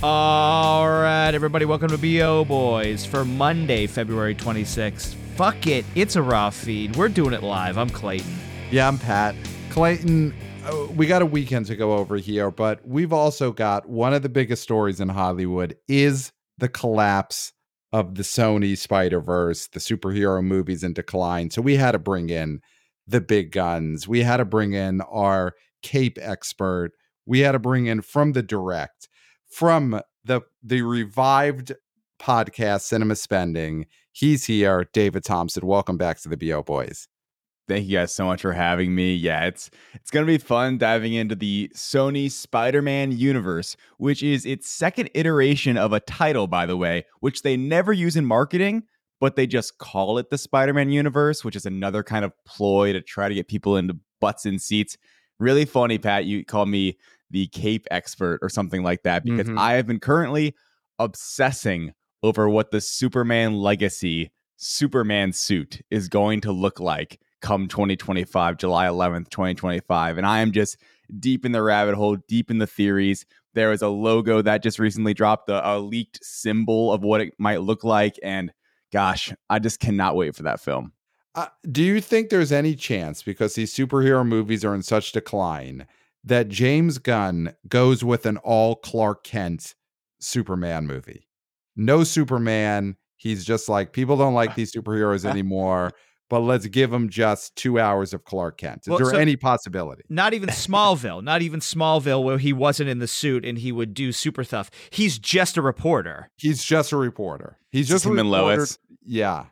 All 0.00 0.88
right, 0.88 1.34
everybody, 1.34 1.64
welcome 1.64 1.88
to 1.88 1.98
BO 1.98 2.44
Boys 2.44 3.04
for 3.04 3.24
Monday, 3.24 3.88
February 3.88 4.32
26th. 4.32 5.14
Fuck 5.34 5.66
it, 5.66 5.84
it's 5.96 6.14
a 6.14 6.22
raw 6.22 6.50
feed. 6.50 6.94
We're 6.94 7.08
doing 7.08 7.34
it 7.34 7.42
live. 7.42 7.76
I'm 7.76 7.90
Clayton. 7.90 8.32
Yeah, 8.70 8.86
I'm 8.86 8.96
Pat. 8.98 9.34
Clayton, 9.70 10.32
uh, 10.64 10.86
we 10.94 11.08
got 11.08 11.22
a 11.22 11.26
weekend 11.26 11.66
to 11.66 11.74
go 11.74 11.94
over 11.94 12.16
here, 12.16 12.52
but 12.52 12.78
we've 12.86 13.12
also 13.12 13.50
got 13.50 13.88
one 13.88 14.14
of 14.14 14.22
the 14.22 14.28
biggest 14.28 14.62
stories 14.62 15.00
in 15.00 15.08
Hollywood 15.08 15.76
is 15.88 16.30
the 16.58 16.68
collapse 16.68 17.52
of 17.92 18.14
the 18.14 18.22
Sony 18.22 18.78
Spider-Verse, 18.78 19.66
the 19.66 19.80
superhero 19.80 20.44
movies 20.44 20.84
in 20.84 20.92
decline. 20.92 21.50
So 21.50 21.60
we 21.60 21.74
had 21.74 21.92
to 21.92 21.98
bring 21.98 22.30
in 22.30 22.60
the 23.08 23.20
big 23.20 23.50
guns. 23.50 24.06
We 24.06 24.22
had 24.22 24.36
to 24.36 24.44
bring 24.44 24.74
in 24.74 25.00
our 25.00 25.54
cape 25.82 26.18
expert. 26.20 26.92
We 27.26 27.40
had 27.40 27.52
to 27.52 27.58
bring 27.58 27.86
in 27.86 28.02
from 28.02 28.30
the 28.30 28.44
direct 28.44 29.08
from 29.48 30.00
the 30.24 30.42
the 30.62 30.82
revived 30.82 31.72
podcast 32.20 32.82
Cinema 32.82 33.16
Spending. 33.16 33.86
He's 34.12 34.44
here, 34.44 34.86
David 34.92 35.24
Thompson. 35.24 35.66
Welcome 35.66 35.96
back 35.96 36.20
to 36.20 36.28
the 36.28 36.36
BO 36.36 36.62
Boys. 36.62 37.08
Thank 37.68 37.86
you 37.86 37.98
guys 37.98 38.14
so 38.14 38.24
much 38.24 38.40
for 38.40 38.52
having 38.52 38.94
me. 38.94 39.14
Yeah, 39.14 39.46
it's 39.46 39.70
it's 39.94 40.10
gonna 40.10 40.26
be 40.26 40.38
fun 40.38 40.78
diving 40.78 41.12
into 41.12 41.34
the 41.34 41.70
Sony 41.74 42.30
Spider-Man 42.30 43.12
universe, 43.12 43.76
which 43.98 44.22
is 44.22 44.46
its 44.46 44.70
second 44.70 45.10
iteration 45.14 45.76
of 45.76 45.92
a 45.92 46.00
title, 46.00 46.46
by 46.46 46.66
the 46.66 46.76
way, 46.76 47.04
which 47.20 47.42
they 47.42 47.56
never 47.56 47.92
use 47.92 48.16
in 48.16 48.24
marketing, 48.24 48.84
but 49.20 49.36
they 49.36 49.46
just 49.46 49.78
call 49.78 50.18
it 50.18 50.30
the 50.30 50.38
Spider-Man 50.38 50.90
universe, 50.90 51.44
which 51.44 51.56
is 51.56 51.66
another 51.66 52.02
kind 52.02 52.24
of 52.24 52.32
ploy 52.46 52.92
to 52.92 53.02
try 53.02 53.28
to 53.28 53.34
get 53.34 53.48
people 53.48 53.76
into 53.76 53.96
butts 54.20 54.46
and 54.46 54.62
seats. 54.62 54.96
Really 55.38 55.66
funny, 55.66 55.98
Pat. 55.98 56.24
You 56.24 56.44
call 56.44 56.66
me 56.66 56.96
the 57.30 57.46
cape 57.48 57.86
expert 57.90 58.38
or 58.42 58.48
something 58.48 58.82
like 58.82 59.02
that 59.02 59.24
because 59.24 59.46
mm-hmm. 59.46 59.58
I 59.58 59.72
have 59.74 59.86
been 59.86 60.00
currently 60.00 60.54
obsessing 60.98 61.92
over 62.22 62.48
what 62.48 62.70
the 62.70 62.80
Superman 62.80 63.56
legacy 63.56 64.30
Superman 64.56 65.32
suit 65.32 65.80
is 65.90 66.08
going 66.08 66.40
to 66.40 66.52
look 66.52 66.80
like 66.80 67.20
come 67.40 67.68
2025, 67.68 68.56
July 68.56 68.86
11th, 68.86 69.30
2025. 69.30 70.18
And 70.18 70.26
I 70.26 70.40
am 70.40 70.52
just 70.52 70.76
deep 71.20 71.44
in 71.44 71.52
the 71.52 71.62
rabbit 71.62 71.94
hole, 71.94 72.16
deep 72.26 72.50
in 72.50 72.58
the 72.58 72.66
theories. 72.66 73.24
There 73.54 73.72
is 73.72 73.82
a 73.82 73.88
logo 73.88 74.42
that 74.42 74.62
just 74.62 74.78
recently 74.78 75.14
dropped, 75.14 75.48
a, 75.48 75.68
a 75.68 75.78
leaked 75.78 76.18
symbol 76.24 76.92
of 76.92 77.04
what 77.04 77.20
it 77.20 77.34
might 77.38 77.62
look 77.62 77.84
like. 77.84 78.18
And 78.22 78.52
gosh, 78.92 79.32
I 79.48 79.58
just 79.58 79.80
cannot 79.80 80.16
wait 80.16 80.34
for 80.34 80.42
that 80.42 80.60
film. 80.60 80.92
Uh, 81.34 81.46
do 81.70 81.84
you 81.84 82.00
think 82.00 82.30
there's 82.30 82.50
any 82.50 82.74
chance, 82.74 83.22
because 83.22 83.54
these 83.54 83.72
superhero 83.72 84.26
movies 84.26 84.64
are 84.64 84.74
in 84.74 84.82
such 84.82 85.12
decline, 85.12 85.86
that 86.28 86.48
James 86.48 86.98
Gunn 86.98 87.54
goes 87.68 88.04
with 88.04 88.26
an 88.26 88.36
all 88.38 88.76
Clark 88.76 89.24
Kent 89.24 89.74
Superman 90.20 90.86
movie. 90.86 91.26
No 91.76 92.04
Superman. 92.04 92.96
He's 93.16 93.44
just 93.44 93.68
like, 93.68 93.92
people 93.92 94.16
don't 94.16 94.34
like 94.34 94.54
these 94.54 94.72
superheroes 94.72 95.24
anymore, 95.28 95.90
but 96.28 96.40
let's 96.40 96.66
give 96.66 96.92
him 96.92 97.08
just 97.08 97.56
two 97.56 97.80
hours 97.80 98.12
of 98.12 98.24
Clark 98.24 98.58
Kent. 98.58 98.82
Is 98.82 98.88
well, 98.88 98.98
there 98.98 99.10
so 99.10 99.16
any 99.16 99.36
possibility? 99.36 100.04
Not 100.08 100.34
even 100.34 100.50
Smallville, 100.50 101.22
not 101.22 101.42
even 101.42 101.60
Smallville, 101.60 102.22
where 102.22 102.38
he 102.38 102.52
wasn't 102.52 102.90
in 102.90 102.98
the 102.98 103.08
suit 103.08 103.44
and 103.44 103.58
he 103.58 103.72
would 103.72 103.94
do 103.94 104.12
super 104.12 104.44
stuff. 104.44 104.70
He's 104.90 105.18
just 105.18 105.56
a 105.56 105.62
reporter. 105.62 106.30
He's 106.36 106.62
just 106.62 106.92
a 106.92 106.96
reporter. 106.96 107.58
He's 107.70 107.88
just 107.88 108.04
him 108.04 108.18
and 108.18 108.30
Lois. 108.30 108.78
Yeah. 109.02 109.46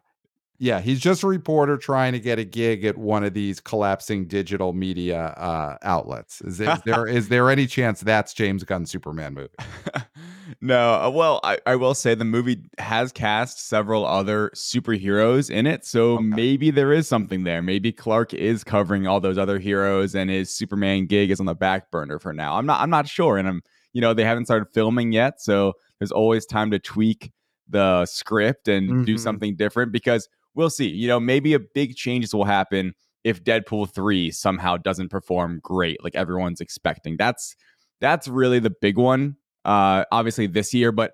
Yeah, 0.58 0.80
he's 0.80 1.00
just 1.00 1.22
a 1.22 1.26
reporter 1.26 1.76
trying 1.76 2.12
to 2.12 2.20
get 2.20 2.38
a 2.38 2.44
gig 2.44 2.84
at 2.84 2.96
one 2.96 3.24
of 3.24 3.34
these 3.34 3.60
collapsing 3.60 4.26
digital 4.26 4.72
media 4.72 5.26
uh, 5.36 5.76
outlets. 5.82 6.40
Is, 6.40 6.60
is 6.60 6.80
there 6.84 7.06
is 7.06 7.28
there 7.28 7.50
any 7.50 7.66
chance 7.66 8.00
that's 8.00 8.32
James 8.32 8.64
Gunn's 8.64 8.90
Superman 8.90 9.34
movie? 9.34 9.54
no. 10.60 10.94
Uh, 10.94 11.10
well, 11.10 11.40
I, 11.44 11.58
I 11.66 11.76
will 11.76 11.94
say 11.94 12.14
the 12.14 12.24
movie 12.24 12.62
has 12.78 13.12
cast 13.12 13.66
several 13.68 14.06
other 14.06 14.50
superheroes 14.54 15.50
in 15.50 15.66
it, 15.66 15.84
so 15.84 16.14
okay. 16.14 16.24
maybe 16.24 16.70
there 16.70 16.92
is 16.92 17.06
something 17.06 17.44
there. 17.44 17.60
Maybe 17.60 17.92
Clark 17.92 18.32
is 18.32 18.64
covering 18.64 19.06
all 19.06 19.20
those 19.20 19.38
other 19.38 19.58
heroes, 19.58 20.14
and 20.14 20.30
his 20.30 20.50
Superman 20.50 21.06
gig 21.06 21.30
is 21.30 21.40
on 21.40 21.46
the 21.46 21.54
back 21.54 21.90
burner 21.90 22.18
for 22.18 22.32
now. 22.32 22.56
I'm 22.56 22.66
not. 22.66 22.80
I'm 22.80 22.90
not 22.90 23.08
sure, 23.08 23.36
and 23.36 23.46
I'm. 23.48 23.62
You 23.92 24.02
know, 24.02 24.12
they 24.12 24.24
haven't 24.24 24.44
started 24.44 24.68
filming 24.74 25.12
yet, 25.12 25.40
so 25.40 25.72
there's 25.98 26.12
always 26.12 26.44
time 26.44 26.70
to 26.70 26.78
tweak 26.78 27.32
the 27.68 28.06
script 28.06 28.68
and 28.68 28.88
mm-hmm. 28.88 29.04
do 29.04 29.18
something 29.18 29.56
different 29.56 29.92
because 29.92 30.28
we'll 30.56 30.70
see. 30.70 30.88
You 30.88 31.06
know, 31.06 31.20
maybe 31.20 31.54
a 31.54 31.60
big 31.60 31.94
changes 31.94 32.34
will 32.34 32.44
happen 32.44 32.94
if 33.22 33.44
Deadpool 33.44 33.92
3 33.92 34.30
somehow 34.30 34.76
doesn't 34.76 35.10
perform 35.10 35.60
great 35.62 36.02
like 36.02 36.16
everyone's 36.16 36.60
expecting. 36.60 37.16
That's 37.16 37.54
that's 38.00 38.26
really 38.26 38.58
the 38.58 38.72
big 38.80 38.98
one. 38.98 39.36
Uh 39.64 40.04
obviously 40.10 40.46
this 40.46 40.74
year, 40.74 40.90
but 40.90 41.12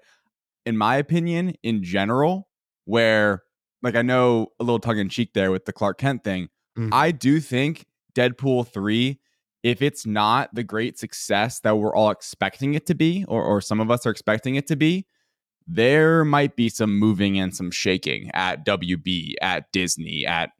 in 0.64 0.78
my 0.78 0.96
opinion, 0.96 1.54
in 1.62 1.82
general, 1.82 2.48
where 2.84 3.42
like 3.82 3.96
I 3.96 4.02
know 4.02 4.48
a 4.60 4.64
little 4.64 4.78
tongue 4.78 4.98
in 4.98 5.08
cheek 5.08 5.30
there 5.34 5.50
with 5.50 5.64
the 5.64 5.72
Clark 5.72 5.98
Kent 5.98 6.22
thing, 6.24 6.48
mm-hmm. 6.78 6.90
I 6.92 7.10
do 7.10 7.40
think 7.40 7.86
Deadpool 8.14 8.68
3 8.68 9.18
if 9.62 9.80
it's 9.80 10.04
not 10.04 10.52
the 10.52 10.64
great 10.64 10.98
success 10.98 11.60
that 11.60 11.78
we're 11.78 11.94
all 11.94 12.10
expecting 12.10 12.74
it 12.74 12.84
to 12.86 12.94
be 12.94 13.24
or 13.28 13.42
or 13.42 13.60
some 13.60 13.80
of 13.80 13.90
us 13.90 14.06
are 14.06 14.10
expecting 14.10 14.56
it 14.56 14.66
to 14.66 14.76
be, 14.76 15.06
there 15.66 16.24
might 16.24 16.56
be 16.56 16.68
some 16.68 16.98
moving 16.98 17.38
and 17.38 17.54
some 17.54 17.70
shaking 17.70 18.30
at 18.34 18.64
WB, 18.66 19.34
at 19.40 19.70
Disney, 19.72 20.26
at 20.26 20.50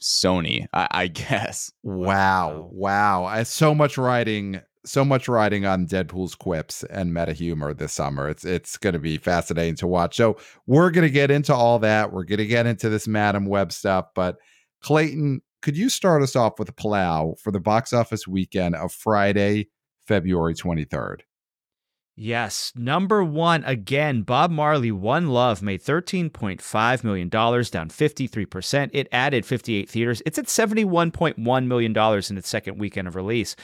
Sony, 0.00 0.66
I, 0.72 0.88
I 0.90 1.06
guess. 1.08 1.72
Wow. 1.82 2.68
Wow. 2.72 3.24
I, 3.24 3.42
so 3.42 3.74
much 3.74 3.96
writing, 3.98 4.60
so 4.84 5.04
much 5.04 5.28
writing 5.28 5.64
on 5.66 5.86
Deadpool's 5.86 6.34
quips 6.34 6.84
and 6.84 7.14
meta 7.14 7.32
humor 7.32 7.74
this 7.74 7.92
summer. 7.92 8.28
It's 8.28 8.44
it's 8.44 8.76
gonna 8.76 8.98
be 8.98 9.16
fascinating 9.16 9.76
to 9.76 9.86
watch. 9.86 10.16
So 10.16 10.36
we're 10.66 10.90
gonna 10.90 11.08
get 11.08 11.30
into 11.30 11.54
all 11.54 11.78
that. 11.80 12.12
We're 12.12 12.24
gonna 12.24 12.44
get 12.44 12.66
into 12.66 12.88
this 12.88 13.08
Madame 13.08 13.46
Web 13.46 13.72
stuff, 13.72 14.06
but 14.14 14.36
Clayton, 14.82 15.40
could 15.62 15.76
you 15.78 15.88
start 15.88 16.22
us 16.22 16.36
off 16.36 16.58
with 16.58 16.68
a 16.68 16.74
plow 16.74 17.34
for 17.42 17.50
the 17.50 17.60
box 17.60 17.94
office 17.94 18.28
weekend 18.28 18.74
of 18.74 18.92
Friday, 18.92 19.68
February 20.06 20.54
23rd? 20.54 21.20
Yes. 22.16 22.72
Number 22.76 23.24
one, 23.24 23.64
again, 23.64 24.22
Bob 24.22 24.50
Marley, 24.52 24.92
One 24.92 25.28
Love 25.28 25.62
made 25.62 25.82
$13.5 25.82 27.04
million, 27.04 27.28
down 27.28 27.60
53%. 27.60 28.90
It 28.92 29.08
added 29.10 29.44
58 29.44 29.88
theaters. 29.90 30.22
It's 30.24 30.38
at 30.38 30.46
$71.1 30.46 31.66
million 31.66 31.96
in 31.96 32.38
its 32.38 32.48
second 32.48 32.78
weekend 32.78 33.08
of 33.08 33.16
release. 33.16 33.56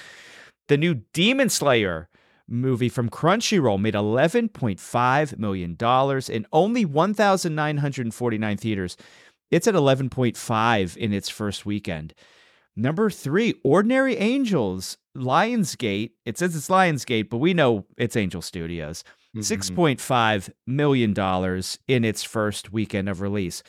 The 0.67 0.77
new 0.77 1.03
Demon 1.13 1.49
Slayer 1.49 2.09
movie 2.49 2.89
from 2.89 3.09
Crunchyroll 3.09 3.81
made 3.81 3.95
$11.5 3.95 5.39
million 5.39 5.77
in 6.29 6.47
only 6.53 6.85
1,949 6.85 8.57
theaters. 8.57 8.97
It's 9.53 9.69
at 9.69 9.75
11.5 9.75 10.97
in 10.97 11.13
its 11.13 11.29
first 11.29 11.65
weekend. 11.65 12.15
Number 12.77 13.11
three, 13.11 13.55
Ordinary 13.63 14.17
Angels, 14.17 14.97
Lionsgate. 15.17 16.13
It 16.25 16.39
says 16.39 16.55
it's 16.55 16.69
Lionsgate, 16.69 17.31
but 17.31 17.39
we 17.39 17.55
know 17.55 17.87
it's 17.97 18.17
Angel 18.17 18.43
Studios. 18.43 19.05
Mm-hmm. 19.37 19.77
$6.5 19.77 20.51
million 20.67 21.63
in 21.87 22.05
its 22.05 22.23
first 22.23 22.73
weekend 22.73 23.09
of 23.09 23.21
release. 23.21 23.63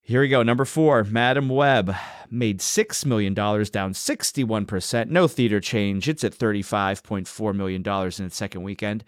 Here 0.00 0.22
we 0.22 0.28
go. 0.28 0.42
Number 0.42 0.64
four, 0.64 1.04
Madame 1.04 1.50
Web 1.50 1.94
made 2.30 2.60
$6 2.60 3.04
million, 3.04 3.34
down 3.34 3.92
61%. 3.92 5.08
No 5.08 5.28
theater 5.28 5.60
change. 5.60 6.08
It's 6.08 6.24
at 6.24 6.32
$35.4 6.32 7.54
million 7.54 7.86
in 7.86 8.24
its 8.24 8.36
second 8.36 8.62
weekend. 8.62 9.04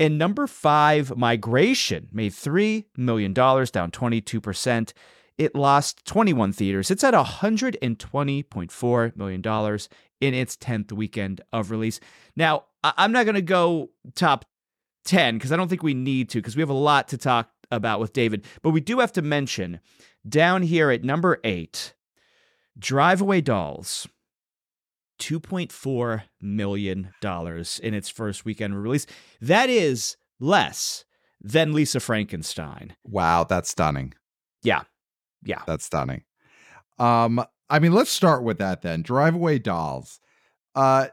And 0.00 0.18
number 0.18 0.48
five, 0.48 1.16
Migration 1.16 2.08
made 2.10 2.32
$3 2.32 2.86
million, 2.96 3.32
down 3.32 3.66
22% 3.66 4.92
it 5.40 5.54
lost 5.54 6.04
21 6.04 6.52
theaters. 6.52 6.90
It's 6.90 7.02
at 7.02 7.14
$120.4 7.14 9.16
million 9.16 9.78
in 10.20 10.34
its 10.34 10.56
10th 10.56 10.92
weekend 10.92 11.40
of 11.52 11.70
release. 11.70 12.00
Now, 12.36 12.64
I'm 12.82 13.12
not 13.12 13.24
going 13.24 13.34
to 13.34 13.42
go 13.42 13.90
top 14.14 14.44
10 15.04 15.36
because 15.36 15.52
I 15.52 15.56
don't 15.56 15.68
think 15.68 15.82
we 15.82 15.94
need 15.94 16.28
to 16.30 16.38
because 16.38 16.56
we 16.56 16.62
have 16.62 16.70
a 16.70 16.74
lot 16.74 17.08
to 17.08 17.18
talk 17.18 17.50
about 17.70 18.00
with 18.00 18.12
David. 18.12 18.44
But 18.62 18.70
we 18.70 18.80
do 18.80 18.98
have 19.00 19.12
to 19.12 19.22
mention 19.22 19.80
down 20.28 20.62
here 20.62 20.90
at 20.90 21.04
number 21.04 21.40
eight, 21.44 21.94
Drive 22.78 23.20
Away 23.20 23.40
Dolls. 23.40 24.06
$2.4 25.20 26.22
million 26.40 27.10
in 27.82 27.94
its 27.94 28.08
first 28.08 28.46
weekend 28.46 28.82
release. 28.82 29.04
That 29.42 29.68
is 29.68 30.16
less 30.40 31.04
than 31.42 31.74
Lisa 31.74 32.00
Frankenstein. 32.00 32.96
Wow, 33.04 33.44
that's 33.44 33.68
stunning. 33.68 34.14
Yeah. 34.62 34.82
Yeah. 35.42 35.62
That's 35.66 35.84
stunning. 35.84 36.24
Um, 36.98 37.44
I 37.70 37.78
mean, 37.78 37.92
let's 37.92 38.10
start 38.10 38.42
with 38.42 38.58
that 38.58 38.82
then. 38.82 39.02
Drive 39.02 39.34
Away 39.34 39.58
Dolls. 39.58 40.20
Uh 40.74 41.08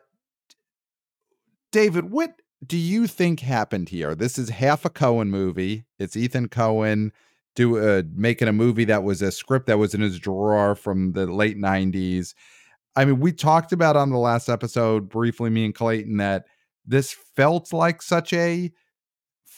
David, 1.72 2.12
what 2.12 2.34
do 2.66 2.78
you 2.78 3.08
think 3.08 3.42
happened 3.42 3.90
here? 3.90 4.16
This 4.16 4.38
is 4.38 4.50
half 4.50 4.84
a 4.86 4.90
Coen 4.90 5.28
movie. 5.28 5.86
It's 6.00 6.18
Ethan 6.18 6.50
Coen 6.50 7.12
do 7.58 7.80
uh, 7.80 8.04
making 8.14 8.48
a 8.48 8.54
movie 8.54 8.86
that 8.86 9.04
was 9.04 9.22
a 9.22 9.32
script 9.32 9.66
that 9.66 9.80
was 9.80 9.96
in 9.96 10.02
his 10.02 10.20
drawer 10.20 10.76
from 10.76 11.14
the 11.14 11.26
late 11.26 11.58
90s. 11.58 12.36
I 12.96 13.04
mean, 13.04 13.20
we 13.20 13.32
talked 13.32 13.72
about 13.72 13.98
on 13.98 14.12
the 14.12 14.18
last 14.18 14.48
episode 14.48 15.10
briefly 15.10 15.50
me 15.50 15.66
and 15.66 15.76
Clayton 15.76 16.18
that 16.18 16.46
this 16.86 17.12
felt 17.36 17.74
like 17.74 18.02
such 18.02 18.32
a 18.34 18.72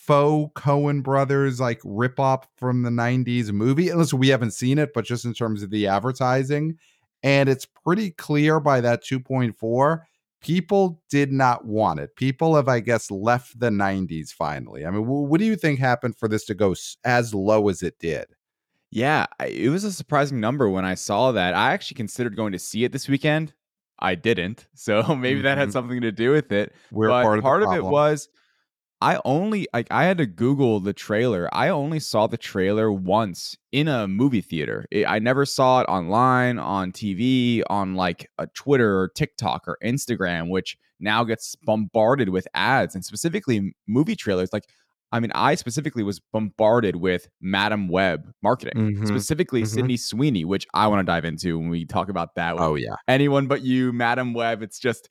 faux 0.10 0.52
Coen 0.60 1.04
brothers 1.04 1.60
like 1.60 1.80
rip 1.86 2.20
off 2.20 2.48
from 2.58 2.82
the 2.82 2.90
90s 2.90 3.52
movie. 3.52 3.90
Unless 3.90 4.12
we 4.14 4.30
haven't 4.30 4.52
seen 4.52 4.80
it, 4.80 4.92
but 4.94 5.06
just 5.06 5.24
in 5.24 5.34
terms 5.34 5.62
of 5.62 5.70
the 5.70 5.86
advertising. 5.88 6.78
And 7.22 7.48
it's 7.48 7.66
pretty 7.66 8.12
clear 8.12 8.60
by 8.60 8.82
that 8.82 9.04
2.4 9.04 10.00
people 10.42 11.02
did 11.10 11.32
not 11.32 11.66
want 11.66 12.00
it. 12.00 12.16
People 12.16 12.56
have, 12.56 12.68
I 12.68 12.80
guess, 12.80 13.12
left 13.12 13.60
the 13.60 13.70
90s 13.70 14.32
finally. 14.32 14.86
I 14.86 14.90
mean, 14.90 15.06
what 15.06 15.38
do 15.40 15.46
you 15.46 15.56
think 15.56 15.80
happened 15.80 16.16
for 16.16 16.28
this 16.28 16.46
to 16.46 16.56
go 16.56 16.74
as 17.04 17.34
low 17.34 17.68
as 17.70 17.84
it 17.84 18.00
did? 18.00 18.26
Yeah, 18.90 19.28
it 19.46 19.70
was 19.70 19.84
a 19.84 19.92
surprising 19.92 20.40
number 20.40 20.68
when 20.70 20.86
I 20.86 20.96
saw 20.96 21.32
that. 21.34 21.54
I 21.54 21.74
actually 21.74 21.96
considered 21.96 22.36
going 22.36 22.54
to 22.54 22.60
see 22.60 22.84
it 22.84 22.92
this 22.92 23.08
weekend. 23.08 23.54
I 24.00 24.16
didn't. 24.16 24.68
So 24.76 25.04
maybe 25.16 25.42
that 25.42 25.58
had 25.58 25.70
Mhm. 25.70 25.74
something 25.74 26.02
to 26.02 26.12
do 26.12 26.32
with 26.32 26.52
it. 26.52 26.74
We're 26.90 27.10
but 27.10 27.42
part 27.42 27.62
of, 27.64 27.70
the 27.70 27.76
it 27.76 27.84
was 27.84 28.30
I 29.02 29.20
only 29.24 29.68
like 29.74 29.88
I 29.92 30.04
had 30.04 30.18
to 30.18 30.26
Google 30.26 30.82
the 30.82 30.92
trailer. 30.94 31.50
I 31.54 31.70
only 31.70 32.00
saw 32.02 32.28
the 32.28 32.38
trailer 32.38 32.92
once 32.92 33.56
in 33.72 33.88
a 33.88 34.08
movie 34.08 34.42
theater. 34.42 34.86
It- 34.92 35.06
I 35.08 35.20
never 35.20 35.46
saw 35.46 35.80
it 35.82 35.86
online, 35.86 36.60
on 36.60 36.92
TV, 36.92 37.64
on 37.70 37.96
like 37.96 38.30
a 38.38 38.48
Twitter 38.48 39.00
or 39.00 39.08
TikTok 39.10 39.68
or 39.68 39.78
Instagram, 39.84 40.50
which 40.50 40.78
now 41.00 41.24
gets 41.24 41.56
bombarded 41.64 42.28
with 42.30 42.46
ads 42.54 42.94
and 42.94 43.06
specifically 43.06 43.74
movie 43.88 44.18
trailers. 44.18 44.52
Like, 44.52 44.66
I 45.14 45.22
mean, 45.22 45.32
I 45.34 45.56
specifically 45.56 46.04
was 46.04 46.20
bombarded 46.20 46.98
with 46.98 47.30
Madame 47.40 47.88
Web 47.88 48.30
marketing, 48.44 48.98
Mhm, 48.98 49.08
specifically 49.08 49.64
mhm. 49.64 49.68
Sydney 49.68 49.98
Sweeney, 49.98 50.44
which 50.44 50.68
I 50.74 50.88
want 50.88 51.00
to 51.00 51.10
dive 51.10 51.24
into 51.24 51.58
when 51.58 51.70
we 51.70 51.86
talk 51.86 52.10
about 52.10 52.36
that. 52.36 52.56
with 52.56 52.64
Oh 52.64 52.76
yeah. 52.76 52.96
anyone 53.08 53.48
but 53.48 53.62
you, 53.62 53.94
Madame 53.94 54.34
Web. 54.34 54.62
It's 54.62 54.78
just 54.78 55.10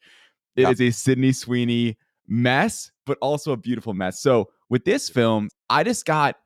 it 0.56 0.68
is 0.68 0.78
Yep. 0.80 0.88
a 0.88 0.92
Sydney 0.92 1.32
Sweeney 1.32 1.96
mess, 2.28 2.90
but 3.06 3.18
also 3.20 3.52
a 3.52 3.56
beautiful 3.56 3.94
mess. 3.94 4.20
So 4.20 4.50
with 4.68 4.84
this 4.84 5.08
film, 5.08 5.48
I 5.70 5.82
just 5.82 6.04
got 6.04 6.36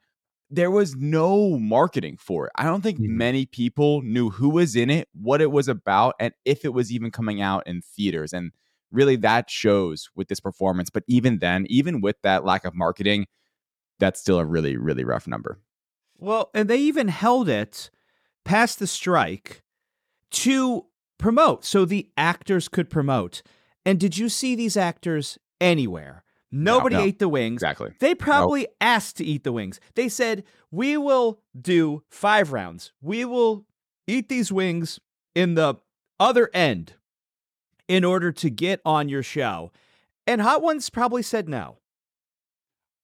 there 0.49 0.70
was 0.70 0.94
no 0.94 1.58
marketing 1.58 2.19
for 2.19 2.46
it. 2.46 2.52
I 2.56 2.64
don't 2.64 2.82
think 2.82 2.99
Mhm. 2.99 3.08
many 3.08 3.46
people 3.46 4.02
knew 4.02 4.31
who 4.31 4.50
was 4.50 4.76
in 4.76 4.90
it, 4.90 5.08
what 5.12 5.40
it 5.40 5.50
was 5.50 5.67
about, 5.67 6.14
and 6.20 6.34
if 6.44 6.64
it 6.64 6.75
was 6.75 6.93
even 6.93 7.11
coming 7.11 7.40
out 7.40 7.67
in 7.67 7.81
theaters. 7.81 8.32
And 8.32 8.52
really 8.90 9.17
that 9.17 9.49
shows 9.49 10.11
with 10.14 10.29
this 10.29 10.40
performance. 10.40 10.90
But 10.90 11.05
even 11.08 11.38
then, 11.38 11.64
even 11.70 12.02
with 12.02 12.17
that 12.23 12.44
lack 12.44 12.67
of 12.67 12.75
marketing, 12.75 13.26
that's 13.99 14.20
still 14.20 14.38
a 14.38 14.44
really, 14.44 14.76
really 14.76 15.05
rough 15.05 15.26
number. 15.26 15.58
Well, 16.19 16.50
and 16.55 16.69
they 16.69 16.76
even 16.76 17.08
held 17.08 17.49
it 17.49 17.90
past 18.44 18.78
the 18.78 18.87
strike 18.87 19.62
to 20.32 20.87
promote 21.19 21.64
so 21.64 21.85
the 21.87 22.11
actors 22.17 22.69
could 22.69 22.90
promote. 22.90 23.43
And 23.87 23.99
did 23.99 24.19
you 24.19 24.28
see 24.28 24.55
these 24.55 24.76
actors 24.76 25.38
anywhere? 25.62 26.25
Nobody 26.50 26.97
no. 26.97 27.03
ate 27.03 27.19
the 27.19 27.31
wings. 27.31 27.62
Exactly. 27.62 27.93
They 27.99 28.14
probably 28.14 28.67
asked 28.81 29.17
to 29.17 29.25
eat 29.25 29.43
the 29.43 29.53
wings. 29.53 29.81
They 29.94 30.11
said, 30.11 30.44
We 30.70 30.99
will 30.99 31.41
do 31.59 32.03
five 32.11 32.53
rounds. 32.53 32.93
We 33.00 33.25
will 33.25 33.64
eat 34.06 34.29
these 34.29 34.53
wings 34.53 35.00
in 35.35 35.55
the 35.55 35.76
other 36.20 36.50
end 36.53 36.94
in 37.88 38.05
order 38.05 38.31
to 38.32 38.50
get 38.50 38.81
on 38.85 39.09
your 39.09 39.23
show. 39.23 39.73
And 40.26 40.43
Hot 40.43 40.62
Ones 40.62 40.91
probably 40.91 41.23
said 41.23 41.49
no. 41.49 41.79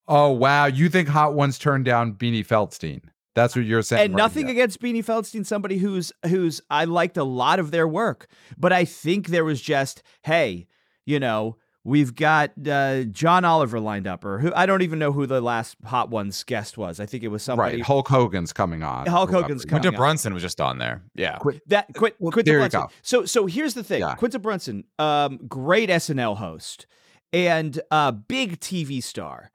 Oh 0.07 0.31
wow. 0.31 0.67
You 0.67 0.91
think 0.91 1.09
Hot 1.09 1.35
Ones 1.35 1.59
turned 1.59 1.87
down 1.87 2.15
Beanie 2.15 2.47
Feldstein? 2.47 3.03
That's 3.35 3.55
what 3.55 3.65
you're 3.65 3.83
saying. 3.83 4.05
and 4.05 4.15
right 4.15 4.19
nothing 4.19 4.47
now. 4.47 4.53
against 4.53 4.81
Beanie 4.81 5.05
Feldstein, 5.05 5.47
somebody 5.47 5.79
who's 5.79 6.13
who's 6.27 6.61
I 6.71 6.85
liked 6.85 7.17
a 7.17 7.25
lot 7.25 7.59
of 7.59 7.71
their 7.71 7.87
work, 7.87 8.27
but 8.59 8.73
I 8.73 8.85
think 8.85 9.29
there 9.29 9.45
was 9.45 9.61
just, 9.61 10.03
hey, 10.23 10.67
you 11.07 11.21
know, 11.21 11.57
we've 11.85 12.15
got 12.15 12.53
uh, 12.69 13.05
John 13.05 13.45
Oliver 13.45 13.81
lined 13.81 14.07
up, 14.07 14.25
or 14.25 14.39
who 14.39 14.53
I 14.55 14.67
don't 14.67 14.83
even 14.83 14.99
know 14.99 15.13
who 15.13 15.27
the 15.27 15.41
last 15.41 15.77
Hot 15.87 16.11
Ones 16.11 16.43
guest 16.45 16.77
was. 16.79 17.01
I 17.01 17.07
think 17.07 17.23
it 17.25 17.29
was 17.29 17.43
somebody. 17.43 17.77
right. 17.77 17.85
Hulk 17.85 18.09
Hogan's 18.09 18.53
coming 18.53 18.83
on. 18.83 19.07
Hulk 19.07 19.31
Hogan's 19.31 19.65
coming 19.65 19.83
Quinta 19.83 19.97
up. 19.97 20.01
Brunson 20.01 20.35
was 20.35 20.43
just 20.43 20.61
on 20.61 20.79
there. 20.79 21.03
Yeah. 21.15 21.39
That 21.69 21.87
Quint, 21.95 22.15
Well, 22.19 22.33
Quinta 22.33 22.51
there 22.51 22.59
you 22.61 22.69
Brunson. 22.69 22.81
go. 22.83 22.89
So 23.03 23.25
so 23.25 23.47
here's 23.47 23.75
the 23.75 23.85
thing: 23.85 24.01
Yeah. 24.01 24.15
Quinta 24.15 24.39
Brunson, 24.39 24.85
um, 24.99 25.39
great 25.49 25.89
SNL 25.91 26.37
host 26.37 26.87
and 27.33 27.81
uh, 27.91 28.11
big 28.13 28.59
TV 28.61 29.03
star, 29.03 29.51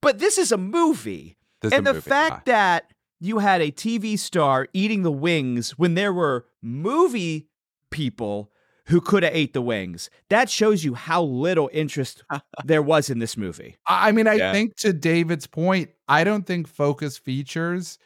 but 0.00 0.18
this 0.18 0.38
is 0.38 0.50
a 0.52 0.56
movie, 0.58 1.36
This 1.60 1.72
and 1.72 1.86
a 1.86 1.90
the 1.90 1.94
movie, 1.94 2.08
fact 2.08 2.46
that 2.46 2.90
you 3.20 3.38
had 3.40 3.60
a 3.60 3.70
TV 3.70 4.18
star 4.18 4.68
eating 4.72 5.02
the 5.02 5.10
wings 5.12 5.72
when 5.72 5.94
there 5.94 6.12
were 6.12 6.46
movie 6.62 7.48
people 7.90 8.50
who 8.88 9.00
could 9.00 9.22
have 9.22 9.34
ate 9.34 9.52
the 9.52 9.62
wings, 9.62 10.10
that 10.30 10.50
shows 10.50 10.84
you 10.84 10.94
how 10.94 11.22
little 11.22 11.70
interest 11.72 12.24
there 12.62 12.82
was 12.82 13.10
in 13.10 13.18
this 13.20 13.36
movie. 13.36 13.76
I 13.86 14.08
I 14.08 14.12
mean, 14.12 14.26
I 14.26 14.38
Yeah. 14.38 14.50
think 14.50 14.76
to 14.76 14.92
David's 14.92 15.46
point, 15.46 15.90
I 16.08 16.24
don't 16.24 16.46
think 16.46 16.68
Focus 16.68 17.18
Features 17.18 17.98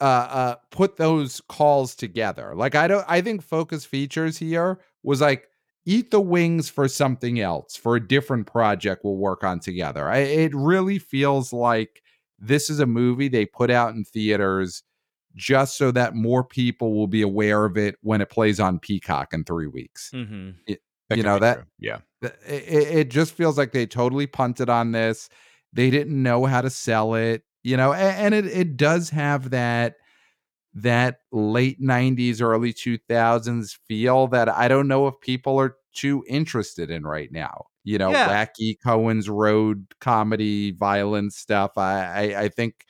uh, 0.00 0.04
uh, 0.04 0.56
put 0.70 0.96
those 0.96 1.40
calls 1.48 1.94
together. 1.94 2.54
Like, 2.56 2.74
I 2.74 2.88
don't. 2.88 3.04
I 3.08 3.20
think 3.22 3.42
Focus 3.42 3.84
Features 3.84 4.38
here 4.38 4.80
was 5.02 5.20
like, 5.20 5.48
eat 5.86 6.10
the 6.10 6.20
wings 6.20 6.70
for 6.70 6.88
something 6.88 7.40
else, 7.40 7.76
for 7.76 7.96
a 7.96 8.08
different 8.08 8.46
project 8.46 9.04
we'll 9.04 9.16
work 9.16 9.44
on 9.44 9.60
together. 9.60 10.08
I, 10.08 10.18
it 10.18 10.54
really 10.54 10.98
feels 10.98 11.52
like 11.52 12.02
this 12.38 12.70
is 12.70 12.80
a 12.80 12.86
movie 12.86 13.28
they 13.28 13.46
put 13.46 13.70
out 13.70 13.94
in 13.94 14.04
theaters 14.04 14.82
just 15.36 15.76
so 15.76 15.90
that 15.92 16.14
more 16.14 16.44
people 16.44 16.94
will 16.94 17.06
be 17.06 17.22
aware 17.22 17.64
of 17.64 17.76
it 17.76 17.96
when 18.02 18.20
it 18.20 18.30
plays 18.30 18.60
on 18.60 18.78
Peacock 18.78 19.32
in 19.32 19.44
three 19.44 19.66
weeks. 19.66 20.10
Mm-hmm. 20.14 20.50
you 21.14 21.22
know 21.22 21.38
that 21.38 21.54
true. 21.56 21.64
Yeah. 21.78 21.98
it, 22.22 22.88
it 22.98 23.10
just 23.10 23.34
feels 23.34 23.58
like 23.58 23.72
they 23.72 23.86
totally 23.86 24.26
punted 24.26 24.68
on 24.68 24.92
this. 24.92 25.28
They 25.72 25.90
didn't 25.90 26.22
know 26.22 26.44
how 26.46 26.60
to 26.60 26.70
sell 26.70 27.14
it, 27.14 27.42
you 27.62 27.76
know, 27.76 27.92
and, 27.92 28.34
and 28.34 28.46
it 28.46 28.50
it 28.56 28.76
does 28.76 29.10
have 29.10 29.50
that 29.50 29.94
that 30.74 31.18
late 31.32 31.80
90s 31.82 32.40
early 32.40 32.72
2000s 32.72 33.76
feel 33.86 34.26
that 34.28 34.48
I 34.48 34.68
don't 34.68 34.88
know 34.88 35.06
if 35.06 35.14
people 35.20 35.58
are 35.60 35.76
too 35.94 36.24
interested 36.26 36.90
in 36.90 37.04
right 37.04 37.30
now. 37.30 37.66
You 37.84 37.98
know, 37.98 38.10
Yeah. 38.10 38.28
wacky 38.46 38.76
Coen's 38.82 39.28
road 39.28 39.86
comedy, 40.00 40.70
violence 40.72 41.36
stuff. 41.36 41.72
I, 41.76 42.04
I 42.34 42.40
I 42.42 42.48
think 42.48 42.84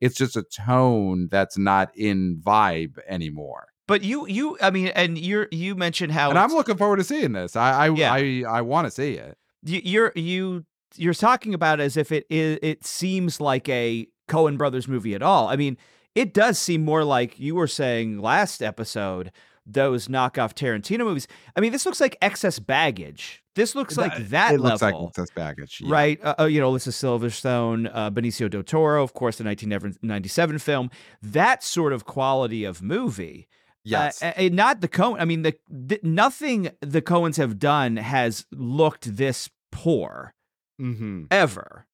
it's 0.00 0.16
just 0.16 0.36
a 0.36 0.42
tone 0.42 1.28
that's 1.30 1.56
not 1.56 1.96
in 1.96 2.40
vibe 2.44 2.98
anymore. 3.08 3.68
But 3.86 4.02
you 4.02 4.26
you 4.26 4.58
I 4.60 4.70
mean, 4.70 4.88
and 4.88 5.16
you're 5.16 5.48
you 5.50 5.74
mentioned 5.74 6.12
how 6.12 6.30
And 6.30 6.38
I'm 6.38 6.52
looking 6.52 6.76
forward 6.76 6.96
to 6.96 7.04
seeing 7.04 7.32
this. 7.32 7.56
I 7.56 7.86
I 7.86 7.88
Yeah. 7.90 8.12
I, 8.12 8.44
I 8.48 8.60
want 8.62 8.86
to 8.86 8.90
see 8.90 9.12
it. 9.14 9.38
you, 9.62 9.80
you're 9.84 10.12
you 10.14 10.64
you're 10.96 11.14
talking 11.14 11.54
about 11.54 11.80
as 11.80 11.96
if 11.96 12.10
it 12.10 12.26
is 12.28 12.58
it 12.62 12.84
seems 12.84 13.40
like 13.40 13.68
a 13.68 14.08
Coen 14.28 14.58
brothers 14.58 14.88
movie 14.88 15.14
at 15.14 15.22
all. 15.22 15.48
I 15.48 15.56
mean, 15.56 15.76
it 16.14 16.34
does 16.34 16.58
seem 16.58 16.84
more 16.84 17.04
like 17.04 17.38
you 17.38 17.54
were 17.54 17.68
saying 17.68 18.18
last 18.20 18.62
episode 18.62 19.30
those 19.64 20.08
knockoff 20.08 20.54
Tarantino 20.54 21.00
movies. 21.00 21.26
I 21.56 21.60
mean, 21.60 21.72
this 21.72 21.86
looks 21.86 22.00
like 22.00 22.16
excess 22.22 22.58
baggage. 22.58 23.42
This 23.56 23.74
looks 23.74 23.96
like 23.96 24.16
that 24.28 24.54
it 24.54 24.60
level. 24.60 24.70
looks 24.70 24.82
like 24.82 24.94
excess 25.08 25.30
baggage. 25.34 25.80
yeah. 25.82 25.92
Right, 25.92 26.20
uh, 26.24 26.34
uh, 26.40 26.44
you 26.44 26.60
know, 26.60 26.68
Alicia 26.68 26.90
Silverstone, 26.90 27.90
uh, 27.92 28.10
Benicio 28.10 28.48
del 28.48 28.62
Toro, 28.62 29.02
of 29.02 29.14
course, 29.14 29.38
the 29.38 29.44
1997 29.44 30.58
film. 30.60 30.90
That 31.22 31.64
sort 31.64 31.92
of 31.92 32.04
quality 32.04 32.64
of 32.64 32.82
movie. 32.82 33.48
Yes. 33.82 34.22
Uh, 34.22 34.32
and 34.36 34.54
not 34.54 34.80
the 34.80 34.88
Coen. 34.88 35.16
I 35.20 35.24
mean, 35.24 35.42
the, 35.42 35.54
the 35.68 35.98
nothing 36.02 36.70
the 36.80 37.00
Coens 37.02 37.36
have 37.36 37.58
done 37.58 37.96
has 37.96 38.44
looked 38.52 39.16
this 39.16 39.48
poor 39.72 40.34
hmm 40.78 41.24
ever. 41.30 41.86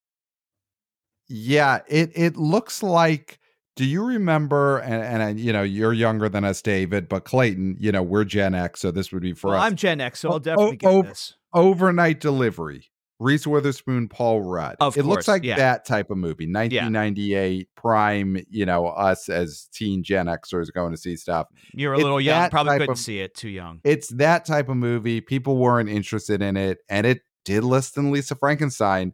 Yeah. 1.29 1.81
It 1.89 2.11
it 2.15 2.37
looks 2.37 2.83
like. 2.83 3.39
Do 3.77 3.85
you 3.85 4.05
remember? 4.05 4.79
And, 4.79 5.23
and 5.23 5.41
you 5.41 5.53
know, 5.53 5.63
you're 5.63 5.93
younger 5.93 6.29
than 6.29 6.45
us, 6.45 6.61
David, 6.61 7.09
but 7.09 7.25
Clayton, 7.25 7.77
you 7.79 7.91
know, 7.93 8.03
we're 8.03 8.25
Gen 8.25 8.55
X, 8.55 8.81
so 8.81 8.91
this 8.91 9.13
would 9.13 9.23
be 9.23 9.33
for 9.33 9.49
Well, 9.49 9.59
us. 9.59 9.65
I'm 9.65 9.77
Gen 9.77 10.01
X, 10.01 10.21
so 10.21 10.31
I'll 10.31 10.39
definitely 10.39 10.77
get 10.77 10.91
oh, 10.91 11.03
this. 11.03 11.35
Overnight 11.55 12.21
Delivery. 12.21 12.93
Reese 13.23 13.47
Witherspoon, 13.47 14.09
Paul 14.09 14.43
Rudd. 14.43 14.77
Of 14.81 14.97
it 14.97 15.05
looks 15.05 15.29
like 15.29 15.45
yeah. 15.45 15.57
that 15.57 15.85
type 15.87 16.11
of 16.11 16.19
movie. 16.19 16.45
1998, 16.45 17.69
prime. 17.77 18.45
You 18.51 18.67
know, 18.67 18.89
us 18.89 19.29
as 19.29 19.69
teen 19.73 20.03
Gen 20.03 20.27
Xers 20.27 20.73
going 20.73 20.91
to 20.91 20.97
see 20.97 21.17
stuff. 21.17 21.47
You're 21.73 21.93
a 21.93 21.97
it's 21.97 22.03
little 22.03 22.21
young. 22.21 22.51
Probably 22.51 22.79
couldn't 22.79 22.93
of- 22.93 22.99
see 22.99 23.21
it. 23.21 23.35
Too 23.37 23.49
young. 23.49 23.81
It's 23.85 24.09
that 24.09 24.45
type 24.45 24.69
of 24.69 24.77
movie. 24.77 25.21
People 25.21 25.57
weren't 25.57 25.89
interested 25.89 26.43
in 26.43 26.57
it, 26.57 26.79
and 26.89 27.07
it 27.07 27.21
did 27.45 27.63
less 27.63 27.91
than 27.91 28.11
Lisa 28.11 28.35
Frankenstein. 28.35 29.13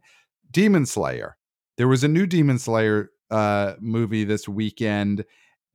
Demon 0.49 0.87
Slayer. 0.87 1.37
There 1.77 1.87
was 1.87 2.03
a 2.03 2.07
new 2.07 2.25
Demon 2.25 2.57
Slayer 2.57 3.11
uh, 3.31 3.73
movie 3.79 4.23
this 4.23 4.47
weekend, 4.47 5.25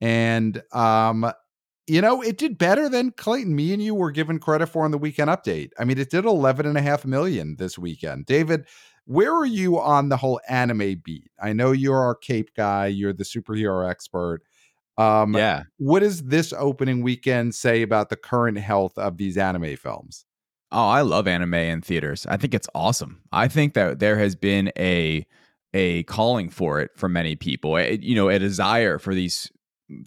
and 0.01 0.61
um, 0.71 1.31
you 1.87 2.01
know, 2.01 2.21
it 2.21 2.37
did 2.37 2.57
better 2.57 2.89
than 2.89 3.11
Clayton. 3.11 3.55
Me 3.55 3.73
and 3.73 3.81
you 3.81 3.93
were 3.93 4.11
given 4.11 4.39
credit 4.39 4.67
for 4.67 4.85
on 4.85 4.91
the 4.91 4.97
weekend 4.97 5.29
update. 5.29 5.71
I 5.79 5.85
mean, 5.85 5.99
it 5.99 6.09
did 6.09 6.25
11 6.25 6.65
and 6.65 6.77
a 6.77 6.81
half 6.81 7.05
million 7.05 7.57
this 7.57 7.77
weekend. 7.77 8.25
David, 8.25 8.65
where 9.05 9.33
are 9.33 9.45
you 9.45 9.79
on 9.79 10.09
the 10.09 10.17
whole 10.17 10.39
anime 10.49 11.01
beat? 11.03 11.29
I 11.39 11.53
know 11.53 11.71
you're 11.71 12.01
our 12.01 12.15
Cape 12.15 12.51
guy. 12.55 12.87
You're 12.87 13.13
the 13.13 13.23
superhero 13.23 13.87
expert. 13.87 14.41
Um, 14.97 15.35
yeah. 15.35 15.63
what 15.77 15.99
does 15.99 16.23
this 16.23 16.53
opening 16.53 17.01
weekend 17.01 17.53
say 17.53 17.81
about 17.81 18.09
the 18.09 18.15
current 18.15 18.57
health 18.57 18.97
of 18.97 19.17
these 19.17 19.37
anime 19.37 19.75
films? 19.75 20.25
Oh, 20.71 20.87
I 20.87 21.01
love 21.01 21.27
anime 21.27 21.53
in 21.53 21.81
theaters. 21.81 22.25
I 22.27 22.37
think 22.37 22.53
it's 22.53 22.67
awesome. 22.73 23.21
I 23.31 23.47
think 23.47 23.73
that 23.73 23.99
there 23.99 24.17
has 24.17 24.35
been 24.35 24.71
a 24.77 25.25
a 25.75 26.03
calling 26.03 26.49
for 26.49 26.79
it 26.79 26.91
for 26.95 27.09
many 27.09 27.35
people. 27.35 27.77
A, 27.77 27.97
you 27.97 28.15
know, 28.15 28.29
a 28.29 28.39
desire 28.39 28.97
for 28.97 29.13
these 29.13 29.51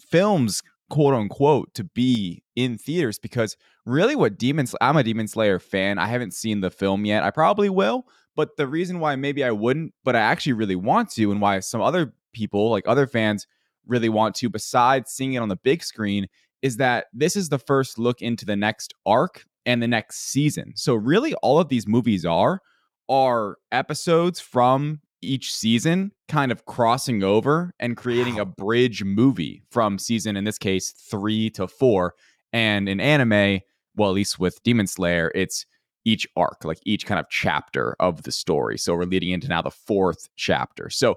films, 0.01 0.63
quote 0.89 1.13
unquote, 1.13 1.75
to 1.75 1.83
be 1.83 2.43
in 2.55 2.77
theaters 2.77 3.19
because 3.19 3.55
really 3.85 4.15
what 4.15 4.39
Demon 4.39 4.65
I'm 4.81 4.97
a 4.97 5.03
Demon 5.03 5.27
Slayer 5.27 5.59
fan. 5.59 5.99
I 5.99 6.07
haven't 6.07 6.33
seen 6.33 6.61
the 6.61 6.71
film 6.71 7.05
yet. 7.05 7.23
I 7.23 7.29
probably 7.29 7.69
will, 7.69 8.07
but 8.35 8.57
the 8.57 8.67
reason 8.67 8.99
why 8.99 9.15
maybe 9.15 9.43
I 9.43 9.51
wouldn't, 9.51 9.93
but 10.03 10.15
I 10.15 10.21
actually 10.21 10.53
really 10.53 10.75
want 10.75 11.11
to 11.11 11.31
and 11.31 11.39
why 11.39 11.59
some 11.59 11.81
other 11.81 12.13
people, 12.33 12.71
like 12.71 12.87
other 12.87 13.05
fans 13.05 13.45
really 13.85 14.09
want 14.09 14.35
to 14.37 14.49
besides 14.49 15.11
seeing 15.11 15.33
it 15.33 15.37
on 15.37 15.49
the 15.49 15.55
big 15.55 15.83
screen 15.83 16.27
is 16.63 16.77
that 16.77 17.05
this 17.13 17.35
is 17.35 17.49
the 17.49 17.59
first 17.59 17.99
look 17.99 18.23
into 18.23 18.43
the 18.43 18.55
next 18.55 18.93
arc 19.05 19.45
and 19.67 19.83
the 19.83 19.87
next 19.87 20.31
season. 20.31 20.73
So 20.75 20.95
really 20.95 21.35
all 21.35 21.59
of 21.59 21.69
these 21.69 21.87
movies 21.87 22.25
are 22.25 22.59
are 23.07 23.57
episodes 23.71 24.39
from 24.39 25.01
each 25.21 25.53
season 25.53 26.11
kind 26.27 26.51
of 26.51 26.65
crossing 26.65 27.23
over 27.23 27.73
and 27.79 27.97
creating 27.97 28.35
wow. 28.35 28.41
a 28.41 28.45
bridge 28.45 29.03
movie 29.03 29.63
from 29.69 29.97
season 29.97 30.37
in 30.37 30.43
this 30.43 30.57
case 30.57 30.91
3 30.91 31.49
to 31.51 31.67
4 31.67 32.13
and 32.53 32.87
in 32.87 32.99
anime 32.99 33.61
well 33.95 34.09
at 34.09 34.15
least 34.15 34.39
with 34.39 34.61
Demon 34.63 34.87
Slayer 34.87 35.31
it's 35.35 35.65
each 36.05 36.27
arc 36.35 36.63
like 36.63 36.79
each 36.85 37.05
kind 37.05 37.19
of 37.19 37.29
chapter 37.29 37.95
of 37.99 38.23
the 38.23 38.31
story. 38.31 38.77
So 38.77 38.95
we're 38.95 39.03
leading 39.03 39.31
into 39.31 39.47
now 39.47 39.61
the 39.61 39.71
fourth 39.71 40.29
chapter. 40.35 40.89
So 40.89 41.15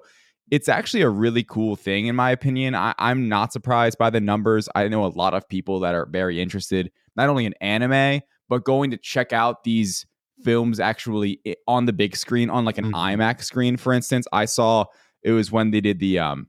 it's 0.51 0.69
actually 0.69 1.03
a 1.03 1.09
really 1.09 1.45
cool 1.45 1.77
thing 1.77 2.07
in 2.07 2.17
my 2.17 2.31
opinion. 2.31 2.75
I, 2.75 2.95
i'm 2.99 3.29
not 3.29 3.53
surprised 3.53 3.99
by 3.99 4.11
the 4.11 4.21
numbers. 4.21 4.69
I 4.75 4.89
know 4.89 5.07
a 5.07 5.09
lot 5.09 5.35
of 5.35 5.49
people 5.49 5.81
that 5.81 5.95
are 5.95 6.07
very 6.07 6.41
interested 6.41 6.91
not 7.17 7.29
only 7.29 7.47
in 7.47 7.55
anime 7.61 8.23
but 8.49 8.65
going 8.65 8.91
to 8.91 8.97
check 8.97 9.33
out 9.33 9.65
these 9.65 10.05
films 10.45 10.81
actually 10.81 11.41
on 11.67 11.87
the 11.87 11.93
big 11.93 12.17
screen 12.17 12.51
on 12.51 12.65
like 12.65 12.79
an 12.79 12.87
mm-hmm. 12.87 12.95
IMAX 12.95 13.45
screen 13.45 13.77
for 13.77 13.93
instance 13.93 14.27
I 14.33 14.45
saw 14.45 14.85
it 15.23 15.33
was 15.33 15.51
when 15.53 15.71
they 15.71 15.81
did 15.81 15.99
the 15.99 16.19
um 16.19 16.49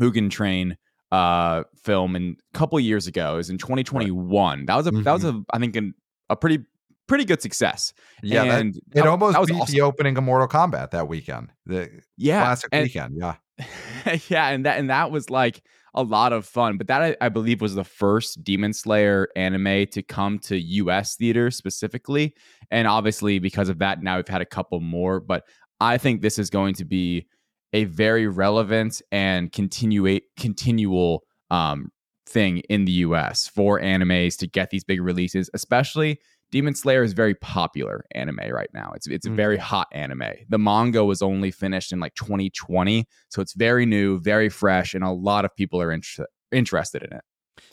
Mugen 0.00 0.30
Train 0.30 0.76
uh 1.10 1.64
film 1.82 2.16
and 2.16 2.36
a 2.54 2.58
couple 2.58 2.78
years 2.80 3.06
ago 3.06 3.34
it 3.34 3.36
was 3.36 3.50
in 3.50 3.58
2021 3.58 4.58
right. 4.58 4.66
that 4.66 4.76
was 4.76 4.86
a 4.86 4.90
mm-hmm. 4.90 5.02
that 5.02 5.12
was 5.12 5.24
mm-hmm. 5.24 5.38
a 5.38 5.56
I 5.56 5.58
think 5.58 5.76
an, 5.76 5.94
a 6.30 6.36
pretty 6.36 6.64
pretty 7.06 7.24
good 7.24 7.42
success 7.42 7.92
yeah 8.22 8.44
and 8.44 8.74
that, 8.74 8.78
it 8.78 8.94
that, 8.94 9.06
almost 9.06 9.38
that 9.38 9.46
beat 9.46 9.60
awesome. 9.60 9.72
the 9.72 9.80
opening 9.82 10.16
of 10.16 10.24
Mortal 10.24 10.48
Kombat 10.48 10.92
that 10.92 11.08
weekend 11.08 11.50
the 11.66 11.90
yeah 12.16 12.42
classic 12.42 12.70
and, 12.72 12.82
weekend 12.84 13.16
yeah 13.18 13.34
yeah 14.28 14.48
and 14.48 14.64
that 14.66 14.78
and 14.78 14.90
that 14.90 15.10
was 15.10 15.28
like 15.28 15.62
a 15.94 16.02
lot 16.02 16.32
of 16.32 16.46
fun. 16.46 16.78
But 16.78 16.86
that 16.88 17.02
I, 17.02 17.16
I, 17.20 17.28
believe 17.28 17.60
was 17.60 17.74
the 17.74 17.84
first 17.84 18.42
Demon 18.42 18.72
Slayer 18.72 19.28
anime 19.36 19.86
to 19.88 20.02
come 20.02 20.38
to 20.40 20.58
US 20.58 21.16
theaters 21.16 21.56
specifically. 21.56 22.34
And 22.70 22.88
obviously, 22.88 23.38
because 23.38 23.68
of 23.68 23.78
that, 23.80 24.02
now 24.02 24.16
we've 24.16 24.28
had 24.28 24.40
a 24.40 24.46
couple 24.46 24.80
more. 24.80 25.20
But 25.20 25.44
I 25.80 25.98
think 25.98 26.22
this 26.22 26.38
is 26.38 26.50
going 26.50 26.74
to 26.74 26.84
be 26.84 27.26
a 27.72 27.84
very 27.84 28.26
relevant 28.26 29.02
and 29.10 29.52
continuate 29.52 30.24
continual 30.38 31.24
um, 31.50 31.90
thing 32.26 32.58
in 32.68 32.84
the 32.84 32.92
US 32.92 33.48
for 33.48 33.80
animes 33.80 34.38
to 34.38 34.46
get 34.46 34.70
these 34.70 34.84
big 34.84 35.00
releases, 35.00 35.50
especially 35.54 36.20
Demon 36.52 36.74
Slayer 36.74 37.02
is 37.02 37.14
very 37.14 37.34
popular 37.34 38.04
anime 38.12 38.38
right 38.50 38.68
now. 38.72 38.92
It's 38.94 39.08
it's 39.08 39.26
a 39.26 39.30
very 39.30 39.56
mm-hmm. 39.56 39.64
hot 39.64 39.88
anime. 39.90 40.34
The 40.50 40.58
manga 40.58 41.02
was 41.02 41.22
only 41.22 41.50
finished 41.50 41.92
in 41.92 41.98
like 41.98 42.14
2020, 42.14 43.06
so 43.30 43.40
it's 43.40 43.54
very 43.54 43.86
new, 43.86 44.20
very 44.20 44.50
fresh, 44.50 44.94
and 44.94 45.02
a 45.02 45.10
lot 45.10 45.46
of 45.46 45.56
people 45.56 45.80
are 45.80 45.90
inter- 45.90 46.26
interested 46.52 47.02
in 47.02 47.14
it. 47.14 47.24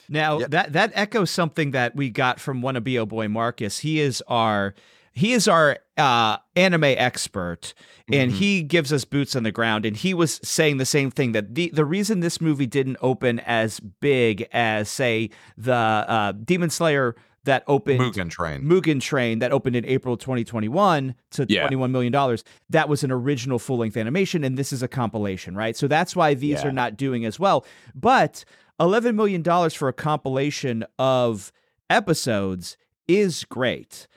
Now 0.08 0.40
yep. 0.40 0.52
that 0.52 0.74
that 0.74 0.92
echoes 0.96 1.30
something 1.30 1.72
that 1.72 1.96
we 1.96 2.10
got 2.10 2.40
from 2.40 2.62
one 2.62 2.78
of 2.78 2.86
Bo 2.86 3.06
Boy 3.06 3.28
Marcus. 3.28 3.80
He 3.80 4.00
is 4.00 4.24
our 4.28 4.74
he 5.12 5.34
is 5.34 5.50
our 5.50 5.80
uh, 5.98 6.38
anime 6.56 6.86
expert, 6.86 7.74
and 8.10 8.32
mm-hmm. 8.32 8.40
he 8.40 8.64
gives 8.64 8.94
us 8.94 9.04
boots 9.04 9.36
on 9.36 9.44
the 9.44 9.52
ground. 9.52 9.86
And 9.86 9.98
he 9.98 10.14
was 10.14 10.40
saying 10.42 10.78
the 10.78 10.86
same 10.86 11.12
thing 11.12 11.34
that 11.34 11.54
the 11.54 11.70
the 11.74 11.84
reason 11.84 12.22
this 12.22 12.40
movie 12.40 12.68
didn't 12.68 12.98
open 13.02 13.40
as 13.42 13.82
big 13.82 14.48
as 14.54 14.90
say 14.90 15.32
the 15.58 15.74
uh, 15.74 16.32
Demon 16.32 16.70
Slayer 16.70 17.16
that 17.46 17.64
opened 17.68 18.00
Mugen 18.00 18.30
Train. 18.30 18.64
Mugen 18.64 19.02
Train 19.02 19.40
that 19.40 19.52
opened 19.52 19.76
in 19.76 19.86
April 19.86 20.18
2021 20.18 21.16
to 21.32 21.46
yeah. 21.50 21.62
21 21.62 21.92
million 21.92 22.12
dollars. 22.12 22.44
That 22.70 22.90
was 22.90 23.04
an 23.04 23.12
original 23.12 23.60
full-length 23.60 23.98
animation 23.98 24.44
and 24.44 24.58
this 24.58 24.74
is 24.74 24.84
a 24.84 24.88
compilation, 24.88 25.56
right? 25.56 25.76
So 25.76 25.88
that's 25.88 26.16
why 26.16 26.34
these 26.34 26.62
yeah. 26.62 26.68
are 26.68 26.72
not 26.72 26.98
doing 26.98 27.26
as 27.26 27.40
well. 27.40 27.66
But 27.96 28.46
11 28.80 29.16
million 29.16 29.42
dollars 29.42 29.74
for 29.74 29.88
a 29.88 29.94
compilation 29.94 30.86
of 30.98 31.52
episodes 31.90 32.78
is 33.08 33.44
great. 33.46 34.08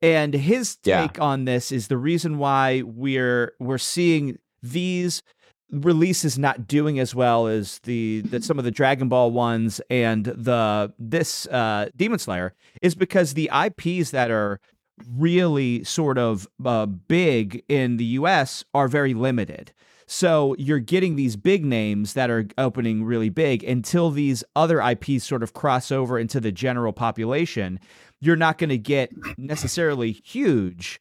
And 0.00 0.34
his 0.34 0.76
take 0.76 1.16
yeah. 1.16 1.22
on 1.22 1.44
this 1.44 1.70
is 1.70 1.88
the 1.88 1.96
reason 1.96 2.38
why 2.38 2.82
we're 2.84 3.54
we're 3.60 3.78
seeing 3.78 4.38
these 4.62 5.22
release 5.72 6.24
is 6.24 6.38
not 6.38 6.66
doing 6.66 6.98
as 6.98 7.14
well 7.14 7.46
as 7.46 7.78
the 7.80 8.20
that 8.26 8.44
some 8.44 8.58
of 8.58 8.64
the 8.64 8.70
Dragon 8.70 9.08
Ball 9.08 9.30
ones 9.30 9.80
and 9.90 10.26
the 10.26 10.92
this 10.98 11.46
uh, 11.46 11.88
Demon 11.96 12.18
Slayer 12.18 12.54
is 12.82 12.94
because 12.94 13.34
the 13.34 13.50
IPs 13.66 14.10
that 14.10 14.30
are 14.30 14.60
really 15.10 15.82
sort 15.84 16.18
of 16.18 16.46
uh, 16.64 16.86
big 16.86 17.64
in 17.68 17.96
the 17.96 18.04
US 18.04 18.64
are 18.74 18.86
very 18.86 19.14
limited. 19.14 19.72
So 20.06 20.54
you're 20.58 20.78
getting 20.78 21.16
these 21.16 21.36
big 21.36 21.64
names 21.64 22.12
that 22.12 22.28
are 22.28 22.46
opening 22.58 23.04
really 23.04 23.30
big 23.30 23.64
until 23.64 24.10
these 24.10 24.44
other 24.54 24.80
IPs 24.80 25.24
sort 25.24 25.42
of 25.42 25.54
cross 25.54 25.90
over 25.90 26.18
into 26.18 26.38
the 26.38 26.52
general 26.52 26.92
population. 26.92 27.80
You're 28.20 28.36
not 28.36 28.58
going 28.58 28.70
to 28.70 28.78
get 28.78 29.10
necessarily 29.38 30.12
huge 30.12 31.00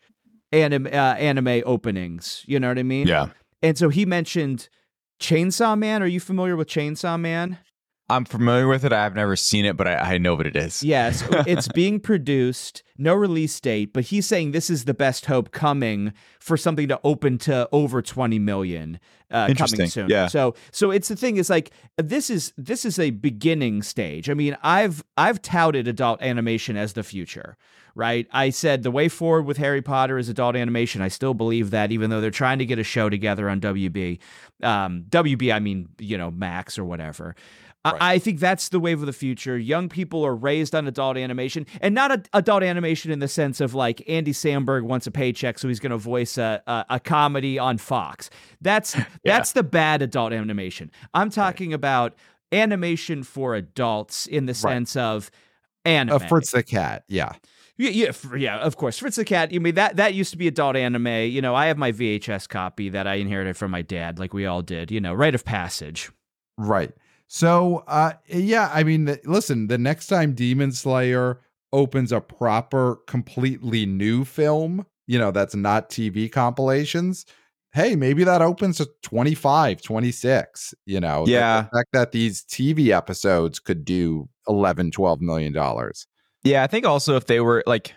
anime 0.53 0.87
uh, 0.87 1.15
anime 1.15 1.61
openings. 1.65 2.43
You 2.47 2.59
know 2.59 2.69
what 2.69 2.79
I 2.79 2.83
mean? 2.83 3.07
Yeah. 3.07 3.29
And 3.61 3.77
so 3.77 3.89
he 3.89 4.05
mentioned 4.05 4.69
Chainsaw 5.19 5.77
Man. 5.77 6.01
Are 6.01 6.07
you 6.07 6.19
familiar 6.19 6.55
with 6.55 6.67
Chainsaw 6.67 7.19
Man? 7.19 7.59
I'm 8.11 8.25
familiar 8.25 8.67
with 8.67 8.85
it. 8.85 8.93
I've 8.93 9.15
never 9.15 9.35
seen 9.35 9.65
it, 9.65 9.77
but 9.77 9.87
I, 9.87 9.95
I 9.95 10.17
know 10.17 10.35
what 10.35 10.45
it 10.45 10.55
is. 10.55 10.83
Yes, 10.83 11.23
it's 11.47 11.67
being 11.69 11.99
produced, 11.99 12.83
no 12.97 13.13
release 13.13 13.59
date, 13.59 13.93
but 13.93 14.05
he's 14.05 14.25
saying 14.25 14.51
this 14.51 14.69
is 14.69 14.85
the 14.85 14.93
best 14.93 15.25
hope 15.25 15.51
coming 15.51 16.13
for 16.39 16.57
something 16.57 16.87
to 16.89 16.99
open 17.03 17.37
to 17.39 17.67
over 17.71 18.01
20 18.01 18.39
million 18.39 18.99
uh, 19.31 19.53
coming 19.55 19.87
soon. 19.87 20.09
Yeah. 20.09 20.27
So, 20.27 20.55
so 20.71 20.91
it's 20.91 21.07
the 21.07 21.15
thing 21.15 21.37
is 21.37 21.49
like 21.49 21.71
this 21.97 22.29
is 22.29 22.53
this 22.57 22.85
is 22.85 22.99
a 22.99 23.11
beginning 23.11 23.81
stage. 23.81 24.29
I 24.29 24.33
mean, 24.33 24.57
I've 24.61 25.03
I've 25.17 25.41
touted 25.41 25.87
adult 25.87 26.21
animation 26.21 26.77
as 26.77 26.93
the 26.93 27.03
future 27.03 27.57
right? 27.95 28.27
I 28.31 28.49
said 28.49 28.83
the 28.83 28.91
way 28.91 29.09
forward 29.09 29.45
with 29.45 29.57
Harry 29.57 29.81
Potter 29.81 30.17
is 30.17 30.29
adult 30.29 30.55
animation. 30.55 31.01
I 31.01 31.07
still 31.07 31.33
believe 31.33 31.71
that, 31.71 31.91
even 31.91 32.09
though 32.09 32.21
they're 32.21 32.31
trying 32.31 32.59
to 32.59 32.65
get 32.65 32.79
a 32.79 32.83
show 32.83 33.09
together 33.09 33.49
on 33.49 33.59
WB. 33.59 34.19
Um, 34.63 35.05
WB, 35.09 35.53
I 35.53 35.59
mean, 35.59 35.89
you 35.99 36.17
know, 36.17 36.31
Max 36.31 36.77
or 36.77 36.85
whatever. 36.85 37.35
Right. 37.83 37.95
I, 37.99 38.13
I 38.13 38.19
think 38.19 38.39
that's 38.39 38.69
the 38.69 38.79
wave 38.79 38.99
of 38.99 39.07
the 39.07 39.13
future. 39.13 39.57
Young 39.57 39.89
people 39.89 40.23
are 40.23 40.35
raised 40.35 40.75
on 40.75 40.87
adult 40.87 41.17
animation, 41.17 41.65
and 41.81 41.95
not 41.95 42.11
a, 42.11 42.23
adult 42.33 42.61
animation 42.61 43.11
in 43.11 43.19
the 43.19 43.27
sense 43.27 43.59
of 43.59 43.73
like 43.73 44.03
Andy 44.07 44.33
Samberg 44.33 44.83
wants 44.83 45.07
a 45.07 45.11
paycheck, 45.11 45.57
so 45.57 45.67
he's 45.67 45.79
going 45.79 45.91
to 45.91 45.97
voice 45.97 46.37
a, 46.37 46.61
a, 46.67 46.85
a, 46.91 46.99
comedy 46.99 47.57
on 47.57 47.79
Fox. 47.79 48.29
That's 48.61 48.95
yeah. 48.97 49.05
that's 49.23 49.53
the 49.53 49.63
bad 49.63 50.03
adult 50.03 50.31
animation. 50.31 50.91
I'm 51.15 51.31
talking 51.31 51.71
right. 51.71 51.75
about 51.75 52.15
animation 52.51 53.23
for 53.23 53.55
adults 53.55 54.27
in 54.27 54.45
the 54.45 54.53
sense 54.53 54.95
right. 54.95 55.03
of 55.03 55.31
anime. 55.83 56.17
Uh, 56.17 56.19
Fritz 56.19 56.51
the 56.51 56.61
Cat, 56.61 57.03
yeah. 57.07 57.33
Yeah, 57.77 57.89
yeah, 57.89 58.11
yeah, 58.35 58.57
of 58.59 58.77
course. 58.77 58.99
Fritz 58.99 59.15
the 59.15 59.25
Cat. 59.25 59.51
You 59.51 59.59
I 59.59 59.63
mean 59.63 59.75
that 59.75 59.95
that 59.95 60.13
used 60.13 60.29
to 60.31 60.37
be 60.37 60.47
adult 60.47 60.75
anime. 60.75 61.07
You 61.07 61.41
know, 61.41 61.55
I 61.55 61.65
have 61.65 61.79
my 61.79 61.91
VHS 61.91 62.47
copy 62.47 62.89
that 62.89 63.07
I 63.07 63.15
inherited 63.15 63.57
from 63.57 63.71
my 63.71 63.81
dad, 63.81 64.19
like 64.19 64.35
we 64.35 64.45
all 64.45 64.61
did. 64.61 64.91
You 64.91 65.01
know, 65.01 65.15
rite 65.15 65.33
of 65.33 65.43
passage. 65.43 66.11
Right. 66.59 66.91
So, 67.33 67.85
uh, 67.87 68.11
yeah, 68.27 68.69
I 68.73 68.83
mean, 68.83 69.05
the, 69.05 69.17
listen, 69.23 69.67
the 69.67 69.77
next 69.77 70.07
time 70.07 70.33
Demon 70.33 70.73
Slayer 70.73 71.39
opens 71.71 72.11
a 72.11 72.19
proper, 72.19 72.97
completely 73.07 73.85
new 73.85 74.25
film, 74.25 74.85
you 75.07 75.17
know, 75.17 75.31
that's 75.31 75.55
not 75.55 75.89
TV 75.89 76.29
compilations, 76.29 77.25
hey, 77.71 77.95
maybe 77.95 78.25
that 78.25 78.41
opens 78.41 78.79
to 78.79 78.89
25, 79.03 79.81
26, 79.81 80.73
you 80.85 80.99
know. 80.99 81.23
Yeah. 81.25 81.61
The, 81.61 81.63
the 81.63 81.77
fact 81.77 81.89
that 81.93 82.11
these 82.11 82.43
TV 82.43 82.89
episodes 82.89 83.61
could 83.61 83.85
do 83.85 84.27
11, 84.49 84.91
12 84.91 85.21
million 85.21 85.53
dollars. 85.53 86.07
Yeah, 86.43 86.63
I 86.63 86.67
think 86.67 86.85
also 86.85 87.15
if 87.15 87.27
they 87.27 87.39
were 87.39 87.63
like 87.65 87.93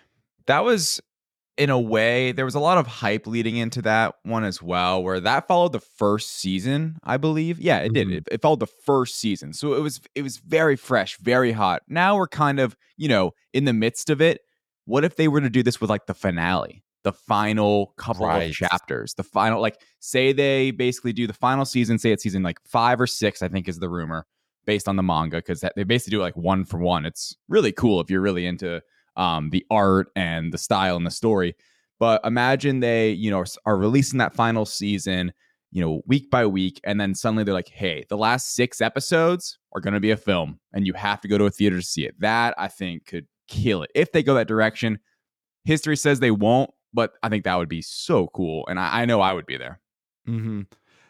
that 0.47 0.63
was 0.63 1.01
in 1.57 1.69
a 1.69 1.79
way 1.79 2.31
there 2.31 2.45
was 2.45 2.55
a 2.55 2.59
lot 2.59 2.77
of 2.77 2.85
hype 2.85 3.25
leading 3.27 3.55
into 3.55 3.81
that 3.81 4.15
one 4.23 4.43
as 4.43 4.61
well 4.61 5.01
where 5.01 5.19
that 5.19 5.47
followed 5.47 5.71
the 5.71 5.79
first 5.79 6.35
season 6.35 6.97
i 7.03 7.17
believe 7.17 7.59
yeah 7.59 7.79
it 7.79 7.93
mm-hmm. 7.93 8.09
did 8.09 8.11
it, 8.11 8.27
it, 8.31 8.41
followed 8.41 8.59
the 8.59 8.67
first 8.67 9.19
season 9.19 9.53
so 9.53 9.73
it 9.73 9.79
was 9.79 10.01
it 10.15 10.21
was 10.21 10.37
very 10.37 10.75
fresh 10.75 11.17
very 11.17 11.51
hot 11.51 11.81
now 11.87 12.15
we're 12.15 12.27
kind 12.27 12.59
of 12.59 12.75
you 12.97 13.07
know 13.07 13.31
in 13.53 13.65
the 13.65 13.73
midst 13.73 14.09
of 14.09 14.21
it 14.21 14.41
what 14.85 15.03
if 15.03 15.15
they 15.15 15.27
were 15.27 15.41
to 15.41 15.49
do 15.49 15.63
this 15.63 15.79
with 15.79 15.89
like 15.89 16.05
the 16.05 16.13
finale 16.13 16.83
the 17.03 17.13
final 17.13 17.93
couple 17.97 18.25
right. 18.25 18.49
of 18.49 18.53
chapters 18.53 19.13
the 19.13 19.23
final 19.23 19.61
like 19.61 19.79
say 19.99 20.33
they 20.33 20.71
basically 20.71 21.13
do 21.13 21.27
the 21.27 21.33
final 21.33 21.63
season 21.63 21.97
say 21.97 22.11
it's 22.11 22.23
season 22.23 22.43
like 22.43 22.59
five 22.65 22.99
or 22.99 23.07
six 23.07 23.41
i 23.41 23.47
think 23.47 23.67
is 23.67 23.79
the 23.79 23.89
rumor 23.89 24.25
based 24.65 24.87
on 24.87 24.95
the 24.95 25.03
manga 25.03 25.37
because 25.37 25.63
they 25.75 25.83
basically 25.83 26.11
do 26.11 26.19
it 26.19 26.23
like 26.23 26.37
one 26.37 26.65
for 26.65 26.79
one. 26.79 27.05
It's 27.05 27.35
really 27.47 27.71
cool 27.71 28.01
if 28.01 28.09
you're 28.09 28.21
really 28.21 28.45
into 28.45 28.81
um, 29.17 29.49
the 29.49 29.65
art 29.69 30.07
and 30.15 30.53
the 30.53 30.57
style 30.57 30.95
and 30.95 31.05
the 31.05 31.11
story. 31.11 31.55
But 31.99 32.21
imagine 32.25 32.79
they, 32.79 33.11
you 33.11 33.31
know, 33.31 33.45
are 33.65 33.77
releasing 33.77 34.19
that 34.19 34.35
final 34.35 34.65
season, 34.65 35.31
you 35.71 35.81
know, 35.81 36.01
week 36.05 36.29
by 36.29 36.45
week, 36.45 36.79
and 36.83 36.99
then 36.99 37.15
suddenly 37.15 37.43
they're 37.43 37.53
like, 37.53 37.69
"Hey, 37.69 38.05
the 38.09 38.17
last 38.17 38.55
six 38.55 38.81
episodes 38.81 39.57
are 39.73 39.81
going 39.81 39.93
to 39.93 39.99
be 39.99 40.11
a 40.11 40.17
film, 40.17 40.59
and 40.73 40.85
you 40.85 40.93
have 40.93 41.21
to 41.21 41.27
go 41.27 41.37
to 41.37 41.45
a 41.45 41.51
theater 41.51 41.77
to 41.77 41.85
see 41.85 42.05
it." 42.05 42.19
That 42.19 42.53
I 42.57 42.67
think 42.67 43.05
could 43.05 43.27
kill 43.47 43.83
it 43.83 43.91
if 43.95 44.11
they 44.11 44.23
go 44.23 44.33
that 44.35 44.47
direction. 44.47 44.99
History 45.63 45.97
says 45.97 46.19
they 46.19 46.31
won't, 46.31 46.69
but 46.93 47.13
I 47.23 47.29
think 47.29 47.43
that 47.45 47.55
would 47.55 47.69
be 47.69 47.81
so 47.81 48.27
cool, 48.27 48.67
and 48.67 48.79
I, 48.79 49.01
I 49.01 49.05
know 49.05 49.21
I 49.21 49.33
would 49.33 49.45
be 49.45 49.57
there. 49.57 49.79
Mm-hmm. 50.27 50.61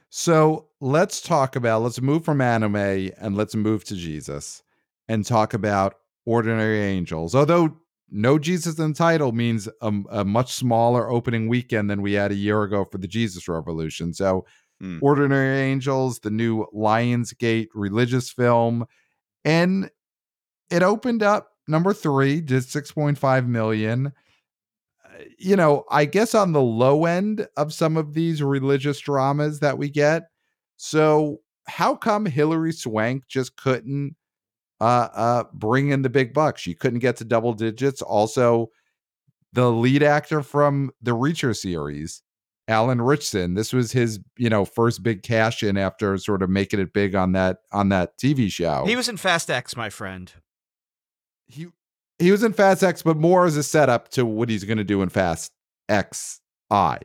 So 0.10 0.70
let's 0.80 1.20
talk 1.20 1.56
about. 1.56 1.82
Let's 1.82 2.02
move 2.02 2.24
from 2.24 2.42
anime 2.42 3.12
and 3.18 3.36
let's 3.36 3.56
move 3.56 3.84
to 3.86 3.96
Jesus 3.96 4.64
and 5.08 5.26
talk 5.26 5.54
about 5.54 5.96
ordinary 6.26 6.82
angels. 6.82 7.36
Although 7.36 7.78
no 8.10 8.38
Jesus 8.38 8.78
in 8.80 8.90
the 8.90 8.98
title 8.98 9.32
means 9.32 9.68
a, 9.82 9.94
a, 10.12 10.26
much 10.26 10.54
smaller 10.54 11.10
opening 11.10 11.48
weekend 11.48 11.90
than 11.90 12.02
we 12.02 12.14
had 12.14 12.32
a 12.32 12.36
year 12.36 12.64
ago 12.64 12.86
for 12.86 12.98
the 12.98 13.08
Jesus 13.08 13.48
Revolution. 13.48 14.14
So, 14.14 14.46
mm. 14.82 15.00
Ordinary 15.02 15.60
Angels, 15.60 16.20
the 16.20 16.30
new 16.30 16.66
Lionsgate 16.74 17.68
religious 17.74 18.30
film, 18.30 18.86
and 19.44 19.90
it 20.70 20.84
opened 20.84 21.24
up 21.24 21.50
number 21.68 21.94
three, 21.94 22.42
did 22.42 22.64
6.5 22.64 23.48
million. 23.48 24.08
Uh, 25.04 25.24
you 25.38 25.56
know, 25.56 25.84
I 25.90 26.06
guess 26.06 26.36
on 26.36 26.52
the 26.52 26.62
low 26.62 27.06
end 27.06 27.48
of 27.58 27.74
some 27.74 27.98
of 27.98 28.14
these 28.14 28.42
religious 28.42 29.00
dramas 29.00 29.60
that 29.60 29.78
we 29.78 29.90
get. 29.90 30.24
So, 30.78 31.40
how 31.68 31.96
come 31.96 32.28
Hilary 32.28 32.74
Swank 32.74 33.28
just 33.28 33.58
couldn't 33.58 34.16
uh, 34.86 35.10
uh, 35.16 35.44
bring 35.52 35.90
in 35.90 36.04
the 36.04 36.10
big 36.10 36.32
bucks. 36.32 36.68
You 36.68 36.76
couldn't 36.76 37.00
get 37.00 37.18
to 37.18 37.26
double 37.26 37.54
digits. 37.54 38.04
Also, 38.04 38.70
the 39.52 39.72
lead 39.72 40.04
actor 40.04 40.44
from 40.44 40.92
the 41.02 41.16
Reacher 41.16 41.56
series, 41.56 42.22
Alan 42.68 43.02
Ritchson. 43.02 43.56
This 43.56 43.74
was 43.74 43.92
his, 43.92 44.20
you 44.38 44.48
know, 44.48 44.64
first 44.64 45.02
big 45.02 45.24
cash 45.24 45.64
in 45.64 45.76
after 45.76 46.16
sort 46.20 46.44
of 46.44 46.52
making 46.52 46.80
it 46.80 46.94
big 46.94 47.16
on 47.16 47.32
that 47.32 47.58
on 47.72 47.90
that 47.90 48.20
TV 48.20 48.52
show. 48.52 48.86
He 48.86 48.96
was 48.96 49.10
in 49.10 49.18
Fast 49.18 49.50
X, 49.50 49.76
my 49.76 49.90
friend. 49.90 50.32
He 51.48 51.68
he 52.20 52.30
was 52.30 52.44
in 52.44 52.54
Fast 52.54 52.84
X, 52.84 53.02
but 53.02 53.18
more 53.18 53.48
as 53.48 53.58
a 53.58 53.64
setup 53.64 54.10
to 54.10 54.24
what 54.24 54.50
he's 54.50 54.66
going 54.66 54.78
to 54.78 54.84
do 54.84 55.02
in 55.02 55.10
Fast 55.10 55.52
X 55.90 56.42
I, 56.70 57.00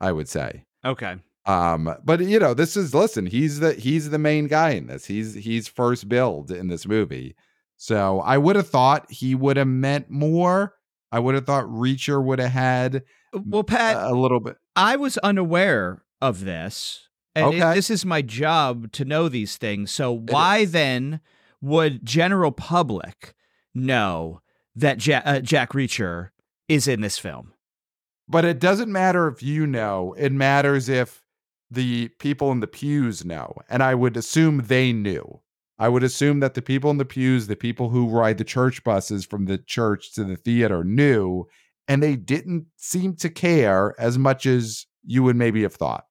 I 0.00 0.10
would 0.10 0.28
say. 0.28 0.64
Okay. 0.84 1.16
Um, 1.46 1.94
but 2.04 2.20
you 2.20 2.38
know, 2.38 2.54
this 2.54 2.76
is 2.76 2.94
listen, 2.94 3.26
he's 3.26 3.60
the 3.60 3.74
he's 3.74 4.10
the 4.10 4.18
main 4.18 4.46
guy 4.46 4.70
in 4.70 4.86
this. 4.86 5.04
He's 5.06 5.34
he's 5.34 5.68
first 5.68 6.08
billed 6.08 6.50
in 6.50 6.68
this 6.68 6.86
movie. 6.86 7.36
So 7.76 8.20
I 8.20 8.38
would 8.38 8.56
have 8.56 8.68
thought 8.68 9.10
he 9.10 9.34
would 9.34 9.56
have 9.56 9.68
meant 9.68 10.08
more. 10.08 10.74
I 11.12 11.18
would 11.18 11.34
have 11.34 11.46
thought 11.46 11.64
Reacher 11.66 12.22
would 12.22 12.38
have 12.38 12.50
had 12.50 13.02
well, 13.34 13.62
Pat, 13.62 13.96
a 13.96 14.14
little 14.14 14.40
bit. 14.40 14.56
I 14.74 14.96
was 14.96 15.18
unaware 15.18 16.02
of 16.20 16.44
this, 16.44 17.08
and 17.34 17.46
okay. 17.46 17.72
it, 17.72 17.74
this 17.74 17.90
is 17.90 18.04
my 18.04 18.22
job 18.22 18.90
to 18.92 19.04
know 19.04 19.28
these 19.28 19.56
things. 19.56 19.90
So 19.90 20.12
why 20.12 20.64
then 20.64 21.20
would 21.60 22.04
general 22.04 22.52
public 22.52 23.34
know 23.74 24.40
that 24.74 25.06
ja- 25.06 25.22
uh, 25.24 25.40
Jack 25.40 25.72
Reacher 25.72 26.30
is 26.68 26.88
in 26.88 27.00
this 27.00 27.18
film? 27.18 27.52
But 28.26 28.44
it 28.44 28.58
doesn't 28.58 28.90
matter 28.90 29.28
if 29.28 29.42
you 29.42 29.66
know. 29.66 30.14
It 30.16 30.32
matters 30.32 30.88
if 30.88 31.23
the 31.70 32.08
people 32.18 32.52
in 32.52 32.60
the 32.60 32.66
pews 32.66 33.24
know. 33.24 33.54
And 33.68 33.82
I 33.82 33.94
would 33.94 34.16
assume 34.16 34.64
they 34.66 34.92
knew. 34.92 35.40
I 35.78 35.88
would 35.88 36.04
assume 36.04 36.40
that 36.40 36.54
the 36.54 36.62
people 36.62 36.90
in 36.90 36.98
the 36.98 37.04
pews, 37.04 37.46
the 37.46 37.56
people 37.56 37.88
who 37.88 38.08
ride 38.08 38.38
the 38.38 38.44
church 38.44 38.84
buses 38.84 39.24
from 39.24 39.46
the 39.46 39.58
church 39.58 40.14
to 40.14 40.24
the 40.24 40.36
theater 40.36 40.84
knew, 40.84 41.46
and 41.88 42.02
they 42.02 42.16
didn't 42.16 42.66
seem 42.76 43.16
to 43.16 43.28
care 43.28 43.94
as 43.98 44.16
much 44.16 44.46
as 44.46 44.86
you 45.04 45.22
would 45.22 45.36
maybe 45.36 45.62
have 45.62 45.74
thought. 45.74 46.04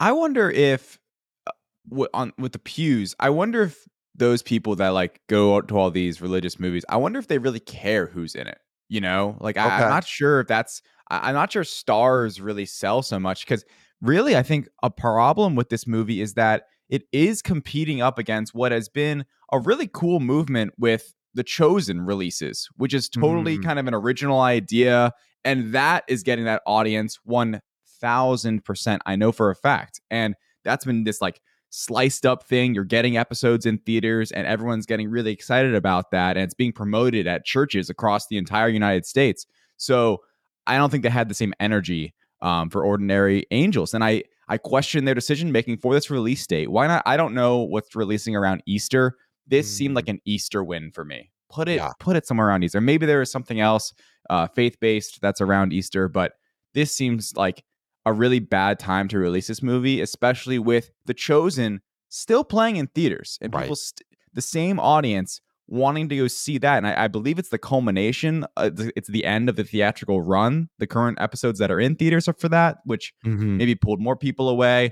I 0.00 0.12
wonder 0.12 0.50
if 0.50 0.98
uh, 1.46 2.06
on 2.12 2.32
with 2.36 2.52
the 2.52 2.58
pews, 2.58 3.14
I 3.20 3.30
wonder 3.30 3.62
if 3.62 3.86
those 4.14 4.42
people 4.42 4.74
that 4.76 4.88
like 4.88 5.20
go 5.28 5.60
to 5.60 5.78
all 5.78 5.90
these 5.90 6.20
religious 6.20 6.58
movies, 6.58 6.84
I 6.88 6.96
wonder 6.96 7.18
if 7.20 7.28
they 7.28 7.38
really 7.38 7.60
care 7.60 8.06
who's 8.06 8.34
in 8.34 8.46
it. 8.46 8.58
You 8.88 9.02
know, 9.02 9.36
like. 9.40 9.58
I, 9.58 9.82
am 9.82 9.90
not 9.90 10.06
sure 10.06 10.40
if 10.40 10.46
that's. 10.46 10.82
I, 11.10 11.28
I'm 11.28 11.34
not 11.34 11.52
sure 11.52 11.62
stars 11.62 12.40
really 12.40 12.64
sell 12.64 13.02
so 13.02 13.20
much 13.20 13.44
because 13.44 13.64
really, 14.00 14.36
I 14.36 14.42
think 14.42 14.68
a 14.82 14.90
problem 14.90 15.54
with 15.54 15.68
this 15.68 15.86
movie 15.86 16.20
is 16.20 16.34
that 16.34 16.64
it 16.88 17.02
is 17.12 17.42
competing 17.42 18.00
up 18.00 18.18
against 18.18 18.54
what 18.54 18.72
has 18.72 18.88
been 18.88 19.24
a 19.52 19.58
really 19.58 19.88
cool 19.92 20.20
movement 20.20 20.72
with 20.78 21.14
the 21.34 21.44
chosen 21.44 22.00
releases, 22.00 22.68
which 22.76 22.94
is 22.94 23.08
totally 23.08 23.54
mm-hmm. 23.54 23.64
kind 23.64 23.78
of 23.78 23.86
an 23.86 23.94
original 23.94 24.40
idea. 24.40 25.12
And 25.44 25.72
that 25.74 26.04
is 26.08 26.22
getting 26.22 26.46
that 26.46 26.62
audience 26.66 27.18
1000%, 27.28 28.98
I 29.06 29.16
know 29.16 29.32
for 29.32 29.50
a 29.50 29.54
fact. 29.54 30.00
And 30.10 30.34
that's 30.64 30.84
been 30.84 31.04
this 31.04 31.20
like 31.20 31.40
sliced 31.70 32.24
up 32.24 32.44
thing. 32.44 32.74
You're 32.74 32.84
getting 32.84 33.16
episodes 33.16 33.66
in 33.66 33.78
theaters, 33.78 34.32
and 34.32 34.46
everyone's 34.46 34.86
getting 34.86 35.10
really 35.10 35.32
excited 35.32 35.74
about 35.74 36.10
that. 36.10 36.36
And 36.36 36.44
it's 36.44 36.54
being 36.54 36.72
promoted 36.72 37.26
at 37.26 37.44
churches 37.44 37.90
across 37.90 38.26
the 38.26 38.38
entire 38.38 38.68
United 38.68 39.06
States. 39.06 39.46
So 39.76 40.18
I 40.66 40.76
don't 40.76 40.90
think 40.90 41.02
they 41.02 41.10
had 41.10 41.28
the 41.28 41.34
same 41.34 41.54
energy 41.60 42.14
um, 42.40 42.70
for 42.70 42.84
ordinary 42.84 43.46
angels. 43.50 43.94
And 43.94 44.04
I 44.04 44.24
I 44.48 44.56
question 44.58 45.04
their 45.04 45.14
decision 45.14 45.52
making 45.52 45.78
for 45.78 45.92
this 45.94 46.10
release 46.10 46.46
date. 46.46 46.70
Why 46.70 46.86
not? 46.86 47.02
I 47.06 47.16
don't 47.16 47.34
know 47.34 47.58
what's 47.58 47.94
releasing 47.94 48.34
around 48.34 48.62
Easter. 48.66 49.16
This 49.46 49.66
mm. 49.66 49.76
seemed 49.76 49.94
like 49.94 50.06
mm. 50.06 50.14
an 50.14 50.20
Easter 50.24 50.64
win 50.64 50.90
for 50.92 51.04
me. 51.04 51.30
Put 51.50 51.68
it 51.68 51.76
yeah. 51.76 51.92
put 51.98 52.16
it 52.16 52.26
somewhere 52.26 52.48
around 52.48 52.64
Easter. 52.64 52.80
Maybe 52.80 53.06
there 53.06 53.22
is 53.22 53.30
something 53.30 53.60
else 53.60 53.92
uh, 54.30 54.48
faith 54.48 54.78
based 54.80 55.20
that's 55.20 55.40
around 55.40 55.72
Easter, 55.72 56.08
but 56.08 56.32
this 56.74 56.94
seems 56.94 57.34
like 57.36 57.64
a 58.04 58.12
really 58.12 58.38
bad 58.38 58.78
time 58.78 59.08
to 59.08 59.18
release 59.18 59.46
this 59.46 59.62
movie, 59.62 60.00
especially 60.00 60.58
with 60.58 60.90
The 61.06 61.14
Chosen 61.14 61.80
still 62.08 62.44
playing 62.44 62.76
in 62.76 62.86
theaters 62.88 63.38
and 63.40 63.52
people 63.52 63.76
st- 63.76 64.06
the 64.32 64.40
same 64.40 64.78
audience 64.78 65.40
wanting 65.68 66.08
to 66.08 66.16
go 66.16 66.26
see 66.26 66.58
that. 66.58 66.78
And 66.78 66.86
I, 66.86 67.04
I 67.04 67.08
believe 67.08 67.38
it's 67.38 67.50
the 67.50 67.58
culmination, 67.58 68.44
uh, 68.56 68.70
it's 68.96 69.08
the 69.08 69.24
end 69.24 69.48
of 69.48 69.56
the 69.56 69.64
theatrical 69.64 70.22
run. 70.22 70.68
The 70.78 70.86
current 70.86 71.18
episodes 71.20 71.58
that 71.58 71.70
are 71.70 71.78
in 71.78 71.94
theaters 71.94 72.26
are 72.26 72.34
for 72.34 72.48
that, 72.48 72.78
which 72.84 73.12
mm-hmm. 73.24 73.58
maybe 73.58 73.74
pulled 73.74 74.00
more 74.00 74.16
people 74.16 74.48
away. 74.48 74.90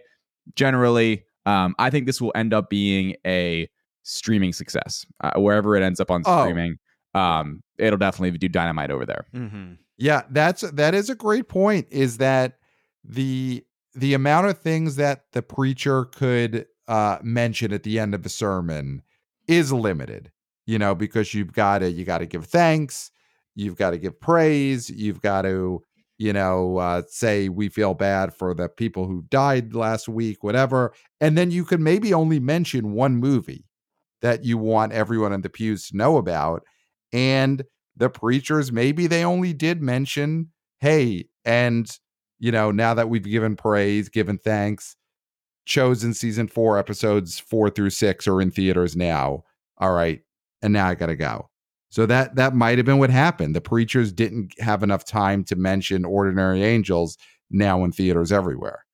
Generally, 0.55 1.25
um, 1.47 1.75
I 1.79 1.91
think 1.91 2.07
this 2.07 2.21
will 2.21 2.33
end 2.35 2.55
up 2.55 2.71
being 2.71 3.17
a 3.27 3.69
streaming 4.03 4.53
success 4.53 5.05
uh, 5.25 5.33
wherever 5.41 5.77
it 5.77 5.83
ends 5.83 5.99
up 5.99 6.11
on 6.11 6.23
oh. 6.25 6.43
streaming. 6.43 6.77
Oh. 7.15 7.21
Um, 7.21 7.62
it'll 7.79 7.99
definitely 7.99 8.37
do 8.39 8.49
dynamite 8.49 8.91
over 8.91 9.07
there. 9.07 9.27
Mm-hmm. 9.35 9.73
Yeah, 9.97 10.23
that's 10.31 10.61
that 10.73 10.95
is 10.95 11.09
a 11.09 11.15
great 11.15 11.49
point. 11.49 11.87
Is 11.91 12.19
that 12.19 12.59
the 13.03 13.65
the 13.95 14.12
amount 14.12 14.49
of 14.49 14.59
things 14.59 14.97
that 14.97 15.25
the 15.33 15.41
preacher 15.41 16.05
could 16.05 16.67
uh, 16.87 17.19
mention 17.23 17.73
at 17.73 17.83
the 17.83 17.99
end 17.99 18.15
of 18.15 18.23
the 18.23 18.29
sermon 18.29 19.03
is 19.49 19.73
limited 19.73 20.31
you 20.66 20.79
know, 20.79 20.94
because 20.94 21.33
you've 21.35 21.52
got 21.52 21.79
to 21.79 21.90
you 21.90 22.05
got 22.05 22.18
to 22.18 22.26
give 22.26 22.46
thanks, 22.46 23.11
you've 23.55 23.76
got 23.76 23.90
to 23.90 23.98
give 23.98 24.20
praise, 24.20 24.90
you've 24.90 25.20
got 25.22 25.42
to 25.42 25.83
you 26.18 26.33
know 26.33 26.79
uh, 26.79 27.02
say 27.09 27.48
we 27.48 27.68
feel 27.68 27.94
bad 27.94 28.35
for 28.35 28.55
the 28.55 28.68
people 28.68 29.07
who 29.07 29.24
died 29.31 29.74
last 29.74 30.09
week, 30.09 30.42
whatever, 30.42 30.92
and 31.20 31.38
then 31.38 31.50
you 31.50 31.64
can 31.64 31.83
maybe 31.83 32.12
only 32.12 32.40
mention 32.40 32.92
one 32.92 33.16
movie 33.16 33.64
that 34.22 34.44
you 34.44 34.59
want 34.59 34.92
everyone 34.92 35.33
in 35.33 35.42
the 35.42 35.50
pews 35.50 35.88
to 35.88 35.96
know 35.96 36.16
about, 36.16 36.62
and 37.12 37.64
the 37.96 38.11
preachers 38.11 38.70
maybe 38.72 39.07
they 39.07 39.24
only 39.24 39.52
did 39.52 39.81
mention 39.83 40.50
hey 40.81 41.26
and 41.44 41.98
you 42.38 42.52
know 42.52 42.70
now 42.70 42.92
that 42.92 43.09
we've 43.09 43.24
given 43.24 43.57
praise 43.57 44.09
given 44.09 44.37
thanks 44.38 44.96
chosen 45.64 46.12
season 46.14 46.46
four 46.46 46.79
episodes 46.79 47.38
four 47.38 47.70
through 47.70 47.90
six 47.90 48.29
are 48.29 48.40
in 48.40 48.50
theaters 48.50 48.94
now. 48.96 49.42
All 49.79 49.92
right 49.92 50.20
and 50.62 50.73
now 50.73 50.87
I 50.87 50.95
got 50.95 51.07
to 51.07 51.16
go. 51.16 51.51
So 51.88 52.07
that 52.07 52.35
that 52.37 52.55
might 52.55 52.79
have 52.79 52.85
been 52.85 52.99
what 52.99 53.11
happened. 53.11 53.55
The 53.55 53.61
preachers 53.61 54.12
didn't 54.12 54.53
have 54.61 54.83
enough 54.83 55.05
time 55.05 55.45
to 55.45 55.57
mention 55.57 56.05
ordinary 56.05 56.62
angels 56.62 57.16
now 57.51 57.85
in 57.85 57.92
theaters 57.92 58.33
everywhere. 58.33 58.85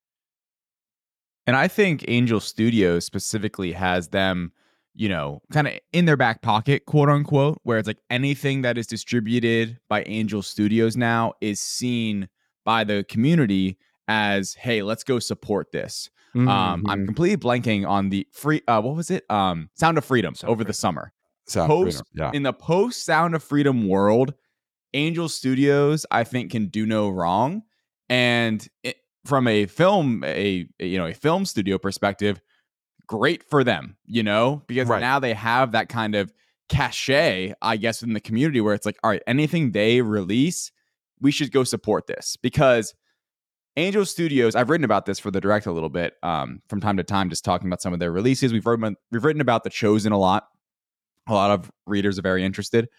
And 1.45 1.55
I 1.55 1.67
think 1.67 2.05
Angel 2.07 2.39
Studios 2.39 3.05
specifically 3.05 3.73
has 3.73 4.09
them, 4.09 4.53
you 4.95 5.09
know, 5.09 5.41
kind 5.51 5.67
of 5.67 5.73
in 5.91 6.05
their 6.05 6.15
back 6.15 6.41
pocket, 6.41 6.85
quote 6.85 7.09
unquote, 7.09 7.59
where 7.63 7.77
it's 7.77 7.87
like 7.87 7.99
anything 8.09 8.61
that 8.61 8.77
is 8.77 8.87
distributed 8.87 9.77
by 9.89 10.03
Angel 10.03 10.41
Studios 10.41 10.95
now 10.95 11.33
is 11.41 11.59
seen 11.59 12.29
by 12.63 12.83
the 12.83 13.03
community 13.09 13.77
as, 14.07 14.53
hey, 14.53 14.83
let's 14.83 15.03
go 15.03 15.19
support 15.19 15.71
this. 15.71 16.09
Mm-hmm. 16.35 16.47
Um, 16.47 16.85
I'm 16.87 16.99
mm-hmm. 16.99 17.05
completely 17.07 17.37
blanking 17.37 17.87
on 17.87 18.09
the 18.09 18.27
free. 18.31 18.61
Uh, 18.67 18.81
what 18.81 18.95
was 18.95 19.11
it? 19.11 19.29
Um, 19.29 19.69
Sound 19.75 19.97
of 19.97 20.05
Freedom 20.05 20.35
Sound 20.35 20.51
over 20.51 20.63
the 20.63 20.73
summer. 20.73 21.11
Sound 21.47 21.67
post 21.67 22.03
yeah. 22.13 22.31
in 22.33 22.43
the 22.43 22.53
post 22.53 23.05
Sound 23.05 23.35
of 23.35 23.43
Freedom 23.43 23.87
world, 23.87 24.33
Angel 24.93 25.27
Studios 25.27 26.05
I 26.11 26.23
think 26.23 26.51
can 26.51 26.67
do 26.67 26.85
no 26.85 27.09
wrong, 27.09 27.63
and 28.09 28.65
it, 28.83 28.97
from 29.25 29.47
a 29.47 29.65
film 29.65 30.23
a, 30.23 30.67
you 30.79 30.97
know 30.97 31.07
a 31.07 31.13
film 31.13 31.45
studio 31.45 31.77
perspective, 31.77 32.41
great 33.07 33.43
for 33.43 33.63
them, 33.63 33.97
you 34.05 34.23
know, 34.23 34.63
because 34.67 34.87
right. 34.87 35.01
now 35.01 35.19
they 35.19 35.33
have 35.33 35.71
that 35.73 35.89
kind 35.89 36.15
of 36.15 36.33
cachet, 36.69 37.53
I 37.61 37.77
guess, 37.77 38.03
in 38.03 38.13
the 38.13 38.19
community 38.19 38.61
where 38.61 38.73
it's 38.73 38.85
like, 38.85 38.97
all 39.03 39.09
right, 39.09 39.21
anything 39.27 39.71
they 39.71 40.01
release, 40.01 40.71
we 41.21 41.31
should 41.31 41.51
go 41.51 41.63
support 41.63 42.07
this 42.07 42.37
because 42.41 42.93
Angel 43.75 44.05
Studios. 44.05 44.55
I've 44.55 44.69
written 44.69 44.85
about 44.85 45.05
this 45.05 45.19
for 45.19 45.31
the 45.31 45.41
direct 45.41 45.65
a 45.65 45.71
little 45.71 45.89
bit 45.89 46.13
um, 46.21 46.61
from 46.67 46.79
time 46.79 46.97
to 46.97 47.03
time, 47.03 47.29
just 47.29 47.43
talking 47.43 47.67
about 47.67 47.81
some 47.81 47.93
of 47.93 47.99
their 47.99 48.11
releases. 48.11 48.53
We've 48.53 48.65
written 48.65 48.95
we've 49.11 49.23
written 49.23 49.41
about 49.41 49.63
the 49.63 49.69
Chosen 49.69 50.11
a 50.11 50.17
lot. 50.17 50.47
A 51.27 51.33
lot 51.33 51.51
of 51.51 51.71
readers 51.85 52.19
are 52.19 52.21
very 52.21 52.43
interested. 52.43 52.89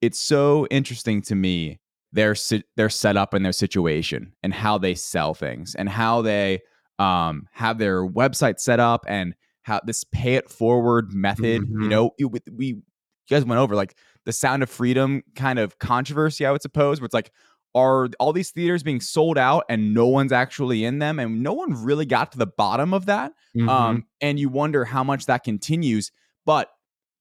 It's 0.00 0.18
so 0.18 0.66
interesting 0.70 1.22
to 1.22 1.34
me 1.34 1.80
their 2.12 2.34
their 2.76 2.88
setup 2.88 3.34
and 3.34 3.44
their 3.44 3.52
situation 3.52 4.32
and 4.42 4.52
how 4.52 4.78
they 4.78 4.94
sell 4.94 5.34
things 5.34 5.74
and 5.74 5.88
how 5.88 6.22
they 6.22 6.60
um, 6.98 7.46
have 7.52 7.78
their 7.78 8.06
website 8.06 8.58
set 8.58 8.80
up 8.80 9.04
and 9.08 9.34
how 9.62 9.80
this 9.84 10.04
pay 10.04 10.34
it 10.34 10.50
forward 10.50 11.12
method. 11.12 11.62
Mhm. 11.62 11.82
You 11.82 11.88
know, 11.88 12.10
you, 12.18 12.28
we 12.28 12.66
you 12.66 12.82
guys 13.28 13.44
went 13.44 13.60
over 13.60 13.74
like 13.76 13.96
the 14.24 14.32
Sound 14.32 14.62
of 14.62 14.70
Freedom 14.70 15.22
kind 15.36 15.58
of 15.58 15.78
controversy. 15.78 16.44
I 16.46 16.50
would 16.50 16.62
suppose 16.62 17.00
where 17.00 17.06
it's 17.06 17.14
like. 17.14 17.30
Are 17.72 18.08
all 18.18 18.32
these 18.32 18.50
theaters 18.50 18.82
being 18.82 19.00
sold 19.00 19.38
out 19.38 19.62
and 19.68 19.94
no 19.94 20.08
one's 20.08 20.32
actually 20.32 20.84
in 20.84 20.98
them? 20.98 21.20
And 21.20 21.40
no 21.40 21.52
one 21.52 21.72
really 21.84 22.04
got 22.04 22.32
to 22.32 22.38
the 22.38 22.48
bottom 22.48 22.92
of 22.92 23.06
that. 23.06 23.30
Mhm. 23.56 23.68
Um, 23.68 24.06
and 24.20 24.40
you 24.40 24.48
wonder 24.48 24.84
how 24.84 25.04
much 25.04 25.26
that 25.26 25.44
continues. 25.44 26.10
But 26.44 26.68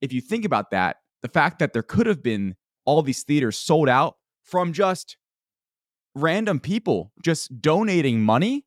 if 0.01 0.13
you 0.13 0.21
think 0.21 0.45
about 0.45 0.71
that, 0.71 0.97
the 1.21 1.27
fact 1.27 1.59
that 1.59 1.73
there 1.73 1.83
could 1.83 2.07
have 2.07 2.23
been 2.23 2.55
all 2.85 3.01
these 3.01 3.23
theaters 3.23 3.57
sold 3.57 3.89
out 3.89 4.15
from 4.43 4.73
just 4.73 5.17
random 6.15 6.59
people 6.59 7.11
just 7.23 7.61
donating 7.61 8.21
money, 8.21 8.65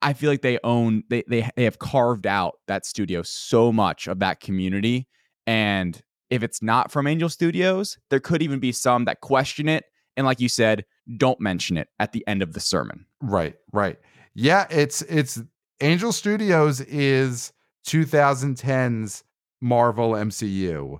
I 0.00 0.12
feel 0.12 0.30
like 0.30 0.42
they 0.42 0.58
own 0.62 1.02
they 1.10 1.24
they 1.28 1.48
they 1.56 1.64
have 1.64 1.78
carved 1.78 2.26
out 2.26 2.54
that 2.68 2.86
studio 2.86 3.22
so 3.22 3.72
much 3.72 4.06
of 4.06 4.20
that 4.20 4.40
community. 4.40 5.08
And 5.46 6.00
if 6.30 6.42
it's 6.42 6.62
not 6.62 6.90
from 6.90 7.06
Angel 7.06 7.28
Studios, 7.28 7.98
there 8.10 8.20
could 8.20 8.42
even 8.42 8.60
be 8.60 8.72
some 8.72 9.04
that 9.06 9.20
question 9.20 9.68
it. 9.68 9.84
And 10.16 10.26
like 10.26 10.40
you 10.40 10.48
said, 10.48 10.84
don't 11.16 11.40
mention 11.40 11.76
it 11.76 11.88
at 11.98 12.12
the 12.12 12.26
end 12.26 12.42
of 12.42 12.52
the 12.52 12.60
sermon. 12.60 13.06
Right, 13.20 13.56
right. 13.72 13.98
Yeah, 14.34 14.66
it's 14.70 15.02
it's 15.02 15.42
Angel 15.80 16.12
Studios 16.12 16.80
is 16.80 17.52
2010's 17.86 19.24
Marvel 19.62 20.10
MCU. 20.12 20.98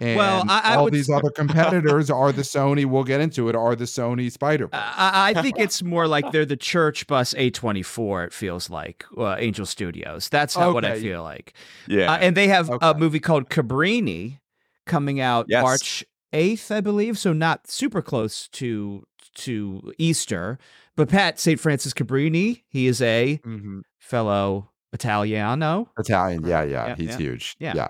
And 0.00 0.16
Well, 0.16 0.44
I- 0.48 0.60
I 0.72 0.76
all 0.76 0.84
would 0.84 0.94
these 0.94 1.10
other 1.10 1.30
competitors 1.34 2.08
are 2.10 2.30
the 2.32 2.42
Sony, 2.42 2.86
we'll 2.86 3.04
get 3.04 3.20
into 3.20 3.48
it, 3.48 3.56
are 3.56 3.74
the 3.76 3.84
Sony 3.84 4.30
Spider. 4.32 4.68
I, 4.72 5.32
I 5.36 5.42
think 5.42 5.58
it's 5.58 5.82
more 5.82 6.06
like 6.06 6.30
they're 6.32 6.46
the 6.46 6.56
church 6.56 7.06
bus 7.06 7.34
A24, 7.34 8.26
it 8.28 8.32
feels 8.32 8.70
like, 8.70 9.04
uh, 9.18 9.36
Angel 9.38 9.66
Studios. 9.66 10.28
That's 10.30 10.54
how, 10.54 10.72
what 10.72 10.84
I 10.86 10.98
feel 11.00 11.22
like. 11.22 11.52
Yeah. 11.88 12.12
Uh, 12.12 12.16
and 12.18 12.36
they 12.36 12.48
have 12.48 12.70
a 12.80 12.94
movie 12.94 13.20
called 13.20 13.50
Cabrini 13.50 14.38
coming 14.86 15.20
out 15.20 15.46
Yes. 15.48 15.62
March 15.62 16.04
8th, 16.32 16.70
I 16.70 16.80
believe. 16.80 17.18
So 17.18 17.32
not 17.32 17.66
super 17.66 18.00
close 18.02 18.48
to 18.48 19.04
to 19.36 19.92
Easter. 19.98 20.58
But 20.96 21.08
Pat 21.08 21.40
St. 21.40 21.58
Francis 21.58 21.92
Cabrini, 21.92 22.62
he 22.68 22.86
is 22.86 23.02
a 23.02 23.40
Mhm. 23.44 23.80
fellow 23.98 24.70
Italiano. 24.94 25.88
Italian, 25.98 26.44
yeah, 26.46 26.62
yeah, 26.62 26.86
Yeah, 26.88 26.94
he's 26.96 27.08
yeah. 27.10 27.16
huge. 27.18 27.56
Yeah. 27.58 27.72
yeah. 27.76 27.88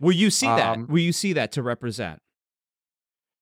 Will 0.00 0.12
you 0.12 0.30
see 0.30 0.46
that? 0.46 0.76
Um, 0.76 0.86
Will 0.88 0.98
you 1.00 1.12
see 1.12 1.32
that 1.34 1.52
to 1.52 1.62
represent? 1.62 2.20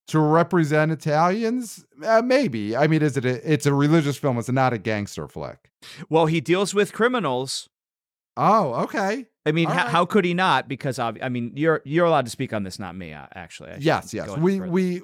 To 0.09 0.21
represent 0.21 0.91
Italians, 0.91 1.85
uh, 2.05 2.23
maybe. 2.23 2.77
I 2.77 2.87
mean, 2.87 3.03
is 3.03 3.17
it? 3.17 3.25
A, 3.27 3.53
it's 3.53 3.67
a 3.67 3.75
religious 3.75 4.17
film. 4.17 4.39
It's 4.39 4.49
not 4.49 4.73
a 4.73 4.79
gangster 4.79 5.29
flick. 5.29 5.71
Well, 6.09 6.27
he 6.27 6.41
deals 6.41 6.75
with 6.75 6.93
criminals. 6.93 7.69
Oh, 8.37 8.75
okay. 8.85 9.27
I 9.45 9.53
mean, 9.53 9.69
how, 9.69 9.75
right. 9.85 9.89
how 9.89 10.05
could 10.07 10.25
he 10.25 10.33
not? 10.33 10.67
Because 10.69 10.99
I 10.99 11.29
mean, 11.29 11.53
you're 11.55 11.83
you're 11.85 12.07
allowed 12.07 12.25
to 12.25 12.31
speak 12.31 12.53
on 12.53 12.63
this, 12.63 12.79
not 12.79 12.97
me. 12.97 13.13
uh, 13.13 13.27
Actually, 13.35 13.71
I 13.73 13.77
Yes, 13.81 14.15
yes. 14.15 14.35
We 14.37 14.61
we 14.61 15.03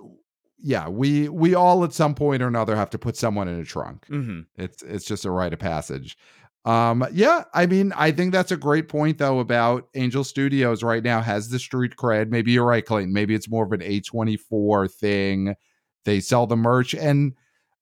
yeah 0.58 0.88
we 0.88 1.28
we 1.28 1.54
all 1.54 1.84
at 1.84 1.92
some 1.92 2.14
point 2.14 2.42
or 2.42 2.48
another 2.48 2.74
have 2.74 2.90
to 2.90 2.98
put 2.98 3.16
someone 3.16 3.46
in 3.48 3.60
a 3.60 3.64
trunk. 3.64 4.06
Mhm. 4.08 4.46
It's 4.56 4.82
it's 4.82 5.04
just 5.04 5.24
a 5.24 5.30
rite 5.30 5.52
of 5.52 5.58
passage. 5.58 6.16
Um, 6.64 7.06
yeah, 7.12 7.44
I 7.52 7.66
mean, 7.66 7.92
I 7.94 8.10
think 8.10 8.32
that's 8.32 8.50
a 8.50 8.56
great 8.56 8.88
point 8.88 9.18
though 9.18 9.40
about 9.40 9.88
Angel 9.94 10.24
Studios 10.24 10.82
right 10.82 11.02
now 11.02 11.20
has 11.20 11.50
the 11.50 11.58
street 11.58 11.94
cred. 11.96 12.30
Maybe 12.30 12.52
you're 12.52 12.64
right, 12.64 12.84
Clayton. 12.84 13.12
Maybe 13.12 13.34
it's 13.34 13.50
more 13.50 13.64
of 13.64 13.72
an 13.72 13.82
A24 13.82 14.88
thing. 14.88 15.56
They 16.06 16.20
sell 16.20 16.46
the 16.46 16.56
merch 16.56 16.94
and 16.94 17.34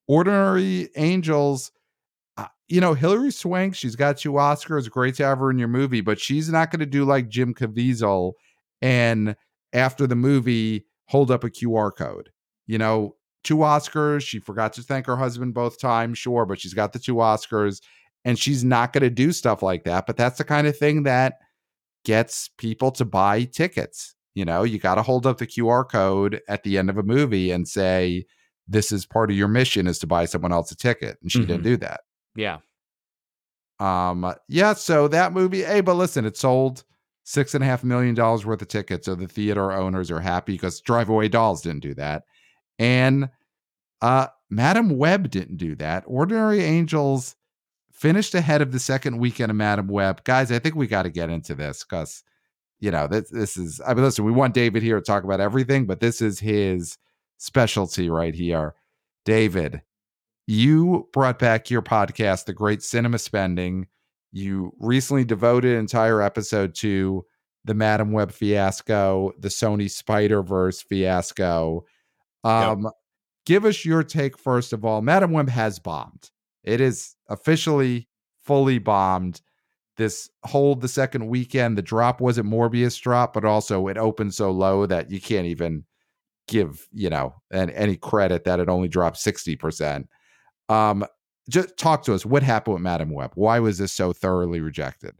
ordinary 0.08 0.88
angels. 0.96 1.70
uh, 2.36 2.46
You 2.68 2.80
know, 2.80 2.94
Hilary 2.94 3.32
Swank, 3.32 3.74
she's 3.76 3.96
got 3.96 4.18
two 4.18 4.32
Oscars. 4.32 4.90
Great 4.90 5.16
to 5.16 5.24
have 5.24 5.38
her 5.38 5.50
in 5.50 5.58
your 5.58 5.68
movie, 5.68 6.00
but 6.00 6.20
she's 6.20 6.48
not 6.50 6.70
going 6.70 6.80
to 6.80 6.86
do 6.86 7.04
like 7.04 7.28
Jim 7.28 7.54
Caviezel 7.54 8.32
and 8.80 9.36
after 9.72 10.06
the 10.06 10.16
movie 10.16 10.86
hold 11.06 11.30
up 11.30 11.44
a 11.44 11.50
QR 11.50 11.94
code. 11.96 12.30
You 12.66 12.78
know, 12.78 13.16
two 13.44 13.58
Oscars. 13.58 14.22
She 14.22 14.38
forgot 14.40 14.72
to 14.74 14.82
thank 14.82 15.06
her 15.06 15.16
husband 15.16 15.54
both 15.54 15.78
times, 15.80 16.18
sure, 16.18 16.46
but 16.46 16.60
she's 16.60 16.74
got 16.74 16.92
the 16.92 16.98
two 16.98 17.16
Oscars 17.16 17.80
and 18.24 18.38
she's 18.38 18.64
not 18.64 18.92
going 18.92 19.02
to 19.02 19.10
do 19.10 19.32
stuff 19.32 19.62
like 19.62 19.84
that. 19.84 20.06
But 20.06 20.16
that's 20.16 20.38
the 20.38 20.44
kind 20.44 20.66
of 20.66 20.76
thing 20.76 21.02
that 21.04 21.34
gets 22.04 22.48
people 22.58 22.90
to 22.92 23.04
buy 23.04 23.44
tickets. 23.44 24.14
You 24.34 24.44
know, 24.44 24.62
you 24.62 24.78
got 24.78 24.94
to 24.94 25.02
hold 25.02 25.26
up 25.26 25.38
the 25.38 25.46
QR 25.46 25.88
code 25.88 26.40
at 26.48 26.62
the 26.62 26.78
end 26.78 26.88
of 26.88 26.98
a 26.98 27.02
movie 27.02 27.50
and 27.50 27.68
say, 27.68 28.24
this 28.68 28.92
is 28.92 29.04
part 29.04 29.30
of 29.30 29.36
your 29.36 29.48
mission 29.48 29.86
is 29.86 29.98
to 29.98 30.06
buy 30.06 30.24
someone 30.24 30.52
else 30.52 30.70
a 30.70 30.76
ticket. 30.76 31.18
And 31.20 31.30
she 31.30 31.40
didn't 31.40 31.64
do 31.64 31.76
that. 31.78 32.00
Yeah. 32.34 32.58
Um, 33.78 34.34
yeah, 34.48 34.74
so 34.74 35.08
that 35.08 35.32
movie, 35.32 35.62
hey, 35.62 35.80
but 35.80 35.94
listen, 35.94 36.24
it 36.24 36.36
sold 36.36 36.84
six 37.24 37.54
and 37.54 37.62
a 37.62 37.66
half 37.66 37.84
million 37.84 38.14
dollars 38.14 38.46
worth 38.46 38.62
of 38.62 38.68
tickets. 38.68 39.06
So 39.06 39.14
the 39.14 39.26
theater 39.26 39.72
owners 39.72 40.10
are 40.10 40.20
happy 40.20 40.52
because 40.52 40.80
Drive 40.80 41.08
Away 41.08 41.28
Dolls 41.28 41.62
didn't 41.62 41.82
do 41.82 41.94
that. 41.94 42.24
And 42.78 43.28
uh 44.00 44.28
Madam 44.50 44.98
Web 44.98 45.30
didn't 45.30 45.56
do 45.56 45.74
that. 45.76 46.04
Ordinary 46.06 46.62
Angels 46.62 47.36
finished 48.02 48.34
ahead 48.34 48.60
of 48.60 48.72
the 48.72 48.80
second 48.80 49.18
weekend 49.18 49.48
of 49.48 49.56
Madame 49.56 49.86
Web. 49.86 50.24
Guys, 50.24 50.50
I 50.50 50.58
think 50.58 50.74
we 50.74 50.88
got 50.88 51.04
to 51.04 51.10
get 51.10 51.30
into 51.30 51.54
this 51.54 51.84
because 51.84 52.24
you 52.80 52.90
know, 52.90 53.06
this 53.06 53.30
this 53.30 53.56
is 53.56 53.80
I 53.86 53.94
mean, 53.94 54.02
listen, 54.02 54.24
we 54.24 54.32
want 54.32 54.54
David 54.54 54.82
here 54.82 54.96
to 54.98 55.04
talk 55.04 55.22
about 55.22 55.40
everything, 55.40 55.86
but 55.86 56.00
this 56.00 56.20
is 56.20 56.40
his 56.40 56.98
specialty 57.38 58.10
right 58.10 58.34
here. 58.34 58.74
David, 59.24 59.82
you 60.48 61.08
brought 61.12 61.38
back 61.38 61.70
your 61.70 61.80
podcast, 61.80 62.46
The 62.46 62.52
Great 62.52 62.82
Cinema 62.82 63.20
Spending. 63.20 63.86
You 64.32 64.72
recently 64.80 65.24
devoted 65.24 65.74
an 65.74 65.78
entire 65.78 66.20
episode 66.20 66.74
to 66.76 67.24
the 67.64 67.74
Madame 67.74 68.10
Web 68.10 68.32
fiasco, 68.32 69.30
the 69.38 69.48
Sony 69.48 69.88
Spider 69.88 70.42
Verse 70.42 70.82
fiasco. 70.82 71.84
Um, 72.42 72.88
Give 73.46 73.64
us 73.64 73.84
your 73.84 74.02
take 74.02 74.36
first 74.36 74.72
of 74.72 74.84
all. 74.84 75.02
Madame 75.02 75.30
Web 75.30 75.48
has 75.48 75.78
bombed. 75.78 76.31
It 76.64 76.80
is 76.80 77.16
officially 77.28 78.08
fully 78.42 78.78
bombed. 78.78 79.40
This 79.96 80.30
whole 80.44 80.74
the 80.74 80.88
second 80.88 81.28
weekend, 81.28 81.76
the 81.76 81.82
drop 81.82 82.20
wasn't 82.20 82.48
Morbius 82.48 83.00
drop, 83.00 83.34
but 83.34 83.44
also 83.44 83.88
it 83.88 83.98
opened 83.98 84.34
so 84.34 84.50
low 84.50 84.86
that 84.86 85.10
you 85.10 85.20
can't 85.20 85.46
even 85.46 85.84
give 86.48 86.88
you 86.92 87.08
know 87.08 87.34
and 87.52 87.70
any 87.70 87.96
credit 87.96 88.44
that 88.44 88.58
it 88.58 88.68
only 88.68 88.88
dropped 88.88 89.16
60% 89.16 90.06
um 90.68 91.04
just 91.48 91.76
talk 91.76 92.02
to 92.02 92.12
us 92.12 92.26
what 92.26 92.42
happened 92.42 92.74
with 92.74 92.82
madame 92.82 93.10
web 93.10 93.30
why 93.36 93.60
was 93.60 93.78
this 93.78 93.92
so 93.92 94.12
thoroughly 94.12 94.58
rejected 94.58 95.14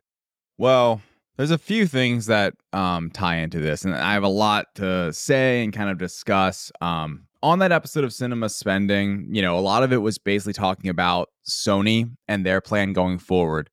Well, 0.59 1.01
there's 1.37 1.51
a 1.51 1.59
few 1.59 1.87
things 1.87 2.27
that 2.27 2.55
um, 2.73 3.11
tie 3.11 3.37
into 3.37 3.59
this, 3.59 3.85
and 3.85 3.95
I 3.95 4.13
have 4.13 4.23
a 4.23 4.29
lot 4.29 4.67
to 4.77 5.13
say 5.13 5.65
and 5.65 5.73
kind 5.73 5.91
of 5.91 5.99
discuss. 5.99 6.71
Um, 6.81 7.27
on 7.43 7.59
that 7.59 7.73
episode 7.73 8.05
of 8.05 8.13
Cinema 8.13 8.49
Spending, 8.49 9.29
you 9.31 9.43
know, 9.43 9.59
a 9.59 9.61
lot 9.61 9.83
of 9.83 9.93
it 9.93 9.99
was 9.99 10.19
basically 10.19 10.53
talking 10.53 10.91
about 10.91 11.29
Sony 11.49 12.11
and 12.29 12.47
their 12.47 12.61
plan 12.61 12.93
going 12.93 13.19
forward, 13.19 13.71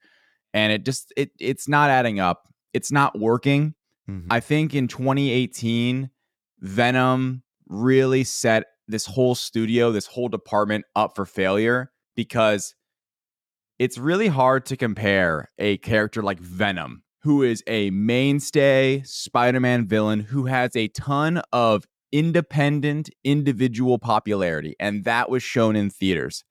and 0.53 0.73
it 0.73 0.85
just 0.85 1.13
it 1.15 1.31
it's 1.39 1.67
not 1.67 1.89
adding 1.89 2.19
up. 2.19 2.47
It's 2.73 2.91
not 2.91 3.19
working. 3.19 3.75
Mm-hmm. 4.09 4.27
I 4.31 4.39
think 4.39 4.73
in 4.73 4.87
2018, 4.87 6.09
Venom 6.59 7.43
really 7.67 8.23
set 8.23 8.65
this 8.87 9.05
whole 9.05 9.35
studio, 9.35 9.91
this 9.91 10.07
whole 10.07 10.29
department 10.29 10.85
up 10.95 11.15
for 11.15 11.25
failure 11.25 11.91
because 12.15 12.73
it's 13.77 13.97
really 13.97 14.27
hard 14.27 14.65
to 14.65 14.75
compare 14.75 15.51
a 15.59 15.77
character 15.77 16.21
like 16.23 16.39
Venom, 16.39 17.03
who 17.21 17.43
is 17.43 17.63
a 17.67 17.91
mainstay 17.91 19.01
Spider 19.05 19.59
Man 19.59 19.85
villain 19.85 20.19
who 20.19 20.45
has 20.45 20.75
a 20.75 20.87
ton 20.89 21.41
of 21.53 21.85
independent 22.11 23.09
individual 23.23 23.99
popularity, 23.99 24.75
and 24.79 25.03
that 25.03 25.29
was 25.29 25.43
shown 25.43 25.75
in 25.75 25.89
theaters. 25.89 26.43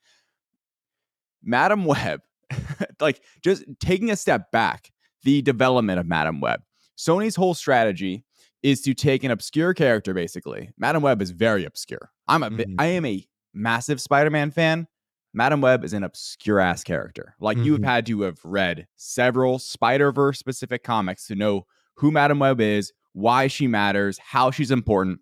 Madame 1.42 1.85
Web, 1.85 2.21
like 3.01 3.23
just 3.42 3.64
taking 3.81 4.11
a 4.11 4.16
step 4.16 4.51
back, 4.51 4.90
the 5.23 5.42
development 5.42 5.99
of 6.01 6.07
Madame 6.07 6.40
Web. 6.40 6.61
Sony's 6.97 7.37
whole 7.37 7.55
strategy 7.55 8.25
is 8.62 8.81
to 8.83 8.92
take 8.94 9.23
an 9.23 9.31
obscure 9.31 9.73
character 9.73 10.12
basically. 10.12 10.71
Madame 10.79 11.03
Web 11.03 11.23
is 11.23 11.31
very 11.31 11.64
obscure. 11.64 12.11
I'm 12.27 12.42
a 12.42 12.51
Mhm. 12.51 12.75
I 12.79 12.87
am 12.87 13.05
a 13.05 13.25
massive 13.55 14.01
Spider-Man 14.01 14.51
fan. 14.51 14.88
Madame 15.33 15.61
Web 15.61 15.85
is 15.85 15.92
an 15.92 16.03
obscure 16.03 16.59
ass 16.59 16.83
character. 16.83 17.35
Like 17.38 17.59
you've 17.59 17.81
Mhm. 17.81 17.85
had 17.85 18.07
to 18.07 18.23
have 18.23 18.38
read 18.44 18.88
several 18.97 19.59
Spider-Verse 19.61 20.38
specific 20.38 20.83
comics 20.83 21.27
to 21.29 21.37
know 21.37 21.66
who 21.94 22.11
Madame 22.11 22.40
Web 22.40 22.61
is, 22.61 22.92
why 23.12 23.47
she 23.47 23.66
matters, 23.68 24.18
how 24.18 24.51
she's 24.51 24.71
important. 24.71 25.21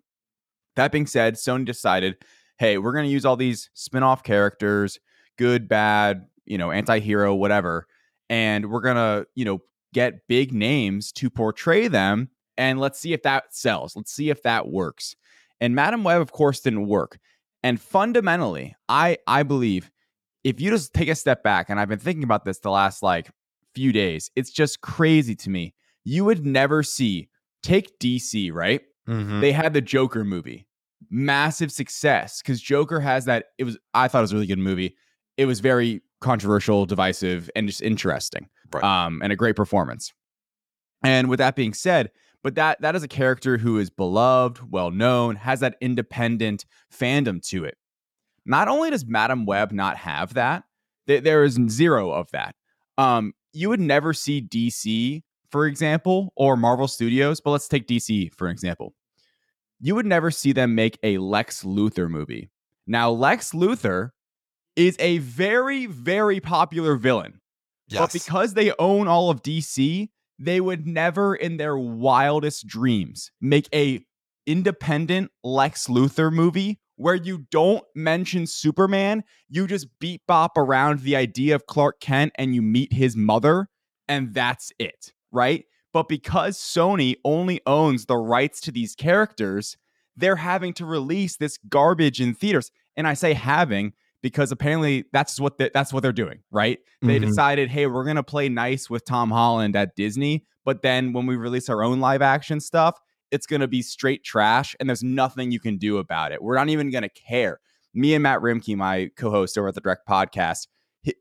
That 0.77 0.91
being 0.91 1.05
said, 1.05 1.35
Sony 1.35 1.65
decided, 1.65 2.15
hey, 2.57 2.77
we're 2.77 2.93
going 2.93 3.05
to 3.05 3.11
use 3.11 3.25
all 3.25 3.35
these 3.35 3.69
spin-off 3.73 4.23
characters, 4.23 4.99
good, 5.37 5.67
bad, 5.67 6.25
you 6.45 6.57
know, 6.57 6.71
anti-hero, 6.71 7.35
whatever, 7.35 7.85
and 8.29 8.71
we're 8.71 8.81
going 8.81 8.95
to, 8.95 9.27
you 9.35 9.45
know, 9.45 9.59
get 9.93 10.27
big 10.27 10.53
names 10.53 11.11
to 11.11 11.29
portray 11.29 11.87
them 11.87 12.29
and 12.57 12.79
let's 12.79 12.99
see 12.99 13.13
if 13.13 13.23
that 13.23 13.55
sells. 13.55 13.95
Let's 13.95 14.11
see 14.11 14.29
if 14.29 14.43
that 14.43 14.67
works. 14.67 15.15
And 15.61 15.75
Madame 15.75 16.03
Web 16.03 16.21
of 16.21 16.31
course 16.31 16.59
didn't 16.59 16.87
work. 16.87 17.19
And 17.63 17.79
fundamentally, 17.79 18.75
I 18.89 19.17
I 19.27 19.43
believe 19.43 19.91
if 20.43 20.61
you 20.61 20.69
just 20.71 20.93
take 20.93 21.09
a 21.09 21.15
step 21.15 21.43
back 21.43 21.69
and 21.69 21.79
I've 21.79 21.89
been 21.89 21.99
thinking 21.99 22.23
about 22.23 22.45
this 22.45 22.59
the 22.59 22.69
last 22.69 23.03
like 23.03 23.29
few 23.73 23.91
days, 23.91 24.29
it's 24.35 24.51
just 24.51 24.81
crazy 24.81 25.35
to 25.35 25.49
me. 25.49 25.73
You 26.03 26.25
would 26.25 26.45
never 26.45 26.83
see 26.83 27.29
take 27.63 27.99
DC, 27.99 28.53
right? 28.53 28.81
Mhm. 29.07 29.41
They 29.41 29.51
had 29.51 29.73
the 29.73 29.81
Joker 29.81 30.23
movie. 30.23 30.67
Massive 31.09 31.71
success 31.71 32.41
cuz 32.41 32.59
Joker 32.59 32.99
has 32.99 33.25
that 33.25 33.45
it 33.57 33.63
was 33.63 33.77
I 33.93 34.07
thought 34.07 34.19
it 34.19 34.21
was 34.21 34.31
a 34.31 34.35
really 34.35 34.47
good 34.47 34.59
movie. 34.59 34.95
It 35.37 35.45
was 35.45 35.59
very 35.59 36.01
controversial, 36.21 36.85
divisive 36.85 37.49
and 37.55 37.67
just 37.67 37.81
interesting. 37.81 38.49
Right. 38.73 38.83
Um 38.83 39.21
and 39.23 39.31
a 39.31 39.35
great 39.35 39.55
performance. 39.55 40.11
And 41.03 41.29
with 41.29 41.39
that 41.39 41.55
being 41.55 41.73
said, 41.73 42.11
but 42.43 42.55
that 42.55 42.81
that 42.81 42.95
is 42.95 43.03
a 43.03 43.07
character 43.07 43.57
who 43.57 43.77
is 43.79 43.89
beloved, 43.89 44.71
well 44.71 44.91
known, 44.91 45.35
has 45.35 45.59
that 45.61 45.75
independent 45.81 46.65
fandom 46.93 47.41
to 47.49 47.65
it. 47.65 47.77
Not 48.45 48.67
only 48.67 48.89
does 48.89 49.05
Madame 49.05 49.45
Web 49.45 49.71
not 49.71 49.97
have 49.97 50.33
that, 50.35 50.63
th- 51.07 51.23
there 51.23 51.43
is 51.43 51.59
zero 51.69 52.11
of 52.11 52.29
that. 52.31 52.55
Um, 52.97 53.33
you 53.53 53.69
would 53.69 53.79
never 53.81 54.13
see 54.13 54.41
DC, 54.41 55.23
for 55.51 55.67
example, 55.67 56.33
or 56.35 56.57
Marvel 56.57 56.87
Studios, 56.87 57.41
but 57.41 57.51
let's 57.51 57.67
take 57.67 57.87
DC 57.87 58.29
for 58.37 58.49
example. 58.49 58.93
You 59.79 59.95
would 59.95 60.05
never 60.05 60.31
see 60.31 60.53
them 60.53 60.75
make 60.75 60.97
a 61.03 61.17
Lex 61.17 61.63
Luthor 61.63 62.09
movie. 62.09 62.49
Now, 62.85 63.11
Lex 63.11 63.51
Luthor 63.51 64.11
is 64.75 64.95
a 64.99 65.17
very, 65.19 65.85
very 65.85 66.39
popular 66.39 66.95
villain. 66.95 67.41
Yes. 67.87 67.99
But 67.99 68.13
because 68.13 68.53
they 68.53 68.73
own 68.79 69.07
all 69.07 69.29
of 69.29 69.41
DC, 69.41 70.09
they 70.39 70.61
would 70.61 70.85
never 70.85 71.35
in 71.35 71.57
their 71.57 71.77
wildest 71.77 72.67
dreams 72.67 73.31
make 73.41 73.67
a 73.73 74.03
independent 74.45 75.31
Lex 75.43 75.87
Luthor 75.87 76.31
movie 76.31 76.79
where 76.95 77.15
you 77.15 77.45
don't 77.51 77.83
mention 77.95 78.47
Superman, 78.47 79.23
you 79.49 79.67
just 79.67 79.87
beat 79.99 80.21
bop 80.27 80.57
around 80.57 81.01
the 81.01 81.15
idea 81.15 81.53
of 81.53 81.67
Clark 81.67 81.99
Kent 81.99 82.31
and 82.35 82.55
you 82.55 82.61
meet 82.61 82.91
his 82.91 83.15
mother 83.15 83.67
and 84.07 84.33
that's 84.33 84.71
it, 84.79 85.13
right? 85.31 85.65
But 85.97 86.09
because 86.09 86.59
Sony 86.59 87.15
only 87.25 87.59
owns 87.65 88.05
the 88.05 88.17
rights 88.17 88.61
to 88.61 88.71
these 88.71 88.93
characters, 88.93 89.77
they're 90.15 90.35
having 90.35 90.71
to 90.73 90.85
release 90.85 91.37
this 91.37 91.57
garbage 91.69 92.21
in 92.21 92.35
theaters. 92.35 92.69
And 92.95 93.07
I 93.07 93.15
say 93.15 93.33
having 93.33 93.93
because 94.21 94.51
apparently 94.51 95.05
that's 95.11 95.39
what 95.39 95.57
that's 95.57 95.91
what 95.91 96.03
they're 96.03 96.11
doing, 96.11 96.43
right? 96.51 96.77
They 97.01 97.17
Mhm. 97.17 97.25
decided, 97.25 97.69
hey, 97.71 97.87
we're 97.87 98.03
gonna 98.05 98.21
play 98.21 98.47
nice 98.47 98.91
with 98.91 99.05
Tom 99.05 99.31
Holland 99.31 99.75
at 99.75 99.95
Disney, 99.95 100.45
but 100.63 100.83
then 100.83 101.13
when 101.13 101.25
we 101.25 101.35
release 101.35 101.67
our 101.67 101.81
own 101.83 101.99
live 101.99 102.21
action 102.21 102.59
stuff, 102.59 102.99
it's 103.31 103.47
gonna 103.47 103.67
be 103.67 103.81
straight 103.81 104.23
trash, 104.23 104.75
and 104.79 104.87
there's 104.87 105.01
nothing 105.03 105.49
you 105.51 105.59
can 105.59 105.77
do 105.79 105.97
about 105.97 106.31
it. 106.31 106.43
We're 106.43 106.57
not 106.57 106.69
even 106.69 106.91
gonna 106.91 107.09
care. 107.09 107.59
Me 107.95 108.13
and 108.13 108.21
Matt 108.21 108.41
Roembke, 108.41 108.75
my 108.75 109.09
co-host 109.17 109.57
over 109.57 109.69
at 109.69 109.73
the 109.73 109.81
Direct 109.81 110.07
Podcast, 110.07 110.67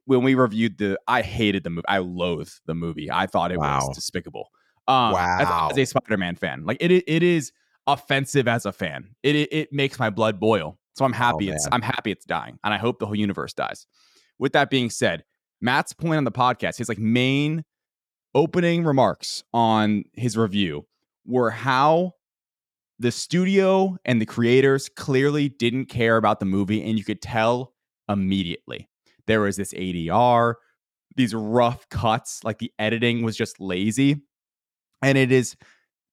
when 0.04 0.22
we 0.22 0.34
reviewed 0.34 0.76
the, 0.76 0.98
I 1.08 1.22
hated 1.22 1.64
the 1.64 1.70
movie. 1.70 1.88
I 1.88 1.98
loathe 1.98 2.50
the 2.66 2.74
movie. 2.74 3.10
I 3.10 3.26
thought 3.26 3.52
it 3.52 3.58
Wow. 3.58 3.86
was 3.86 3.94
despicable. 3.96 4.50
Um, 4.88 5.14
as- 5.14 5.46
Wow. 5.48 5.68
as, 5.72 5.78
a 5.78 5.84
Spider-Man 5.84 6.36
fan, 6.36 6.64
like 6.64 6.76
it, 6.80 6.90
it 6.92 7.22
is 7.22 7.52
offensive 7.86 8.46
as 8.48 8.66
a 8.66 8.72
fan. 8.72 9.14
It, 9.22 9.34
it 9.36 9.48
it 9.52 9.72
makes 9.72 9.98
my 9.98 10.10
blood 10.10 10.38
boil. 10.40 10.78
So 10.94 11.04
I'm 11.04 11.12
happy 11.12 11.48
it's. 11.50 11.66
I'm 11.72 11.82
happy 11.82 12.10
it's 12.10 12.24
dying, 12.24 12.58
and 12.64 12.72
I 12.72 12.78
hope 12.78 12.98
the 12.98 13.06
whole 13.06 13.16
universe 13.16 13.52
dies. 13.52 13.86
With 14.38 14.52
that 14.52 14.70
being 14.70 14.90
said, 14.90 15.24
Matt's 15.60 15.92
point 15.92 16.16
on 16.18 16.24
the 16.24 16.32
podcast, 16.32 16.78
his 16.78 16.88
like 16.88 16.98
main 16.98 17.64
opening 18.34 18.84
remarks 18.84 19.42
on 19.52 20.04
his 20.14 20.36
review 20.36 20.86
were 21.26 21.50
how 21.50 22.12
the 22.98 23.10
studio 23.10 23.96
and 24.04 24.20
the 24.20 24.26
creators 24.26 24.88
clearly 24.88 25.48
didn't 25.50 25.86
care 25.86 26.16
about 26.16 26.40
the 26.40 26.46
movie, 26.46 26.82
and 26.82 26.98
you 26.98 27.04
could 27.04 27.20
tell 27.20 27.74
immediately. 28.08 28.88
There 29.26 29.40
was 29.40 29.56
this 29.56 29.72
ADR, 29.74 30.54
these 31.16 31.34
rough 31.34 31.88
cuts, 31.90 32.42
like 32.44 32.58
the 32.58 32.72
editing 32.78 33.22
was 33.22 33.36
just 33.36 33.60
lazy. 33.60 34.22
And 35.02 35.16
it 35.18 35.30
is 35.30 35.56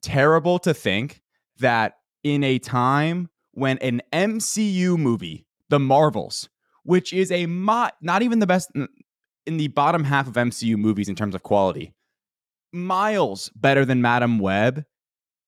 terrible 0.01 0.59
to 0.59 0.73
think 0.73 1.21
that 1.59 1.97
in 2.23 2.43
a 2.43 2.59
time 2.59 3.29
when 3.51 3.77
an 3.79 4.01
MCU 4.11 4.97
movie, 4.97 5.45
The 5.69 5.79
Marvels, 5.79 6.49
which 6.83 7.13
is 7.13 7.31
a 7.31 7.45
mo- 7.45 7.89
not 8.01 8.21
even 8.21 8.39
the 8.39 8.47
best 8.47 8.71
in- 8.75 8.87
the 9.45 9.67
bottom 9.69 10.03
half 10.03 10.27
of 10.27 10.37
MCU 10.37 10.77
movies 10.77 11.09
in 11.09 11.15
terms 11.15 11.35
of 11.35 11.43
quality, 11.43 11.93
miles 12.71 13.49
better 13.55 13.85
than 13.85 14.01
Madame 14.01 14.39
Web, 14.39 14.85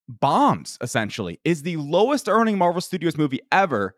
bombs 0.08 0.78
essentially, 0.82 1.40
is 1.44 1.64
the 1.64 1.78
lowest 1.78 2.30
earning 2.30 2.58
Marvel 2.58 2.82
Studios 2.82 3.18
movie 3.18 3.42
ever. 3.52 3.96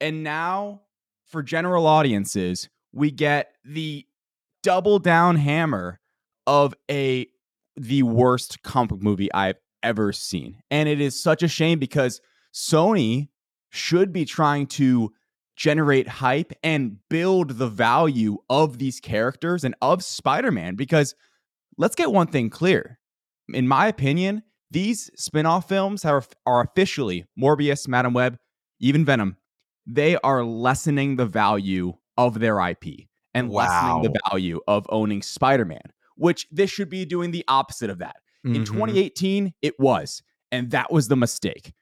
And 0.00 0.22
now, 0.24 0.82
for 1.26 1.42
general 1.42 1.86
audiences, 1.86 2.68
we 2.92 3.10
get 3.10 3.52
the 3.64 4.06
double 4.62 4.98
down 4.98 5.36
hammer 5.36 6.00
of 6.46 6.74
a 6.90 7.26
the 7.76 8.02
worst 8.02 8.62
comic 8.62 8.90
book 8.90 9.02
movie 9.02 9.32
I've 9.32 9.56
ever 9.82 10.12
seen. 10.12 10.62
And 10.70 10.88
it 10.88 11.00
is 11.00 11.20
such 11.20 11.42
a 11.42 11.48
shame 11.48 11.78
because 11.78 12.20
Sony 12.54 13.28
should 13.70 14.12
be 14.12 14.24
trying 14.24 14.66
to 14.66 15.12
generate 15.56 16.08
hype 16.08 16.52
and 16.62 16.96
build 17.08 17.58
the 17.58 17.68
value 17.68 18.38
of 18.48 18.78
these 18.78 18.98
characters 18.98 19.62
and 19.62 19.74
of 19.82 20.02
Spider-Man 20.02 20.74
because 20.74 21.14
let's 21.76 21.94
get 21.94 22.12
one 22.12 22.26
thing 22.26 22.50
clear. 22.50 22.98
In 23.52 23.68
my 23.68 23.86
opinion, 23.86 24.42
these 24.70 25.10
spin-off 25.16 25.68
films 25.68 26.04
are, 26.04 26.22
are 26.46 26.62
officially 26.62 27.26
Morbius, 27.38 27.88
Madame 27.88 28.14
Web, 28.14 28.38
even 28.80 29.04
Venom. 29.04 29.36
They 29.86 30.16
are 30.18 30.44
lessening 30.44 31.16
the 31.16 31.26
value 31.26 31.94
of 32.16 32.38
their 32.38 32.60
IP 32.60 33.08
and 33.34 33.50
lessening 33.50 34.02
the 34.02 34.18
value 34.30 34.60
of 34.66 34.86
owning 34.88 35.22
Spider-Man, 35.22 35.92
which 36.20 36.46
this 36.50 36.70
should 36.70 36.90
be 36.90 37.06
doing 37.06 37.30
the 37.30 37.42
opposite 37.48 37.88
of 37.88 37.98
that. 37.98 38.16
In 38.44 38.52
Mhm. 38.52 38.66
2018, 38.66 39.54
it 39.62 39.80
was. 39.80 40.22
And 40.52 40.70
that 40.70 40.92
was 40.92 41.08
the 41.08 41.16
mistake. 41.16 41.72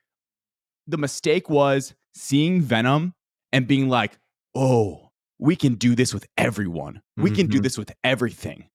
The 0.87 0.97
mistake 0.97 1.49
was 1.49 1.93
seeing 2.13 2.61
Venom 2.61 3.15
and 3.51 3.67
being 3.67 3.89
like, 3.89 4.17
oh, 4.55 5.11
we 5.39 5.55
can 5.57 5.75
do 5.75 5.93
this 5.93 6.13
with 6.13 6.25
everyone. 6.37 7.01
We 7.17 7.31
can 7.31 7.47
do 7.47 7.59
Mhm. 7.59 7.63
this 7.63 7.77
with 7.77 7.91
everything. 8.03 8.69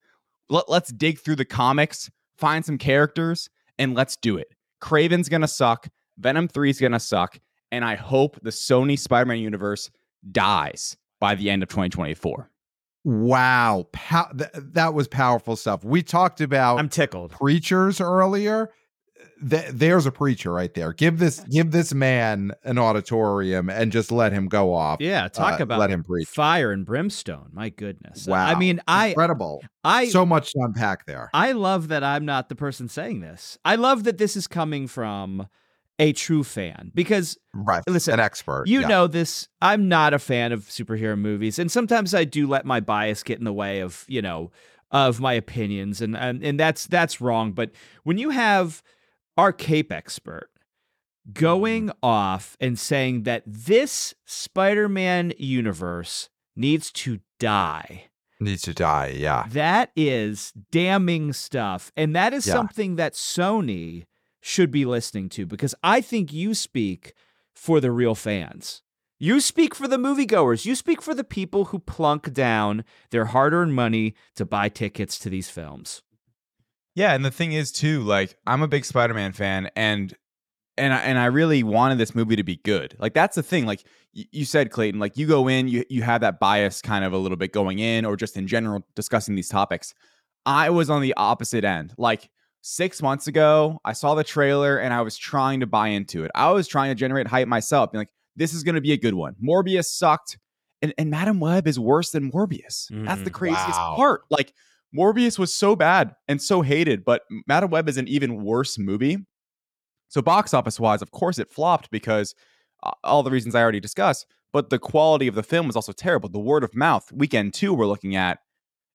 Let, 0.49 0.69
let's 0.69 0.91
dig 0.93 1.17
through 1.19 1.37
the 1.37 1.45
comics, 1.45 2.11
find 2.37 2.63
some 2.63 2.77
characters, 2.77 3.49
and 3.79 3.95
let's 3.95 4.15
do 4.17 4.37
it. 4.37 4.53
Kraven's 4.81 5.29
going 5.29 5.41
to 5.41 5.47
suck. 5.47 5.89
Venom 6.17 6.47
3 6.47 6.69
is 6.69 6.79
going 6.79 6.91
to 6.91 6.99
suck. 6.99 7.39
And 7.71 7.83
I 7.83 7.95
hope 7.95 8.39
the 8.43 8.51
Sony 8.51 8.97
Spider 8.99 9.25
Man 9.25 9.39
universe 9.39 9.89
dies 10.31 10.95
by 11.19 11.33
the 11.35 11.49
end 11.49 11.63
of 11.63 11.69
2024. 11.69 12.51
Wow, 13.05 13.87
Pow- 13.91 14.31
th- 14.37 14.49
that 14.55 14.93
was 14.95 15.07
powerful 15.07 15.55
stuff. 15.55 15.83
We 15.83 16.01
talked 16.01 16.41
about 16.41 16.79
I'm 16.79 16.89
tickled. 16.89 17.31
preachers 17.31 18.01
earlier. 18.01 18.71
Th- 19.47 19.67
there's 19.71 20.07
a 20.07 20.11
preacher 20.11 20.51
right 20.51 20.73
there. 20.73 20.91
Give 20.91 21.19
this 21.19 21.41
give 21.41 21.69
this 21.69 21.93
man 21.93 22.51
an 22.63 22.79
auditorium 22.79 23.69
and 23.69 23.91
just 23.91 24.11
let 24.11 24.33
him 24.33 24.47
go 24.47 24.73
off. 24.73 25.01
Yeah, 25.01 25.27
talk 25.27 25.59
Uh, 25.59 25.63
about 25.63 25.79
let 25.79 25.91
him 25.91 26.03
preach. 26.03 26.27
fire 26.27 26.71
and 26.71 26.83
brimstone. 26.83 27.49
My 27.53 27.69
goodness. 27.69 28.25
Wow. 28.25 28.43
I 28.47 28.55
mean, 28.55 28.81
I 28.87 29.07
Incredible. 29.09 29.61
I 29.83 30.07
so 30.07 30.25
much 30.25 30.51
to 30.53 30.59
unpack 30.61 31.05
there. 31.05 31.29
I 31.33 31.51
love 31.51 31.89
that 31.89 32.03
I'm 32.03 32.25
not 32.25 32.49
the 32.49 32.55
person 32.55 32.87
saying 32.89 33.19
this. 33.19 33.59
I 33.63 33.75
love 33.75 34.03
that 34.05 34.17
this 34.17 34.35
is 34.35 34.47
coming 34.47 34.87
from 34.87 35.47
a 35.99 36.13
true 36.13 36.43
fan 36.43 36.91
because 36.93 37.37
right. 37.53 37.83
listen, 37.87 38.15
an 38.15 38.19
expert. 38.19 38.67
you 38.67 38.81
yeah. 38.81 38.87
know 38.87 39.07
this. 39.07 39.47
I'm 39.61 39.87
not 39.87 40.13
a 40.13 40.19
fan 40.19 40.51
of 40.51 40.61
superhero 40.61 41.17
movies, 41.17 41.59
and 41.59 41.71
sometimes 41.71 42.13
I 42.13 42.23
do 42.23 42.47
let 42.47 42.65
my 42.65 42.79
bias 42.79 43.23
get 43.23 43.39
in 43.39 43.45
the 43.45 43.53
way 43.53 43.79
of 43.79 44.05
you 44.07 44.21
know 44.21 44.51
of 44.91 45.19
my 45.19 45.33
opinions, 45.33 46.01
and 46.01 46.15
and, 46.15 46.43
and 46.43 46.59
that's 46.59 46.87
that's 46.87 47.21
wrong. 47.21 47.51
But 47.51 47.71
when 48.03 48.17
you 48.17 48.29
have 48.31 48.83
our 49.37 49.51
Cape 49.51 49.91
expert 49.91 50.49
mm-hmm. 51.27 51.39
going 51.39 51.91
off 52.01 52.55
and 52.59 52.79
saying 52.79 53.23
that 53.23 53.43
this 53.45 54.13
Spider-Man 54.25 55.33
universe 55.37 56.29
needs 56.55 56.91
to 56.91 57.19
die. 57.39 58.05
needs 58.39 58.61
to 58.63 58.73
die. 58.73 59.13
Yeah. 59.15 59.45
That 59.49 59.91
is 59.95 60.53
damning 60.71 61.33
stuff. 61.33 61.91
And 61.97 62.15
that 62.15 62.33
is 62.33 62.47
Yeah. 62.47 62.53
something 62.53 62.95
that 62.95 63.13
Sony 63.13 64.05
should 64.45 64.69
be 64.69 64.85
listening 64.85 65.27
to 65.27 65.43
because 65.47 65.73
I 65.83 66.01
think 66.01 66.31
you 66.31 66.53
speak 66.53 67.15
for 67.55 67.79
the 67.79 67.91
real 67.91 68.13
fans. 68.13 68.83
You 69.17 69.39
speak 69.39 69.73
for 69.73 69.87
the 69.87 69.97
moviegoers. 69.97 70.65
You 70.65 70.75
speak 70.75 71.01
for 71.01 71.15
the 71.15 71.23
people 71.23 71.65
who 71.65 71.79
plunk 71.79 72.31
down 72.31 72.83
their 73.09 73.25
hard 73.25 73.53
earned 73.53 73.73
money 73.73 74.13
to 74.35 74.45
buy 74.45 74.69
tickets 74.69 75.17
to 75.19 75.31
these 75.31 75.49
films. 75.49 76.03
Yeah, 76.93 77.15
and 77.15 77.25
the 77.25 77.31
thing 77.31 77.53
is 77.53 77.71
too, 77.71 78.03
like 78.03 78.37
I'm 78.45 78.61
a 78.61 78.67
big 78.67 78.85
Spider-Man 78.85 79.31
fan, 79.31 79.71
and 79.75 80.13
and 80.77 80.93
I, 80.93 80.97
and 80.99 81.17
I 81.17 81.25
really 81.25 81.63
wanted 81.63 81.97
this 81.97 82.13
movie 82.13 82.35
to 82.35 82.43
be 82.43 82.57
good. 82.57 82.95
Like 82.99 83.15
that's 83.15 83.35
the 83.35 83.43
thing. 83.43 83.65
Like 83.65 83.83
y- 84.15 84.25
you 84.31 84.45
said, 84.45 84.69
Clayton, 84.69 84.99
like 84.99 85.17
you 85.17 85.25
go 85.25 85.47
in, 85.47 85.67
you 85.67 85.85
you 85.89 86.03
have 86.03 86.21
that 86.21 86.39
bias 86.39 86.83
kind 86.83 87.03
of 87.03 87.13
a 87.13 87.17
little 87.17 87.37
bit 87.37 87.51
going 87.51 87.79
in, 87.79 88.05
or 88.05 88.15
just 88.15 88.37
in 88.37 88.45
general 88.45 88.85
discussing 88.95 89.33
these 89.33 89.49
topics. 89.49 89.95
I 90.45 90.69
was 90.69 90.91
on 90.91 91.01
the 91.01 91.15
opposite 91.17 91.65
end. 91.65 91.95
Like 91.97 92.29
six 92.67 92.99
months 92.99 93.27
ago, 93.27 93.79
I 93.85 93.93
saw 93.93 94.15
the 94.15 94.23
trailer 94.23 94.77
and 94.77 94.91
I 94.91 95.01
was 95.01 95.15
trying 95.15 95.59
to 95.59 95.67
buy 95.67 95.89
into 95.89 96.23
it. 96.23 96.31
I 96.33 96.49
was 96.51 96.67
trying 96.67 96.89
to 96.89 96.95
generate 96.95 97.27
hype 97.27 97.47
myself, 97.47 97.91
being 97.91 97.99
like, 97.99 98.09
this 98.35 98.55
is 98.55 98.63
going 98.63 98.73
to 98.73 98.81
be 98.81 98.91
a 98.91 98.97
good 98.97 99.13
one. 99.13 99.35
Morbius 99.41 99.85
sucked, 99.85 100.39
and 100.81 100.91
and 100.97 101.11
Madame 101.11 101.39
Web 101.39 101.67
is 101.67 101.79
worse 101.79 102.09
than 102.09 102.31
Morbius. 102.31 102.87
That's 103.05 103.21
the 103.21 103.29
Mhm. 103.29 103.33
craziest 103.33 103.79
Wow. 103.79 103.93
part. 103.95 104.21
Like 104.31 104.51
Morbius 104.97 105.37
was 105.37 105.53
so 105.53 105.75
bad 105.75 106.15
and 106.27 106.41
so 106.41 106.63
hated, 106.63 107.05
but 107.05 107.21
Madame 107.47 107.69
Web 107.69 107.87
is 107.87 107.97
an 107.97 108.07
even 108.07 108.43
worse 108.43 108.77
movie. 108.79 109.17
So 110.09 110.21
box 110.23 110.53
office 110.53 110.79
wise, 110.79 111.01
of 111.03 111.11
course, 111.11 111.37
it 111.37 111.51
flopped 111.51 111.91
because 111.91 112.33
uh, 112.83 112.91
all 113.03 113.21
the 113.23 113.31
reasons 113.31 113.53
I 113.55 113.61
already 113.61 113.79
discussed. 113.79 114.25
But 114.51 114.69
the 114.69 114.79
quality 114.79 115.27
of 115.27 115.35
the 115.35 115.43
film 115.43 115.67
was 115.67 115.75
also 115.75 115.91
terrible. 115.91 116.29
The 116.29 116.39
word 116.39 116.63
of 116.63 116.75
mouth, 116.75 117.11
weekend 117.11 117.53
two, 117.53 117.73
we're 117.73 117.87
looking 117.87 118.15
at, 118.15 118.39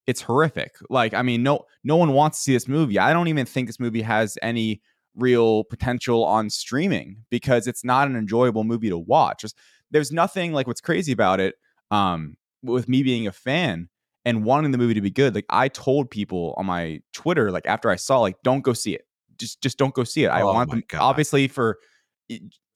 it's 0.07 0.23
horrific. 0.23 0.75
Like, 0.89 1.15
I 1.15 1.23
mean, 1.23 1.43
no, 1.43 1.67
no 1.85 1.97
one 1.97 2.13
wants 2.13 2.39
to 2.39 2.43
see 2.45 2.53
this 2.53 2.69
movie. 2.69 2.99
I 2.99 3.13
don't 3.13 3.29
even 3.29 3.47
think 3.47 3.69
this 3.69 3.81
movie 3.81 4.03
has 4.03 4.37
any 4.43 4.81
real 5.15 5.65
potential 5.65 6.25
on 6.25 6.51
streaming 6.51 7.25
because 7.31 7.67
it's 7.67 7.85
not 7.85 8.09
an 8.09 8.17
enjoyable 8.17 8.65
movie 8.65 8.89
to 8.89 8.99
watch. 8.99 9.43
Just, 9.43 9.57
there's 9.91 10.13
nothing 10.13 10.53
like 10.53 10.67
what's 10.67 10.81
crazy 10.81 11.13
about 11.13 11.41
it. 11.41 11.57
Um, 11.91 12.37
with 12.63 12.89
me 12.89 13.03
being 13.03 13.27
a 13.27 13.33
fan 13.33 13.89
and 14.25 14.45
wanting 14.45 14.71
the 14.71 14.79
movie 14.79 14.95
to 14.95 15.01
be 15.01 15.11
good, 15.11 15.35
like 15.35 15.47
I 15.51 15.69
told 15.69 16.11
people 16.11 16.55
on 16.57 16.67
my 16.67 17.01
Twitter, 17.13 17.51
like 17.51 17.67
after 17.67 17.91
I 17.91 17.97
saw, 17.97 18.21
like, 18.21 18.37
don't 18.43 18.63
go 18.63 18.73
see 18.73 18.95
it. 18.95 19.07
Just, 19.39 19.61
just 19.63 19.79
don't 19.79 19.95
go 19.95 20.05
see 20.05 20.25
it. 20.25 20.29
I 20.29 20.43
Oh 20.43 20.53
want 20.53 20.71
them 20.71 20.83
God. 20.89 21.01
obviously 21.01 21.49
for 21.49 21.79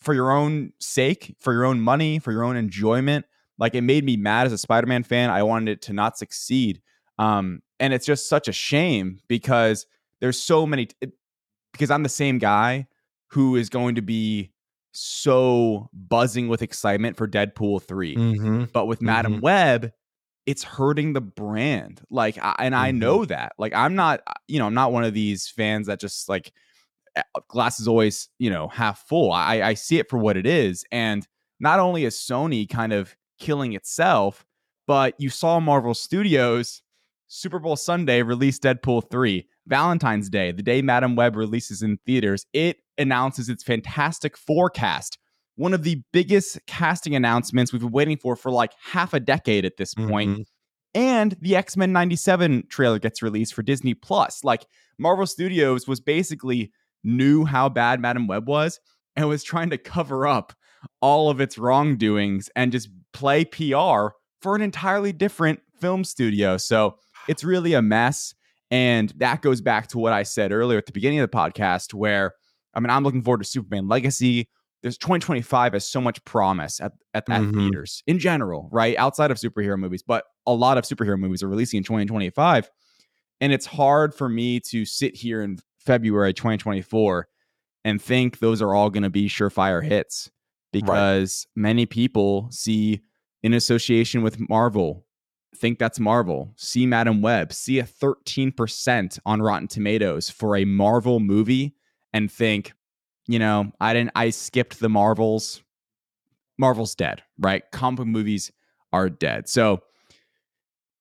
for 0.01 0.15
your 0.15 0.33
own 0.33 0.73
sake, 0.81 1.35
for 1.41 1.53
your 1.53 1.65
own 1.65 1.81
money, 1.81 2.19
for 2.19 2.33
your 2.33 2.45
own 2.45 2.57
enjoyment. 2.57 3.25
Like 3.59 3.75
it 3.75 3.83
made 3.83 4.05
me 4.05 4.17
mad 4.17 4.47
as 4.47 4.53
a 4.53 4.59
Spider-Man 4.59 5.05
fan. 5.05 5.31
I 5.31 5.43
wanted 5.43 5.71
it 5.71 5.83
to 5.83 5.93
not 5.93 6.19
succeed. 6.19 6.81
Um, 7.19 7.63
and 7.81 7.93
it's 7.93 8.07
just 8.07 8.29
such 8.29 8.49
a 8.49 8.53
shame 8.53 9.21
because 9.29 9.87
there's 10.21 10.41
so 10.41 10.67
many 10.67 10.89
it, 11.01 11.13
because 11.73 11.91
I'm 11.91 12.03
the 12.03 12.09
same 12.09 12.39
guy 12.39 12.87
who 13.29 13.57
is 13.57 13.69
going 13.69 13.97
to 13.97 14.03
be 14.03 14.53
so 14.93 15.89
buzzing 15.93 16.49
with 16.49 16.63
excitement 16.63 17.17
for 17.17 17.27
Deadpool 17.27 17.83
3. 17.83 18.17
Mm-hmm. 18.17 18.65
But 18.73 18.87
with 18.87 19.03
Madame 19.03 19.41
Web, 19.41 19.93
it's 20.47 20.63
hurting 20.63 21.15
the 21.15 21.21
brand. 21.21 22.03
Like, 22.11 22.39
I, 22.43 22.55
and 22.61 22.75
I 22.77 22.93
Mhm. 22.93 22.99
know 22.99 23.25
that. 23.25 23.53
Like, 23.59 23.75
I'm 23.75 23.95
not, 23.97 24.21
you 24.47 24.59
know, 24.59 24.67
I'm 24.67 24.75
not 24.75 24.93
one 24.93 25.03
of 25.05 25.15
these 25.15 25.49
fans 25.49 25.89
that 25.89 25.99
just 26.01 26.29
like 26.29 26.53
glass 27.49 27.81
is 27.81 27.89
always, 27.89 28.29
you 28.39 28.51
know, 28.51 28.69
half 28.69 29.07
full. 29.09 29.33
I, 29.33 29.63
I 29.63 29.75
see 29.75 29.99
it 29.99 30.09
for 30.11 30.19
what 30.19 30.37
it 30.37 30.47
is. 30.47 30.85
And 30.93 31.27
not 31.61 31.79
only 31.81 32.05
is 32.05 32.17
Sony 32.17 32.69
kind 32.69 32.93
of 32.93 33.17
killing 33.39 33.73
itself, 33.73 34.45
but 34.87 35.15
you 35.19 35.31
saw 35.31 35.61
Marvel 35.61 35.95
Studios 35.95 36.83
Super 37.27 37.59
Bowl 37.59 37.77
Sunday 37.77 38.23
release 38.23 38.59
Deadpool 38.59 39.11
3. 39.11 39.47
Valentine's 39.67 40.29
Day, 40.29 40.53
the 40.53 40.63
day 40.63 40.83
Madame 40.83 41.17
Web 41.17 41.37
releases 41.37 41.83
in 41.83 41.99
theaters, 42.05 42.47
it 42.53 42.79
announces 42.99 43.49
its 43.49 43.63
Fantastic 43.63 44.37
Four 44.37 44.69
cast, 44.71 45.19
one 45.57 45.73
of 45.73 45.85
the 45.85 46.03
biggest 46.13 46.59
casting 46.67 47.15
announcements 47.15 47.73
we've 47.73 47.83
been 47.83 47.91
waiting 47.91 48.19
for 48.19 48.37
for 48.37 48.51
like 48.51 48.73
half 48.93 49.15
a 49.15 49.21
decade 49.21 49.65
at 49.65 49.77
this 49.77 49.95
point. 49.95 50.31
Mm-hmm. 50.31 50.43
And 50.97 51.37
the 51.41 51.57
X 51.57 51.77
Men 51.77 51.93
97 51.93 52.65
trailer 52.69 52.99
gets 52.99 53.23
released 53.23 53.55
for 53.55 53.63
Disney 53.63 53.95
Plus. 53.95 54.45
Like 54.45 54.67
Marvel 54.99 55.27
Studios 55.27 55.89
was 55.89 56.01
basically 56.01 56.71
knew 57.03 57.45
how 57.45 57.69
bad 57.69 58.01
Madame 58.01 58.27
Web 58.27 58.47
was 58.47 58.81
and 59.17 59.29
was 59.29 59.43
trying 59.43 59.71
to 59.71 59.79
cover 59.79 60.27
up 60.27 60.53
all 61.01 61.31
of 61.31 61.41
its 61.41 61.59
wrongdoings 61.59 62.51
and 62.55 62.71
just 62.71 62.89
play 63.13 63.45
PR 63.45 64.15
for 64.41 64.55
an 64.55 64.63
entirely 64.63 65.13
different 65.13 65.61
film 65.81 66.05
studio. 66.05 66.57
So 66.57 66.97
it's 67.29 67.45
really 67.45 67.75
a 67.75 67.83
mess. 67.83 68.35
And 68.71 69.11
that 69.19 69.43
goes 69.43 69.61
back 69.61 69.89
to 69.89 69.99
what 69.99 70.13
I 70.13 70.23
said 70.23 70.51
earlier 70.53 70.79
at 70.79 70.87
the 70.87 70.93
beginning 70.93 71.21
of 71.21 71.31
the 71.31 71.37
podcast, 71.37 71.95
where 71.95 72.33
I 72.75 72.81
mean, 72.81 72.91
I'm 72.91 73.05
looking 73.05 73.23
forward 73.23 73.39
to 73.39 73.45
Superman 73.49 73.87
Legacy. 73.87 74.49
There's 74.83 74.99
2025 74.99 75.75
has 75.75 75.87
so 75.87 76.01
much 76.01 76.23
promise 76.25 76.81
at, 76.81 76.93
at, 77.15 77.29
at 77.31 77.43
Mhm. 77.43 77.55
theaters 77.55 78.03
in 78.07 78.19
general, 78.19 78.69
right? 78.73 78.97
Outside 78.99 79.31
of 79.31 79.39
superhero 79.39 79.79
movies, 79.79 80.03
but 80.03 80.25
a 80.47 80.53
lot 80.53 80.77
of 80.77 80.85
superhero 80.85 81.19
movies 81.19 81.43
are 81.43 81.49
releasing 81.49 81.79
in 81.79 81.85
2025. 81.85 82.71
And 83.41 83.53
it's 83.53 83.67
hard 83.67 84.15
for 84.15 84.29
me 84.29 84.61
to 84.61 84.85
sit 84.85 85.15
here 85.17 85.41
in 85.43 85.59
February 85.79 86.35
2024 86.35 87.29
and 87.85 88.03
think 88.03 88.41
those 88.41 88.61
are 88.61 88.75
all 88.75 88.91
going 88.91 89.03
to 89.05 89.11
be 89.11 89.29
surefire 89.29 89.83
hits 89.85 90.31
because 90.73 91.47
many 91.55 91.87
people 91.87 92.49
see 92.51 93.01
in 93.43 93.55
association 93.55 94.23
with 94.23 94.39
Marvel, 94.49 95.07
think 95.57 95.79
that's 95.79 96.01
Marvel, 96.01 96.53
see 96.57 96.87
Madame 96.87 97.23
Web, 97.23 97.53
see 97.53 97.79
a 97.79 97.85
13% 97.85 99.19
on 99.25 99.43
Rotten 99.43 99.69
Tomatoes 99.69 100.31
for 100.31 100.57
a 100.57 100.65
Marvel 100.65 101.21
movie 101.21 101.75
and 102.13 102.31
think, 102.31 102.73
you 103.27 103.39
know, 103.39 103.73
I 103.81 103.93
didn't, 103.95 104.13
I 104.15 104.31
skipped 104.31 104.81
the 104.81 104.89
Marvels. 104.89 105.63
Marvel's 106.59 106.95
dead, 106.95 107.23
right? 107.39 107.63
Comic 107.73 108.07
movies 108.07 108.53
are 108.93 109.09
dead. 109.09 109.49
So 109.49 109.83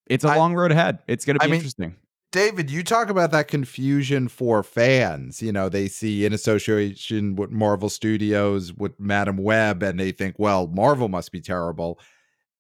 it's 0.08 0.24
a 0.24 0.30
I- 0.30 0.38
long 0.38 0.56
road 0.56 0.72
ahead. 0.72 1.00
It's 1.08 1.26
going 1.26 1.36
to 1.36 1.40
be 1.40 1.46
I 1.46 1.48
mean, 1.48 1.56
interesting. 1.56 1.96
David, 2.32 2.72
you 2.72 2.84
talk 2.84 3.10
about 3.10 3.30
that 3.30 3.48
confusion 3.48 4.28
for 4.28 4.64
fans. 4.64 5.40
You 5.40 5.52
know, 5.52 5.70
they 5.70 5.88
see 5.88 6.26
in 6.26 6.34
association 6.34 7.36
with 7.36 7.52
Marvel 7.52 7.90
Studios 7.90 8.74
with 8.74 9.00
Madame 9.00 9.38
Web 9.38 9.84
and 9.84 10.00
they 10.00 10.12
think, 10.12 10.38
well, 10.40 10.66
Marvel 10.66 11.10
must 11.10 11.32
be 11.32 11.42
terrible. 11.42 12.00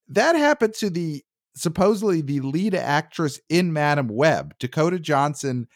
That 0.07 0.35
happened 0.35 0.75
to 0.75 0.91
the 0.91 1.23
supposedly 1.55 2.21
the 2.21 2.39
lead 2.41 2.75
actress 2.75 3.39
in 3.49 3.73
Madame 3.73 4.07
Web, 4.07 4.55
Dakota 4.59 4.99
Johnson. 4.99 5.67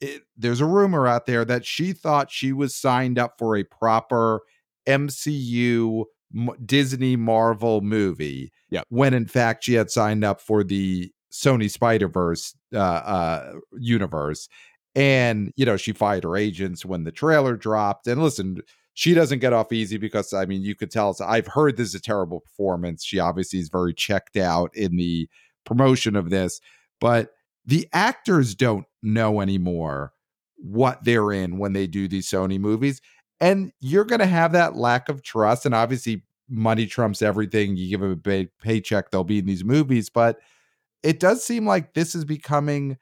It, 0.00 0.22
there's 0.36 0.60
a 0.60 0.66
rumor 0.66 1.06
out 1.06 1.26
there 1.26 1.44
that 1.44 1.64
she 1.64 1.92
thought 1.92 2.30
she 2.30 2.52
was 2.52 2.74
signed 2.74 3.18
up 3.18 3.34
for 3.38 3.56
a 3.56 3.64
proper 3.64 4.42
MCU 4.86 6.04
M- 6.34 6.50
Disney 6.64 7.16
Marvel 7.16 7.80
movie. 7.80 8.52
Yep. 8.70 8.86
When 8.88 9.14
in 9.14 9.26
fact 9.26 9.64
she 9.64 9.74
had 9.74 9.90
signed 9.90 10.24
up 10.24 10.40
for 10.40 10.64
the 10.64 11.12
Sony 11.32 11.70
Spider 11.70 12.08
Verse 12.08 12.54
uh, 12.72 12.78
uh, 12.78 13.52
universe, 13.78 14.48
and 14.94 15.52
you 15.56 15.64
know 15.64 15.76
she 15.76 15.92
fired 15.92 16.24
her 16.24 16.36
agents 16.36 16.84
when 16.84 17.04
the 17.04 17.12
trailer 17.12 17.56
dropped. 17.56 18.06
And 18.06 18.22
listen, 18.22 18.58
she 18.94 19.12
doesn't 19.12 19.40
get 19.40 19.52
off 19.52 19.72
easy 19.72 19.98
because 19.98 20.32
I 20.32 20.46
mean 20.46 20.62
you 20.62 20.74
could 20.74 20.90
tell. 20.90 21.16
I've 21.20 21.48
heard 21.48 21.76
this 21.76 21.88
is 21.88 21.94
a 21.96 22.00
terrible 22.00 22.40
performance. 22.40 23.04
She 23.04 23.18
obviously 23.18 23.58
is 23.58 23.68
very 23.68 23.92
checked 23.92 24.36
out 24.36 24.74
in 24.74 24.96
the 24.96 25.28
promotion 25.64 26.16
of 26.16 26.30
this, 26.30 26.60
but 27.00 27.30
the 27.66 27.88
actors 27.92 28.54
don't 28.54 28.86
know 29.02 29.40
anymore 29.40 30.12
what 30.56 31.04
they're 31.04 31.32
in 31.32 31.58
when 31.58 31.72
they 31.72 31.86
do 31.86 32.08
these 32.08 32.28
Sony 32.28 32.58
movies. 32.58 33.00
And 33.40 33.72
you're 33.80 34.04
going 34.04 34.20
to 34.20 34.26
have 34.26 34.52
that 34.52 34.76
lack 34.76 35.08
of 35.08 35.22
trust. 35.22 35.66
And 35.66 35.74
obviously, 35.74 36.22
money 36.48 36.86
trumps 36.86 37.20
everything. 37.20 37.76
You 37.76 37.90
give 37.90 38.00
them 38.00 38.12
a 38.12 38.16
big 38.16 38.48
paycheck, 38.62 39.10
they'll 39.10 39.24
be 39.24 39.40
in 39.40 39.46
these 39.46 39.64
movies. 39.64 40.08
But 40.08 40.38
it 41.02 41.20
does 41.20 41.44
seem 41.44 41.66
like 41.66 41.94
this 41.94 42.14
is 42.14 42.24
becoming 42.24 42.96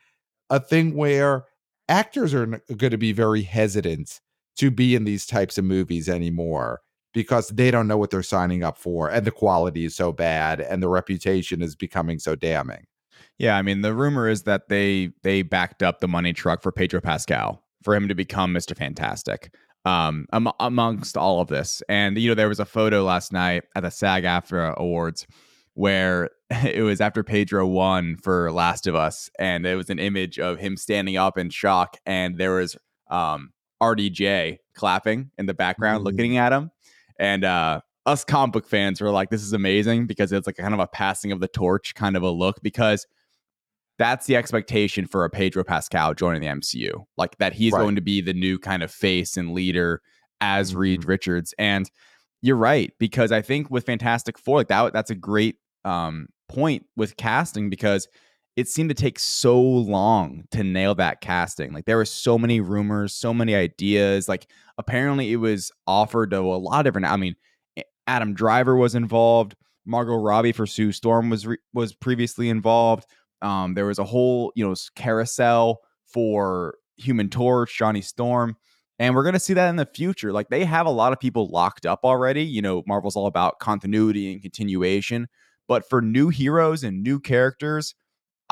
a 0.48 0.58
thing 0.58 0.96
where 0.96 1.44
actors 1.88 2.32
are 2.34 2.46
going 2.46 2.90
to 2.90 2.98
be 2.98 3.12
very 3.12 3.42
hesitant 3.42 4.20
to 4.56 4.70
be 4.70 4.94
in 4.94 5.04
these 5.04 5.26
types 5.26 5.58
of 5.58 5.64
movies 5.64 6.08
anymore 6.08 6.80
because 7.12 7.48
they 7.48 7.70
don't 7.70 7.88
know 7.88 7.96
what 7.96 8.10
they're 8.10 8.22
signing 8.22 8.62
up 8.62 8.78
for. 8.78 9.10
And 9.10 9.26
the 9.26 9.30
quality 9.30 9.84
is 9.84 9.94
so 9.94 10.12
bad 10.12 10.60
and 10.60 10.82
the 10.82 10.88
reputation 10.88 11.62
is 11.62 11.76
becoming 11.76 12.18
so 12.18 12.34
damning. 12.34 12.86
Yeah, 13.38 13.56
I 13.56 13.62
mean 13.62 13.82
the 13.82 13.94
rumor 13.94 14.28
is 14.28 14.42
that 14.44 14.68
they 14.68 15.10
they 15.22 15.42
backed 15.42 15.82
up 15.82 16.00
the 16.00 16.08
money 16.08 16.32
truck 16.32 16.62
for 16.62 16.72
Pedro 16.72 17.00
Pascal 17.00 17.62
for 17.82 17.94
him 17.94 18.08
to 18.08 18.14
become 18.14 18.54
Mr. 18.54 18.76
Fantastic. 18.76 19.54
Um, 19.84 20.26
am- 20.32 20.52
amongst 20.60 21.16
all 21.16 21.40
of 21.40 21.48
this, 21.48 21.82
and 21.88 22.16
you 22.16 22.28
know 22.28 22.34
there 22.34 22.48
was 22.48 22.60
a 22.60 22.64
photo 22.64 23.02
last 23.02 23.32
night 23.32 23.64
at 23.74 23.82
the 23.82 23.90
SAG-AFTRA 23.90 24.76
Awards 24.76 25.26
where 25.74 26.30
it 26.50 26.82
was 26.82 27.00
after 27.00 27.24
Pedro 27.24 27.66
won 27.66 28.16
for 28.16 28.52
Last 28.52 28.86
of 28.86 28.94
Us, 28.94 29.28
and 29.38 29.66
it 29.66 29.74
was 29.74 29.90
an 29.90 29.98
image 29.98 30.38
of 30.38 30.58
him 30.58 30.76
standing 30.76 31.16
up 31.16 31.36
in 31.36 31.50
shock, 31.50 31.96
and 32.06 32.38
there 32.38 32.54
was 32.54 32.76
um 33.10 33.50
RDJ 33.82 34.58
clapping 34.74 35.30
in 35.38 35.46
the 35.46 35.54
background, 35.54 36.00
Mhm. 36.02 36.04
looking 36.04 36.36
at 36.38 36.52
him, 36.52 36.70
and 37.18 37.44
uh 37.44 37.80
us 38.06 38.24
comic 38.24 38.52
book 38.52 38.66
fans 38.66 39.00
were 39.00 39.10
like, 39.10 39.30
"This 39.30 39.42
is 39.42 39.52
amazing" 39.52 40.06
because 40.06 40.32
it's 40.32 40.46
like 40.46 40.56
kind 40.56 40.74
of 40.74 40.80
a 40.80 40.86
passing 40.88 41.30
of 41.32 41.40
the 41.40 41.46
torch 41.48 41.94
kind 41.94 42.16
of 42.16 42.22
a 42.22 42.30
look 42.30 42.60
because 42.62 43.06
that's 43.98 44.26
the 44.26 44.34
expectation 44.36 45.06
for 45.06 45.24
a 45.24 45.30
Pedro 45.30 45.62
Pascal 45.62 46.14
joining 46.14 46.40
the 46.40 46.48
MCU. 46.48 47.06
Like 47.16 47.36
that 47.38 47.52
he's 47.52 47.72
Right. 47.72 47.80
going 47.80 47.94
to 47.94 48.00
be 48.00 48.20
the 48.20 48.32
new 48.32 48.58
kind 48.58 48.82
of 48.82 48.90
face 48.90 49.36
and 49.36 49.52
leader 49.52 50.00
as 50.40 50.74
Reed 50.74 51.02
Mhm. 51.02 51.08
Richards. 51.08 51.54
And 51.58 51.88
you're 52.40 52.56
right, 52.56 52.92
because 52.98 53.30
I 53.30 53.42
think 53.42 53.70
with 53.70 53.86
Fantastic 53.86 54.36
Four, 54.38 54.58
like 54.58 54.68
that 54.68 54.92
that's 54.92 55.10
a 55.10 55.14
great 55.14 55.56
um 55.84 56.26
point 56.48 56.84
with 56.96 57.16
casting 57.16 57.70
because 57.70 58.08
it 58.56 58.68
seemed 58.68 58.90
to 58.90 58.94
take 58.94 59.18
so 59.18 59.60
long 59.60 60.44
to 60.50 60.62
nail 60.62 60.94
that 60.96 61.20
casting. 61.20 61.72
Like 61.72 61.86
there 61.86 61.96
were 61.96 62.04
so 62.04 62.38
many 62.38 62.60
rumors, 62.60 63.14
so 63.14 63.32
many 63.32 63.54
ideas. 63.54 64.28
Like 64.28 64.46
apparently 64.76 65.32
it 65.32 65.36
was 65.36 65.72
offered 65.86 66.30
to 66.30 66.38
a 66.38 66.58
lot 66.58 66.80
of 66.80 66.84
different. 66.84 67.06
I 67.06 67.16
mean, 67.16 67.34
Adam 68.06 68.34
Driver 68.34 68.76
was 68.76 68.94
involved. 68.94 69.54
Margot 69.86 70.16
Robbie 70.16 70.52
for 70.52 70.66
Sue 70.66 70.92
Storm 70.92 71.30
was 71.30 71.46
re- 71.46 71.58
was 71.72 71.94
previously 71.94 72.48
involved. 72.48 73.06
Um, 73.40 73.74
there 73.74 73.86
was 73.86 73.98
a 73.98 74.04
whole 74.04 74.52
you 74.54 74.66
know 74.66 74.74
carousel 74.94 75.80
for 76.06 76.76
Human 76.96 77.28
Torch, 77.28 77.76
Johnny 77.76 78.02
Storm. 78.02 78.56
And 78.98 79.16
we're 79.16 79.24
to 79.32 79.40
see 79.40 79.54
that 79.54 79.68
in 79.68 79.76
the 79.76 79.88
future. 79.92 80.30
Like 80.32 80.48
they 80.48 80.64
have 80.64 80.86
a 80.86 80.90
lot 80.90 81.12
of 81.12 81.18
people 81.18 81.48
locked 81.48 81.86
up 81.86 82.00
already. 82.04 82.44
You 82.44 82.62
know, 82.62 82.84
Marvel's 82.86 83.16
all 83.16 83.26
about 83.26 83.58
continuity 83.58 84.32
and 84.32 84.40
continuation. 84.40 85.26
But 85.66 85.88
for 85.88 86.02
new 86.02 86.28
heroes 86.28 86.84
and 86.84 87.02
new 87.02 87.18
characters, 87.18 87.94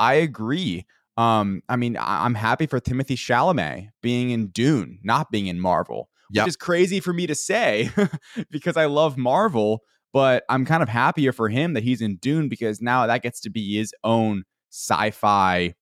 I 0.01 0.15
agree. 0.15 0.85
Um, 1.15 1.61
I 1.69 1.75
mean, 1.75 1.95
I- 1.95 2.25
am 2.25 2.33
happy 2.33 2.65
for 2.65 2.79
Timothée 2.79 3.15
Chalamet 3.15 3.89
being 4.01 4.31
in 4.31 4.47
Dune, 4.47 4.99
not 5.03 5.29
being 5.29 5.45
in 5.45 5.59
Marvel, 5.59 6.09
yep. 6.31 6.45
which 6.45 6.49
is 6.49 6.55
crazy 6.55 6.99
for 6.99 7.13
me 7.13 7.27
to 7.27 7.35
say 7.35 7.91
because 8.51 8.77
I 8.77 8.85
love 8.85 9.17
Marvel. 9.17 9.81
But 10.13 10.43
I'm 10.49 10.65
kind 10.65 10.83
of 10.83 10.89
happier 10.89 11.31
for 11.31 11.47
him 11.47 11.73
that 11.73 11.83
he's 11.83 12.01
in 12.01 12.17
Dune 12.17 12.49
because 12.49 12.81
now 12.81 13.07
that 13.07 13.21
gets 13.21 13.39
to 13.41 13.49
be 13.49 13.77
his 13.77 13.93
own 14.03 14.43
sci-fi 14.69 15.73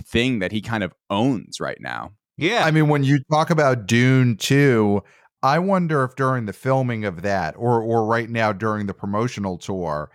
thing 0.00 0.38
that 0.38 0.52
he 0.52 0.62
kind 0.62 0.82
of 0.82 0.94
owns 1.10 1.60
right 1.60 1.76
now. 1.80 2.12
Yeah. 2.38 2.64
I 2.64 2.70
mean, 2.70 2.88
when 2.88 3.04
you 3.04 3.18
talk 3.30 3.50
about 3.50 3.86
Dune 3.86 4.36
2, 4.36 5.02
I 5.42 5.58
wonder 5.58 6.02
if 6.04 6.16
during 6.16 6.46
the 6.46 6.54
filming 6.54 7.04
of 7.04 7.22
that 7.22 7.54
or 7.58 7.82
or 7.82 8.06
right 8.06 8.30
now 8.30 8.52
during 8.52 8.86
the 8.86 8.94
promotional 8.94 9.58
tour, 9.58 10.10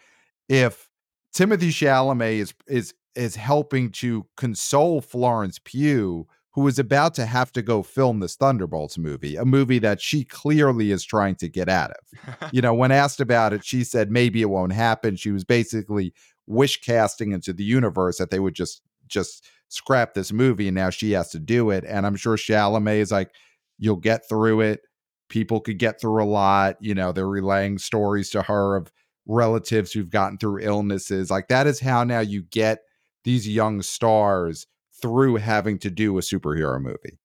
if 0.47 0.89
Timothée 1.36 1.70
Chalamet 1.70 2.39
is 2.39 2.53
is 2.68 2.93
is 3.16 3.36
helping 3.36 3.91
to 3.91 4.26
console 4.38 5.01
Florence 5.01 5.60
Pugh, 5.64 6.28
who 6.51 6.68
is 6.68 6.80
about 6.80 7.14
to 7.16 7.26
have 7.26 7.51
to 7.53 7.62
go 7.62 7.84
film 7.84 8.20
this 8.20 8.36
Thunderbolts 8.36 8.97
movie, 8.97 9.36
a 9.36 9.45
movie 9.45 9.80
that 9.80 10.01
she 10.01 10.24
clearly 10.24 10.91
is 10.91 11.03
trying 11.03 11.36
to 11.36 11.49
get 11.49 11.70
out 11.70 11.91
of. 11.91 12.49
you 12.53 12.62
know, 12.62 12.74
when 12.74 12.91
asked 12.91 13.20
about 13.20 13.53
it, 13.53 13.64
she 13.64 13.84
said 13.84 14.12
maybe 14.12 14.41
it 14.41 14.49
won't 14.49 14.74
happen. 14.74 15.16
She 15.16 15.32
was 15.32 15.43
basically 15.43 16.14
wish 16.47 16.82
casting 16.82 17.32
into 17.32 17.53
the 17.53 17.64
universe 17.64 18.18
that 18.18 18.32
they 18.32 18.39
would 18.39 18.55
just 18.55 18.82
just 19.07 19.45
scrap 19.70 20.14
this 20.14 20.32
movie 20.32 20.68
and 20.68 20.76
now 20.76 20.89
she 20.89 21.12
has 21.12 21.30
to 21.30 21.39
do 21.39 21.70
it. 21.70 21.84
And 21.88 22.05
I'm 22.05 22.16
sure 22.16 22.36
Chalamet 22.36 22.97
is 22.97 23.12
like, 23.12 23.32
you'll 23.78 23.95
get 23.95 24.28
through 24.28 24.62
it. 24.62 24.82
People 25.30 25.60
could 25.60 25.78
get 25.78 26.01
through 26.01 26.24
a 26.24 26.26
lot. 26.26 26.78
You 26.80 26.95
know, 26.95 27.12
they're 27.12 27.28
relaying 27.28 27.78
stories 27.78 28.32
to 28.32 28.41
her 28.43 28.76
of 28.76 28.91
relatives 29.28 29.91
who've 29.91 30.10
gotten 30.10 30.38
through 30.38 30.60
illnesses. 30.62 31.30
Like 31.30 31.47
that 31.49 31.68
is 31.68 31.80
how 31.80 32.03
now 32.03 32.20
you 32.20 32.43
get 32.43 32.80
these 33.24 33.48
young 33.48 33.82
stars 33.82 34.68
through 35.02 35.38
having 35.38 35.80
to 35.80 35.90
do 35.90 36.18
a 36.18 36.22
superhero 36.22 36.82
movie. 36.82 37.20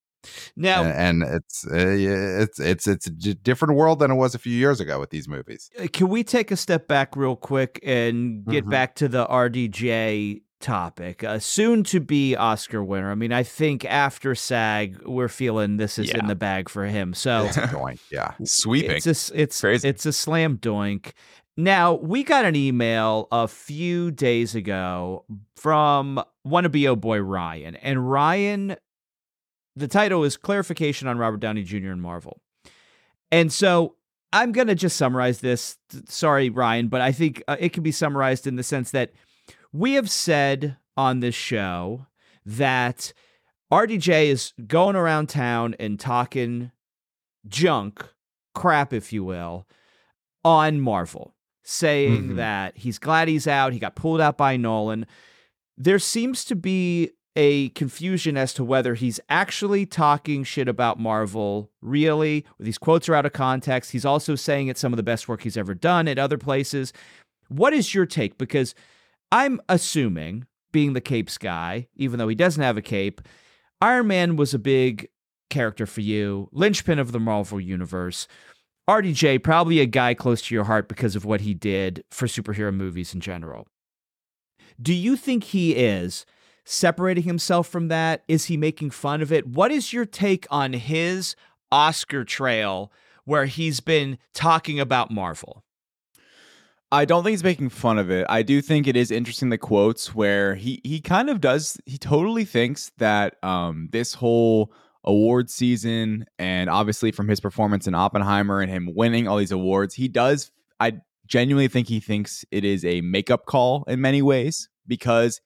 Now, 0.56 0.84
and, 0.84 1.22
and 1.22 1.34
it's 1.34 1.66
uh, 1.66 1.74
it's 1.76 2.58
it's 2.58 2.86
it's 2.86 3.06
a 3.06 3.34
different 3.34 3.74
world 3.74 3.98
than 3.98 4.10
it 4.10 4.14
was 4.14 4.34
a 4.34 4.38
few 4.38 4.54
years 4.54 4.80
ago 4.80 4.98
with 4.98 5.10
these 5.10 5.28
movies. 5.28 5.70
Uh, 5.78 5.86
can 5.92 6.08
we 6.08 6.24
take 6.24 6.50
a 6.50 6.56
step 6.56 6.88
back 6.88 7.14
real 7.14 7.36
quick 7.36 7.78
and 7.82 8.44
get 8.46 8.62
mm-hmm. 8.62 8.70
back 8.70 8.94
to 8.96 9.08
the 9.08 9.26
RDJ 9.26 10.40
topic. 10.64 11.22
A 11.22 11.38
soon 11.40 11.84
to 11.84 12.00
be 12.00 12.34
Oscar 12.34 12.82
winner. 12.82 13.10
I 13.10 13.14
mean, 13.14 13.32
I 13.32 13.42
think 13.42 13.84
after 13.84 14.34
SAG, 14.34 15.02
we're 15.04 15.28
feeling 15.28 15.76
this 15.76 15.98
is 15.98 16.08
yeah. 16.08 16.18
in 16.18 16.26
the 16.26 16.34
bag 16.34 16.70
for 16.70 16.86
him. 16.86 17.12
So 17.12 17.44
it's 17.44 17.58
a 17.58 17.62
doink. 17.62 18.00
Yeah. 18.10 18.32
Sweeping. 18.44 18.96
It's 18.96 19.30
a, 19.30 19.40
it's 19.40 19.60
Crazy. 19.60 19.86
it's 19.86 20.06
a 20.06 20.12
slam 20.12 20.56
doink. 20.56 21.12
Now, 21.56 21.94
we 21.94 22.24
got 22.24 22.44
an 22.44 22.56
email 22.56 23.28
a 23.30 23.46
few 23.46 24.10
days 24.10 24.54
ago 24.54 25.24
from 25.56 26.22
wannabe 26.46 26.88
oh 26.88 26.96
boy 26.96 27.20
Ryan. 27.20 27.76
And 27.76 28.10
Ryan, 28.10 28.76
the 29.76 29.86
title 29.86 30.24
is 30.24 30.36
Clarification 30.36 31.06
on 31.06 31.18
Robert 31.18 31.40
Downey 31.40 31.62
Jr. 31.62 31.90
and 31.90 32.02
Marvel. 32.02 32.40
And 33.30 33.52
so 33.52 33.94
I'm 34.32 34.50
going 34.50 34.66
to 34.66 34.74
just 34.74 34.96
summarize 34.96 35.40
this. 35.40 35.78
Sorry, 36.08 36.50
Ryan, 36.50 36.88
but 36.88 37.00
I 37.00 37.12
think 37.12 37.42
uh, 37.46 37.56
it 37.60 37.72
can 37.72 37.84
be 37.84 37.92
summarized 37.92 38.48
in 38.48 38.56
the 38.56 38.64
sense 38.64 38.90
that 38.90 39.12
we 39.72 39.94
have 39.94 40.10
said 40.10 40.76
on 40.96 41.20
this 41.20 41.36
show 41.36 42.06
that 42.44 43.12
RDJ 43.72 44.26
is 44.26 44.52
going 44.66 44.96
around 44.96 45.28
town 45.28 45.76
and 45.78 45.98
talking 45.98 46.72
junk, 47.46 48.06
crap, 48.54 48.92
if 48.92 49.12
you 49.12 49.24
will, 49.24 49.66
on 50.44 50.80
Marvel, 50.80 51.33
saying 51.64 52.22
mm-hmm. 52.22 52.36
that 52.36 52.76
he's 52.76 52.98
glad 52.98 53.26
he's 53.26 53.48
out. 53.48 53.72
He 53.72 53.78
got 53.78 53.96
pulled 53.96 54.20
out 54.20 54.36
by 54.36 54.56
Nolan. 54.56 55.06
There 55.76 55.98
seems 55.98 56.44
to 56.44 56.54
be 56.54 57.10
a 57.36 57.70
confusion 57.70 58.36
as 58.36 58.54
to 58.54 58.62
whether 58.64 58.94
he's 58.94 59.18
actually 59.28 59.86
talking 59.86 60.44
shit 60.44 60.68
about 60.68 61.00
Marvel, 61.00 61.70
really. 61.80 62.46
These 62.60 62.78
quotes 62.78 63.08
are 63.08 63.14
out 63.14 63.26
of 63.26 63.32
context. 63.32 63.90
He's 63.90 64.04
also 64.04 64.36
saying 64.36 64.68
it's 64.68 64.80
some 64.80 64.92
of 64.92 64.98
the 64.98 65.02
best 65.02 65.28
work 65.28 65.42
he's 65.42 65.56
ever 65.56 65.74
done 65.74 66.06
at 66.06 66.18
other 66.18 66.38
places. 66.38 66.92
What 67.48 67.72
is 67.72 67.92
your 67.92 68.06
take? 68.06 68.38
Because 68.38 68.74
I'm 69.32 69.60
assuming, 69.68 70.46
being 70.70 70.92
the 70.92 71.00
capes 71.00 71.38
guy, 71.38 71.88
even 71.96 72.18
though 72.18 72.28
he 72.28 72.36
doesn't 72.36 72.62
have 72.62 72.76
a 72.76 72.82
cape, 72.82 73.20
Iron 73.80 74.06
Man 74.06 74.36
was 74.36 74.54
a 74.54 74.58
big 74.58 75.08
character 75.50 75.86
for 75.86 76.00
you, 76.00 76.48
linchpin 76.52 76.98
of 76.98 77.12
the 77.12 77.20
Marvel 77.20 77.60
universe. 77.60 78.28
RDJ, 78.88 79.42
probably 79.42 79.80
a 79.80 79.86
guy 79.86 80.12
close 80.14 80.42
to 80.42 80.54
your 80.54 80.64
heart 80.64 80.88
because 80.88 81.16
of 81.16 81.24
what 81.24 81.40
he 81.40 81.54
did 81.54 82.04
for 82.10 82.26
superhero 82.26 82.74
movies 82.74 83.14
in 83.14 83.20
general. 83.20 83.66
Do 84.80 84.92
you 84.92 85.16
think 85.16 85.44
he 85.44 85.74
is 85.74 86.26
separating 86.64 87.24
himself 87.24 87.68
from 87.68 87.88
that? 87.88 88.24
Is 88.28 88.46
he 88.46 88.56
making 88.56 88.90
fun 88.90 89.22
of 89.22 89.32
it? 89.32 89.46
What 89.46 89.70
is 89.70 89.92
your 89.92 90.04
take 90.04 90.46
on 90.50 90.74
his 90.74 91.34
Oscar 91.72 92.24
trail 92.24 92.92
where 93.24 93.46
he's 93.46 93.80
been 93.80 94.18
talking 94.34 94.78
about 94.78 95.10
Marvel? 95.10 95.64
I 96.92 97.04
don't 97.04 97.24
think 97.24 97.32
he's 97.32 97.44
making 97.44 97.70
fun 97.70 97.98
of 97.98 98.10
it. 98.10 98.26
I 98.28 98.42
do 98.42 98.60
think 98.60 98.86
it 98.86 98.96
is 98.96 99.10
interesting 99.10 99.48
the 99.48 99.58
quotes 99.58 100.14
where 100.14 100.54
he 100.54 100.80
he 100.84 101.00
kind 101.00 101.28
of 101.28 101.40
does 101.40 101.76
he 101.86 101.98
totally 101.98 102.44
thinks 102.44 102.92
that 102.98 103.42
um 103.42 103.88
this 103.90 104.14
whole 104.14 104.72
award 105.04 105.50
season 105.50 106.24
and 106.38 106.70
obviously 106.70 107.12
from 107.12 107.28
his 107.28 107.40
performance 107.40 107.86
in 107.86 107.94
Oppenheimer 107.94 108.60
and 108.60 108.70
him 108.70 108.88
winning 108.94 109.28
all 109.28 109.36
these 109.36 109.52
awards, 109.52 109.94
he 109.94 110.08
does 110.08 110.50
I 110.80 111.00
genuinely 111.26 111.68
think 111.68 111.88
he 111.88 112.00
thinks 112.00 112.44
it 112.50 112.64
is 112.64 112.84
a 112.84 113.00
makeup 113.00 113.46
call 113.46 113.84
in 113.86 114.00
many 114.00 114.22
ways 114.22 114.68
because 114.86 115.40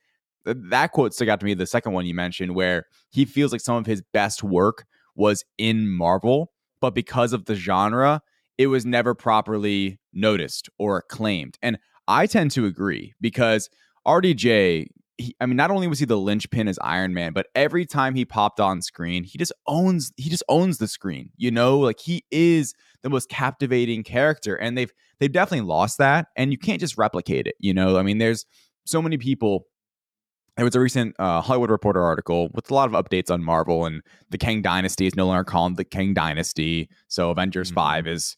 that 0.44 0.92
quote 0.92 1.14
stuck 1.14 1.28
out 1.28 1.40
to 1.40 1.46
me 1.46 1.54
the 1.54 1.66
second 1.66 1.92
one 1.92 2.06
you 2.06 2.14
mentioned 2.14 2.54
where 2.54 2.86
he 3.10 3.24
feels 3.24 3.52
like 3.52 3.60
some 3.60 3.76
of 3.76 3.86
his 3.86 4.02
best 4.12 4.42
work 4.42 4.86
was 5.14 5.44
in 5.58 5.88
Marvel, 5.88 6.52
but 6.80 6.94
because 6.94 7.32
of 7.32 7.44
the 7.44 7.54
genre, 7.54 8.22
it 8.56 8.68
was 8.68 8.86
never 8.86 9.14
properly 9.14 9.98
noticed 10.12 10.68
or 10.78 10.98
acclaimed. 10.98 11.58
And 11.62 11.78
I 12.06 12.26
tend 12.26 12.50
to 12.52 12.66
agree 12.66 13.14
because 13.20 13.68
RDJ, 14.06 14.86
he, 15.18 15.34
I 15.40 15.46
mean, 15.46 15.56
not 15.56 15.70
only 15.70 15.88
was 15.88 15.98
he 15.98 16.06
the 16.06 16.16
linchpin 16.16 16.68
as 16.68 16.78
Iron 16.80 17.12
Man, 17.12 17.32
but 17.32 17.48
every 17.54 17.84
time 17.84 18.14
he 18.14 18.24
popped 18.24 18.60
on 18.60 18.80
screen, 18.80 19.24
he 19.24 19.36
just 19.36 19.52
owns 19.66 20.12
he 20.16 20.30
just 20.30 20.44
owns 20.48 20.78
the 20.78 20.88
screen. 20.88 21.30
You 21.36 21.50
know, 21.50 21.78
like 21.78 22.00
he 22.00 22.24
is 22.30 22.74
the 23.02 23.10
most 23.10 23.28
captivating 23.28 24.04
character, 24.04 24.54
and 24.54 24.78
they've 24.78 24.92
they've 25.18 25.32
definitely 25.32 25.66
lost 25.66 25.98
that, 25.98 26.28
and 26.36 26.52
you 26.52 26.58
can't 26.58 26.80
just 26.80 26.96
replicate 26.96 27.46
it. 27.46 27.56
You 27.58 27.74
know, 27.74 27.98
I 27.98 28.02
mean, 28.02 28.18
there's 28.18 28.46
so 28.86 29.02
many 29.02 29.18
people 29.18 29.66
there 30.56 30.64
was 30.64 30.74
a 30.74 30.80
recent 30.80 31.14
uh, 31.20 31.40
Hollywood 31.40 31.70
Reporter 31.70 32.02
article 32.02 32.48
with 32.52 32.68
a 32.68 32.74
lot 32.74 32.92
of 32.92 33.04
updates 33.04 33.30
on 33.30 33.44
Marvel 33.44 33.86
and 33.86 34.02
the 34.30 34.38
Kang 34.38 34.60
Dynasty 34.60 35.06
is 35.06 35.14
no 35.14 35.28
longer 35.28 35.44
called 35.44 35.76
the 35.76 35.84
Kang 35.84 36.14
Dynasty. 36.14 36.90
So 37.06 37.30
Avengers 37.30 37.68
mm-hmm. 37.68 37.76
5 37.76 38.06
is 38.08 38.36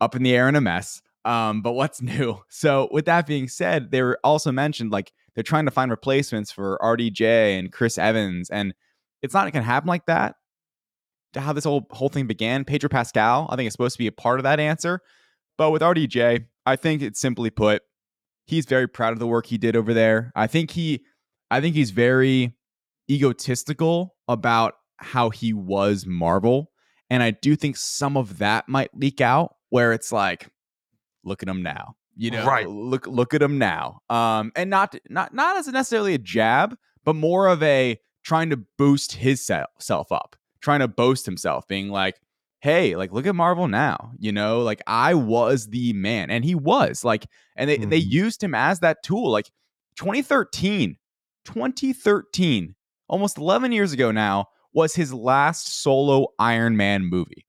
up 0.00 0.16
in 0.16 0.22
the 0.22 0.34
air 0.34 0.48
and 0.48 0.56
a 0.56 0.62
mess. 0.62 1.02
Um, 1.26 1.60
but 1.60 1.72
what's 1.72 2.00
new? 2.02 2.40
So 2.48 2.88
with 2.90 3.04
that 3.04 3.26
being 3.26 3.48
said, 3.48 3.90
they 3.90 4.00
were 4.00 4.18
also 4.24 4.50
mentioned 4.50 4.92
like 4.92 5.12
they're 5.34 5.44
trying 5.44 5.64
to 5.66 5.70
find 5.70 5.90
replacements 5.90 6.50
for 6.50 6.78
RDJ 6.82 7.58
and 7.58 7.72
Chris 7.72 7.98
Evans, 7.98 8.50
and 8.50 8.74
it's 9.22 9.34
not 9.34 9.52
going 9.52 9.62
to 9.62 9.70
happen 9.70 9.88
like 9.88 10.06
that. 10.06 10.36
To 11.34 11.40
how 11.40 11.52
this 11.52 11.64
whole 11.64 11.86
whole 11.90 12.08
thing 12.08 12.26
began, 12.26 12.64
Pedro 12.64 12.88
Pascal, 12.88 13.46
I 13.50 13.56
think 13.56 13.68
is 13.68 13.72
supposed 13.72 13.94
to 13.94 13.98
be 14.00 14.08
a 14.08 14.12
part 14.12 14.40
of 14.40 14.44
that 14.44 14.58
answer. 14.58 15.00
But 15.56 15.70
with 15.70 15.82
RDJ, 15.82 16.46
I 16.66 16.76
think 16.76 17.02
it's 17.02 17.20
simply 17.20 17.50
put, 17.50 17.82
he's 18.46 18.66
very 18.66 18.88
proud 18.88 19.12
of 19.12 19.20
the 19.20 19.26
work 19.26 19.46
he 19.46 19.58
did 19.58 19.76
over 19.76 19.94
there. 19.94 20.32
I 20.34 20.48
think 20.48 20.72
he 20.72 21.04
I 21.50 21.60
think 21.60 21.74
he's 21.74 21.90
very 21.90 22.54
egotistical 23.10 24.14
about 24.28 24.74
how 24.98 25.30
he 25.30 25.52
was 25.52 26.06
Marvel. 26.06 26.70
And 27.08 27.22
I 27.22 27.32
do 27.32 27.56
think 27.56 27.76
some 27.76 28.16
of 28.16 28.38
that 28.38 28.68
might 28.68 28.96
leak 28.96 29.20
out 29.20 29.56
where 29.70 29.92
it's 29.92 30.12
like, 30.12 30.48
look 31.24 31.42
at 31.42 31.48
him 31.48 31.62
now. 31.62 31.96
You 32.20 32.30
know, 32.32 32.44
right. 32.44 32.68
look 32.68 33.06
look 33.06 33.32
at 33.32 33.40
him 33.40 33.58
now. 33.58 34.00
Um, 34.10 34.52
and 34.54 34.68
not 34.68 34.94
not 35.08 35.32
not 35.32 35.56
as 35.56 35.68
necessarily 35.68 36.14
a 36.14 36.18
jab, 36.18 36.76
but 37.04 37.16
more 37.16 37.48
of 37.48 37.62
a 37.62 37.98
trying 38.22 38.50
to 38.50 38.58
boost 38.76 39.12
his 39.12 39.44
self 39.44 40.12
up, 40.12 40.36
trying 40.60 40.80
to 40.80 40.88
boast 40.88 41.24
himself, 41.24 41.66
being 41.66 41.88
like, 41.88 42.20
hey, 42.60 42.94
like 42.94 43.10
look 43.12 43.26
at 43.26 43.34
Marvel 43.34 43.68
now. 43.68 44.12
You 44.18 44.32
know, 44.32 44.60
like 44.60 44.82
I 44.86 45.14
was 45.14 45.68
the 45.68 45.94
man. 45.94 46.30
And 46.30 46.44
he 46.44 46.54
was 46.54 47.04
like, 47.04 47.26
and 47.56 47.70
they, 47.70 47.78
mm-hmm. 47.78 47.88
they 47.88 47.96
used 47.96 48.42
him 48.42 48.54
as 48.54 48.80
that 48.80 49.02
tool. 49.02 49.30
Like 49.30 49.50
2013 49.96 50.96
2013, 51.44 52.74
almost 53.08 53.38
11 53.38 53.72
years 53.72 53.92
ago 53.92 54.10
now, 54.10 54.46
was 54.72 54.94
his 54.94 55.12
last 55.12 55.82
solo 55.82 56.28
Iron 56.38 56.76
Man 56.76 57.04
movie. 57.04 57.46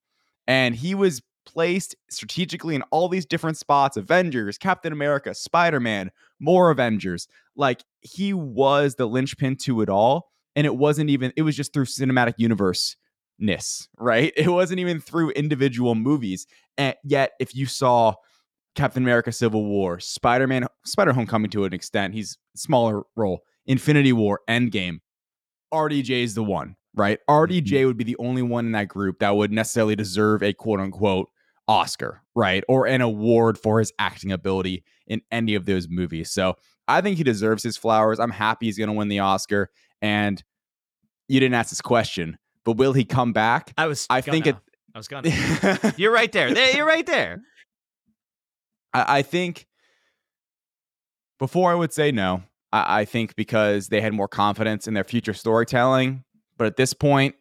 And 0.47 0.75
he 0.75 0.95
was 0.95 1.21
placed 1.45 1.95
strategically 2.09 2.75
in 2.75 2.83
all 2.91 3.09
these 3.09 3.25
different 3.25 3.57
spots 3.57 3.97
Avengers, 3.97 4.57
Captain 4.57 4.93
America, 4.93 5.33
Spider 5.33 5.79
Man, 5.79 6.11
more 6.39 6.69
Avengers. 6.69 7.27
Like 7.55 7.83
he 8.01 8.33
was 8.33 8.95
the 8.95 9.07
linchpin 9.07 9.57
to 9.57 9.81
it 9.81 9.89
all. 9.89 10.29
And 10.55 10.67
it 10.67 10.75
wasn't 10.75 11.09
even, 11.09 11.31
it 11.37 11.43
was 11.43 11.55
just 11.55 11.73
through 11.73 11.85
cinematic 11.85 12.33
universe 12.37 12.95
ness, 13.39 13.87
right? 13.97 14.33
It 14.37 14.49
wasn't 14.49 14.79
even 14.79 14.99
through 14.99 15.31
individual 15.31 15.95
movies. 15.95 16.47
And 16.77 16.95
yet, 17.03 17.31
if 17.39 17.55
you 17.55 17.65
saw 17.65 18.15
Captain 18.75 19.03
America 19.03 19.31
Civil 19.31 19.65
War, 19.65 19.99
Spider 19.99 20.47
Man, 20.47 20.67
Spider 20.85 21.13
Homecoming 21.13 21.51
to 21.51 21.65
an 21.65 21.73
extent, 21.73 22.13
he's 22.13 22.37
smaller 22.55 23.03
role, 23.15 23.41
Infinity 23.65 24.13
War, 24.13 24.41
Endgame, 24.49 24.99
RDJ 25.73 26.23
is 26.23 26.35
the 26.35 26.43
one, 26.43 26.75
right? 26.95 27.19
RDJ 27.29 27.63
mm-hmm. 27.63 27.87
would 27.87 27.97
be 27.97 28.03
the 28.03 28.17
only 28.17 28.41
one 28.41 28.65
in 28.65 28.71
that 28.73 28.87
group 28.87 29.19
that 29.19 29.35
would 29.35 29.51
necessarily 29.51 29.95
deserve 29.95 30.43
a 30.43 30.53
quote 30.53 30.79
unquote 30.79 31.29
Oscar, 31.67 32.21
right? 32.35 32.63
Or 32.67 32.87
an 32.87 33.01
award 33.01 33.57
for 33.57 33.79
his 33.79 33.93
acting 33.99 34.31
ability 34.31 34.83
in 35.07 35.21
any 35.31 35.55
of 35.55 35.65
those 35.65 35.87
movies. 35.89 36.31
So 36.31 36.55
I 36.87 37.01
think 37.01 37.17
he 37.17 37.23
deserves 37.23 37.63
his 37.63 37.77
flowers. 37.77 38.19
I'm 38.19 38.31
happy 38.31 38.65
he's 38.65 38.77
going 38.77 38.89
to 38.89 38.93
win 38.93 39.07
the 39.07 39.19
Oscar. 39.19 39.69
And 40.01 40.43
you 41.27 41.39
didn't 41.39 41.55
ask 41.55 41.69
this 41.69 41.81
question, 41.81 42.37
but 42.65 42.73
will 42.73 42.93
he 42.93 43.05
come 43.05 43.31
back? 43.31 43.73
I 43.77 43.87
was. 43.87 44.05
I 44.09 44.21
think 44.21 44.47
it. 44.47 44.55
I 44.93 44.99
was 44.99 45.07
gonna. 45.07 45.29
you're 45.97 46.11
right 46.11 46.31
there. 46.31 46.53
There, 46.53 46.75
you're 46.75 46.85
right 46.85 47.05
there. 47.05 47.41
I, 48.93 49.19
I 49.19 49.21
think 49.21 49.67
before 51.39 51.71
I 51.71 51.75
would 51.75 51.93
say 51.93 52.11
no. 52.11 52.43
I, 52.73 53.01
I 53.01 53.05
think 53.05 53.35
because 53.35 53.87
they 53.87 54.01
had 54.01 54.13
more 54.13 54.27
confidence 54.27 54.87
in 54.87 54.93
their 54.93 55.03
future 55.03 55.33
storytelling. 55.33 56.23
But 56.61 56.67
at 56.67 56.77
this 56.77 56.93
point, 56.93 57.33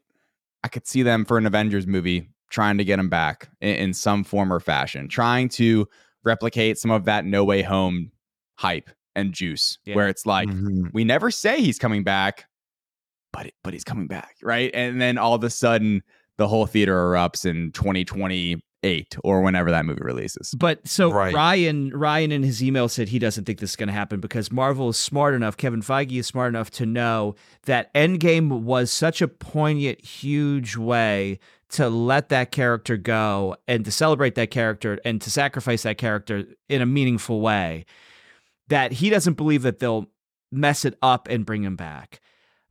I 0.65 0.69
could 0.69 0.87
see 0.87 1.03
them 1.03 1.27
for 1.27 1.37
an 1.37 1.45
Avengers 1.45 1.87
movie 1.87 2.31
trying 2.51 2.79
to 2.79 2.85
get 2.87 2.99
him 2.99 3.11
back 3.11 3.51
in, 3.61 3.77
in 3.77 3.93
some 3.93 4.25
form 4.25 4.51
or 4.51 4.61
fashion, 4.61 5.09
trying 5.09 5.51
to 5.51 5.87
replicate 6.25 6.79
some 6.79 6.91
of 6.91 7.05
that 7.05 7.27
No 7.27 7.45
Way 7.45 7.61
Home 7.61 8.13
hype 8.55 8.89
and 9.15 9.35
juice, 9.35 9.77
yeah. 9.85 9.95
where 9.95 10.09
it's 10.09 10.25
like 10.25 10.49
mm-hmm. 10.49 10.87
we 10.95 11.05
never 11.05 11.31
say 11.31 11.61
he's 11.61 11.79
coming 11.79 12.03
back, 12.03 12.47
but 13.31 13.51
but 13.63 13.75
he's 13.75 13.85
coming 13.85 14.07
back, 14.07 14.37
right? 14.43 14.71
And 14.73 14.99
then 14.99 15.19
all 15.19 15.35
of 15.35 15.45
a 15.45 15.51
sudden, 15.51 16.03
the 16.39 16.49
whole 16.49 16.65
theater 16.65 16.97
erupts 16.97 17.45
in 17.45 17.73
2020 17.73 18.65
eight 18.83 19.17
or 19.23 19.43
whenever 19.43 19.71
that 19.71 19.85
movie 19.85 20.03
releases. 20.03 20.55
But 20.55 20.87
so 20.87 21.13
right. 21.13 21.35
Ryan 21.35 21.91
Ryan 21.91 22.33
in 22.33 22.43
his 22.43 22.63
email 22.63 22.89
said 22.89 23.09
he 23.09 23.19
doesn't 23.19 23.45
think 23.45 23.59
this 23.59 23.71
is 23.71 23.77
going 23.77 23.89
to 23.89 23.93
happen 23.93 24.21
because 24.21 24.51
Marvel 24.51 24.89
is 24.91 24.97
smart 24.97 25.35
enough, 25.35 25.57
Kevin 25.57 25.83
Feige 25.83 26.19
is 26.19 26.27
smart 26.27 26.49
enough 26.49 26.71
to 26.73 26.87
know 26.87 27.35
that 27.67 27.93
Endgame 27.95 28.63
was 28.63 28.91
such 28.91 29.21
a 29.23 29.29
poignant, 29.29 30.05
huge 30.05 30.77
way 30.77 31.39
to 31.71 31.89
let 31.89 32.29
that 32.31 32.51
character 32.51 32.97
go 32.97 33.57
and 33.69 33.85
to 33.85 33.93
celebrate 33.93 34.35
that 34.35 34.51
character 34.51 34.99
and 35.05 35.21
to 35.23 35.31
sacrifice 35.31 35.85
that 35.85 35.99
character 35.99 36.45
in 36.69 36.83
a 36.83 36.87
meaningful 36.87 37.41
way 37.41 37.85
that 38.69 38.93
he 38.93 39.11
doesn't 39.11 39.35
believe 39.35 39.63
that 39.63 39.79
they'll 39.79 40.07
mess 40.51 40.85
it 40.85 40.97
up 41.03 41.29
and 41.29 41.47
bring 41.47 41.63
him 41.63 41.77
back. 41.77 42.21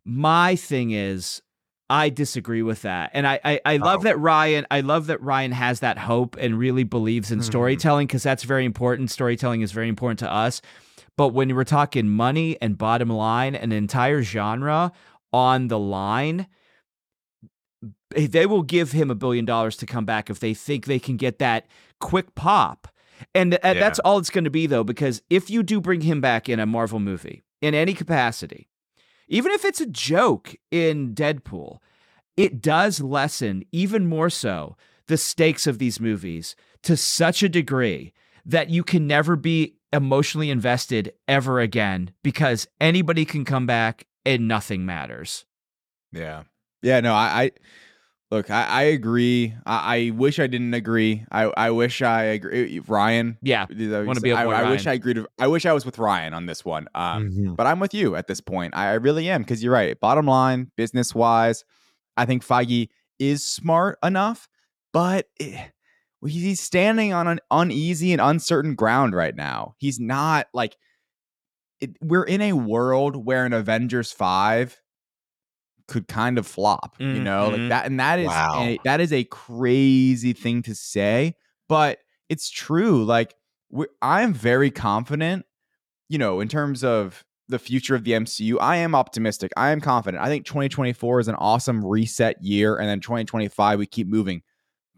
My 0.04 0.56
thing 0.56 0.92
is 0.92 1.42
I 1.90 2.10
disagree 2.10 2.62
with 2.62 2.84
that. 2.84 3.12
And 3.14 3.28
I 3.28 3.40
I, 3.44 3.62
I 3.66 3.78
love 3.78 4.02
oh. 4.02 4.04
that 4.04 4.20
Ryan 4.20 4.66
I 4.70 4.82
love 4.82 5.08
that 5.08 5.22
Ryan 5.22 5.52
has 5.52 5.80
that 5.80 5.98
hope 5.98 6.36
and 6.40 6.58
really 6.58 6.84
believes 6.84 7.32
in 7.32 7.40
mm-hmm. 7.40 7.46
storytelling 7.46 8.08
because 8.08 8.24
that's 8.24 8.44
very 8.44 8.66
important. 8.66 9.12
Storytelling 9.12 9.62
is 9.62 9.72
very 9.72 9.90
important 9.90 10.20
to 10.20 10.32
us. 10.32 10.62
But 11.18 11.30
when 11.30 11.54
we're 11.54 11.66
talking 11.66 12.08
money 12.08 12.58
and 12.62 12.78
bottom 12.78 13.10
line, 13.10 13.54
an 13.54 13.74
entire 13.74 14.22
genre 14.22 14.94
on 15.34 15.68
the 15.68 15.78
line, 15.78 16.48
they 18.16 18.46
will 18.46 18.64
give 18.64 18.94
him 18.94 19.12
a 19.12 19.16
billion 19.16 19.44
dollars 19.44 19.76
to 19.78 19.86
come 19.86 20.06
back 20.06 20.30
if 20.30 20.40
they 20.40 20.54
think 20.54 20.86
they 20.86 21.00
can 21.00 21.18
get 21.18 21.40
that 21.40 21.68
quick 22.00 22.36
pop. 22.36 22.88
And 23.36 23.60
yeah. 23.62 23.74
that's 23.74 24.00
all 24.00 24.18
it's 24.18 24.30
going 24.30 24.46
to 24.46 24.50
be, 24.50 24.66
though, 24.66 24.84
because 24.84 25.22
if 25.30 25.50
you 25.50 25.62
do 25.62 25.82
bring 25.82 26.02
him 26.02 26.22
back 26.22 26.48
in 26.48 26.60
a 26.60 26.66
Marvel 26.66 27.00
movie 27.00 27.44
in 27.62 27.76
any 27.76 27.94
capacity, 27.94 28.70
even 29.30 29.52
if 29.52 29.64
it's 29.64 29.80
a 29.80 29.86
joke 29.86 30.56
in 30.72 31.14
Deadpool, 31.14 31.78
it 32.36 32.62
does 32.62 33.00
lessen 33.00 33.64
even 33.72 34.08
more 34.08 34.30
so 34.30 34.76
the 35.08 35.18
stakes 35.18 35.68
of 35.68 35.78
these 35.78 36.00
movies 36.00 36.56
to 36.84 36.98
such 36.98 37.44
a 37.44 37.50
degree 37.50 38.14
that 38.46 38.70
you 38.70 38.84
can 38.84 39.08
never 39.08 39.36
be 39.36 39.76
emotionally 39.94 40.50
invested 40.50 41.14
ever 41.28 41.60
again 41.60 42.12
because 42.24 42.68
anybody 42.82 43.26
can 43.26 43.46
come 43.46 43.66
back 43.66 44.06
and 44.26 44.48
nothing 44.48 44.86
matters. 44.86 45.46
Yeah. 46.12 46.44
Yeah, 46.82 47.00
no, 47.02 47.14
I, 47.14 47.44
I 47.44 47.52
Look, 48.32 48.52
I, 48.52 48.66
I 48.66 48.82
agree. 48.84 49.56
I, 49.66 49.96
I, 49.96 50.10
wish 50.12 50.40
I 50.40 50.46
didn't 50.46 50.76
agree. 50.76 51.26
I, 51.32 51.46
I 51.46 51.72
wish 51.72 52.04
I 52.04 52.24
agree. 52.24 52.80
Ryan, 52.80 53.40
yeah, 53.42 53.66
want 53.68 54.16
to 54.16 54.22
be. 54.22 54.32
I, 54.32 54.46
I 54.46 54.70
wish 54.70 54.86
I 54.86 54.94
agreed. 54.94 55.16
To, 55.16 55.28
I 55.40 55.48
wish 55.48 55.66
I 55.66 55.74
was 55.74 55.84
with 55.84 55.98
Ryan 55.98 56.36
on 56.36 56.46
this 56.46 56.64
one. 56.64 56.88
Um, 56.94 57.30
mm-hmm. 57.30 57.54
but 57.56 57.66
I'm 57.66 57.80
with 57.80 57.96
you 57.96 58.16
at 58.16 58.28
this 58.28 58.40
point. 58.40 58.76
I, 58.76 58.92
I 58.92 58.94
really 58.94 59.30
am 59.30 59.42
because 59.42 59.64
you're 59.64 59.74
right. 59.74 60.00
Bottom 60.00 60.28
line, 60.28 60.72
business 60.76 61.16
wise, 61.16 61.66
I 62.18 62.26
think 62.26 62.46
Feige 62.46 62.90
is 63.18 63.44
smart 63.44 63.98
enough, 64.04 64.48
but 64.94 65.28
it, 65.40 65.72
he's 66.24 66.62
standing 66.62 67.14
on 67.14 67.28
an 67.28 67.40
uneasy 67.50 68.12
and 68.12 68.22
uncertain 68.22 68.76
ground 68.76 69.16
right 69.16 69.36
now. 69.36 69.74
He's 69.80 70.00
not 70.00 70.48
like 70.54 70.78
it, 71.80 71.98
we're 72.00 72.26
in 72.26 72.42
a 72.42 72.54
world 72.54 73.16
where 73.16 73.46
an 73.46 73.54
Avengers 73.54 74.12
five 74.12 74.80
could 75.90 76.08
kind 76.08 76.38
of 76.38 76.48
flop, 76.48 76.98
mm-hmm. 77.00 77.16
you 77.16 77.22
know, 77.22 77.48
like 77.48 77.56
mm-hmm. 77.56 77.70
that. 77.70 77.86
And 77.86 78.00
that 78.00 78.20
is 78.20 78.28
wow. 78.28 78.54
a, 78.58 78.80
that 78.86 79.02
is 79.02 79.12
a 79.12 79.24
crazy 79.26 80.34
thing 80.34 80.62
to 80.64 80.76
say, 80.76 81.36
but 81.68 82.00
it's 82.30 82.50
true. 82.50 83.04
Like 83.04 83.36
I'm 84.02 84.34
very 84.34 84.72
confident, 84.72 85.46
you 86.08 86.18
know, 86.18 86.40
in 86.40 86.48
terms 86.48 86.84
of 86.84 87.26
the 87.50 87.60
future 87.60 87.96
of 87.96 88.04
the 88.04 88.12
MCU. 88.12 88.58
I 88.62 88.78
am 88.78 88.96
optimistic. 88.96 89.52
I 89.58 89.72
am 89.72 89.82
confident. 89.82 90.24
I 90.24 90.28
think 90.28 90.46
2024 90.46 91.20
is 91.20 91.28
an 91.28 91.36
awesome 91.36 91.84
reset 91.84 92.42
year, 92.44 92.78
and 92.78 92.88
then 92.88 93.00
2025 93.02 93.80
we 93.80 93.86
keep 93.88 94.08
moving. 94.08 94.44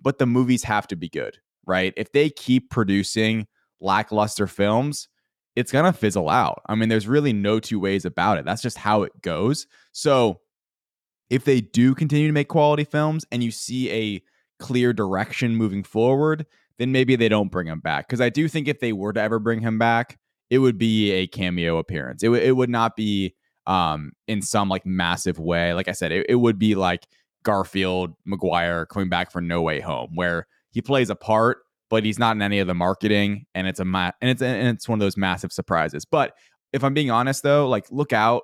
But 0.01 0.19
the 0.19 0.25
movies 0.25 0.63
have 0.63 0.85
to 0.87 0.95
be 0.95 1.09
good, 1.09 1.37
right? 1.65 1.93
If 1.95 2.11
they 2.11 2.29
keep 2.29 2.69
producing 2.69 3.47
lackluster 3.79 4.47
films, 4.47 5.07
it's 5.55 5.71
gonna 5.71 5.93
fizzle 5.93 6.29
out. 6.29 6.61
I 6.67 6.75
mean, 6.75 6.89
there's 6.89 7.07
really 7.07 7.33
no 7.33 7.59
two 7.59 7.79
ways 7.79 8.05
about 8.05 8.37
it. 8.37 8.45
That's 8.45 8.61
just 8.61 8.77
how 8.77 9.03
it 9.03 9.21
goes. 9.21 9.65
So 9.93 10.41
if 11.31 11.45
they 11.45 11.61
do 11.61 11.95
continue 11.95 12.27
to 12.27 12.33
make 12.33 12.49
quality 12.49 12.83
films 12.83 13.25
and 13.31 13.41
you 13.41 13.51
see 13.51 13.89
a 13.89 14.21
clear 14.59 14.91
direction 14.91 15.55
moving 15.55 15.81
forward, 15.81 16.45
then 16.77 16.91
maybe 16.91 17.15
they 17.15 17.29
don't 17.29 17.49
bring 17.49 17.67
him 17.67 17.79
back. 17.79 18.05
Because 18.05 18.19
I 18.19 18.27
do 18.27 18.49
think 18.49 18.67
if 18.67 18.81
they 18.81 18.91
were 18.91 19.13
to 19.13 19.21
ever 19.21 19.39
bring 19.39 19.61
him 19.61 19.79
back, 19.79 20.19
it 20.49 20.57
would 20.57 20.77
be 20.77 21.09
a 21.11 21.27
cameo 21.27 21.77
appearance. 21.77 22.21
It, 22.21 22.27
w- 22.27 22.43
it 22.43 22.51
would 22.51 22.69
not 22.69 22.97
be 22.97 23.33
um, 23.65 24.11
in 24.27 24.41
some 24.41 24.67
like 24.67 24.85
massive 24.85 25.39
way. 25.39 25.73
Like 25.73 25.87
I 25.87 25.93
said, 25.93 26.11
it, 26.11 26.25
it 26.27 26.35
would 26.35 26.59
be 26.59 26.75
like 26.75 27.07
Garfield 27.43 28.13
Maguire 28.25 28.85
coming 28.85 29.07
back 29.07 29.31
for 29.31 29.39
No 29.39 29.61
Way 29.61 29.79
Home, 29.79 30.11
where 30.15 30.47
he 30.71 30.81
plays 30.81 31.09
a 31.09 31.15
part, 31.15 31.59
but 31.89 32.03
he's 32.03 32.19
not 32.19 32.35
in 32.35 32.41
any 32.41 32.59
of 32.59 32.67
the 32.67 32.73
marketing, 32.73 33.45
and 33.55 33.67
it's 33.67 33.79
a 33.79 33.85
ma- 33.85 34.11
and 34.19 34.29
it's 34.29 34.41
and 34.41 34.67
it's 34.67 34.89
one 34.89 34.99
of 34.99 35.01
those 35.01 35.15
massive 35.15 35.53
surprises. 35.53 36.03
But 36.03 36.33
if 36.73 36.83
I'm 36.83 36.93
being 36.93 37.09
honest, 37.09 37.41
though, 37.41 37.69
like 37.69 37.85
look 37.89 38.11
out 38.11 38.43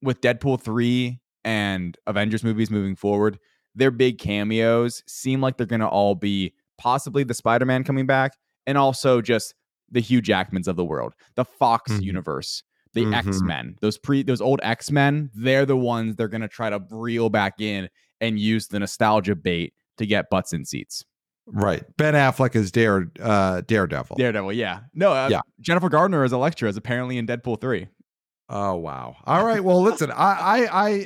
with 0.00 0.20
Deadpool 0.20 0.62
three 0.62 1.20
and 1.44 1.96
Avengers 2.06 2.44
movies 2.44 2.70
moving 2.70 2.96
forward, 2.96 3.38
their 3.74 3.90
big 3.90 4.18
cameos 4.18 5.02
seem 5.06 5.40
like 5.40 5.56
they're 5.56 5.66
going 5.66 5.80
to 5.80 5.88
all 5.88 6.14
be 6.14 6.54
possibly 6.78 7.24
the 7.24 7.34
Spider 7.34 7.66
Man 7.66 7.84
coming 7.84 8.06
back 8.06 8.32
and 8.66 8.76
also 8.76 9.20
just 9.20 9.54
the 9.90 10.00
Hugh 10.00 10.22
Jackmans 10.22 10.68
of 10.68 10.76
the 10.76 10.84
world, 10.84 11.14
the 11.36 11.44
Fox 11.44 11.92
mm-hmm. 11.92 12.02
universe, 12.02 12.62
the 12.94 13.02
mm-hmm. 13.02 13.14
X 13.14 13.42
Men, 13.42 13.76
those 13.80 13.98
pre 13.98 14.22
those 14.22 14.40
old 14.40 14.60
X 14.62 14.90
Men. 14.90 15.30
They're 15.34 15.66
the 15.66 15.76
ones 15.76 16.16
they're 16.16 16.28
going 16.28 16.40
to 16.40 16.48
try 16.48 16.70
to 16.70 16.80
reel 16.90 17.28
back 17.30 17.60
in 17.60 17.88
and 18.20 18.38
use 18.38 18.68
the 18.68 18.78
nostalgia 18.78 19.34
bait 19.34 19.74
to 19.98 20.06
get 20.06 20.30
butts 20.30 20.52
in 20.52 20.64
seats. 20.64 21.04
Right. 21.46 21.82
Ben 21.96 22.14
Affleck 22.14 22.54
is 22.54 22.70
Dare 22.70 23.10
uh, 23.20 23.62
Daredevil. 23.62 24.16
Daredevil, 24.16 24.52
yeah. 24.52 24.80
No, 24.94 25.12
uh, 25.12 25.28
yeah. 25.30 25.40
Jennifer 25.60 25.88
Gardner 25.88 26.22
as 26.22 26.32
Elektra 26.32 26.68
is 26.68 26.76
apparently 26.76 27.18
in 27.18 27.26
Deadpool 27.26 27.60
3. 27.60 27.88
Oh 28.48 28.74
wow. 28.76 29.16
All 29.24 29.44
right. 29.44 29.62
Well, 29.62 29.80
listen, 29.80 30.10
I 30.10 30.66
I 30.68 30.88
I 30.88 31.04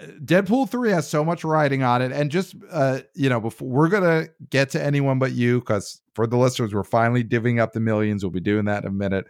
Deadpool 0.00 0.68
3 0.68 0.90
has 0.90 1.08
so 1.08 1.24
much 1.24 1.42
writing 1.42 1.82
on 1.82 2.02
it. 2.02 2.12
And 2.12 2.30
just, 2.30 2.54
uh, 2.70 3.00
you 3.14 3.28
know, 3.28 3.40
before 3.40 3.68
we're 3.68 3.88
going 3.88 4.02
to 4.02 4.30
get 4.50 4.70
to 4.70 4.82
anyone 4.82 5.18
but 5.18 5.32
you, 5.32 5.60
because 5.60 6.00
for 6.14 6.26
the 6.26 6.36
listeners, 6.36 6.74
we're 6.74 6.84
finally 6.84 7.24
divvying 7.24 7.60
up 7.60 7.72
the 7.72 7.80
millions. 7.80 8.22
We'll 8.22 8.30
be 8.30 8.40
doing 8.40 8.66
that 8.66 8.84
in 8.84 8.88
a 8.88 8.92
minute. 8.92 9.26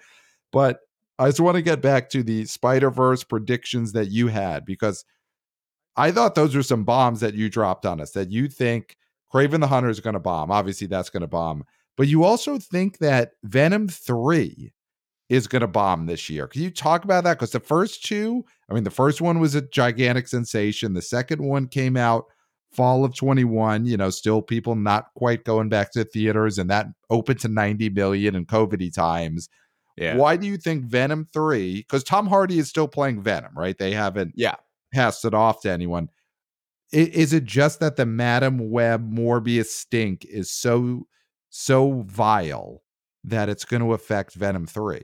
But 0.52 0.80
I 1.18 1.28
just 1.28 1.40
want 1.40 1.56
to 1.56 1.62
get 1.62 1.80
back 1.80 2.10
to 2.10 2.22
the 2.22 2.44
Spider 2.46 2.90
Verse 2.90 3.22
predictions 3.22 3.92
that 3.92 4.10
you 4.10 4.28
had, 4.28 4.64
because 4.64 5.04
I 5.96 6.10
thought 6.10 6.34
those 6.34 6.54
were 6.54 6.62
some 6.62 6.84
bombs 6.84 7.20
that 7.20 7.34
you 7.34 7.48
dropped 7.48 7.86
on 7.86 8.00
us 8.00 8.10
that 8.12 8.30
you 8.30 8.48
think 8.48 8.96
Kraven 9.32 9.60
the 9.60 9.66
Hunter 9.66 9.88
is 9.88 10.00
going 10.00 10.14
to 10.14 10.20
bomb. 10.20 10.50
Obviously, 10.50 10.86
that's 10.86 11.10
going 11.10 11.22
to 11.22 11.26
bomb. 11.26 11.64
But 11.96 12.08
you 12.08 12.24
also 12.24 12.58
think 12.58 12.98
that 12.98 13.32
Venom 13.44 13.88
3 13.88 14.72
is 15.28 15.46
going 15.46 15.60
to 15.60 15.66
bomb 15.66 16.06
this 16.06 16.30
year. 16.30 16.46
Can 16.46 16.62
you 16.62 16.70
talk 16.70 17.04
about 17.04 17.24
that? 17.24 17.34
Because 17.34 17.50
the 17.50 17.60
first 17.60 18.04
two, 18.04 18.44
I 18.70 18.74
mean, 18.74 18.84
the 18.84 18.90
first 18.90 19.20
one 19.20 19.40
was 19.40 19.54
a 19.54 19.62
gigantic 19.62 20.28
sensation. 20.28 20.94
The 20.94 21.02
second 21.02 21.42
one 21.42 21.66
came 21.68 21.96
out 21.96 22.26
fall 22.72 23.04
of 23.04 23.14
21, 23.14 23.86
you 23.86 23.96
know, 23.96 24.10
still 24.10 24.42
people 24.42 24.76
not 24.76 25.06
quite 25.16 25.44
going 25.44 25.68
back 25.68 25.92
to 25.92 26.04
theaters 26.04 26.58
and 26.58 26.70
that 26.70 26.86
opened 27.10 27.40
to 27.40 27.48
90 27.48 27.90
million 27.90 28.34
in 28.34 28.44
COVID 28.44 28.92
times. 28.94 29.48
Yeah. 29.96 30.16
Why 30.16 30.36
do 30.36 30.46
you 30.46 30.58
think 30.58 30.84
Venom 30.84 31.26
3, 31.32 31.76
because 31.76 32.04
Tom 32.04 32.26
Hardy 32.26 32.58
is 32.58 32.68
still 32.68 32.86
playing 32.86 33.22
Venom, 33.22 33.52
right? 33.56 33.76
They 33.76 33.92
haven't 33.92 34.34
yeah. 34.36 34.56
passed 34.92 35.24
it 35.24 35.32
off 35.32 35.62
to 35.62 35.70
anyone. 35.70 36.10
Is 36.92 37.32
it 37.32 37.44
just 37.44 37.80
that 37.80 37.96
the 37.96 38.06
Madame 38.06 38.70
Web 38.70 39.10
Morbius 39.10 39.66
stink 39.66 40.24
is 40.24 40.52
so 40.52 41.06
so 41.48 42.02
vile 42.06 42.82
that 43.24 43.48
it's 43.48 43.64
going 43.64 43.82
to 43.82 43.92
affect 43.92 44.34
Venom 44.34 44.66
3? 44.66 45.02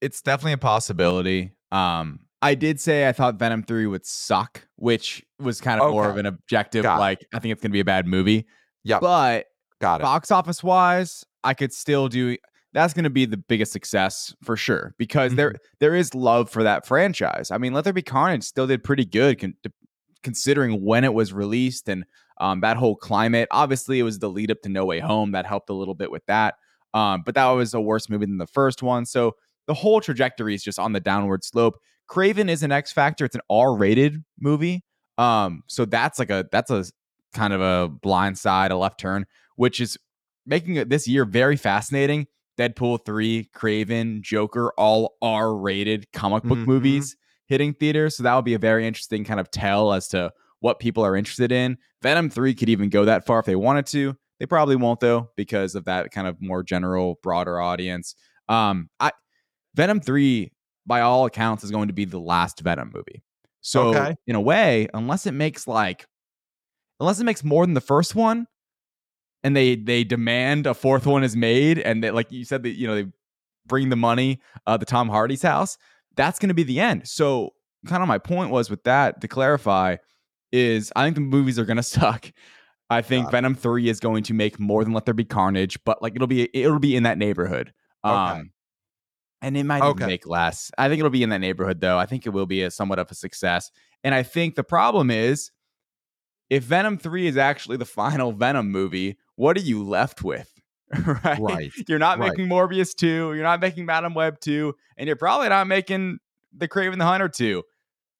It's 0.00 0.22
definitely 0.22 0.52
a 0.52 0.58
possibility. 0.58 1.52
Um 1.72 2.20
I 2.42 2.54
did 2.54 2.80
say 2.80 3.08
I 3.08 3.12
thought 3.12 3.36
Venom 3.36 3.62
3 3.62 3.86
would 3.86 4.06
suck, 4.06 4.66
which 4.76 5.24
was 5.40 5.60
kind 5.60 5.80
of 5.80 5.86
okay. 5.86 5.94
more 5.94 6.08
of 6.08 6.18
an 6.18 6.26
objective. 6.26 6.82
Got 6.82 7.00
like, 7.00 7.22
it. 7.22 7.28
I 7.32 7.38
think 7.38 7.52
it's 7.52 7.62
going 7.62 7.70
to 7.70 7.72
be 7.72 7.80
a 7.80 7.84
bad 7.84 8.06
movie. 8.06 8.46
Yeah. 8.84 9.00
But 9.00 9.46
got 9.80 10.00
it. 10.00 10.04
Box 10.04 10.30
office 10.30 10.62
wise, 10.62 11.24
I 11.42 11.54
could 11.54 11.72
still 11.72 12.08
do 12.08 12.36
that's 12.76 12.92
going 12.92 13.04
to 13.04 13.10
be 13.10 13.24
the 13.24 13.38
biggest 13.38 13.72
success 13.72 14.34
for 14.42 14.54
sure 14.54 14.94
because 14.98 15.30
mm-hmm. 15.30 15.36
there 15.36 15.54
there 15.80 15.94
is 15.94 16.14
love 16.14 16.50
for 16.50 16.62
that 16.62 16.86
franchise. 16.86 17.50
I 17.50 17.56
mean, 17.56 17.72
Let 17.72 17.84
There 17.84 17.92
Be 17.94 18.02
Carnage 18.02 18.44
still 18.44 18.66
did 18.66 18.84
pretty 18.84 19.06
good 19.06 19.40
con- 19.40 19.56
considering 20.22 20.84
when 20.84 21.02
it 21.02 21.14
was 21.14 21.32
released 21.32 21.88
and 21.88 22.04
um, 22.38 22.60
that 22.60 22.76
whole 22.76 22.94
climate. 22.94 23.48
Obviously, 23.50 23.98
it 23.98 24.02
was 24.02 24.18
the 24.18 24.28
lead 24.28 24.50
up 24.50 24.60
to 24.62 24.68
No 24.68 24.84
Way 24.84 25.00
Home 25.00 25.32
that 25.32 25.46
helped 25.46 25.70
a 25.70 25.72
little 25.72 25.94
bit 25.94 26.10
with 26.10 26.26
that. 26.26 26.56
Um, 26.92 27.22
but 27.24 27.34
that 27.34 27.46
was 27.46 27.72
a 27.72 27.80
worse 27.80 28.10
movie 28.10 28.26
than 28.26 28.38
the 28.38 28.46
first 28.46 28.82
one. 28.82 29.06
So 29.06 29.36
the 29.66 29.74
whole 29.74 30.00
trajectory 30.00 30.54
is 30.54 30.62
just 30.62 30.78
on 30.78 30.92
the 30.92 31.00
downward 31.00 31.44
slope. 31.44 31.78
Kraven 32.08 32.48
is 32.48 32.62
an 32.62 32.72
X 32.72 32.92
Factor. 32.92 33.24
It's 33.24 33.34
an 33.34 33.42
R 33.50 33.74
rated 33.74 34.24
movie. 34.38 34.84
Um, 35.18 35.62
so 35.66 35.84
that's 35.84 36.18
like 36.18 36.30
a 36.30 36.46
that's 36.52 36.70
a 36.70 36.84
kind 37.34 37.52
of 37.52 37.60
a 37.60 37.88
blind 37.88 38.38
side, 38.38 38.70
a 38.70 38.76
left 38.76 39.00
turn, 39.00 39.26
which 39.56 39.80
is 39.80 39.96
making 40.46 40.76
it 40.76 40.88
this 40.88 41.08
year 41.08 41.24
very 41.24 41.56
fascinating. 41.56 42.26
Deadpool 42.58 43.04
3, 43.04 43.50
Kraven, 43.54 44.22
Joker, 44.22 44.72
all 44.78 45.16
R 45.20 45.54
rated 45.54 46.10
comic 46.12 46.42
book 46.42 46.58
mm-hmm. 46.58 46.70
movies 46.70 47.16
hitting 47.46 47.74
theaters. 47.74 48.16
So 48.16 48.22
that 48.22 48.34
would 48.34 48.44
be 48.44 48.54
a 48.54 48.58
very 48.58 48.86
interesting 48.86 49.24
kind 49.24 49.40
of 49.40 49.50
tell 49.50 49.92
as 49.92 50.08
to 50.08 50.32
what 50.60 50.78
people 50.78 51.04
are 51.04 51.16
interested 51.16 51.52
in. 51.52 51.76
Venom 52.02 52.30
3 52.30 52.54
could 52.54 52.68
even 52.68 52.88
go 52.88 53.04
that 53.04 53.26
far 53.26 53.40
if 53.40 53.46
they 53.46 53.56
wanted 53.56 53.86
to. 53.86 54.16
They 54.40 54.46
probably 54.46 54.76
won't 54.76 55.00
though, 55.00 55.30
because 55.36 55.74
of 55.74 55.84
that 55.84 56.10
kind 56.10 56.26
of 56.26 56.40
more 56.40 56.62
general, 56.62 57.18
broader 57.22 57.60
audience. 57.60 58.14
Um, 58.48 58.88
I 59.00 59.12
Venom 59.76 60.00
3 60.00 60.50
by 60.86 61.00
all 61.00 61.26
accounts, 61.26 61.64
is 61.64 61.70
going 61.70 61.88
to 61.88 61.94
be 61.94 62.04
the 62.04 62.20
last 62.20 62.60
Venom 62.60 62.92
movie. 62.94 63.22
So, 63.60 63.88
okay. 63.88 64.16
in 64.26 64.36
a 64.36 64.40
way, 64.40 64.88
unless 64.94 65.26
it 65.26 65.32
makes 65.32 65.66
like, 65.66 66.06
unless 67.00 67.20
it 67.20 67.24
makes 67.24 67.42
more 67.42 67.66
than 67.66 67.74
the 67.74 67.80
first 67.80 68.14
one, 68.14 68.46
and 69.42 69.56
they 69.56 69.74
they 69.74 70.04
demand 70.04 70.66
a 70.66 70.74
fourth 70.74 71.06
one 71.06 71.24
is 71.24 71.36
made, 71.36 71.78
and 71.80 72.02
they, 72.02 72.10
like 72.10 72.30
you 72.30 72.44
said, 72.44 72.62
that 72.62 72.76
you 72.76 72.86
know 72.86 72.94
they 72.94 73.10
bring 73.66 73.88
the 73.88 73.96
money, 73.96 74.40
uh, 74.66 74.76
the 74.76 74.86
Tom 74.86 75.08
Hardy's 75.08 75.42
house, 75.42 75.76
that's 76.14 76.38
going 76.38 76.48
to 76.48 76.54
be 76.54 76.62
the 76.62 76.78
end. 76.78 77.08
So, 77.08 77.50
kind 77.86 78.02
of 78.02 78.08
my 78.08 78.18
point 78.18 78.50
was 78.50 78.70
with 78.70 78.84
that 78.84 79.20
to 79.20 79.28
clarify 79.28 79.96
is 80.52 80.92
I 80.94 81.04
think 81.04 81.16
the 81.16 81.22
movies 81.22 81.58
are 81.58 81.64
going 81.64 81.76
to 81.78 81.82
suck. 81.82 82.30
I 82.88 83.02
think 83.02 83.32
Venom 83.32 83.56
3 83.56 83.88
is 83.88 83.98
going 83.98 84.22
to 84.24 84.32
make 84.34 84.60
more 84.60 84.84
than 84.84 84.92
Let 84.92 85.06
There 85.06 85.14
Be 85.14 85.24
Carnage, 85.24 85.76
but 85.84 86.00
like 86.02 86.14
it'll 86.14 86.28
be 86.28 86.48
it'll 86.56 86.78
be 86.78 86.94
in 86.94 87.02
that 87.02 87.18
neighborhood. 87.18 87.72
Okay. 88.04 88.14
Um 88.14 88.52
and 89.42 89.56
it 89.56 89.64
might 89.64 89.82
okay. 89.82 90.06
make 90.06 90.26
less. 90.26 90.70
I 90.78 90.88
think 90.88 90.98
it'll 90.98 91.10
be 91.10 91.22
in 91.22 91.30
that 91.30 91.40
neighborhood 91.40 91.80
though. 91.80 91.98
I 91.98 92.06
think 92.06 92.26
it 92.26 92.30
will 92.30 92.46
be 92.46 92.62
a 92.62 92.70
somewhat 92.70 92.98
of 92.98 93.10
a 93.10 93.14
success. 93.14 93.70
And 94.02 94.14
I 94.14 94.22
think 94.22 94.54
the 94.54 94.64
problem 94.64 95.10
is 95.10 95.50
if 96.48 96.64
Venom 96.64 96.98
3 96.98 97.26
is 97.26 97.36
actually 97.36 97.76
the 97.76 97.84
final 97.84 98.32
Venom 98.32 98.70
movie, 98.70 99.18
what 99.34 99.56
are 99.56 99.62
you 99.62 99.82
left 99.82 100.22
with? 100.22 100.52
right? 101.24 101.38
Right. 101.38 101.72
You're 101.88 101.98
not 101.98 102.18
right. 102.18 102.30
making 102.30 102.48
Morbius 102.48 102.94
2, 102.94 103.06
you're 103.34 103.42
not 103.42 103.60
making 103.60 103.86
Madame 103.86 104.14
Web 104.14 104.40
2, 104.40 104.74
and 104.96 105.06
you're 105.06 105.16
probably 105.16 105.48
not 105.48 105.66
making 105.66 106.18
The 106.56 106.68
Kraven 106.68 106.98
the 106.98 107.04
Hunter 107.04 107.28
2. 107.28 107.62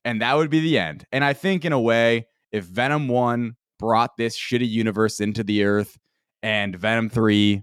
And 0.05 0.21
that 0.21 0.37
would 0.37 0.51
be 0.51 0.61
the 0.61 0.79
end. 0.79 1.05
And 1.13 1.25
I 1.25 1.33
think 1.33 1.65
in 1.65 1.73
a 1.73 1.81
way, 1.81 2.27
if 2.53 2.65
Venom 2.65 3.09
1 3.09 3.57
brought 3.79 4.17
this 4.17 4.39
shitty 4.39 4.69
universe 4.69 5.21
into 5.21 5.45
the 5.45 5.65
earth 5.65 5.99
and 6.43 6.77
Venom 6.77 7.09
3 7.09 7.63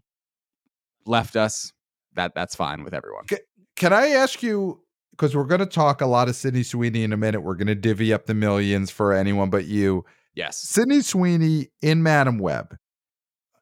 left 1.06 1.36
us 1.36 1.74
that 2.16 2.36
that's 2.36 2.56
fine 2.56 2.84
with 2.84 2.94
everyone. 2.94 3.26
Can, 3.26 3.40
can 3.76 3.94
I 3.94 4.10
ask 4.10 4.44
you 4.44 4.84
because 5.14 5.36
we're 5.36 5.44
going 5.44 5.60
to 5.60 5.66
talk 5.68 6.02
a 6.02 6.08
lot 6.08 6.28
of 6.28 6.36
Sydney 6.36 6.64
Sweeney 6.64 7.04
in 7.04 7.14
a 7.14 7.18
minute. 7.18 7.42
We're 7.42 7.56
going 7.56 7.68
to 7.68 7.76
divvy 7.76 8.12
up 8.12 8.26
the 8.26 8.34
millions 8.34 8.90
for 8.90 9.14
anyone 9.14 9.50
but 9.52 9.66
you. 9.66 10.06
Yes. 10.34 10.58
Sydney 10.58 11.02
Sweeney 11.02 11.68
in 11.82 12.02
Madame 12.02 12.40
Web. 12.40 12.76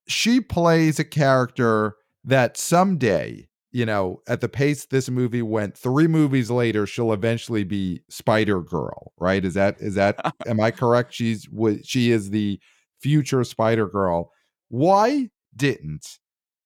She 0.07 0.39
plays 0.39 0.97
a 0.97 1.03
character 1.03 1.95
that 2.23 2.55
someday, 2.55 3.49
you 3.71 3.85
know, 3.85 4.21
at 4.27 4.39
the 4.39 4.47
pace 4.47 4.85
this 4.85 5.09
movie 5.09 5.41
went, 5.41 5.77
three 5.77 6.07
movies 6.07 6.49
later, 6.49 6.85
she'll 6.85 7.11
eventually 7.11 7.65
be 7.65 8.01
Spider 8.09 8.61
Girl, 8.61 9.11
right? 9.17 9.43
Is 9.43 9.53
that 9.55 9.75
is 9.79 9.95
that 9.95 10.33
am 10.47 10.59
I 10.61 10.71
correct? 10.71 11.13
She's 11.13 11.47
she 11.83 12.11
is 12.11 12.29
the 12.29 12.59
future 12.99 13.43
Spider 13.43 13.87
Girl. 13.87 14.31
Why 14.69 15.29
didn't 15.55 16.19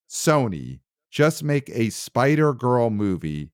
Sony 0.10 0.82
just 1.16 1.46
make 1.46 1.70
a 1.74 1.90
Spider 1.92 2.54
Girl 2.54 2.90
movie 2.90 3.50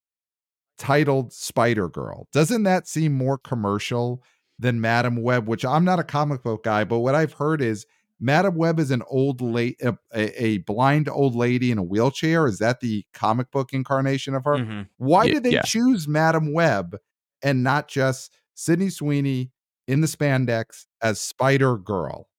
titled 0.79 1.31
Spider 1.31 1.87
Girl. 1.87 2.27
Doesn't 2.33 2.63
that 2.63 2.87
seem 2.87 3.13
more 3.13 3.37
commercial 3.37 4.23
than 4.57 4.81
Madame 4.81 5.21
Web, 5.21 5.47
which 5.47 5.63
I'm 5.63 5.85
not 5.85 5.99
a 5.99 6.03
comic 6.03 6.41
book 6.41 6.63
guy, 6.63 6.83
but 6.85 6.99
what 6.99 7.13
I've 7.13 7.33
heard 7.33 7.61
is 7.61 7.85
Madame 8.19 8.55
Web 8.55 8.79
is 8.79 8.89
an 8.89 9.03
old 9.07 9.41
late 9.41 9.79
a, 9.83 9.95
a, 10.13 10.57
blind 10.59 11.07
old 11.07 11.35
lady 11.35 11.69
in 11.69 11.77
a 11.77 11.83
wheelchair. 11.83 12.47
Is 12.47 12.57
that 12.57 12.79
the 12.79 13.05
comic 13.13 13.51
book 13.51 13.73
incarnation 13.73 14.33
of 14.33 14.43
her? 14.45 14.57
Mm-hmm. 14.57 14.81
Why 14.97 15.25
yeah, 15.25 15.33
did 15.33 15.43
they 15.43 15.51
yeah. 15.51 15.61
choose 15.61 16.07
Madame 16.07 16.53
Web 16.53 16.97
and 17.43 17.63
not 17.63 17.87
just 17.87 18.35
Sydney 18.55 18.89
Sweeney 18.89 19.51
in 19.87 20.01
the 20.01 20.07
spandex 20.07 20.87
as 20.99 21.21
Spider 21.21 21.77
Girl? 21.77 22.27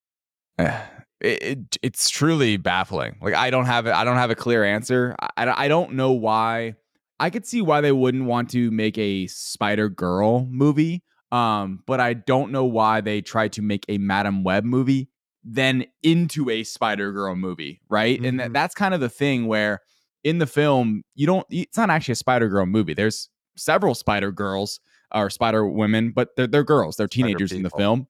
it, 1.23 1.43
it, 1.43 1.77
it's 1.81 2.09
truly 2.09 2.57
baffling. 2.57 3.15
Like 3.21 3.33
I 3.33 3.49
don't 3.49 3.65
have 3.65 3.87
it. 3.87 3.93
I 3.93 4.03
don't 4.03 4.17
have 4.17 4.29
a 4.29 4.35
clear 4.35 4.63
answer. 4.63 5.15
I, 5.37 5.65
I 5.65 5.67
don't 5.67 5.93
know 5.93 6.11
why. 6.11 6.75
I 7.19 7.29
could 7.29 7.45
see 7.45 7.61
why 7.61 7.81
they 7.81 7.91
wouldn't 7.91 8.25
want 8.25 8.49
to 8.51 8.69
make 8.71 8.97
a 8.97 9.27
Spider 9.27 9.89
Girl 9.89 10.45
movie. 10.45 11.03
Um, 11.31 11.81
but 11.87 11.99
I 11.99 12.13
don't 12.13 12.51
know 12.51 12.65
why 12.65 13.01
they 13.01 13.21
tried 13.21 13.53
to 13.53 13.61
make 13.61 13.85
a 13.89 13.97
Madame 13.97 14.43
Web 14.43 14.65
movie 14.65 15.09
then 15.43 15.85
into 16.03 16.49
a 16.49 16.63
Spider 16.63 17.11
Girl 17.11 17.35
movie, 17.35 17.81
right? 17.89 18.17
Mm-hmm. 18.17 18.25
And 18.25 18.39
th- 18.39 18.51
that's 18.51 18.75
kind 18.75 18.93
of 18.93 18.99
the 18.99 19.09
thing 19.09 19.47
where 19.47 19.79
in 20.23 20.37
the 20.37 20.47
film 20.47 21.03
you 21.15 21.25
don't. 21.25 21.45
It's 21.49 21.77
not 21.77 21.89
actually 21.89 22.13
a 22.13 22.17
Spider 22.17 22.49
Girl 22.49 22.65
movie. 22.65 22.93
There's 22.93 23.29
several 23.55 23.95
Spider 23.95 24.31
Girls 24.31 24.79
or 25.13 25.29
Spider 25.29 25.65
Women, 25.65 26.11
but 26.11 26.35
they're 26.35 26.47
they're 26.47 26.63
girls. 26.63 26.97
They're 26.97 27.07
teenagers 27.07 27.51
in 27.51 27.63
the 27.63 27.69
film 27.69 28.07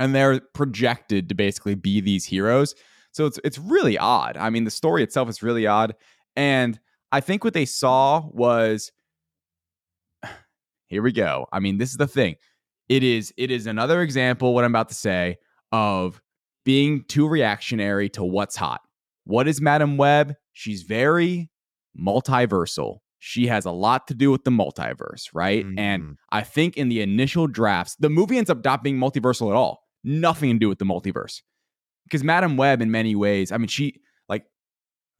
and 0.00 0.14
they're 0.14 0.40
projected 0.54 1.28
to 1.28 1.34
basically 1.34 1.76
be 1.76 2.00
these 2.00 2.24
heroes. 2.24 2.74
So 3.12 3.26
it's 3.26 3.38
it's 3.44 3.58
really 3.58 3.98
odd. 3.98 4.36
I 4.36 4.50
mean, 4.50 4.64
the 4.64 4.70
story 4.70 5.04
itself 5.04 5.28
is 5.28 5.42
really 5.42 5.66
odd, 5.66 5.94
and 6.34 6.80
I 7.12 7.20
think 7.20 7.44
what 7.44 7.54
they 7.54 7.66
saw 7.66 8.26
was 8.32 8.90
here 10.86 11.02
we 11.02 11.12
go. 11.12 11.46
I 11.52 11.60
mean, 11.60 11.78
this 11.78 11.90
is 11.90 11.98
the 11.98 12.08
thing. 12.08 12.36
It 12.88 13.04
is 13.04 13.32
it 13.36 13.50
is 13.50 13.66
another 13.66 14.00
example 14.00 14.54
what 14.54 14.64
I'm 14.64 14.72
about 14.72 14.88
to 14.88 14.94
say 14.94 15.36
of 15.70 16.20
being 16.64 17.04
too 17.04 17.28
reactionary 17.28 18.08
to 18.10 18.24
what's 18.24 18.56
hot. 18.56 18.80
What 19.24 19.46
is 19.48 19.60
Madame 19.60 19.96
Web? 19.96 20.34
She's 20.52 20.82
very 20.82 21.50
multiversal. 21.98 22.98
She 23.18 23.48
has 23.48 23.66
a 23.66 23.70
lot 23.70 24.08
to 24.08 24.14
do 24.14 24.30
with 24.30 24.44
the 24.44 24.50
multiverse, 24.50 25.28
right? 25.34 25.64
Mm-hmm. 25.64 25.78
And 25.78 26.16
I 26.32 26.40
think 26.40 26.78
in 26.78 26.88
the 26.88 27.02
initial 27.02 27.46
drafts, 27.46 27.96
the 27.96 28.08
movie 28.08 28.38
ends 28.38 28.48
up 28.48 28.64
not 28.64 28.82
being 28.82 28.96
multiversal 28.96 29.50
at 29.50 29.56
all 29.56 29.82
nothing 30.04 30.52
to 30.54 30.58
do 30.58 30.68
with 30.68 30.78
the 30.78 30.84
multiverse. 30.84 31.42
Because 32.04 32.24
Madame 32.24 32.56
Web, 32.56 32.82
in 32.82 32.90
many 32.90 33.14
ways, 33.14 33.52
I 33.52 33.58
mean, 33.58 33.68
she 33.68 34.00
like 34.28 34.44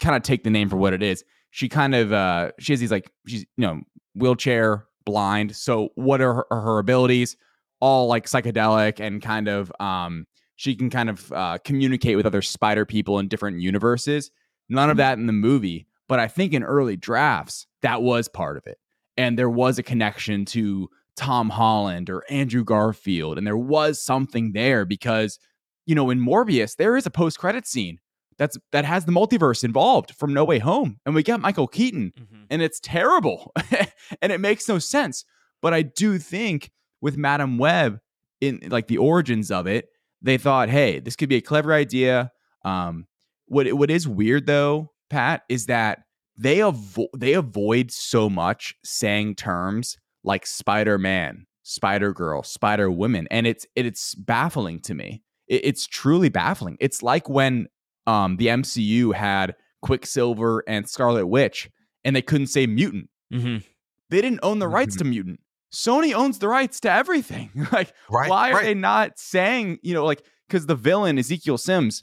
kind 0.01 0.17
of 0.17 0.23
take 0.23 0.45
the 0.45 0.51
name 0.51 0.69
for 0.69 0.77
what 0.77 0.93
it 0.93 1.03
is. 1.03 1.25
She 1.51 1.69
kind 1.69 1.95
of 1.95 2.13
uh 2.13 2.53
she 2.59 2.73
has 2.73 2.81
these 2.81 2.91
like 2.91 3.11
she's 3.27 3.43
you 3.57 3.67
know 3.67 3.81
wheelchair 4.15 4.87
blind. 5.05 5.57
So 5.57 5.91
what 5.95 6.21
are 6.21 6.35
her, 6.35 6.47
are 6.53 6.61
her 6.61 6.79
abilities? 6.79 7.37
All 7.81 8.07
like 8.07 8.27
psychedelic 8.27 9.01
and 9.01 9.23
kind 9.23 9.49
of 9.49 9.73
um 9.81 10.27
she 10.61 10.77
can 10.77 10.91
kind 10.91 11.09
of 11.09 11.33
uh, 11.33 11.57
communicate 11.65 12.19
with 12.19 12.27
other 12.27 12.43
spider 12.43 12.85
people 12.85 13.19
in 13.19 13.29
different 13.29 13.61
universes. 13.61 14.31
None 14.69 14.91
of 14.91 14.99
that 14.99 15.17
in 15.17 15.25
the 15.27 15.33
movie, 15.33 15.87
but 16.07 16.19
I 16.19 16.29
think 16.29 16.53
in 16.53 16.63
early 16.63 16.99
drafts 16.99 17.67
that 17.81 18.03
was 18.03 18.29
part 18.29 18.59
of 18.59 18.67
it, 18.67 18.77
and 19.17 19.39
there 19.39 19.49
was 19.49 19.79
a 19.79 19.83
connection 19.83 20.45
to 20.47 20.91
Tom 21.17 21.51
Holland 21.51 22.09
or 22.11 22.25
Andrew 22.31 22.65
Garfield. 22.65 23.39
And 23.39 23.47
there 23.47 23.57
was 23.57 24.03
something 24.03 24.53
there 24.53 24.85
because, 24.85 25.39
you 25.87 25.95
know, 25.95 26.11
in 26.11 26.21
Morbius, 26.21 26.77
there 26.77 26.97
is 26.97 27.07
a 27.07 27.11
post 27.11 27.39
credit 27.39 27.67
scene. 27.67 27.99
that's 28.39 28.57
that 28.73 28.87
has 28.87 29.05
the 29.05 29.13
multiverse 29.13 29.63
involved 29.65 30.15
from 30.15 30.33
No 30.33 30.45
Way 30.47 30.59
Home, 30.61 30.99
and 31.05 31.15
we 31.15 31.23
got 31.23 31.41
Michael 31.43 31.67
Keaton, 31.69 32.11
Mhm. 32.19 32.47
and 32.49 32.63
it's 32.63 32.81
terrible, 32.81 33.53
and 34.23 34.33
it 34.33 34.41
makes 34.41 34.67
no 34.67 34.79
sense. 34.79 35.27
But 35.61 35.75
I 35.75 35.83
do 35.83 36.17
think 36.19 36.71
with 37.03 37.19
Madame 37.19 37.59
Web, 37.59 37.99
in 38.41 38.61
like 38.71 38.87
the 38.89 38.97
origins 38.97 39.51
of 39.51 39.67
it, 39.67 39.89
they 40.23 40.39
thought, 40.39 40.71
hey, 40.71 41.01
this 41.01 41.17
could 41.17 41.29
be 41.29 41.37
a 41.37 41.43
clever 41.43 41.75
idea. 41.75 42.33
Um, 42.65 43.07
what 43.45 43.71
what 43.75 43.91
is 43.91 44.09
weird 44.09 44.47
though, 44.47 44.93
Pat, 45.11 45.43
is 45.51 45.67
that 45.67 45.99
they 46.39 46.59
avo- 46.61 47.09
they 47.15 47.35
avoid 47.35 47.91
so 47.91 48.31
much 48.31 48.75
saying 48.83 49.35
terms 49.35 49.99
like 50.25 50.47
Spider 50.47 50.99
Man, 50.99 51.47
Spider 51.63 52.13
Girl, 52.13 52.43
Spider 52.43 52.91
Woman, 52.91 53.27
and 53.31 53.47
it's 53.47 53.67
it's 53.77 54.15
baffling 54.15 54.81
to 54.81 54.95
me. 54.95 55.23
It, 55.49 55.65
it's 55.65 55.87
truly 55.87 56.29
baffling. 56.29 56.77
It's 56.81 57.03
like 57.03 57.29
when 57.29 57.69
um 58.07 58.37
the 58.37 58.47
MCU 58.49 59.15
had 59.15 59.55
Quicksilver 59.83 60.63
and 60.67 60.89
Scarlet 60.89 61.27
Witch, 61.27 61.71
and 62.05 62.15
they 62.15 62.23
couldn't 62.23 62.49
say 62.49 62.67
mutant. 62.67 63.09
Mhm. 63.33 63.63
They 64.11 64.21
didn't 64.21 64.41
own 64.43 64.59
the 64.59 64.69
rights 64.69 64.97
Mhm. 64.97 64.99
to 64.99 65.05
mutant. 65.05 65.41
Sony 65.73 66.13
owns 66.15 66.39
the 66.41 66.49
rights 66.49 66.81
to 66.81 66.91
everything. 66.91 67.51
like, 67.73 67.93
Right. 68.11 68.29
why 68.29 68.51
are 68.51 68.55
right. 68.55 68.65
they 68.65 68.75
not 68.75 69.19
saying, 69.21 69.79
you 69.83 69.95
know, 69.95 70.05
like, 70.05 70.25
because 70.49 70.67
the 70.67 70.75
villain, 70.75 71.17
Ezekiel 71.19 71.57
Sims, 71.59 72.03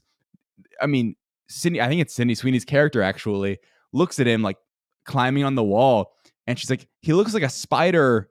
I 0.81 0.87
mean, 0.87 1.15
Cindy, 1.49 1.81
I 1.81 1.87
think 1.89 1.99
it's 2.01 2.13
Cindy 2.13 2.33
Sweeney's 2.35 2.63
character 2.65 3.01
actually, 3.01 3.57
looks 3.91 4.19
at 4.19 4.27
him 4.27 4.41
like 4.41 4.57
climbing 5.05 5.43
on 5.43 5.55
the 5.55 5.63
wall, 5.63 6.13
and 6.47 6.57
she's 6.57 6.69
like, 6.69 6.87
he 7.01 7.13
looks 7.13 7.33
like 7.33 7.43
a 7.43 7.49
spider 7.49 8.29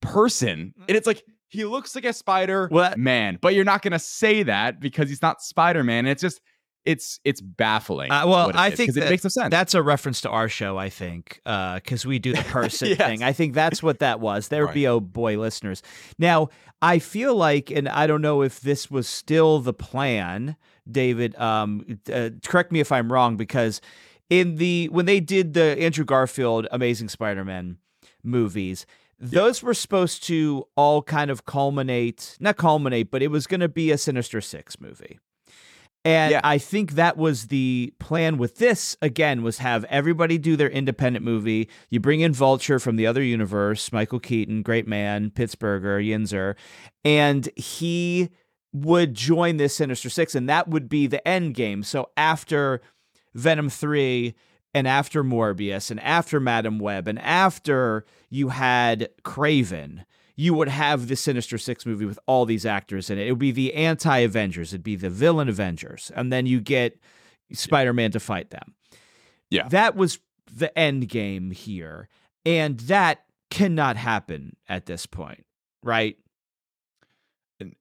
person. 0.00 0.74
And 0.88 0.96
it's 0.96 1.06
like, 1.06 1.22
he 1.48 1.64
looks 1.64 1.94
like 1.94 2.04
a 2.04 2.12
spider 2.12 2.68
Well, 2.70 2.94
man, 2.96 3.38
but 3.40 3.54
you're 3.54 3.64
not 3.64 3.82
going 3.82 3.92
to 3.92 3.98
say 3.98 4.44
that 4.44 4.80
because 4.80 5.08
he's 5.08 5.20
not 5.22 5.42
Spider 5.42 5.82
Man. 5.82 6.06
It's 6.06 6.22
just, 6.22 6.40
it's 6.86 7.20
it's 7.24 7.42
baffling. 7.42 8.10
Uh, 8.10 8.26
well, 8.26 8.52
I 8.54 8.68
is, 8.68 8.74
think 8.76 8.88
'cause 8.90 8.96
it 8.96 9.10
makes 9.10 9.22
no 9.22 9.28
sense. 9.28 9.50
That's 9.50 9.74
a 9.74 9.82
reference 9.82 10.22
to 10.22 10.30
our 10.30 10.48
show, 10.48 10.78
I 10.78 10.88
think, 10.88 11.38
because 11.44 12.06
we 12.06 12.18
do 12.18 12.32
the 12.32 12.42
person 12.44 12.88
Yes. 12.88 12.98
thing. 12.98 13.22
I 13.22 13.32
think 13.34 13.52
that's 13.52 13.82
what 13.82 13.98
that 13.98 14.18
was. 14.20 14.48
There 14.48 14.62
would 14.62 14.68
Right. 14.68 14.74
be 14.74 14.86
oh 14.86 14.98
boy 15.00 15.38
listeners. 15.38 15.82
Now, 16.18 16.48
I 16.80 16.98
feel 16.98 17.34
like, 17.36 17.70
and 17.70 17.86
I 17.86 18.06
don't 18.06 18.22
know 18.22 18.40
if 18.42 18.60
this 18.60 18.90
was 18.90 19.06
still 19.08 19.58
the 19.58 19.74
plan, 19.74 20.56
David. 20.90 21.36
Um, 21.38 21.98
uh, 22.10 22.30
correct 22.46 22.72
me 22.72 22.80
if 22.80 22.90
I'm 22.92 23.12
wrong, 23.12 23.36
because 23.36 23.82
in 24.30 24.56
the 24.56 24.88
when 24.88 25.06
they 25.06 25.20
did 25.20 25.52
the 25.52 25.78
Andrew 25.78 26.04
Garfield 26.04 26.66
Amazing 26.70 27.10
Spider-Man 27.10 27.76
movies. 28.22 28.86
Those 29.22 29.62
were 29.62 29.74
supposed 29.74 30.22
to 30.24 30.66
all 30.76 31.02
kind 31.02 31.30
of 31.30 31.44
culminate, 31.44 32.38
not 32.40 32.56
culminate, 32.56 33.10
but 33.10 33.22
it 33.22 33.28
was 33.28 33.46
going 33.46 33.60
to 33.60 33.68
be 33.68 33.90
a 33.90 33.98
Sinister 33.98 34.40
Six 34.40 34.80
movie. 34.80 35.18
And 36.06 36.30
Yeah. 36.30 36.40
I 36.42 36.56
think 36.56 36.92
that 36.92 37.18
was 37.18 37.48
the 37.48 37.92
plan 37.98 38.38
with 38.38 38.56
this 38.56 38.96
again 39.02 39.42
was 39.42 39.58
have 39.58 39.84
everybody 39.84 40.38
do 40.38 40.56
their 40.56 40.70
independent 40.70 41.22
movie. 41.22 41.68
You 41.90 42.00
bring 42.00 42.20
in 42.20 42.32
Vulture 42.32 42.78
from 42.78 42.96
the 42.96 43.06
other 43.06 43.22
universe, 43.22 43.92
Michael 43.92 44.20
Keaton, 44.20 44.62
great 44.62 44.88
man, 44.88 45.30
Pittsburgher, 45.30 46.02
Yinzer, 46.02 46.54
and 47.04 47.50
he 47.56 48.30
would 48.72 49.12
join 49.12 49.58
this 49.58 49.76
Sinister 49.76 50.08
Six, 50.08 50.34
and 50.34 50.48
that 50.48 50.68
would 50.68 50.88
be 50.88 51.06
the 51.06 51.26
end 51.28 51.54
game. 51.54 51.82
So 51.82 52.08
after 52.16 52.80
Venom 53.34 53.68
3 53.68 54.34
and 54.72 54.86
after 54.86 55.24
Morbius 55.24 55.90
and 55.90 56.00
after 56.00 56.38
Madame 56.38 56.78
Web 56.78 57.08
and 57.08 57.18
after 57.18 58.04
you 58.28 58.48
had 58.48 59.08
Kraven, 59.24 60.04
you 60.36 60.54
would 60.54 60.68
have 60.68 61.08
the 61.08 61.16
Sinister 61.16 61.58
Six 61.58 61.84
movie 61.84 62.06
with 62.06 62.18
all 62.26 62.46
these 62.46 62.64
actors 62.64 63.10
in 63.10 63.18
it. 63.18 63.26
It 63.26 63.32
would 63.32 63.38
be 63.38 63.50
the 63.50 63.74
anti 63.74 64.18
Avengers, 64.18 64.72
it'd 64.72 64.82
be 64.82 64.96
the 64.96 65.10
villain 65.10 65.48
Avengers, 65.48 66.10
and 66.14 66.32
then 66.32 66.46
you 66.46 66.60
get 66.60 66.98
Spider 67.52 67.92
Man 67.92 68.10
to 68.12 68.20
fight 68.20 68.50
them. 68.50 68.74
Yeah. 69.50 69.68
That 69.68 69.96
was 69.96 70.18
the 70.50 70.76
end 70.78 71.08
game 71.08 71.50
here. 71.50 72.08
And 72.46 72.78
that 72.80 73.24
cannot 73.50 73.96
happen 73.96 74.56
at 74.68 74.86
this 74.86 75.06
point, 75.06 75.44
right? 75.82 76.16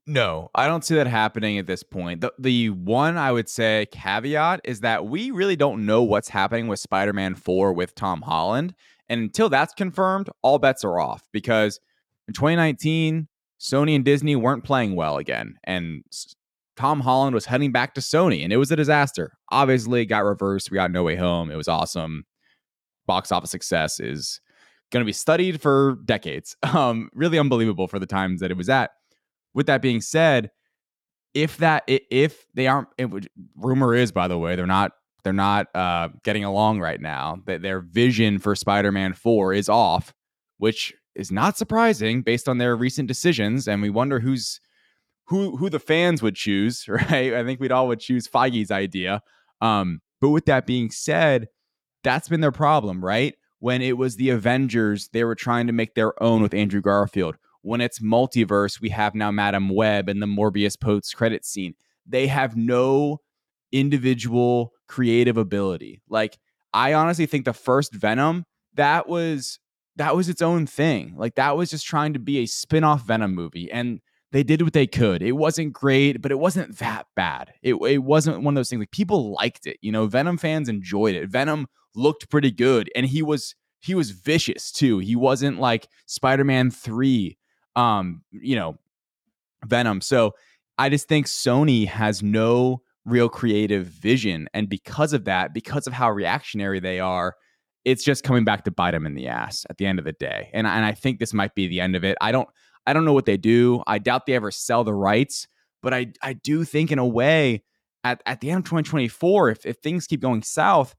No, 0.06 0.50
I 0.56 0.68
don't 0.68 0.84
see 0.84 0.96
that 0.96 1.08
happening 1.08 1.58
at 1.58 1.68
this 1.68 1.84
point. 1.84 2.22
The 2.22 2.34
the 2.38 2.70
one 2.70 3.18
I 3.18 3.32
would 3.32 3.50
say 3.50 3.88
caveat 3.92 4.62
is 4.64 4.82
that 4.82 5.06
we 5.06 5.32
really 5.32 5.56
don't 5.56 5.86
know 5.86 6.04
what's 6.04 6.30
happening 6.30 6.68
with 6.68 6.80
Spider-Man 6.80 7.36
4 7.36 7.74
with 7.74 7.96
Tom 7.96 8.22
Holland. 8.22 8.74
And 9.08 9.22
until 9.22 9.50
that's 9.50 9.74
confirmed, 9.74 10.30
all 10.42 10.60
bets 10.60 10.84
are 10.84 11.00
off 11.00 11.24
because 11.32 11.80
in 12.28 12.34
2019, 12.34 13.28
Sony 13.60 13.96
and 13.96 14.06
Disney 14.06 14.36
weren't 14.36 14.64
playing 14.64 14.96
well 14.96 15.18
again. 15.18 15.56
And 15.64 16.04
Tom 16.78 17.02
Holland 17.02 17.34
was 17.34 17.46
heading 17.46 17.72
back 17.72 17.94
to 17.96 18.02
Sony 18.02 18.44
and 18.44 18.54
it 18.54 18.58
was 18.58 18.72
a 18.72 18.76
disaster. 18.76 19.34
Obviously, 19.52 20.02
it 20.02 20.06
got 20.06 20.24
reversed. 20.24 20.72
We 20.72 20.76
got 20.76 20.92
No 20.92 21.04
Way 21.04 21.16
Home. 21.16 21.52
It 21.52 21.56
was 21.56 21.68
awesome. 21.68 22.26
Box 23.08 23.32
office 23.32 23.52
success 23.52 24.00
is 24.00 24.40
going 24.92 25.02
to 25.02 25.06
be 25.06 25.14
studied 25.14 25.62
for 25.62 25.98
decades. 26.06 26.56
Um, 26.70 27.10
really 27.14 27.40
unbelievable 27.40 27.88
for 27.88 27.98
the 28.00 28.06
times 28.06 28.42
that 28.42 28.52
it 28.52 28.58
was 28.58 28.70
at 28.70 28.92
with 29.54 29.68
that 29.68 29.82
being 29.82 30.02
said, 30.02 30.52
if 31.34 31.58
that 31.58 31.84
if 31.88 32.46
they 32.54 32.68
aren't, 32.68 32.88
it 32.98 33.06
would, 33.06 33.30
rumor 33.56 33.94
is 33.94 34.12
by 34.12 34.28
the 34.28 34.38
way 34.38 34.56
they're 34.56 34.66
not 34.66 34.94
they're 35.24 35.34
not 35.34 35.68
uh, 35.76 36.10
getting 36.24 36.44
along 36.44 36.80
right 36.80 37.00
now. 37.00 37.42
That 37.46 37.62
their 37.62 37.82
vision 37.82 38.40
for 38.40 38.56
Spider-Man 38.56 39.14
Four 39.14 39.54
is 39.54 39.70
off, 39.70 40.14
which 40.58 40.94
is 41.16 41.32
not 41.32 41.58
surprising 41.58 42.22
based 42.22 42.48
on 42.48 42.58
their 42.58 42.76
recent 42.76 43.08
decisions. 43.08 43.68
And 43.68 43.82
we 43.82 43.90
wonder 43.90 44.20
who's 44.20 44.60
who 45.26 45.58
who 45.58 45.70
the 45.70 45.80
fans 45.80 46.22
would 46.22 46.36
choose, 46.36 46.86
right? 46.88 47.34
I 47.34 47.44
think 47.44 47.60
we'd 47.60 47.72
all 47.72 47.88
would 47.88 48.00
choose 48.00 48.28
Feige's 48.28 48.72
idea. 48.72 49.22
Um, 49.62 50.02
but 50.22 50.30
with 50.30 50.46
that 50.46 50.66
being 50.66 50.90
said, 50.90 51.48
that's 52.04 52.30
been 52.30 52.42
their 52.42 52.52
problem, 52.52 53.04
right? 53.04 53.36
When 53.60 53.82
it 53.82 53.98
was 53.98 54.16
the 54.16 54.30
Avengers, 54.30 55.10
they 55.12 55.24
were 55.24 55.36
trying 55.36 55.68
to 55.68 55.74
make 55.74 55.96
their 55.96 56.22
own 56.24 56.42
with 56.42 56.54
Andrew 56.54 56.82
Garfield 56.82 57.36
when 57.62 57.82
it's 57.82 58.00
multiverse, 58.00 58.80
we 58.80 58.90
have 58.90 59.16
now 59.16 59.32
Madame 59.32 59.70
Web 59.70 60.10
and 60.10 60.22
the 60.22 60.28
Morbius 60.28 60.80
post 60.80 61.16
credit 61.16 61.46
scene. 61.46 61.76
They 62.06 62.28
have 62.28 62.56
no 62.56 63.20
individual 63.72 64.74
creative 64.88 65.38
ability. 65.38 66.02
Like 66.10 66.38
I 66.74 66.94
honestly 66.94 67.26
think 67.26 67.46
the 67.46 67.54
first 67.54 67.94
Venom 67.94 68.46
that 68.76 69.08
was 69.08 69.60
that 69.96 70.16
was 70.16 70.30
its 70.30 70.42
own 70.42 70.66
thing. 70.66 71.14
Like 71.18 71.36
that 71.36 71.58
was 71.58 71.70
just 71.70 71.86
trying 71.86 72.14
to 72.14 72.20
be 72.20 72.40
a 72.40 72.46
spin-off 72.46 73.06
Venom 73.06 73.36
movie 73.36 73.72
and 73.72 74.00
they 74.32 74.44
did 74.44 74.62
what 74.62 74.74
they 74.74 74.86
could. 74.86 75.24
It 75.24 75.32
wasn't 75.34 75.74
great, 75.74 76.22
but 76.22 76.32
it 76.32 76.38
wasn't 76.38 76.78
that 76.78 77.08
bad. 77.16 77.52
It 77.62 77.76
it 77.76 78.00
wasn't 78.00 78.42
one 78.42 78.54
of 78.54 78.56
those 78.56 78.70
things 78.70 78.80
like 78.80 78.92
people 78.92 79.34
liked 79.34 79.66
it. 79.68 79.78
You 79.82 79.92
know, 79.92 80.08
Venom 80.08 80.38
fans 80.38 80.70
enjoyed 80.70 81.16
it. 81.16 81.30
Venom 81.30 81.68
looked 81.96 82.30
pretty 82.30 82.52
good 82.52 82.90
and 82.96 83.06
he 83.06 83.22
was 83.22 83.56
he 83.80 83.96
was 83.96 84.12
vicious 84.12 84.72
too. 84.72 85.00
He 85.00 85.16
wasn't 85.16 85.60
like 85.60 85.88
Spider-Man 86.06 86.72
3 86.72 87.38
um, 87.76 88.22
you 88.32 88.56
know, 88.56 88.78
Venom. 89.66 90.02
So 90.02 90.36
I 90.78 90.90
just 90.90 91.08
think 91.08 91.28
Sony 91.28 91.88
has 91.88 92.24
no 92.24 92.82
real 93.06 93.30
creative 93.30 93.88
vision. 93.88 94.48
And 94.54 94.70
because 94.70 95.14
of 95.14 95.26
that, 95.26 95.54
because 95.54 95.88
of 95.88 95.94
how 95.94 96.12
reactionary 96.12 96.80
they 96.80 97.00
are, 97.00 97.36
it's 97.86 98.04
just 98.04 98.24
coming 98.24 98.44
back 98.44 98.64
to 98.66 98.72
bite 98.72 98.92
them 98.92 99.06
in 99.06 99.16
the 99.16 99.28
ass 99.28 99.66
at 99.70 99.78
the 99.78 99.86
end 99.86 100.00
of 100.00 100.06
the 100.06 100.14
day. 100.14 100.50
And, 100.54 100.68
and 100.68 100.86
I 100.86 100.92
think 100.92 101.20
this 101.20 101.34
might 101.34 101.56
be 101.56 101.68
the 101.68 101.82
end 101.82 101.96
of 101.96 102.04
it. 102.04 102.18
I 102.22 102.32
don't 102.32 102.50
I 102.86 102.94
don't 102.94 103.06
know 103.06 103.14
what 103.14 103.26
they 103.26 103.38
do. 103.38 103.84
I 103.88 104.00
doubt 104.00 104.26
they 104.26 104.34
ever 104.34 104.52
sell 104.52 104.84
the 104.84 104.94
rights, 104.94 105.48
but 105.82 105.94
I 105.94 106.08
I 106.22 106.34
do 106.34 106.64
think 106.64 106.92
in 106.92 107.00
a 107.00 107.06
way 107.06 107.64
at, 108.04 108.22
at 108.26 108.42
the 108.42 108.50
end 108.50 108.60
of 108.60 108.66
2024, 108.66 109.50
if, 109.50 109.66
if 109.66 109.78
things 109.78 110.08
keep 110.08 110.22
going 110.22 110.42
south, 110.42 110.96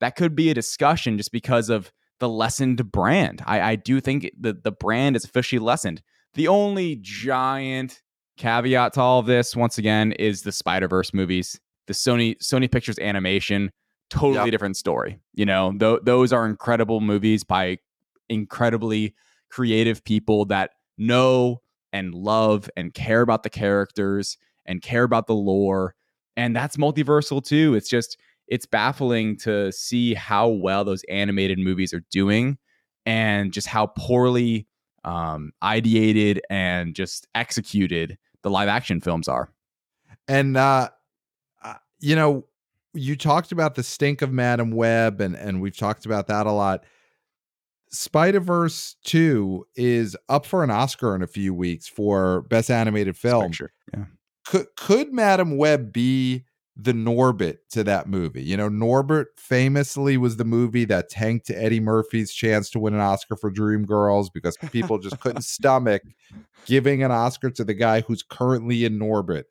that 0.00 0.16
could 0.16 0.34
be 0.34 0.50
a 0.50 0.54
discussion 0.54 1.16
just 1.16 1.32
because 1.32 1.70
of 1.70 1.92
the 2.20 2.28
lessened 2.28 2.90
brand. 2.92 3.42
I, 3.46 3.60
I 3.60 3.76
do 3.76 4.00
think 4.00 4.30
the, 4.38 4.52
the 4.52 4.72
brand 4.72 5.16
is 5.16 5.24
officially 5.24 5.58
lessened. 5.58 6.02
The 6.34 6.48
only 6.48 6.96
giant 7.00 8.00
caveat 8.38 8.94
to 8.94 9.00
all 9.00 9.18
of 9.20 9.26
this, 9.26 9.54
once 9.54 9.78
again, 9.78 10.12
is 10.12 10.42
the 10.42 10.52
Spider 10.52 10.88
Verse 10.88 11.12
movies. 11.12 11.60
The 11.86 11.92
Sony 11.92 12.36
Sony 12.42 12.70
Pictures 12.70 12.98
animation, 12.98 13.70
totally 14.08 14.44
Yep. 14.46 14.50
different 14.50 14.76
story. 14.76 15.18
You 15.34 15.44
know, 15.46 15.72
th- 15.78 16.00
those 16.04 16.32
are 16.32 16.46
incredible 16.46 17.00
movies 17.00 17.44
by 17.44 17.78
incredibly 18.28 19.14
creative 19.50 20.02
people 20.04 20.46
that 20.46 20.70
know 20.96 21.60
and 21.92 22.14
love 22.14 22.70
and 22.76 22.94
care 22.94 23.20
about 23.20 23.42
the 23.42 23.50
characters 23.50 24.38
and 24.64 24.80
care 24.80 25.02
about 25.02 25.26
the 25.26 25.34
lore. 25.34 25.94
And 26.36 26.56
that's 26.56 26.76
multiversal 26.76 27.44
too. 27.44 27.74
It's 27.74 27.88
just 27.88 28.16
it's 28.48 28.64
baffling 28.66 29.36
to 29.38 29.70
see 29.72 30.14
how 30.14 30.48
well 30.48 30.84
those 30.84 31.04
animated 31.10 31.58
movies 31.58 31.92
are 31.92 32.02
doing 32.10 32.58
and 33.04 33.52
just 33.52 33.66
how 33.66 33.86
poorly 33.86 34.66
um, 35.04 35.52
ideated 35.62 36.40
and 36.50 36.94
just 36.94 37.26
executed 37.34 38.18
the 38.42 38.50
live 38.50 38.68
action 38.68 39.00
films 39.00 39.28
are. 39.28 39.50
And 40.28 40.56
uh, 40.56 40.90
uh, 41.62 41.74
you 42.00 42.16
know, 42.16 42.46
you 42.94 43.16
talked 43.16 43.52
about 43.52 43.74
the 43.74 43.82
stink 43.82 44.22
of 44.22 44.32
Madame 44.32 44.70
Web, 44.70 45.20
and 45.20 45.34
and 45.34 45.60
we've 45.60 45.76
talked 45.76 46.06
about 46.06 46.26
that 46.28 46.46
a 46.46 46.52
lot. 46.52 46.84
Spider 47.90 48.40
Verse 48.40 48.96
Two 49.04 49.66
is 49.76 50.16
up 50.28 50.46
for 50.46 50.64
an 50.64 50.70
Oscar 50.70 51.14
in 51.14 51.22
a 51.22 51.26
few 51.26 51.52
weeks 51.54 51.88
for 51.88 52.42
Best 52.42 52.70
Animated 52.70 53.16
Film. 53.16 53.48
Picture. 53.48 53.72
Yeah. 53.92 54.04
Could 54.46 54.66
could 54.76 55.12
Madame 55.12 55.56
Web 55.56 55.92
be 55.92 56.44
the 56.74 56.92
Norbit 56.92 57.58
to 57.70 57.84
that 57.84 58.08
movie. 58.08 58.42
You 58.42 58.56
know, 58.56 58.70
Norbit 58.70 59.26
famously 59.36 60.16
was 60.16 60.36
the 60.36 60.44
movie 60.44 60.86
that 60.86 61.10
tanked 61.10 61.50
Eddie 61.50 61.80
Murphy's 61.80 62.32
chance 62.32 62.70
to 62.70 62.78
win 62.78 62.94
an 62.94 63.00
Oscar 63.00 63.36
for 63.36 63.50
Dreamgirls 63.50 64.28
because 64.32 64.56
people 64.70 64.98
just 64.98 65.20
couldn't 65.20 65.42
stomach 65.42 66.02
giving 66.66 67.02
an 67.02 67.10
Oscar 67.10 67.50
to 67.50 67.64
the 67.64 67.74
guy 67.74 68.00
who's 68.00 68.22
currently 68.22 68.84
in 68.84 68.98
Norbit. 68.98 69.44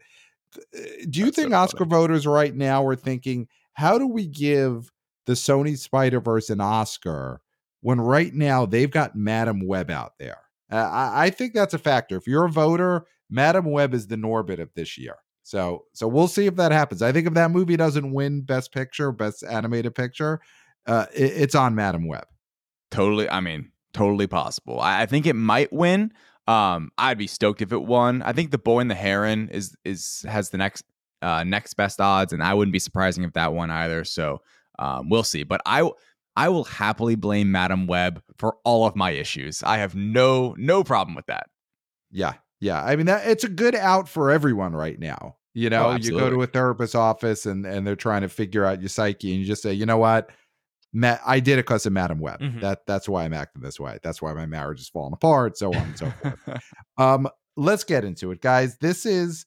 Do 1.09 1.19
you 1.19 1.25
That's 1.25 1.35
so 1.35 1.41
think 1.43 1.53
Oscar 1.53 1.85
voters 1.85 2.25
right 2.25 2.55
now 2.55 2.85
are 2.85 2.95
thinking, 2.95 3.47
how 3.73 3.97
do 3.97 4.07
we 4.07 4.25
give 4.25 4.91
the 5.25 5.33
Sony 5.33 5.77
Spider 5.77 6.19
Verse 6.19 6.49
an 6.49 6.59
Oscar 6.59 7.41
when 7.81 8.01
right 8.01 8.33
now 8.33 8.65
they've 8.65 8.91
got 8.91 9.15
Madame 9.15 9.65
Web 9.65 9.91
out 9.91 10.13
there? 10.19 10.39
Uh, 10.71 10.75
I, 10.75 11.25
I 11.25 11.29
think 11.29 11.53
that's 11.53 11.73
a 11.73 11.79
factor. 11.79 12.17
If 12.17 12.27
you're 12.27 12.45
a 12.45 12.51
voter, 12.51 13.05
Madame 13.29 13.71
Web 13.71 13.93
is 13.93 14.07
the 14.07 14.15
Norbit 14.15 14.59
of 14.59 14.73
this 14.73 14.97
year. 14.97 15.17
So, 15.51 15.83
so 15.91 16.07
we'll 16.07 16.29
see 16.29 16.45
if 16.45 16.55
that 16.55 16.71
happens. 16.71 17.01
I 17.01 17.11
think 17.11 17.27
if 17.27 17.33
that 17.33 17.51
movie 17.51 17.75
doesn't 17.75 18.13
win 18.13 18.39
Best 18.43 18.71
Picture, 18.71 19.11
Best 19.11 19.43
Animated 19.43 19.93
Picture, 19.93 20.39
uh, 20.85 21.07
it- 21.13 21.33
it's 21.43 21.55
on 21.55 21.75
Madame 21.75 22.07
Web. 22.07 22.23
Totally. 22.89 23.29
I 23.29 23.41
mean, 23.41 23.69
totally 23.93 24.27
possible. 24.27 24.79
I, 24.79 25.01
I 25.01 25.05
think 25.07 25.25
it 25.25 25.35
might 25.35 25.73
win. 25.73 26.13
Um, 26.47 26.89
I'd 26.97 27.17
be 27.17 27.27
stoked 27.27 27.61
if 27.61 27.73
it 27.73 27.81
won. 27.83 28.21
I 28.21 28.31
think 28.31 28.51
the 28.51 28.57
Boy 28.57 28.79
and 28.79 28.89
the 28.89 28.95
Heron 28.95 29.49
is 29.49 29.75
is 29.83 30.25
has 30.25 30.51
the 30.51 30.57
next 30.57 30.83
uh 31.21 31.43
next 31.43 31.73
best 31.73 31.99
odds, 31.99 32.31
and 32.31 32.41
I 32.41 32.53
wouldn't 32.53 32.71
be 32.73 32.79
surprising 32.79 33.25
if 33.25 33.33
that 33.33 33.51
won 33.53 33.69
either. 33.71 34.05
So 34.05 34.41
um, 34.79 35.09
we'll 35.09 35.23
see. 35.23 35.43
But 35.43 35.59
I 35.65 35.89
I 36.37 36.47
will 36.47 36.63
happily 36.63 37.15
blame 37.15 37.51
Madame 37.51 37.87
Web 37.87 38.23
for 38.37 38.55
all 38.63 38.85
of 38.87 38.95
my 38.95 39.11
issues. 39.11 39.63
I 39.63 39.79
have 39.79 39.95
no 39.95 40.55
no 40.57 40.83
problem 40.85 41.13
with 41.13 41.25
that. 41.27 41.47
Yeah, 42.09 42.35
yeah. 42.61 42.81
I 42.81 42.95
mean, 42.95 43.07
that 43.07 43.27
it's 43.27 43.43
a 43.43 43.49
good 43.49 43.75
out 43.75 44.07
for 44.07 44.31
everyone 44.31 44.73
right 44.73 44.97
now. 44.97 45.35
You 45.53 45.69
know, 45.69 45.95
you 45.95 46.11
go 46.11 46.29
to 46.29 46.41
a 46.43 46.47
therapist's 46.47 46.95
office 46.95 47.45
and 47.45 47.65
and 47.65 47.85
they're 47.85 47.95
trying 47.95 48.21
to 48.21 48.29
figure 48.29 48.63
out 48.65 48.79
your 48.81 48.89
psyche, 48.89 49.31
and 49.31 49.41
you 49.41 49.45
just 49.45 49.61
say, 49.61 49.73
you 49.73 49.85
know 49.85 49.97
what, 49.97 50.29
Matt, 50.93 51.21
I 51.25 51.39
did 51.39 51.53
it 51.59 51.65
because 51.65 51.85
of 51.85 51.93
Madame 51.93 52.19
Web. 52.19 52.39
Mhm. 52.39 52.61
That 52.61 52.85
that's 52.87 53.07
why 53.09 53.23
I'm 53.25 53.33
acting 53.33 53.61
this 53.61 53.79
way. 53.79 53.99
That's 54.03 54.21
why 54.21 54.33
my 54.33 54.45
marriage 54.45 54.79
is 54.79 54.89
falling 54.89 55.13
apart. 55.13 55.57
So 55.57 55.69
on 55.73 55.75
and 55.87 55.97
so 55.97 56.09
forth. 56.11 56.39
Um, 56.97 57.27
let's 57.57 57.83
get 57.83 58.05
into 58.05 58.31
it, 58.31 58.41
guys. 58.41 58.77
This 58.77 59.05
is 59.05 59.45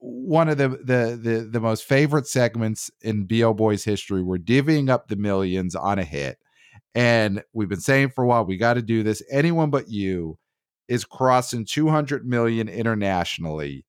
one 0.00 0.48
of 0.48 0.58
the 0.58 0.68
the 0.68 1.18
the 1.20 1.48
the 1.50 1.60
most 1.60 1.84
favorite 1.84 2.26
segments 2.26 2.90
in 3.02 3.24
BO 3.26 3.54
Boys 3.54 3.84
history. 3.84 4.22
We're 4.22 4.38
divvying 4.38 4.90
up 4.90 5.08
the 5.08 5.16
millions 5.16 5.74
on 5.74 5.98
a 5.98 6.04
hit. 6.04 6.38
And 6.94 7.42
we've 7.52 7.68
been 7.68 7.80
saying 7.80 8.10
for 8.10 8.24
a 8.24 8.26
while, 8.26 8.44
we 8.44 8.56
got 8.56 8.74
to 8.74 8.82
do 8.82 9.02
this. 9.02 9.22
Anyone 9.30 9.70
but 9.70 9.88
you 9.88 10.38
is 10.88 11.04
crossing 11.04 11.64
200 11.64 12.26
million 12.26 12.68
internationally 12.68 13.84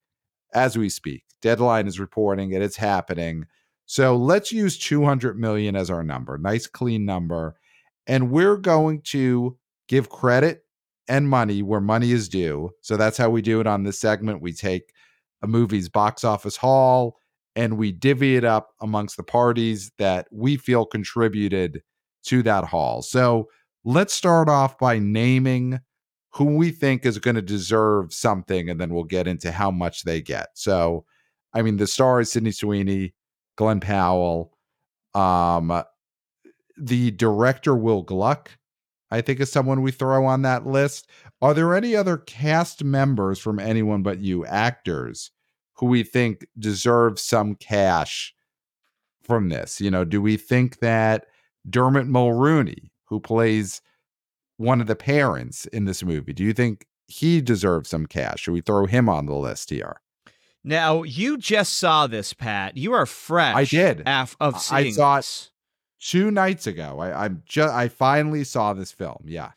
as 0.53 0.77
we 0.77 0.89
speak. 0.89 1.23
Deadline 1.41 1.87
is 1.87 1.99
reporting 1.99 2.51
it, 2.51 2.61
it's 2.61 2.77
happening. 2.77 3.45
So 3.85 4.15
let's 4.15 4.51
use 4.51 4.77
200 4.77 5.39
million 5.39 5.75
as 5.75 5.89
our 5.89 6.03
number. 6.03 6.37
Nice 6.37 6.67
clean 6.67 7.05
number. 7.05 7.55
And 8.05 8.29
we're 8.29 8.57
going 8.57 9.01
to 9.07 9.57
give 9.87 10.09
credit 10.09 10.63
and 11.07 11.27
money 11.27 11.63
where 11.63 11.81
money 11.81 12.11
is 12.11 12.29
due. 12.29 12.69
So 12.81 12.97
that's 12.97 13.17
how 13.17 13.29
we 13.29 13.41
do 13.41 13.59
it 13.59 13.67
on 13.67 13.83
this 13.83 13.99
segment. 13.99 14.41
We 14.41 14.53
take 14.53 14.93
a 15.41 15.47
movie's 15.47 15.89
box 15.89 16.23
office 16.23 16.57
haul 16.57 17.17
and 17.55 17.77
we 17.77 17.91
divvy 17.91 18.35
it 18.35 18.43
up 18.43 18.69
amongst 18.79 19.17
the 19.17 19.23
parties 19.23 19.91
that 19.97 20.27
we 20.31 20.55
feel 20.55 20.85
contributed 20.85 21.81
to 22.25 22.43
that 22.43 22.65
haul. 22.65 23.01
So 23.01 23.49
let's 23.83 24.13
start 24.13 24.49
off 24.49 24.77
by 24.77 24.99
naming 24.99 25.79
who 26.31 26.45
we 26.57 26.71
think 26.71 27.05
is 27.05 27.17
going 27.17 27.35
to 27.35 27.41
deserve 27.41 28.13
something, 28.13 28.69
and 28.69 28.79
then 28.79 28.93
we'll 28.93 29.03
get 29.03 29.27
into 29.27 29.51
how 29.51 29.71
much 29.71 30.03
they 30.03 30.21
get. 30.21 30.49
So, 30.53 31.05
I 31.53 31.61
mean, 31.61 31.77
the 31.77 31.87
star 31.87 32.19
is 32.19 32.31
Sydney 32.31 32.51
Sweeney, 32.51 33.13
Glenn 33.55 33.79
Powell, 33.79 34.55
um, 35.15 35.83
the 36.77 37.11
director 37.11 37.75
Will 37.75 38.03
Gluck. 38.03 38.51
I 39.11 39.21
think 39.21 39.39
is 39.39 39.51
someone 39.51 39.81
we 39.81 39.91
throw 39.91 40.25
on 40.25 40.43
that 40.43 40.67
list. 40.67 41.09
Are 41.41 41.55
there 41.55 41.75
any 41.75 41.95
other 41.95 42.17
cast 42.17 42.83
members 42.83 43.39
from 43.39 43.59
anyone 43.59 44.03
but 44.03 44.19
you, 44.19 44.45
actors, 44.45 45.31
who 45.73 45.87
we 45.87 46.03
think 46.03 46.45
deserve 46.59 47.19
some 47.19 47.55
cash 47.55 48.35
from 49.23 49.49
this? 49.49 49.81
You 49.81 49.89
know, 49.89 50.05
do 50.05 50.21
we 50.21 50.37
think 50.37 50.77
that 50.79 51.25
Dermot 51.67 52.07
Mulroney, 52.07 52.91
who 53.05 53.19
plays 53.19 53.81
one 54.59 54.81
of 54.81 54.87
the 54.87 54.95
parents 54.95 55.65
in 55.67 55.85
this 55.85 56.03
movie, 56.03 56.33
do 56.33 56.43
you 56.43 56.53
think 56.53 56.85
he 57.07 57.41
deserves 57.41 57.89
some 57.89 58.05
cash? 58.05 58.41
Should 58.41 58.53
we 58.53 58.61
throw 58.61 58.85
him 58.85 59.09
on 59.09 59.25
the 59.25 59.33
list 59.35 59.69
here? 59.71 59.99
Now 60.63 61.03
you 61.03 61.37
just 61.37 61.73
saw 61.77 62.05
this, 62.07 62.33
Pat. 62.33 62.75
You 62.77 62.93
are 62.93 63.05
fresh. 63.05 63.55
I 63.55 63.63
did. 63.63 64.03
Af- 64.05 64.35
of 64.39 64.55
I 64.55 64.81
seeing 64.83 64.93
saw 64.93 65.15
it. 65.15 65.19
this. 65.19 65.51
Two 66.01 66.29
nights 66.31 66.67
ago, 66.67 66.99
I, 66.99 67.25
I'm 67.25 67.41
just 67.45 67.73
I 67.73 67.87
finally 67.87 68.43
saw 68.43 68.73
this 68.73 68.91
film. 68.91 69.23
Yeah. 69.25 69.51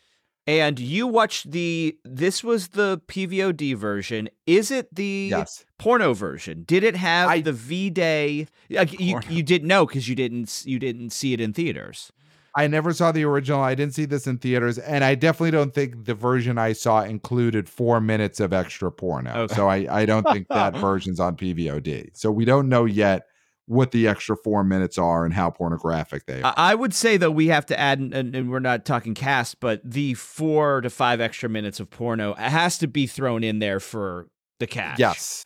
and 0.47 0.79
you 0.81 1.07
watched 1.07 1.51
the. 1.53 1.97
This 2.05 2.43
was 2.43 2.69
the 2.69 3.01
PVOD 3.07 3.77
version. 3.77 4.29
Is 4.47 4.71
it 4.73 4.93
the 4.95 5.29
Yes. 5.31 5.65
porno 5.79 6.15
version? 6.15 6.63
Did 6.67 6.83
it 6.85 6.97
have 6.97 7.29
I- 7.29 7.41
the 7.43 7.53
V 7.53 7.91
Day? 7.91 8.47
You, 8.69 9.21
you 9.29 9.43
didn't 9.43 9.69
know 9.69 9.87
because 9.87 10.09
you 10.09 10.15
didn't 10.17 10.63
you 10.67 10.79
didn't 10.79 11.11
see 11.11 11.33
it 11.33 11.41
in 11.41 11.53
theaters. 11.53 12.11
I 12.55 12.67
never 12.67 12.93
saw 12.93 13.13
the 13.13 13.25
original. 13.25 13.61
I 13.61 13.75
didn't 13.75 13.95
see 13.95 14.05
this 14.05 14.27
in 14.27 14.39
theaters, 14.39 14.79
and 14.79 15.05
I 15.05 15.15
definitely 15.15 15.53
don't 15.53 15.73
think 15.73 16.05
the 16.05 16.15
version 16.15 16.59
I 16.59 16.75
saw 16.75 17.03
included 17.03 17.69
four 17.69 18.01
minutes 18.01 18.41
of 18.41 18.53
extra 18.53 18.93
porno. 18.93 19.33
Okay. 19.33 19.55
So 19.55 19.69
I, 19.69 19.87
I 19.91 20.05
don't 20.05 20.27
think 20.31 20.49
that 20.49 20.77
version's 20.77 21.19
on 21.19 21.37
PVOD. 21.37 22.11
So 22.13 22.31
we 22.31 22.45
don't 22.45 22.69
know 22.69 22.85
yet 22.85 23.27
what 23.67 23.93
the 23.93 24.07
extra 24.07 24.37
four 24.37 24.65
minutes 24.65 24.99
are 24.99 25.25
and 25.25 25.33
how 25.33 25.49
pornographic 25.49 26.27
they 26.27 26.43
are. 26.43 26.53
I 26.57 26.75
would 26.75 26.93
say 26.93 27.17
though 27.17 27.31
we 27.31 27.47
have 27.47 27.65
to 27.67 27.79
add, 27.79 28.01
and, 28.01 28.13
and 28.13 28.51
we're 28.51 28.59
not 28.59 28.85
talking 28.85 29.15
cast, 29.15 29.61
but 29.61 29.81
the 29.85 30.15
four 30.15 30.83
to 30.83 30.91
five 30.91 31.21
extra 31.21 31.49
minutes 31.49 31.81
of 31.81 31.89
porno 31.89 32.35
has 32.35 32.77
to 32.79 32.87
be 32.87 33.07
thrown 33.07 33.43
in 33.43 33.61
there 33.61 33.81
for 33.81 34.29
the 34.59 34.67
cash. 34.67 34.99
yes, 34.99 35.45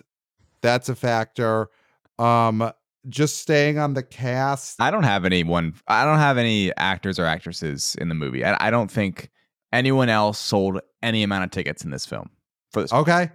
that's 0.61 0.89
a 0.89 0.97
factor. 0.97 1.69
Um, 2.19 2.73
just 3.09 3.39
staying 3.39 3.79
on 3.79 3.95
the 3.95 4.03
cast. 4.03 4.81
I 4.81 4.91
don't 4.91 5.05
have 5.05 5.25
anyone. 5.25 5.75
I 5.87 6.05
don't 6.05 6.19
have 6.19 6.39
any 6.39 6.75
actors 6.77 7.19
or 7.19 7.25
actresses 7.25 7.97
in 8.01 8.09
the 8.09 8.15
movie. 8.15 8.45
I, 8.45 8.69
I 8.69 8.71
don't 8.71 8.91
think 8.91 9.31
anyone 9.73 10.09
else 10.09 10.39
sold 10.39 10.81
any 11.03 11.23
amount 11.23 11.45
of 11.45 11.51
tickets 11.51 11.85
in 11.85 11.91
this 11.91 12.07
film 12.07 12.31
for 12.73 12.83
this. 12.83 12.93
Okay. 12.93 13.31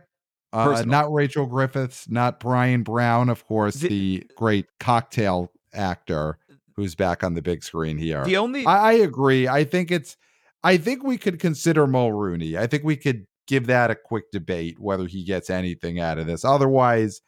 Uh, 0.54 0.84
not 0.86 1.12
Rachel 1.14 1.46
Griffiths, 1.46 2.10
not 2.10 2.40
Bryan 2.40 2.84
Brown, 2.84 3.30
of 3.30 3.46
course, 3.48 3.76
The- 3.76 3.88
the, 3.88 4.24
great 4.36 4.66
cocktail 4.80 5.52
actor 5.74 6.38
who's 6.76 6.94
back 6.96 7.24
on 7.24 7.36
the 7.36 7.42
big 7.42 7.64
screen 7.64 7.98
here. 7.98 8.26
The 8.26 8.38
only 8.38 8.66
I, 8.66 8.90
I 8.90 8.94
agree. 8.94 9.48
I 9.48 9.64
think 9.64 9.92
it's. 9.92 10.18
I 10.64 10.78
think 10.78 11.04
we 11.04 11.18
could 11.18 11.40
consider 11.40 11.88
Mulroney. 11.88 12.56
I 12.56 12.68
think 12.68 12.84
we 12.84 12.96
could 12.96 13.26
give 13.48 13.68
that 13.68 13.90
a 13.92 13.96
quick 13.96 14.26
debate 14.32 14.80
whether 14.80 15.08
he 15.08 15.24
gets 15.24 15.50
anything 15.50 16.00
out 16.00 16.18
of 16.18 16.28
this. 16.28 16.46
Otherwise, 16.46 17.22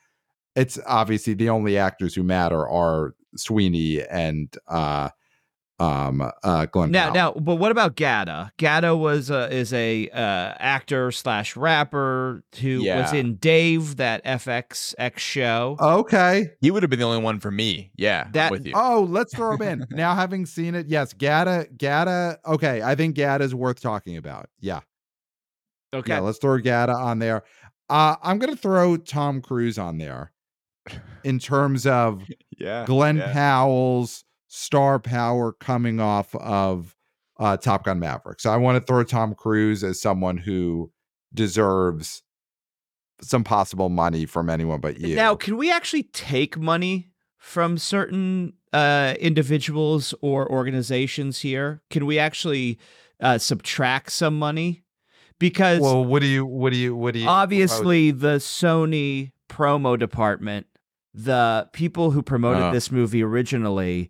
it's 0.55 0.79
obviously 0.85 1.33
the 1.33 1.49
only 1.49 1.77
actors 1.77 2.13
who 2.15 2.23
matter 2.23 2.67
are 2.67 3.15
Sweeney 3.35 4.01
and 4.03 4.55
uh, 4.67 5.09
um, 5.79 6.31
uh, 6.43 6.65
Glenn. 6.67 6.91
now 6.91 7.05
Powell. 7.11 7.13
now, 7.13 7.31
but 7.39 7.55
what 7.55 7.71
about 7.71 7.95
Gata? 7.95 8.51
Gata 8.57 8.95
was 8.95 9.29
a, 9.29 9.51
is 9.53 9.73
a 9.73 10.07
uh, 10.09 10.53
actor 10.59 11.11
slash 11.11 11.55
rapper 11.55 12.43
who 12.61 12.83
was 12.85 13.11
in 13.11 13.35
Dave 13.37 13.97
that 13.97 14.23
FXX 14.23 15.17
show. 15.17 15.75
Okay. 15.79 16.51
He 16.61 16.69
would 16.71 16.83
have 16.83 16.89
been 16.89 16.99
the 16.99 17.05
only 17.05 17.21
one 17.23 17.39
for 17.39 17.51
me. 17.51 17.91
Yeah, 17.95 18.23
I'm 18.27 18.31
That- 18.33 18.51
with 18.51 18.65
you. 18.65 18.73
Oh, 18.75 19.07
let's 19.09 19.33
throw 19.35 19.55
him 19.55 19.61
in. 19.63 19.87
now 19.91 20.15
having 20.15 20.45
seen 20.45 20.75
it, 20.75 20.87
yes, 20.87 21.13
Gata, 21.13 21.67
Gata. 21.75 22.39
Okay, 22.45 22.81
I 22.81 22.95
think 22.95 23.15
Gata 23.15 23.43
is 23.43 23.55
worth 23.55 23.81
talking 23.81 24.17
about. 24.17 24.49
Yeah, 24.59 24.81
okay, 25.93 26.13
yeah. 26.13 26.19
Let's 26.19 26.37
throw 26.37 26.59
Gata 26.59 26.93
on 26.93 27.19
there. 27.19 27.43
Uh, 27.89 28.15
I'm 28.21 28.37
gonna 28.37 28.55
throw 28.55 28.95
Tom 28.97 29.41
Cruise 29.41 29.77
on 29.77 29.97
there 29.97 30.31
in 31.23 31.39
terms 31.39 31.85
of 31.87 32.23
yeah, 32.57 32.85
Glenn 32.85 33.17
yeah. 33.17 33.33
Powell's 33.33 34.23
star 34.47 34.99
power 34.99 35.51
coming 35.53 35.99
off 35.99 36.35
of 36.35 36.95
uh, 37.39 37.57
Top 37.57 37.85
Gun 37.85 37.99
Maverick. 37.99 38.39
So 38.39 38.51
I 38.51 38.57
want 38.57 38.75
to 38.75 38.85
throw 38.85 39.03
Tom 39.03 39.33
Cruise 39.33 39.83
as 39.83 40.01
someone 40.01 40.37
who 40.37 40.91
deserves 41.33 42.23
some 43.21 43.43
possible 43.43 43.89
money 43.89 44.25
from 44.25 44.49
anyone 44.49 44.79
but 44.79 44.99
you. 44.99 45.15
Now, 45.15 45.35
can 45.35 45.57
we 45.57 45.71
actually 45.71 46.03
take 46.03 46.57
money 46.57 47.09
from 47.37 47.77
certain 47.77 48.53
uh, 48.71 49.15
individuals 49.19 50.13
or 50.21 50.49
organizations 50.49 51.39
here? 51.39 51.81
Can 51.89 52.05
we 52.05 52.19
actually 52.19 52.79
uh, 53.19 53.37
subtract 53.37 54.11
some 54.11 54.37
money? 54.37 54.83
Because 55.39 55.81
well, 55.81 56.05
what 56.05 56.21
do 56.21 56.27
you, 56.27 56.45
what 56.45 56.71
do 56.71 56.77
you, 56.77 56.95
what 56.95 57.13
do 57.13 57.19
you? 57.19 57.27
obviously, 57.27 58.11
the 58.11 58.37
Sony 58.37 59.31
promo 59.49 59.97
department, 59.99 60.67
the 61.13 61.67
people 61.73 62.11
who 62.11 62.21
promoted 62.21 62.63
Uh. 62.63 62.71
this 62.71 62.91
movie 62.91 63.23
originally, 63.23 64.09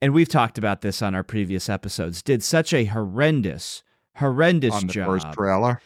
and 0.00 0.12
we've 0.14 0.28
talked 0.28 0.58
about 0.58 0.80
this 0.80 1.02
on 1.02 1.14
our 1.14 1.22
previous 1.22 1.68
episodes, 1.68 2.22
did 2.22 2.42
such 2.42 2.72
a 2.72 2.84
horrendous, 2.86 3.82
horrendous 4.16 4.74
on 4.74 4.86
the 4.86 4.92
job 4.92 5.06
first 5.06 5.32
trailer. 5.32 5.80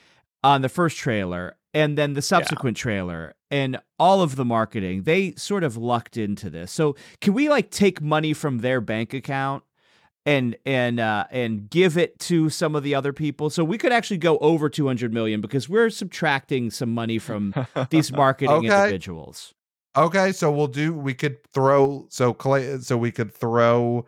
on 0.44 0.62
the 0.62 0.68
first 0.68 0.96
trailer 0.96 1.56
and 1.74 1.96
then 1.96 2.12
the 2.12 2.22
subsequent 2.22 2.76
trailer 2.76 3.34
and 3.50 3.78
all 3.98 4.20
of 4.22 4.36
the 4.36 4.44
marketing, 4.44 5.02
they 5.04 5.32
sort 5.36 5.64
of 5.64 5.76
lucked 5.76 6.16
into 6.16 6.50
this. 6.50 6.70
So 6.70 6.94
can 7.20 7.32
we 7.34 7.48
like 7.48 7.70
take 7.70 8.00
money 8.02 8.32
from 8.34 8.58
their 8.58 8.80
bank 8.80 9.14
account 9.14 9.62
and 10.26 10.54
and 10.66 11.00
uh, 11.00 11.24
and 11.30 11.68
give 11.70 11.96
it 11.96 12.18
to 12.20 12.48
some 12.50 12.74
of 12.76 12.82
the 12.82 12.94
other 12.94 13.12
people? 13.12 13.48
So 13.50 13.64
we 13.64 13.78
could 13.78 13.92
actually 13.92 14.18
go 14.18 14.36
over 14.38 14.68
200 14.68 15.12
million 15.14 15.40
because 15.40 15.68
we're 15.68 15.90
subtracting 15.90 16.70
some 16.70 16.92
money 16.92 17.18
from 17.18 17.54
these 17.90 18.12
marketing 18.24 18.54
Okay. 18.56 18.66
individuals. 18.84 19.54
Okay, 19.96 20.32
so 20.32 20.50
we'll 20.50 20.68
do. 20.68 20.94
We 20.94 21.14
could 21.14 21.42
throw 21.52 22.06
so 22.08 22.32
Clay. 22.32 22.78
So 22.78 22.96
we 22.96 23.10
could 23.12 23.32
throw 23.32 24.06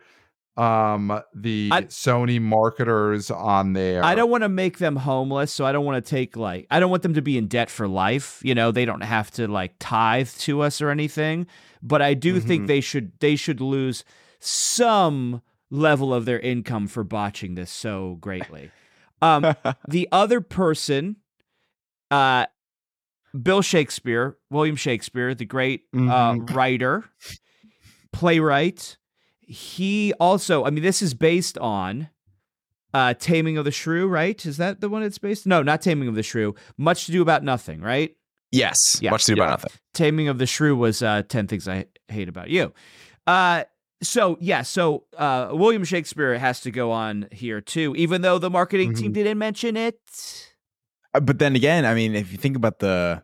um 0.57 1.21
the 1.35 1.69
I- 1.71 1.81
Sony 1.83 2.41
marketers 2.41 3.29
on 3.29 3.73
there. 3.73 4.03
I 4.03 4.15
don't 4.15 4.29
want 4.29 4.43
to 4.43 4.49
make 4.49 4.77
them 4.77 4.95
homeless, 4.95 5.51
so 5.51 5.65
I 5.65 5.71
don't 5.71 5.85
want 5.85 6.03
to 6.03 6.09
take 6.09 6.35
like 6.37 6.65
I 6.71 6.79
don't 6.79 6.89
want 6.89 7.03
them 7.03 7.13
to 7.15 7.21
be 7.21 7.37
in 7.37 7.47
debt 7.47 7.69
for 7.69 7.87
life. 7.87 8.39
You 8.43 8.55
know, 8.55 8.71
they 8.71 8.85
don't 8.85 9.01
have 9.03 9.29
to 9.31 9.47
like 9.47 9.73
tithe 9.79 10.29
to 10.39 10.61
us 10.61 10.81
or 10.81 10.89
anything, 10.89 11.45
but 11.83 12.01
I 12.01 12.13
do 12.13 12.39
think 12.39 12.63
Mhm. 12.63 12.67
they 12.67 12.81
should 12.81 13.11
they 13.19 13.35
should 13.35 13.59
lose 13.61 14.03
some 14.39 15.41
level 15.69 16.13
of 16.13 16.25
their 16.25 16.39
income 16.39 16.87
for 16.87 17.03
botching 17.03 17.55
this 17.55 17.69
so 17.71 18.15
greatly. 18.21 18.71
Um 19.21 19.55
the 19.87 20.07
other 20.11 20.39
person 20.41 21.17
uh 22.11 22.45
Bill 23.41 23.61
Shakespeare, 23.61 24.37
William 24.49 24.75
Shakespeare, 24.75 25.33
the 25.35 25.45
great 25.45 25.83
uh, 25.93 25.97
Mhm. 25.97 26.55
writer, 26.55 27.03
playwright. 28.13 28.97
He 29.41 30.13
also, 30.19 30.65
I 30.65 30.69
mean, 30.69 30.83
this 30.83 31.01
is 31.01 31.13
based 31.13 31.57
on 31.57 32.09
uh, 32.93 33.13
Taming 33.13 33.57
of 33.57 33.65
the 33.65 33.71
Shrew, 33.71 34.07
right? 34.07 34.45
Is 34.45 34.55
that 34.57 34.79
the 34.79 34.87
one 34.87 35.03
it's 35.03 35.17
based? 35.17 35.45
No, 35.45 35.61
not 35.61 35.81
Taming 35.81 36.07
of 36.07 36.15
the 36.15 36.23
Shrew. 36.23 36.55
Much 36.77 37.07
to 37.07 37.11
Do 37.11 37.21
About 37.21 37.43
Nothing, 37.43 37.81
right? 37.81 38.15
Yes. 38.53 38.99
Yeah. 39.01 39.11
Much 39.11 39.25
to 39.25 39.33
do 39.35 39.37
Yeah. 39.41 39.43
about 39.47 39.63
nothing. 39.63 39.71
Taming 39.93 40.27
of 40.29 40.37
the 40.37 40.45
Shrew 40.45 40.77
was 40.77 41.01
uh, 41.01 41.23
10 41.27 41.47
Things 41.47 41.67
I 41.67 41.87
Hate 42.07 42.29
About 42.29 42.49
You. 42.49 42.73
Uh, 43.27 43.65
so, 44.01 44.37
yeah, 44.39 44.61
so 44.61 45.03
uh, 45.17 45.49
William 45.51 45.83
Shakespeare 45.83 46.37
has 46.37 46.61
to 46.61 46.71
go 46.71 46.91
on 46.91 47.27
here 47.33 47.59
too, 47.59 47.93
even 47.97 48.21
though 48.21 48.37
the 48.39 48.49
marketing 48.49 48.93
team 48.93 49.11
Mhm. 49.11 49.15
didn't 49.15 49.37
mention 49.39 49.75
it. 49.75 49.99
Uh, 51.15 51.19
But 51.19 51.39
then 51.39 51.55
again, 51.55 51.85
I 51.85 51.93
mean, 51.93 52.15
if 52.15 52.31
you 52.31 52.37
think 52.37 52.55
about 52.55 52.79
the 52.79 53.23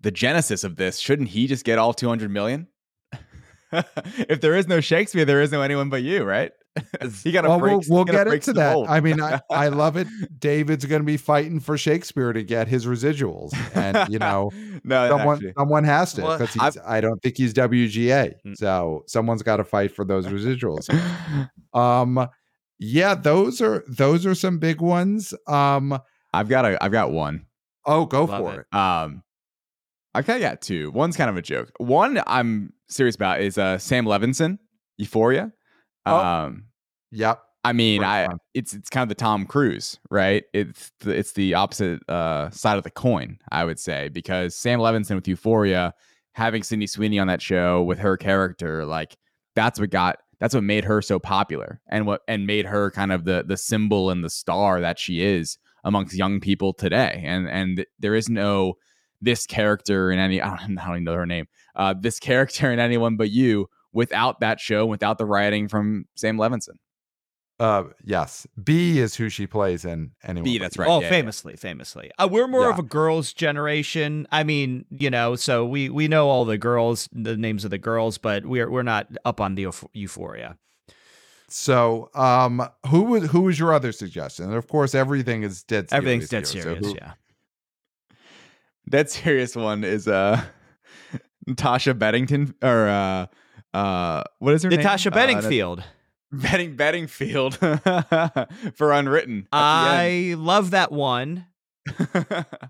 the 0.00 0.10
genesis 0.10 0.64
of 0.64 0.76
this, 0.76 0.98
shouldn't 0.98 1.28
he 1.28 1.46
just 1.46 1.64
get 1.64 1.78
all 1.78 1.94
200 1.94 2.30
million? 2.30 2.66
if 3.72 4.40
there 4.40 4.56
is 4.56 4.66
no 4.66 4.80
Shakespeare, 4.80 5.24
there 5.24 5.40
is 5.40 5.52
no 5.52 5.62
anyone 5.62 5.88
but 5.90 6.02
you, 6.02 6.24
right? 6.24 6.50
he 7.22 7.30
got 7.32 7.42
to 7.42 7.48
Well, 7.50 7.58
break. 7.60 7.72
we'll, 7.72 7.82
we'll 7.88 8.04
he 8.06 8.12
gotta 8.12 8.30
get 8.30 8.34
into 8.48 8.52
that. 8.54 8.72
mold. 8.74 8.88
I 8.88 9.00
mean, 9.00 9.20
I, 9.20 9.40
I 9.50 9.68
love 9.68 9.96
it. 9.96 10.08
David's 10.38 10.84
going 10.86 11.02
to 11.02 11.06
be 11.06 11.16
fighting 11.18 11.60
for 11.60 11.76
Shakespeare 11.78 12.32
to 12.32 12.42
get 12.42 12.66
his 12.66 12.86
residuals, 12.86 13.52
and 13.76 14.12
you 14.12 14.18
know, 14.18 14.50
no, 14.82 15.08
someone 15.08 15.36
actually. 15.36 15.52
someone 15.58 15.84
has 15.84 16.14
to 16.14 16.22
because 16.22 16.52
he's. 16.54 16.78
I 16.84 17.00
don't 17.00 17.22
think 17.22 17.36
he's 17.36 17.54
WGA, 17.54 18.34
Mm. 18.44 18.56
so 18.56 19.04
someone's 19.06 19.42
got 19.42 19.58
to 19.58 19.64
fight 19.64 19.94
for 19.94 20.04
those 20.04 20.26
residuals. 20.26 20.88
Um, 21.74 22.26
yeah, 22.78 23.14
those 23.14 23.60
are 23.60 23.84
those 23.86 24.26
are 24.26 24.34
some 24.34 24.58
big 24.58 24.80
ones. 24.80 25.32
Um, 25.46 25.98
I've 26.32 26.48
got 26.48 26.64
a, 26.64 26.82
I've 26.82 26.92
got 26.92 27.12
one. 27.12 27.46
oh, 27.86 28.06
go 28.06 28.24
Love 28.24 28.40
for 28.40 28.54
it. 28.60 28.66
it. 28.72 28.76
Um, 28.76 29.22
I 30.14 30.22
kind 30.22 30.42
of 30.42 30.48
got 30.50 30.60
two. 30.60 30.90
One's 30.90 31.16
kind 31.16 31.30
of 31.30 31.36
a 31.36 31.42
joke. 31.42 31.72
One 31.78 32.20
I'm 32.26 32.72
serious 32.88 33.14
about 33.14 33.40
is 33.40 33.56
uh 33.58 33.78
Sam 33.78 34.04
Levinson, 34.04 34.58
Euphoria. 34.98 35.52
Oh. 36.06 36.16
Um, 36.16 36.64
Yep. 37.14 37.40
I 37.64 37.72
mean, 37.74 37.98
Great 38.00 38.08
I 38.08 38.26
one. 38.26 38.38
it's 38.54 38.72
it's 38.74 38.88
kind 38.90 39.02
of 39.02 39.08
the 39.08 39.14
Tom 39.14 39.46
Cruise, 39.46 39.98
right? 40.10 40.44
It's 40.52 40.90
the, 41.00 41.10
it's 41.16 41.32
the 41.32 41.54
opposite 41.54 42.00
uh, 42.08 42.50
side 42.50 42.76
of 42.78 42.82
the 42.84 42.90
coin, 42.90 43.38
I 43.52 43.64
would 43.64 43.78
say, 43.78 44.08
because 44.08 44.56
Sam 44.56 44.80
Levinson 44.80 45.14
with 45.14 45.28
Euphoria, 45.28 45.94
having 46.32 46.62
Sydney 46.64 46.86
Sweeney 46.88 47.18
on 47.20 47.28
that 47.28 47.40
show 47.42 47.82
with 47.82 47.98
her 48.00 48.16
character, 48.16 48.84
like 48.84 49.16
that's 49.54 49.78
what 49.78 49.90
got 49.90 50.18
that's 50.40 50.54
what 50.54 50.64
made 50.64 50.84
her 50.84 51.00
so 51.02 51.18
popular, 51.20 51.80
and 51.88 52.04
what 52.06 52.22
and 52.26 52.46
made 52.48 52.66
her 52.66 52.90
kind 52.90 53.12
of 53.12 53.24
the 53.24 53.44
the 53.46 53.56
symbol 53.56 54.10
and 54.10 54.24
the 54.24 54.30
star 54.30 54.80
that 54.80 54.98
she 54.98 55.22
is 55.22 55.56
amongst 55.84 56.14
young 56.14 56.40
people 56.40 56.72
today. 56.72 57.22
And 57.24 57.48
and 57.48 57.86
there 57.98 58.14
is 58.14 58.28
no 58.28 58.74
this 59.20 59.46
character 59.46 60.10
in 60.10 60.18
any 60.18 60.40
I 60.40 60.56
don't, 60.56 60.78
I 60.78 60.86
don't 60.86 60.94
even 60.94 61.04
know 61.04 61.14
her 61.14 61.26
name. 61.26 61.46
Uh, 61.74 61.94
this 61.98 62.18
character 62.18 62.72
in 62.72 62.78
anyone 62.78 63.16
but 63.16 63.30
you 63.30 63.68
without 63.92 64.40
that 64.40 64.58
show, 64.60 64.86
without 64.86 65.18
the 65.18 65.26
writing 65.26 65.68
from 65.68 66.06
Sam 66.14 66.36
Levinson. 66.36 66.76
Uh, 67.60 67.84
yes. 68.04 68.46
Bea 68.62 68.98
is 68.98 69.14
who 69.14 69.28
she 69.28 69.46
plays 69.46 69.84
in. 69.84 70.10
Anyway, 70.24 70.44
Bea, 70.44 70.58
that's 70.58 70.76
right. 70.76 70.88
oh, 70.88 70.96
yeah, 70.96 71.04
yeah. 71.04 71.10
famously, 71.10 71.54
famously. 71.54 72.10
Uh, 72.18 72.26
we're 72.28 72.48
more 72.48 72.68
of 72.68 72.78
a 72.78 72.82
girls' 72.82 73.32
generation. 73.32 74.26
I 74.32 74.42
mean, 74.42 74.84
you 74.90 75.10
know, 75.10 75.36
so 75.36 75.64
we 75.64 75.88
we 75.88 76.08
know 76.08 76.28
all 76.28 76.44
the 76.44 76.58
girls, 76.58 77.08
the 77.12 77.36
names 77.36 77.64
of 77.64 77.70
the 77.70 77.78
girls, 77.78 78.18
but 78.18 78.46
we're 78.46 78.68
we're 78.68 78.82
not 78.82 79.06
up 79.24 79.40
on 79.40 79.54
the 79.54 79.64
euph- 79.64 79.86
euphoria. 79.92 80.56
So, 81.52 82.10
um, 82.14 82.66
who 82.88 83.02
was 83.02 83.30
who 83.30 83.42
was 83.42 83.58
your 83.58 83.72
other 83.74 83.92
suggestion? 83.92 84.46
And 84.46 84.54
of 84.54 84.66
course, 84.68 84.94
everything 84.94 85.42
is 85.42 85.62
dead. 85.62 85.90
Serious 85.90 85.92
Everything's 85.92 86.28
dead 86.30 86.48
here, 86.48 86.62
so 86.62 86.68
serious. 86.70 86.86
who- 86.86 86.94
yeah. 86.94 87.12
Dead 88.88 89.08
serious 89.10 89.54
one 89.54 89.84
is 89.84 90.08
uh 90.08 90.42
Natasha 91.46 91.94
Beddington 91.94 92.54
or 92.62 92.88
uh 92.88 93.26
uh 93.76 94.24
what 94.38 94.54
is 94.54 94.62
her 94.64 94.70
Natasha 94.70 95.10
name? 95.10 95.18
Uh, 95.18 95.26
Nat- 95.26 95.26
Bedingfield. 95.42 95.84
Betting 96.32 96.76
Beddingfield 96.76 98.74
for 98.74 98.92
unwritten. 98.92 99.46
I 99.52 100.34
love 100.38 100.70
that 100.70 100.90
one. 100.90 101.46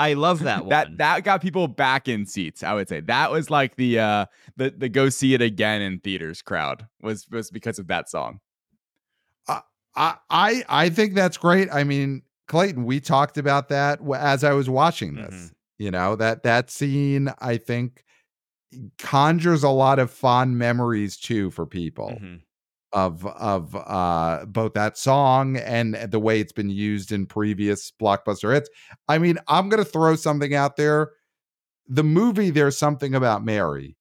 I 0.00 0.14
love 0.14 0.40
that 0.40 0.60
one. 0.64 0.68
that 0.70 0.98
that 0.98 1.22
got 1.24 1.40
people 1.40 1.68
back 1.68 2.08
in 2.08 2.26
seats. 2.26 2.62
I 2.64 2.74
would 2.74 2.88
say 2.88 3.00
that 3.00 3.30
was 3.30 3.50
like 3.50 3.76
the 3.76 4.00
uh 4.00 4.26
the 4.56 4.70
the 4.76 4.88
go 4.88 5.08
see 5.08 5.34
it 5.34 5.40
again 5.42 5.80
in 5.82 6.00
theaters 6.00 6.42
crowd 6.42 6.86
was 7.00 7.28
was 7.30 7.50
because 7.50 7.78
of 7.78 7.86
that 7.86 8.10
song. 8.10 8.40
I, 9.94 10.16
I 10.30 10.64
I 10.68 10.88
think 10.90 11.14
that's 11.14 11.36
great. 11.36 11.68
I 11.72 11.84
mean, 11.84 12.22
Clayton, 12.48 12.84
we 12.84 13.00
talked 13.00 13.38
about 13.38 13.68
that 13.68 14.00
as 14.16 14.44
I 14.44 14.52
was 14.52 14.68
watching 14.70 15.14
this. 15.14 15.34
Mhm. 15.34 15.52
You 15.78 15.90
know 15.90 16.16
that 16.16 16.42
that 16.44 16.70
scene, 16.70 17.30
I 17.40 17.56
think, 17.56 18.04
conjures 18.98 19.62
a 19.62 19.68
lot 19.68 19.98
of 19.98 20.10
fond 20.10 20.58
memories 20.58 21.16
too 21.16 21.50
for 21.50 21.66
people 21.66 22.10
Mhm. 22.20 22.40
of 22.92 23.26
of 23.26 23.74
uh, 23.76 24.44
both 24.46 24.74
that 24.74 24.96
song 24.98 25.56
and 25.58 25.94
the 25.94 26.20
way 26.20 26.40
it's 26.40 26.52
been 26.52 26.70
used 26.70 27.12
in 27.12 27.26
previous 27.26 27.92
blockbuster 28.00 28.54
hits. 28.54 28.70
I 29.08 29.18
mean, 29.18 29.38
I'm 29.48 29.68
gonna 29.68 29.84
throw 29.84 30.16
something 30.16 30.54
out 30.54 30.76
there. 30.76 31.12
The 31.88 32.04
movie 32.04 32.50
"There's 32.50 32.78
Something 32.78 33.14
About 33.14 33.44
Mary," 33.44 33.96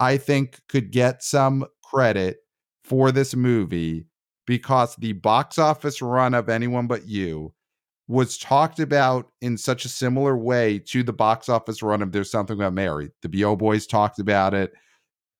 I 0.00 0.16
think, 0.18 0.60
could 0.68 0.92
get 0.92 1.22
some 1.22 1.66
credit 1.84 2.38
for 2.84 3.12
this 3.12 3.34
movie 3.36 4.06
because 4.46 4.96
the 4.96 5.12
box 5.12 5.58
office 5.58 6.02
run 6.02 6.34
of 6.34 6.48
anyone 6.48 6.86
but 6.86 7.06
you 7.06 7.52
was 8.06 8.36
talked 8.36 8.80
about 8.80 9.30
in 9.40 9.56
such 9.56 9.84
a 9.84 9.88
similar 9.88 10.36
way 10.36 10.78
to 10.78 11.02
the 11.02 11.12
box 11.12 11.48
office 11.48 11.82
run 11.82 12.02
of 12.02 12.12
there's 12.12 12.30
something 12.30 12.56
about 12.56 12.74
mary. 12.74 13.10
The 13.22 13.28
bo 13.28 13.56
boys 13.56 13.86
talked 13.86 14.18
about 14.18 14.52
it. 14.52 14.72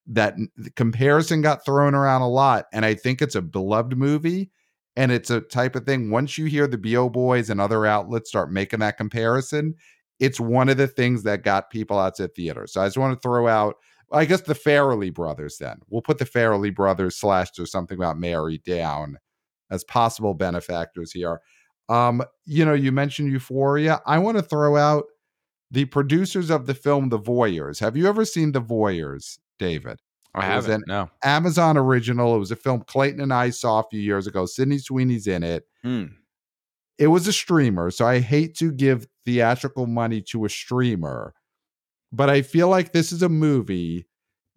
That 0.06 0.36
comparison 0.74 1.42
got 1.42 1.64
thrown 1.64 1.94
around 1.94 2.20
a 2.20 2.28
lot 2.28 2.66
and 2.74 2.84
i 2.84 2.92
think 2.92 3.22
it's 3.22 3.34
a 3.34 3.40
beloved 3.40 3.96
movie 3.96 4.50
and 4.96 5.10
it's 5.10 5.30
a 5.30 5.40
type 5.40 5.74
of 5.74 5.86
thing 5.86 6.10
once 6.10 6.36
you 6.36 6.44
hear 6.44 6.66
the 6.66 6.76
bo 6.76 7.08
boys 7.08 7.48
and 7.48 7.58
other 7.58 7.86
outlets 7.86 8.28
start 8.28 8.52
making 8.52 8.80
that 8.80 8.98
comparison 8.98 9.74
it's 10.20 10.38
one 10.38 10.68
of 10.68 10.76
the 10.76 10.86
things 10.86 11.22
that 11.22 11.42
got 11.42 11.70
people 11.70 11.98
out 11.98 12.14
to 12.16 12.28
theater 12.28 12.66
so 12.66 12.82
i 12.82 12.86
just 12.86 12.98
want 12.98 13.14
to 13.14 13.26
throw 13.26 13.48
out 13.48 13.76
I 14.14 14.24
guess 14.24 14.42
the 14.42 14.54
Farrelly 14.54 15.12
brothers. 15.12 15.58
Then 15.58 15.80
we'll 15.88 16.02
put 16.02 16.18
the 16.18 16.24
Farrelly 16.24 16.74
brothers 16.74 17.16
slash 17.16 17.50
or 17.58 17.66
something 17.66 17.96
about 17.98 18.18
Mary 18.18 18.58
down 18.64 19.18
as 19.70 19.84
possible 19.84 20.34
benefactors 20.34 21.12
here. 21.12 21.40
Um, 21.88 22.22
you 22.46 22.64
know, 22.64 22.74
you 22.74 22.92
mentioned 22.92 23.30
Euphoria. 23.32 24.00
I 24.06 24.18
want 24.18 24.36
to 24.38 24.42
throw 24.42 24.76
out 24.76 25.04
the 25.70 25.84
producers 25.86 26.50
of 26.50 26.66
the 26.66 26.74
film 26.74 27.08
The 27.08 27.18
Voyeurs. 27.18 27.80
Have 27.80 27.96
you 27.96 28.06
ever 28.08 28.24
seen 28.24 28.52
The 28.52 28.62
Voyeurs, 28.62 29.38
David? 29.58 30.00
I 30.34 30.44
haven't. 30.46 30.72
an- 30.72 30.82
No. 30.88 31.10
Amazon 31.22 31.76
original. 31.76 32.34
It 32.34 32.38
was 32.38 32.50
a 32.50 32.56
film 32.56 32.82
Clayton 32.86 33.20
and 33.20 33.32
I 33.32 33.50
saw 33.50 33.80
a 33.80 33.84
few 33.90 34.00
years 34.00 34.26
ago. 34.26 34.46
Sydney 34.46 34.78
Sweeney's 34.78 35.26
in 35.26 35.42
it. 35.42 35.64
Hmm. 35.82 36.04
It 36.98 37.08
was 37.08 37.26
a 37.26 37.32
streamer, 37.32 37.90
so 37.90 38.06
I 38.06 38.20
hate 38.20 38.54
to 38.58 38.70
give 38.70 39.06
theatrical 39.26 39.86
money 39.86 40.20
to 40.30 40.44
a 40.44 40.48
streamer, 40.48 41.34
but 42.14 42.30
I 42.30 42.42
feel 42.42 42.68
like 42.68 42.92
this 42.92 43.12
is 43.12 43.22
a 43.22 43.28
movie 43.28 44.06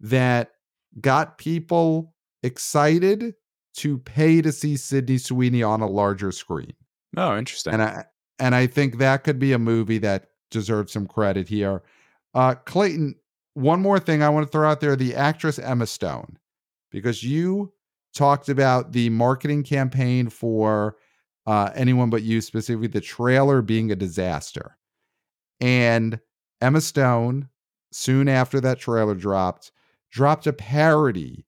that 0.00 0.52
got 1.00 1.38
people 1.38 2.14
excited 2.42 3.34
to 3.74 3.98
pay 3.98 4.40
to 4.42 4.52
see 4.52 4.76
Sydney 4.76 5.18
Sweeney 5.18 5.62
on 5.62 5.80
a 5.80 5.86
larger 5.86 6.32
screen. 6.32 6.72
Oh, 7.16 7.36
interesting. 7.36 7.74
And 7.74 7.82
I 7.82 8.04
and 8.38 8.54
I 8.54 8.66
think 8.66 8.98
that 8.98 9.24
could 9.24 9.38
be 9.38 9.52
a 9.52 9.58
movie 9.58 9.98
that 9.98 10.28
deserves 10.50 10.92
some 10.92 11.06
credit 11.06 11.48
here. 11.48 11.82
Uh 12.34 12.54
Clayton, 12.54 13.16
one 13.54 13.80
more 13.80 13.98
thing 13.98 14.22
I 14.22 14.28
want 14.28 14.46
to 14.46 14.50
throw 14.50 14.68
out 14.68 14.80
there, 14.80 14.96
the 14.96 15.14
actress 15.14 15.58
Emma 15.58 15.86
Stone, 15.86 16.38
because 16.90 17.24
you 17.24 17.72
talked 18.14 18.48
about 18.48 18.92
the 18.92 19.10
marketing 19.10 19.62
campaign 19.62 20.28
for 20.28 20.96
uh, 21.46 21.70
anyone 21.74 22.10
but 22.10 22.22
you, 22.22 22.40
specifically 22.40 22.88
the 22.88 23.00
trailer 23.00 23.62
being 23.62 23.90
a 23.90 23.96
disaster. 23.96 24.76
And 25.60 26.20
Emma 26.60 26.80
Stone 26.80 27.48
soon 27.92 28.28
after 28.28 28.60
that 28.60 28.78
trailer 28.78 29.14
dropped, 29.14 29.72
dropped 30.10 30.46
a 30.46 30.52
parody 30.52 31.46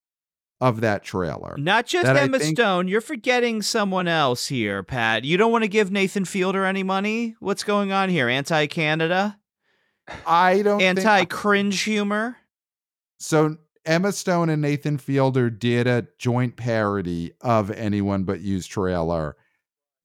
of 0.60 0.80
that 0.82 1.02
trailer. 1.02 1.56
Not 1.58 1.86
just 1.86 2.06
Emma 2.06 2.38
think- 2.38 2.56
Stone. 2.56 2.88
You're 2.88 3.00
forgetting 3.00 3.62
someone 3.62 4.06
else 4.08 4.46
here, 4.46 4.82
Pat. 4.82 5.24
You 5.24 5.36
don't 5.36 5.52
want 5.52 5.64
to 5.64 5.68
give 5.68 5.90
Nathan 5.90 6.24
Fielder 6.24 6.64
any 6.64 6.82
money? 6.82 7.34
What's 7.40 7.64
going 7.64 7.92
on 7.92 8.10
here? 8.10 8.28
Anti 8.28 8.66
Canada? 8.66 9.38
I 10.26 10.62
don't 10.62 10.82
Anti 10.82 11.24
cringe 11.26 11.82
humor? 11.82 12.36
so 13.18 13.56
Emma 13.86 14.12
Stone 14.12 14.50
and 14.50 14.60
Nathan 14.60 14.98
Fielder 14.98 15.50
did 15.50 15.86
a 15.86 16.06
joint 16.18 16.56
parody 16.56 17.32
of 17.40 17.70
Anyone 17.70 18.24
But 18.24 18.40
You's 18.40 18.66
trailer, 18.66 19.36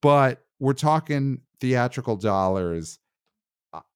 but 0.02 0.46
we're 0.60 0.74
talking 0.74 1.42
theatrical 1.60 2.16
dollars. 2.16 3.00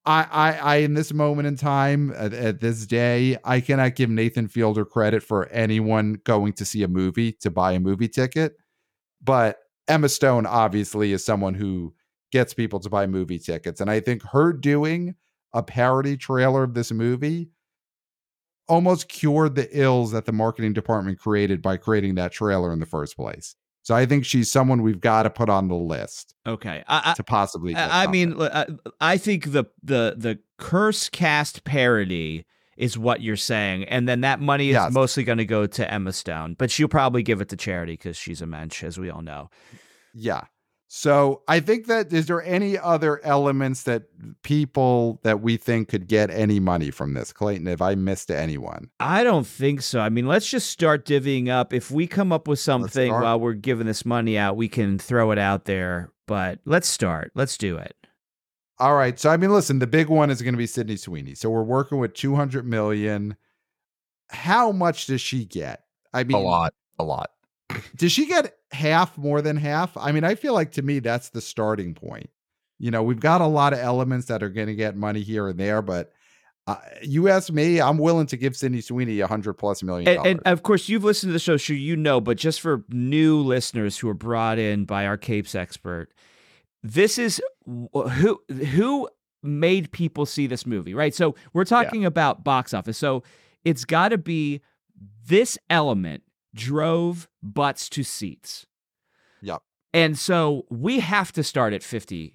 I, 0.05 0.27
I, 0.31 0.51
I, 0.53 0.75
in 0.77 0.93
this 0.93 1.13
moment 1.13 1.47
in 1.47 1.55
time, 1.55 2.11
at, 2.15 2.33
at 2.33 2.61
this 2.61 2.85
day, 2.85 3.37
I 3.43 3.59
cannot 3.59 3.95
give 3.95 4.09
Nathan 4.09 4.47
Fielder 4.47 4.85
credit 4.85 5.21
for 5.21 5.47
anyone 5.49 6.21
going 6.23 6.53
to 6.53 6.65
see 6.65 6.83
a 6.83 6.87
movie 6.87 7.33
to 7.41 7.51
buy 7.51 7.73
a 7.73 7.79
movie 7.79 8.07
ticket. 8.07 8.55
But 9.21 9.57
Emma 9.87 10.09
Stone 10.09 10.45
obviously 10.45 11.11
is 11.11 11.25
someone 11.25 11.53
who 11.53 11.93
gets 12.31 12.53
people 12.53 12.79
to 12.79 12.89
buy 12.89 13.07
movie 13.07 13.39
tickets. 13.39 13.81
And 13.81 13.89
I 13.89 13.99
think 13.99 14.23
her 14.23 14.53
doing 14.53 15.15
a 15.53 15.63
parody 15.63 16.15
trailer 16.15 16.63
of 16.63 16.73
this 16.73 16.91
movie 16.91 17.49
almost 18.67 19.09
cured 19.09 19.55
the 19.55 19.67
ills 19.77 20.11
that 20.11 20.25
the 20.25 20.31
marketing 20.31 20.73
department 20.73 21.19
created 21.19 21.61
by 21.61 21.75
creating 21.75 22.15
that 22.15 22.31
trailer 22.31 22.71
in 22.71 22.79
the 22.79 22.85
first 22.85 23.15
place. 23.15 23.55
So 23.89 23.95
I 23.95 24.05
think 24.05 24.23
she's 24.23 24.51
someone 24.51 24.83
we've 24.83 25.01
got 25.01 25.23
to 25.23 25.31
put 25.31 25.49
on 25.49 25.67
the 25.67 25.73
list 25.73 26.35
Okay. 26.45 26.83
I, 26.87 27.13
to 27.17 27.23
possibly. 27.23 27.73
I, 27.73 28.03
I 28.03 28.05
mean, 28.07 28.39
I, 28.39 28.45
uh, 28.45 28.65
I 29.01 29.17
think 29.17 29.51
the 29.51 29.65
the 29.81 30.13
the 30.15 30.37
curse 30.59 31.09
cast 31.09 31.63
parody 31.63 32.45
is 32.77 32.99
what 32.99 33.21
you're 33.21 33.35
saying, 33.35 33.85
and 33.85 34.07
then 34.07 34.21
that 34.21 34.39
money 34.39 34.69
is 34.69 34.73
Yes. 34.75 34.93
mostly 34.93 35.23
going 35.23 35.39
to 35.39 35.45
go 35.45 35.65
to 35.65 35.91
Emma 35.91 36.13
Stone, 36.13 36.57
but 36.59 36.69
she'll 36.69 36.87
probably 36.87 37.23
give 37.23 37.41
it 37.41 37.49
to 37.49 37.55
charity 37.55 37.93
because 37.93 38.15
she's 38.15 38.43
a 38.43 38.45
mensch, 38.45 38.83
as 38.83 38.99
we 38.99 39.09
all 39.09 39.23
know. 39.23 39.49
yeah. 40.13 40.43
So 40.91 41.43
I 41.47 41.59
think 41.59 41.85
that 41.85 42.11
is 42.11 42.25
there 42.25 42.41
any 42.41 42.75
other 42.75 43.23
elements 43.23 43.83
that 43.83 44.05
people 44.41 45.19
that 45.21 45.39
we 45.39 45.55
think 45.55 45.87
could 45.87 46.07
get 46.07 46.31
any 46.31 46.59
money 46.59 46.89
from 46.89 47.13
this, 47.13 47.31
Clayton? 47.31 47.67
If 47.67 47.79
I 47.79 47.93
missed 47.93 48.31
anyone, 48.31 48.89
I 48.99 49.23
don't 49.23 49.45
think 49.45 49.83
so. 49.83 49.99
I 49.99 50.09
mean, 50.09 50.25
let's 50.25 50.49
just 50.49 50.71
start 50.71 51.05
divvying 51.05 51.47
up. 51.47 51.73
If 51.73 51.91
we 51.91 52.07
come 52.07 52.31
up 52.31 52.47
with 52.47 52.57
something 52.57 53.11
while 53.11 53.39
we're 53.39 53.53
giving 53.53 53.85
this 53.85 54.03
money 54.03 54.35
out, 54.35 54.57
we 54.57 54.67
can 54.67 54.97
throw 54.97 55.29
it 55.29 55.37
out 55.37 55.65
there. 55.65 56.11
But 56.25 56.57
let's 56.65 56.87
start. 56.87 57.31
Let's 57.35 57.55
do 57.55 57.77
it. 57.77 57.95
All 58.79 58.95
right. 58.95 59.19
So 59.19 59.29
I 59.29 59.37
mean, 59.37 59.51
listen, 59.51 59.77
the 59.77 59.85
big 59.85 60.09
one 60.09 60.31
is 60.31 60.41
going 60.41 60.55
to 60.55 60.59
be 60.59 60.65
Sydney 60.65 60.95
Sweeney. 60.95 61.35
So 61.35 61.51
we're 61.51 61.61
working 61.61 61.99
with 61.99 62.15
200 62.15 62.65
million. 62.65 63.37
How 64.31 64.71
much 64.71 65.05
does 65.05 65.21
she 65.21 65.45
get? 65.45 65.83
I 66.15 66.23
mean, 66.23 66.37
a 66.37 66.41
lot, 66.41 66.73
a 66.97 67.03
lot. 67.03 67.29
does 67.95 68.11
she 68.11 68.25
get 68.25 68.55
half 68.71 69.17
more 69.17 69.41
than 69.41 69.57
half? 69.57 69.95
I 69.97 70.11
mean, 70.11 70.23
I 70.23 70.35
feel 70.35 70.53
like 70.53 70.71
to 70.73 70.81
me 70.81 70.99
that's 70.99 71.29
the 71.29 71.41
starting 71.41 71.93
point. 71.93 72.29
You 72.77 72.91
know, 72.91 73.03
we've 73.03 73.19
got 73.19 73.41
a 73.41 73.47
lot 73.47 73.73
of 73.73 73.79
elements 73.79 74.27
that 74.27 74.41
are 74.41 74.49
going 74.49 74.67
to 74.67 74.75
get 74.75 74.95
money 74.95 75.21
here 75.21 75.47
and 75.49 75.59
there, 75.59 75.81
but 75.81 76.13
uh, 76.67 76.77
you 77.01 77.27
ask 77.29 77.51
me, 77.51 77.81
I'm 77.81 77.97
willing 77.97 78.27
to 78.27 78.37
give 78.37 78.55
Sydney 78.55 78.81
Sweeney 78.81 79.19
a 79.21 79.27
hundred 79.27 79.53
plus 79.55 79.81
million 79.81 80.07
And, 80.07 80.17
dollars. 80.17 80.31
and 80.45 80.53
of 80.53 80.61
course, 80.63 80.87
you've 80.87 81.03
listened 81.03 81.29
to 81.29 81.33
the 81.33 81.39
show, 81.39 81.57
so 81.57 81.73
you 81.73 81.95
know. 81.95 82.21
But 82.21 82.37
just 82.37 82.61
for 82.61 82.83
new 82.89 83.39
listeners 83.41 83.97
who 83.97 84.07
are 84.07 84.13
brought 84.13 84.59
in 84.59 84.85
by 84.85 85.07
our 85.07 85.17
capes 85.17 85.55
expert, 85.55 86.11
this 86.83 87.17
is 87.17 87.41
who 87.65 88.39
who 88.49 89.09
made 89.41 89.91
people 89.91 90.25
see 90.25 90.45
this 90.47 90.65
movie, 90.65 90.93
right? 90.93 91.15
So 91.15 91.33
we're 91.53 91.65
talking 91.65 92.05
about 92.05 92.43
box 92.43 92.73
office. 92.73 92.97
So 92.97 93.23
it's 93.65 93.83
got 93.83 94.09
to 94.09 94.17
be 94.17 94.61
this 95.27 95.57
element 95.69 96.23
drove 96.53 97.27
butts 97.41 97.89
to 97.89 98.03
seats. 98.03 98.65
Yep. 99.41 99.61
And 99.93 100.17
so 100.17 100.65
we 100.69 100.99
have 100.99 101.31
to 101.33 101.43
start 101.43 101.73
at 101.73 101.81
50% 101.81 102.33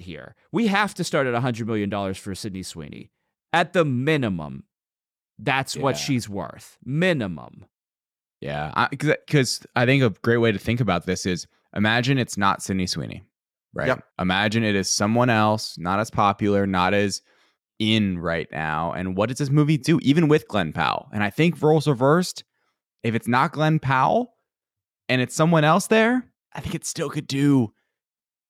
here. 0.00 0.34
We 0.52 0.66
have 0.68 0.94
to 0.94 1.04
start 1.04 1.26
at 1.26 1.34
$100 1.34 1.66
million 1.66 2.14
for 2.14 2.34
Sydney 2.34 2.62
Sweeney. 2.62 3.10
At 3.52 3.72
the 3.72 3.84
minimum, 3.84 4.64
that's 5.38 5.76
what 5.76 5.96
she's 5.96 6.28
worth. 6.28 6.78
Minimum. 6.84 7.66
Yeah, 8.40 8.88
because 8.90 9.66
I, 9.76 9.84
think 9.84 10.02
a 10.02 10.10
great 10.22 10.38
way 10.38 10.50
to 10.52 10.58
think 10.58 10.80
about 10.80 11.04
this 11.04 11.26
is 11.26 11.46
imagine 11.76 12.16
it's 12.16 12.38
not 12.38 12.62
Sydney 12.62 12.86
Sweeney, 12.86 13.22
right? 13.74 13.88
Yep. 13.88 14.04
Imagine 14.18 14.64
it 14.64 14.74
is 14.74 14.88
someone 14.88 15.28
else, 15.28 15.76
not 15.76 16.00
as 16.00 16.10
popular, 16.10 16.66
not 16.66 16.94
as 16.94 17.20
in 17.78 18.18
right 18.18 18.48
now. 18.50 18.92
And 18.92 19.16
what 19.16 19.28
does 19.28 19.38
this 19.38 19.50
movie 19.50 19.76
do, 19.76 19.98
even 20.02 20.28
with 20.28 20.48
Glenn 20.48 20.72
Powell? 20.72 21.08
And 21.12 21.22
I 21.22 21.30
think 21.30 21.60
roles 21.60 21.86
reversed. 21.86 22.44
If 23.02 23.14
it's 23.14 23.28
not 23.28 23.52
Glenn 23.52 23.78
Powell 23.78 24.34
and 25.08 25.20
it's 25.20 25.34
someone 25.34 25.64
else 25.64 25.86
there, 25.86 26.24
I 26.52 26.60
think 26.60 26.74
it 26.74 26.84
still 26.84 27.10
could 27.10 27.26
do 27.26 27.72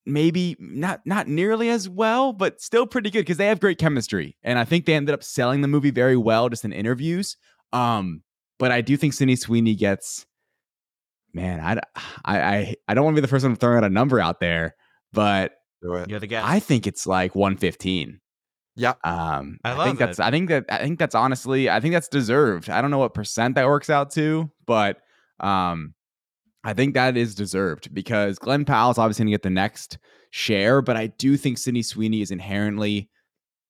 maybe 0.07 0.57
not 0.59 1.01
not 1.05 1.29
nearly 1.29 1.71
as 1.71 1.89
well, 1.89 2.33
but 2.33 2.61
still 2.61 2.87
pretty 2.87 3.11
good 3.11 3.21
because 3.21 3.37
they 3.37 3.47
have 3.47 3.61
great 3.61 3.79
chemistry. 3.79 4.37
And 4.43 4.59
I 4.59 4.65
think 4.65 4.87
they 4.87 4.95
ended 4.95 5.15
up 5.15 5.23
selling 5.23 5.61
the 5.61 5.69
movie 5.69 5.91
very 5.91 6.17
well 6.17 6.49
just 6.49 6.65
in 6.65 6.73
interviews. 6.73 7.37
Um, 7.73 8.23
but 8.59 8.71
I 8.73 8.81
do 8.81 8.97
think 8.97 9.15
Sydney 9.15 9.37
Sweeney 9.37 9.75
gets, 9.75 10.27
man, 11.33 11.61
I, 11.61 11.81
I, 12.25 12.41
I, 12.41 12.75
I 12.89 12.95
don't 12.95 13.05
want 13.05 13.17
to 13.17 13.23
be 13.23 13.25
the 13.25 13.29
first 13.29 13.45
one 13.45 13.57
throwing 13.57 13.79
out 13.79 13.85
a 13.85 13.89
number 13.89 14.21
out 14.21 14.41
there, 14.41 14.75
but 15.13 15.53
You're 16.11 16.21
the 16.21 16.27
guest. 16.27 16.47
I 16.47 16.61
think 16.61 16.87
it's 16.87 17.07
like 17.07 17.35
115. 17.35 18.21
Yeah. 18.81 18.95
Um, 19.05 19.59
I 19.63 19.73
I, 19.79 19.85
think 19.85 19.99
that's, 19.99 20.19
it. 20.19 20.23
I 20.23 20.31
think 20.31 20.49
that, 20.49 20.65
I 20.71 20.79
think 20.79 20.99
that's 20.99 21.15
honestly, 21.15 21.69
I 21.69 21.81
think 21.81 21.93
that's 21.93 22.09
deserved. 22.09 22.71
I 22.71 22.81
don't 22.81 22.91
know 22.91 22.99
what 22.99 23.13
percent 23.13 23.55
that 23.57 23.67
works 23.67 23.91
out 23.91 24.11
to, 24.13 24.51
but, 24.65 24.97
um, 25.39 25.93
I 26.65 26.73
think 26.73 26.95
that 26.95 27.17
is 27.17 27.35
deserved 27.35 27.93
because 27.93 28.39
Glenn 28.39 28.65
Powell's 28.65 28.97
obviously 28.97 29.25
going 29.25 29.33
to 29.33 29.35
get 29.35 29.43
the 29.43 29.51
next 29.51 29.99
share, 30.31 30.81
but 30.81 30.97
I 30.97 31.09
do 31.09 31.37
think 31.37 31.59
Sydney 31.59 31.83
Sweeney 31.83 32.23
is 32.23 32.31
inherently, 32.31 33.11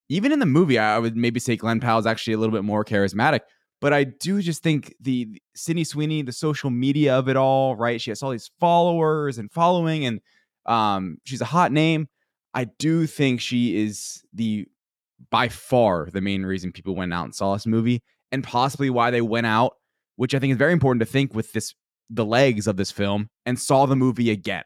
even 0.09 0.31
in 0.31 0.39
the 0.39 0.47
movie, 0.47 0.79
I 0.79 0.99
would 0.99 1.17
maybe 1.17 1.41
say 1.41 1.57
Glenn 1.57 1.81
Powell's 1.81 2.07
actually 2.07 2.35
a 2.35 2.39
little 2.39 2.55
bit 2.55 2.65
more 2.65 2.85
charismatic. 2.85 3.41
But 3.81 3.93
I 3.93 4.05
do 4.05 4.43
just 4.43 4.63
think 4.63 4.95
the 5.01 5.25
the 5.25 5.43
Sydney 5.57 5.85
Sweeney, 5.85 6.23
the 6.23 6.33
social 6.33 6.71
media 6.71 7.19
of 7.19 7.29
it 7.29 7.37
all, 7.37 7.75
right? 7.77 8.01
She 8.01 8.11
has 8.11 8.23
all 8.23 8.31
these 8.31 8.51
followers 8.61 9.39
and 9.39 9.51
following, 9.51 10.05
and 10.05 10.21
um, 10.67 11.19
she's 11.25 11.41
a 11.41 11.47
hot 11.47 11.73
name. 11.73 12.09
I 12.53 12.65
do 12.65 13.07
think 13.07 13.41
she 13.41 13.83
is 13.83 14.23
the 14.35 14.67
by 15.31 15.49
far 15.49 16.09
the 16.11 16.21
main 16.21 16.45
reason 16.45 16.73
people 16.73 16.95
went 16.95 17.13
out 17.13 17.25
and 17.25 17.35
saw 17.35 17.55
this 17.55 17.67
movie, 17.67 18.03
and 18.33 18.45
possibly 18.45 18.91
why 18.91 19.11
they 19.11 19.21
went 19.21 19.47
out, 19.47 19.75
which 20.17 20.35
I 20.35 20.39
think 20.39 20.53
is 20.53 20.59
very 20.59 20.73
important 20.73 21.01
to 21.01 21.07
think 21.07 21.35
with 21.35 21.53
this 21.53 21.75
the 22.09 22.25
legs 22.25 22.67
of 22.67 22.77
this 22.77 22.91
film, 22.91 23.29
and 23.47 23.59
saw 23.59 23.87
the 23.87 23.97
movie 23.97 24.31
again, 24.31 24.65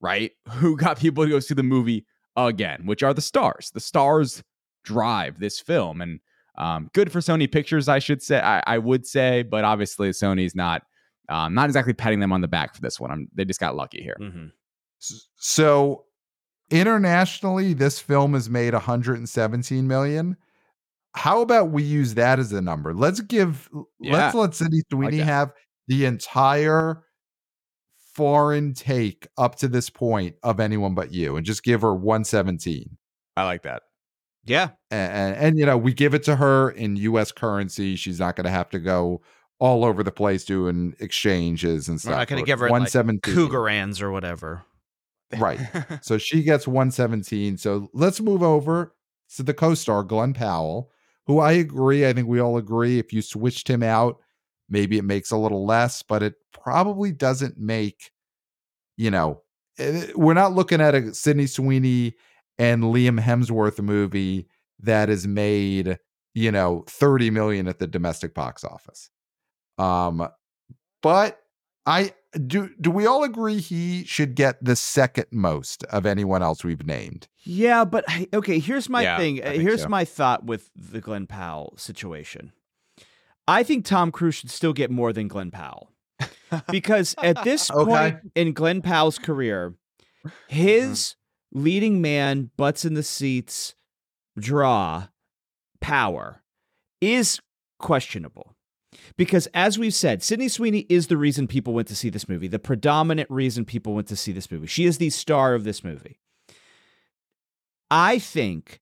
right? 0.00 0.32
Who 0.48 0.76
got 0.76 0.98
people 0.98 1.24
to 1.24 1.30
go 1.30 1.40
see 1.40 1.54
the 1.54 1.62
movie 1.62 2.06
again, 2.36 2.86
which 2.86 3.02
are 3.02 3.14
the 3.14 3.20
stars. 3.20 3.70
The 3.72 3.80
stars 3.80 4.42
drive 4.84 5.38
this 5.38 5.60
film, 5.60 6.00
and 6.00 6.20
um, 6.58 6.90
good 6.92 7.12
for 7.12 7.20
Sony 7.20 7.50
Pictures, 7.50 7.88
I 7.88 7.98
should 8.00 8.22
say. 8.22 8.40
I, 8.40 8.62
I 8.66 8.78
would 8.78 9.06
say, 9.06 9.42
but 9.42 9.64
obviously 9.64 10.10
Sony's 10.10 10.54
not 10.54 10.82
um, 11.28 11.54
not 11.54 11.66
exactly 11.66 11.92
patting 11.92 12.20
them 12.20 12.32
on 12.32 12.40
the 12.40 12.48
back 12.48 12.74
for 12.74 12.80
this 12.80 12.98
one. 12.98 13.10
I'm, 13.10 13.28
they 13.34 13.44
just 13.44 13.60
got 13.60 13.76
lucky 13.76 14.02
here. 14.02 14.16
hmm 14.18 14.46
So 15.36 16.04
internationally, 16.70 17.74
this 17.74 17.98
film 17.98 18.34
has 18.34 18.48
made 18.48 18.72
117 18.72 19.86
million. 19.86 20.36
How 21.14 21.40
about 21.40 21.70
we 21.70 21.82
use 21.82 22.14
that 22.14 22.38
as 22.38 22.52
a 22.52 22.60
number? 22.60 22.94
Let's 22.94 23.20
give 23.20 23.68
let's 24.00 24.34
let 24.34 24.54
Sydney 24.54 24.82
Sweeney 24.90 25.18
that. 25.18 25.24
have 25.24 25.52
the 25.88 26.04
entire 26.04 27.02
foreign 28.14 28.74
take 28.74 29.26
up 29.36 29.56
to 29.56 29.68
this 29.68 29.90
point 29.90 30.36
of 30.42 30.60
anyone 30.60 30.94
but 30.94 31.12
you 31.12 31.36
and 31.36 31.44
just 31.44 31.62
give 31.62 31.82
her 31.82 31.94
117. 31.94 32.96
I 33.36 33.44
like 33.44 33.62
that. 33.62 33.82
Yeah. 34.44 34.70
And, 34.90 35.12
and, 35.12 35.36
and, 35.36 35.58
you 35.58 35.66
know, 35.66 35.78
we 35.78 35.92
give 35.92 36.14
it 36.14 36.22
to 36.24 36.36
her 36.36 36.70
in 36.70 36.96
US 36.96 37.32
currency. 37.32 37.96
She's 37.96 38.18
not 38.18 38.36
going 38.36 38.44
to 38.44 38.50
have 38.50 38.70
to 38.70 38.78
go 38.78 39.20
all 39.58 39.84
over 39.84 40.02
the 40.02 40.10
place 40.10 40.44
doing 40.44 40.94
exchanges 41.00 41.88
and 41.88 42.00
stuff. 42.00 42.12
We're 42.12 42.18
not 42.18 42.28
going 42.28 42.42
to 42.42 42.46
give 42.46 42.58
her 42.60 42.66
in, 42.66 42.72
like 42.72 42.94
117. 42.94 43.34
Cougarans 43.34 44.00
or 44.00 44.10
whatever. 44.10 44.64
Right. 45.38 45.60
So 46.02 46.18
she 46.18 46.42
gets 46.42 46.66
117. 46.66 47.56
So 47.58 47.88
let's 47.92 48.20
move 48.20 48.42
over 48.42 48.94
to 49.36 49.42
the 49.42 49.54
co-star 49.54 50.02
Glenn 50.02 50.32
Powell, 50.32 50.90
who 51.26 51.38
I 51.38 51.52
agree. 51.52 52.06
I 52.06 52.12
think 52.12 52.26
we 52.28 52.40
all 52.40 52.56
agree. 52.56 52.98
If 52.98 53.12
you 53.12 53.22
switched 53.22 53.68
him 53.68 53.82
out, 53.82 54.18
maybe 54.68 54.98
it 54.98 55.04
makes 55.04 55.30
a 55.30 55.36
little 55.36 55.64
less, 55.64 56.02
but 56.02 56.22
it 56.22 56.34
probably 56.52 57.12
doesn't 57.12 57.58
make. 57.58 58.10
You 58.96 59.10
know, 59.10 59.42
eh, 59.78 60.08
we're 60.14 60.34
not 60.34 60.52
looking 60.54 60.80
at 60.80 60.94
a 60.94 61.14
Sydney 61.14 61.46
Sweeney 61.46 62.14
and 62.58 62.82
Liam 62.84 63.20
Hemsworth 63.20 63.80
movie 63.82 64.46
that 64.80 65.10
is 65.10 65.26
made, 65.26 65.98
you 66.34 66.52
know, 66.52 66.84
30 66.88 67.30
million 67.30 67.68
at 67.68 67.78
the 67.78 67.86
domestic 67.86 68.34
box 68.34 68.64
office. 68.64 69.10
Um, 69.78 70.28
but 71.02 71.40
I 71.90 72.12
do. 72.46 72.70
Do 72.80 72.90
we 72.90 73.04
all 73.06 73.24
agree 73.24 73.58
he 73.60 74.04
should 74.04 74.34
get 74.36 74.62
the 74.64 74.76
second 74.76 75.26
most 75.32 75.82
of 75.84 76.06
anyone 76.06 76.42
else 76.42 76.62
we've 76.62 76.86
named? 76.86 77.28
Yeah, 77.42 77.84
but 77.84 78.04
okay, 78.32 78.58
here's 78.60 78.88
my 78.88 79.02
Yeah, 79.02 79.16
thing. 79.18 79.42
I 79.42 79.46
Uh, 79.46 79.50
think 79.52 79.62
Here's 79.62 79.82
so. 79.82 79.88
my 79.88 80.04
thought 80.04 80.44
with 80.44 80.70
the 80.76 81.00
Glenn 81.00 81.26
Powell 81.26 81.74
situation. 81.76 82.52
I 83.48 83.62
think 83.64 83.84
Tom 83.84 84.12
Cruise 84.12 84.36
should 84.36 84.50
still 84.50 84.72
get 84.72 84.90
more 84.90 85.12
than 85.12 85.26
Glenn 85.28 85.50
Powell. 85.50 85.90
Because 86.70 87.14
at 87.22 87.42
this 87.44 87.70
Okay. 87.70 87.90
point 87.90 88.32
in 88.34 88.52
Glenn 88.52 88.82
Powell's 88.82 89.18
career, 89.18 89.74
his 90.48 91.14
leading 91.52 92.00
man, 92.00 92.50
butts 92.56 92.84
in 92.84 92.94
the 92.94 93.02
seats, 93.02 93.74
draw 94.38 95.08
power 95.80 96.42
is 97.00 97.40
questionable. 97.78 98.56
Because 99.16 99.48
as 99.54 99.78
we've 99.78 99.94
said, 99.94 100.22
Sydney 100.22 100.48
Sweeney 100.48 100.86
is 100.88 101.08
the 101.08 101.16
reason 101.16 101.46
people 101.46 101.74
went 101.74 101.88
to 101.88 101.96
see 101.96 102.10
this 102.10 102.28
movie, 102.28 102.48
the 102.48 102.58
predominant 102.58 103.30
reason 103.30 103.64
people 103.64 103.94
went 103.94 104.08
to 104.08 104.16
see 104.16 104.32
this 104.32 104.50
movie. 104.50 104.66
She 104.66 104.84
is 104.86 104.98
the 104.98 105.10
star 105.10 105.54
of 105.54 105.64
this 105.64 105.84
movie. 105.84 106.18
I 107.90 108.18
think 108.18 108.80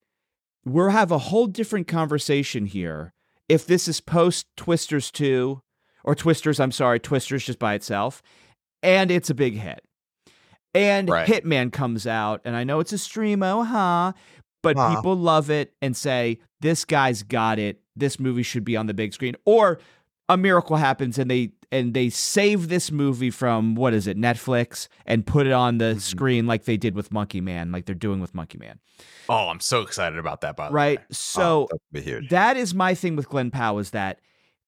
we'll 0.65 0.91
have 0.91 1.11
a 1.11 1.19
whole 1.19 1.47
different 1.47 1.89
conversation 1.89 2.67
here 2.67 3.13
if 3.49 3.67
this 3.67 3.89
is 3.89 4.01
post 4.01 4.47
Twisters 4.57 5.11
2 5.11 5.61
or 6.05 6.15
Twisters, 6.15 6.61
I'm 6.61 6.73
sorry, 6.73 7.01
Twisters 7.01 7.45
just 7.45 7.59
by 7.59 7.75
itself, 7.75 8.23
and 8.83 9.11
it's 9.11 9.31
a 9.31 9.35
big 9.35 9.55
hit. 9.55 9.81
And 10.75 11.09
Right. 11.09 11.27
Hitman 11.27 11.73
comes 11.73 12.07
out, 12.07 12.43
and 12.45 12.55
I 12.55 12.65
know 12.65 12.81
it's 12.81 12.93
a 12.93 12.97
streamo, 12.97 13.61
oh, 13.61 13.65
huh? 13.65 14.13
But 14.63 14.77
Huh. 14.77 14.95
people 14.95 15.17
love 15.17 15.51
it 15.51 15.73
and 15.81 15.97
say, 15.97 16.39
this 16.61 16.85
guy's 16.85 17.23
got 17.23 17.59
it. 17.59 17.81
This 17.97 18.21
movie 18.21 18.43
should 18.43 18.65
be 18.65 18.77
on 18.77 18.87
the 18.87 18.95
big 18.95 19.15
screen. 19.15 19.35
Or 19.45 19.81
a 20.29 20.37
miracle 20.37 20.77
happens 20.77 21.19
and 21.19 21.31
they 21.31 21.53
and 21.71 21.93
they 21.93 22.09
save 22.09 22.69
this 22.71 22.91
movie 22.91 23.31
from 23.31 23.75
what 23.75 23.93
is 23.93 24.07
it, 24.07 24.17
Netflix, 24.17 24.89
and 25.05 25.27
put 25.27 25.47
it 25.47 25.53
on 25.53 25.77
the 25.77 25.95
Mhm. 25.97 26.01
screen 26.01 26.47
like 26.47 26.65
they 26.65 26.79
did 26.79 26.95
with 26.95 27.13
Monkey 27.13 27.43
Man, 27.43 27.71
like 27.73 27.85
they're 27.85 27.95
doing 27.95 28.21
with 28.21 28.35
Monkey 28.35 28.57
Man. 28.57 28.79
Oh, 29.29 29.49
I'm 29.49 29.61
so 29.61 29.83
excited 29.83 30.19
about 30.19 30.41
that. 30.41 30.57
By 30.57 30.69
the 30.69 30.75
Right. 30.75 30.99
way. 31.01 31.05
So 31.11 31.69
Oh, 31.71 31.79
be 31.93 32.01
huge. 32.01 32.31
that 32.31 32.57
is 32.57 32.75
my 32.75 32.95
thing 32.95 33.17
with 33.17 33.29
Glenn 33.29 33.51
Powell 33.51 33.79
is 33.81 33.91
that 33.91 34.21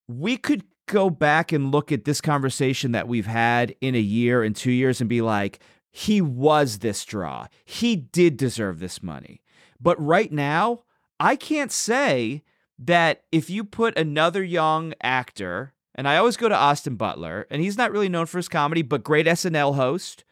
we 0.08 0.36
could 0.36 0.62
go 0.86 1.08
back 1.08 1.52
and 1.52 1.72
look 1.72 1.90
at 1.90 2.04
this 2.04 2.20
conversation 2.20 2.92
that 2.92 3.08
we've 3.08 3.26
had 3.26 3.74
in 3.80 3.94
a 3.94 4.00
year 4.00 4.42
and 4.42 4.54
two 4.54 4.72
years 4.72 5.00
and 5.00 5.08
be 5.08 5.22
like, 5.22 5.60
he 5.90 6.20
was 6.20 6.80
this 6.80 7.04
draw. 7.06 7.46
He 7.64 7.96
did 7.96 8.36
deserve 8.36 8.78
this 8.78 9.02
money. 9.02 9.40
But 9.80 9.98
right 10.04 10.30
now, 10.30 10.80
I 11.18 11.36
can't 11.36 11.72
say 11.72 12.42
that 12.82 13.22
if 13.30 13.50
you 13.50 13.62
put 13.64 13.96
another 13.98 14.42
young 14.42 14.94
actor, 15.02 15.74
and 15.94 16.08
I 16.08 16.16
always 16.16 16.36
go 16.36 16.48
to 16.48 16.54
Austin 16.56 16.96
Butler, 16.96 17.46
and 17.50 17.60
he's 17.60 17.76
not 17.76 17.92
really 17.92 18.08
known 18.08 18.26
for 18.26 18.38
his 18.38 18.48
comedy, 18.48 18.82
but 18.82 19.04
great 19.04 19.26
SNL 19.26 19.74
host. 19.74 20.24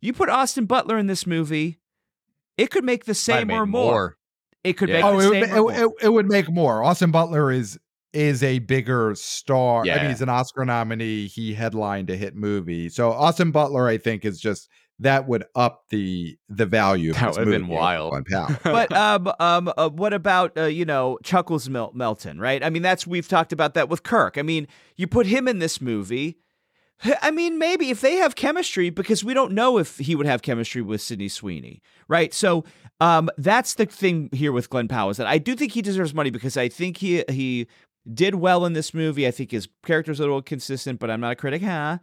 You 0.00 0.12
put 0.12 0.28
Austin 0.28 0.66
Butler 0.66 0.98
in 0.98 1.06
this 1.06 1.26
movie, 1.26 1.78
it 2.58 2.70
could 2.70 2.84
make 2.84 3.04
the 3.06 3.14
same 3.14 3.50
or 3.50 3.66
more. 3.66 4.16
It 4.62 4.74
could 4.74 4.88
Yeah. 4.90 4.96
make 4.96 5.04
Oh, 5.04 5.18
the 5.18 5.24
it 5.24 5.28
would, 5.30 5.44
same 5.44 5.50
ma- 5.50 5.56
or 5.56 5.72
it, 5.72 5.76
more. 5.80 5.94
it, 6.00 6.04
it 6.04 6.08
would 6.10 6.26
make 6.28 6.50
more. 6.50 6.82
Austin 6.82 7.10
Butler 7.10 7.50
is 7.50 7.78
is 8.12 8.42
a 8.42 8.58
bigger 8.58 9.14
star. 9.14 9.82
I 9.82 9.84
Yeah. 9.84 9.96
mean, 10.02 10.10
he's 10.10 10.20
an 10.20 10.28
Oscar 10.28 10.64
nominee. 10.64 11.28
He 11.28 11.54
headlined 11.54 12.10
a 12.10 12.16
hit 12.16 12.34
movie. 12.34 12.88
So 12.88 13.12
Austin 13.12 13.52
Butler, 13.52 13.86
I 13.86 13.98
think, 13.98 14.24
is 14.24 14.40
just 14.40 14.68
that 15.00 15.26
would 15.26 15.44
up 15.54 15.84
the 15.88 16.38
the 16.48 16.66
value. 16.66 17.10
Of 17.10 17.16
That 17.16 17.30
would've 17.30 17.48
been 17.48 17.68
wild. 17.68 18.12
But 18.62 18.92
um 18.92 19.32
um 19.40 19.72
uh, 19.76 19.88
what 19.88 20.12
about 20.12 20.56
uh, 20.56 20.64
you 20.64 20.84
know 20.84 21.18
Chuckles 21.22 21.68
Mel- 21.68 21.92
Melton, 21.94 22.38
right? 22.38 22.62
I 22.62 22.70
mean 22.70 22.82
that's 22.82 23.06
we've 23.06 23.28
talked 23.28 23.52
about 23.52 23.74
that 23.74 23.88
with 23.88 24.02
Kirk. 24.02 24.38
I 24.38 24.42
mean, 24.42 24.68
you 24.96 25.06
put 25.06 25.26
him 25.26 25.48
in 25.48 25.58
this 25.58 25.80
movie. 25.80 26.38
I 27.22 27.30
mean, 27.30 27.58
maybe 27.58 27.88
if 27.88 28.02
they 28.02 28.16
have 28.16 28.34
chemistry, 28.34 28.90
because 28.90 29.24
we 29.24 29.32
don't 29.32 29.52
know 29.52 29.78
if 29.78 29.96
he 29.96 30.14
would 30.14 30.26
have 30.26 30.42
chemistry 30.42 30.82
with 30.82 31.00
Sydney 31.00 31.28
Sweeney, 31.28 31.80
right? 32.08 32.34
So, 32.34 32.64
um, 33.00 33.30
that's 33.38 33.72
the 33.72 33.86
thing 33.86 34.28
here 34.32 34.52
with 34.52 34.68
Glenn 34.68 34.86
Powell 34.86 35.08
is 35.08 35.16
that 35.16 35.26
I 35.26 35.38
do 35.38 35.56
think 35.56 35.72
he 35.72 35.80
deserves 35.80 36.12
money 36.12 36.28
because 36.28 36.58
I 36.58 36.68
think 36.68 36.98
he 36.98 37.24
he 37.30 37.68
did 38.12 38.34
well 38.34 38.66
in 38.66 38.74
this 38.74 38.92
movie. 38.92 39.26
I 39.26 39.30
think 39.30 39.50
his 39.50 39.66
character's 39.82 40.20
a 40.20 40.24
little 40.24 40.42
consistent, 40.42 41.00
but 41.00 41.10
I'm 41.10 41.20
not 41.20 41.32
a 41.32 41.36
critic, 41.36 41.62
huh? 41.62 41.98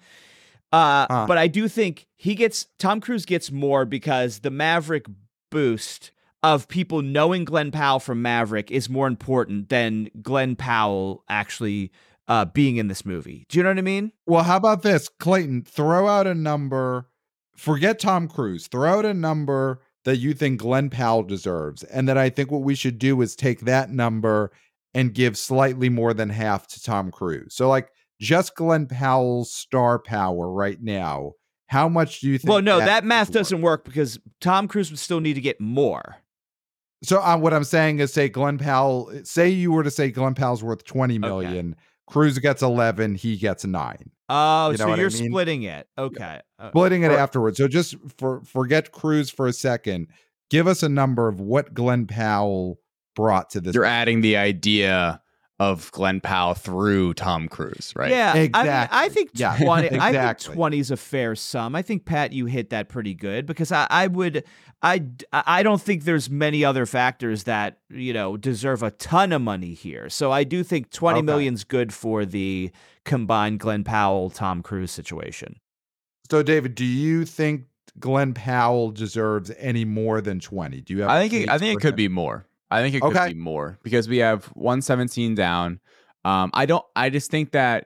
Uh, 0.72 1.08
Huh. 1.10 1.26
but 1.28 1.38
I 1.38 1.48
do 1.48 1.68
think 1.68 2.08
he 2.16 2.36
gets 2.36 2.68
Tom 2.78 3.00
Cruise 3.00 3.26
gets 3.26 3.52
more 3.52 3.86
because 3.86 4.40
the 4.40 4.50
Maverick 4.52 5.06
boost 5.50 6.12
of 6.44 6.68
people 6.68 7.02
knowing 7.02 7.46
Glenn 7.46 7.72
Powell 7.72 8.00
from 8.00 8.22
Maverick 8.22 8.70
is 8.70 8.90
more 8.90 9.08
important 9.08 9.70
than 9.70 10.10
Glenn 10.22 10.56
Powell 10.56 11.24
actually 11.30 11.92
uh, 12.28 12.46
being 12.46 12.76
in 12.78 12.90
this 12.90 13.06
movie. 13.06 13.46
Do 13.50 13.58
you 13.58 13.64
know 13.64 13.70
what 13.70 13.78
I 13.78 13.82
mean? 13.82 14.12
Well, 14.26 14.44
how 14.44 14.58
about 14.58 14.84
this, 14.84 15.08
Clayton? 15.08 15.64
Throw 15.64 16.08
out 16.08 16.28
a 16.28 16.36
number. 16.36 17.10
Forget 17.56 18.00
Tom 18.00 18.28
Cruise. 18.28 18.68
Throw 18.68 19.00
out 19.00 19.06
a 19.06 19.14
number 19.14 19.80
that 20.04 20.18
you 20.18 20.34
think 20.34 20.60
Glenn 20.60 20.90
Powell 20.90 21.24
deserves, 21.24 21.84
and 21.84 22.08
then 22.08 22.18
I 22.18 22.30
think 22.30 22.52
what 22.52 22.62
we 22.62 22.76
should 22.76 23.00
do 23.00 23.22
is 23.22 23.36
take 23.36 23.62
that 23.62 23.90
number 23.92 24.52
and 24.94 25.14
give 25.14 25.38
slightly 25.38 25.90
more 25.90 26.14
than 26.14 26.30
half 26.30 26.68
to 26.68 26.82
Tom 26.84 27.12
Cruise. 27.12 27.54
So, 27.56 27.68
like, 27.68 27.90
just 28.20 28.56
Glenn 28.56 28.88
Powell's 28.88 29.54
star 29.54 30.00
power 30.00 30.52
right 30.52 30.82
now. 30.82 31.34
How 31.68 31.90
much 31.90 32.22
do 32.22 32.28
you 32.30 32.38
think? 32.38 32.50
Well, 32.50 32.62
no, 32.62 32.80
that 32.80 33.04
math 33.04 33.32
doesn't 33.32 33.62
work 33.62 33.84
because 33.84 34.18
Tom 34.40 34.68
Cruise 34.68 34.90
would 34.90 35.00
still 35.00 35.20
need 35.20 35.34
to 35.34 35.42
get 35.42 35.60
more. 35.60 36.18
So 37.04 37.22
uh, 37.22 37.38
what 37.38 37.54
I'm 37.54 37.64
saying 37.66 38.00
is, 38.00 38.12
say 38.14 38.30
Glenn 38.30 38.58
Powell. 38.58 39.12
Say 39.24 39.50
you 39.50 39.72
were 39.72 39.84
to 39.84 39.92
say 39.92 40.10
Glenn 40.10 40.34
Powell's 40.34 40.64
worth 40.64 40.84
20 40.86 41.20
million. 41.20 41.76
Cruise 42.08 42.40
gets 42.40 42.62
11. 42.62 43.16
He 43.16 43.36
gets 43.36 43.66
nine. 43.66 44.12
Oh, 44.30 44.72
You 44.72 44.78
know 44.78 44.86
so 44.86 44.96
you're 44.96 45.10
mean? 45.10 45.30
splitting 45.30 45.64
it. 45.64 45.88
Okay. 45.98 46.40
Uh, 46.58 46.70
Splitting 46.70 47.04
it 47.04 47.12
Or- 47.12 47.18
afterwards. 47.18 47.58
So 47.58 47.68
just 47.68 47.96
for 48.18 48.42
forget 48.46 48.92
Cruise 48.92 49.30
for 49.30 49.46
a 49.48 49.54
second. 49.54 50.08
Give 50.50 50.68
us 50.68 50.82
a 50.84 50.90
number 50.90 51.28
of 51.28 51.42
what 51.42 51.74
Glenn 51.74 52.08
Powell 52.08 52.80
brought 53.16 53.50
to 53.52 53.60
this. 53.62 53.76
You're 53.76 53.84
adding 53.84 54.22
the 54.22 54.38
idea 54.38 55.22
of 55.60 55.92
Glenn 55.92 56.22
Powell 56.22 56.54
through 56.54 57.16
Tom 57.16 57.48
Cruise, 57.48 57.92
right? 57.96 58.12
Yeah, 58.12 58.32
I, 58.32 58.40
mean, 58.42 58.52
I 58.54 58.62
Exactly. 58.62 59.10
think 59.10 59.30
Yeah, 59.34 59.58
twenty. 59.58 60.00
I 60.00 60.12
think 60.36 60.40
twenty 60.56 60.80
is 60.80 60.92
a 60.92 60.98
fair 60.98 61.36
sum. 61.36 61.76
I 61.76 61.82
think 61.82 62.06
Pat, 62.06 62.32
you 62.34 62.46
hit 62.46 62.70
that 62.70 62.90
pretty 62.90 63.14
good 63.16 63.46
because 63.48 63.72
I, 63.72 63.88
I 63.90 64.06
would, 64.08 64.44
I, 64.84 65.04
I 65.34 65.64
don't 65.64 65.82
think 65.82 66.04
there's 66.04 66.30
many 66.30 66.64
other 66.64 66.86
factors 66.86 67.44
that 67.46 67.80
you 67.90 68.14
know 68.14 68.38
deserve 68.38 68.84
a 68.84 68.92
ton 68.92 69.32
of 69.32 69.42
money 69.42 69.74
here. 69.74 70.10
So 70.10 70.32
I 70.32 70.44
do 70.44 70.64
think 70.64 70.92
twenty 70.92 71.20
Okay. 71.20 71.26
million's 71.26 71.64
good 71.64 71.92
for 71.94 72.24
the 72.26 72.72
combined 73.04 73.60
Glenn 73.60 73.84
Powell 73.84 74.30
Tom 74.30 74.62
Cruise 74.62 74.92
situation. 74.92 75.60
So 76.30 76.44
David, 76.44 76.76
do 76.76 76.86
you 76.86 77.26
think 77.26 77.64
Glenn 78.00 78.34
Powell 78.34 78.92
deserves 78.92 79.50
any 79.58 79.86
more 79.86 80.20
than 80.22 80.40
20? 80.40 80.82
Do 80.82 80.94
you 80.94 81.02
have 81.02 81.10
I 81.10 81.22
think 81.22 81.34
it, 81.34 81.50
I 81.50 81.58
think 81.58 81.80
it 81.80 81.82
could 81.82 81.96
be 81.96 82.10
more. 82.10 82.46
I 82.70 82.82
think 82.82 82.96
it 82.96 83.02
could 83.02 83.16
Okay. 83.16 83.30
be 83.34 83.40
more 83.40 83.80
because 83.84 84.08
we 84.10 84.18
have 84.18 84.46
117 84.56 85.36
down. 85.36 85.80
Um, 86.26 86.52
I 86.54 86.66
don't. 86.66 86.84
I 86.96 87.10
just 87.10 87.32
think 87.32 87.52
that 87.52 87.86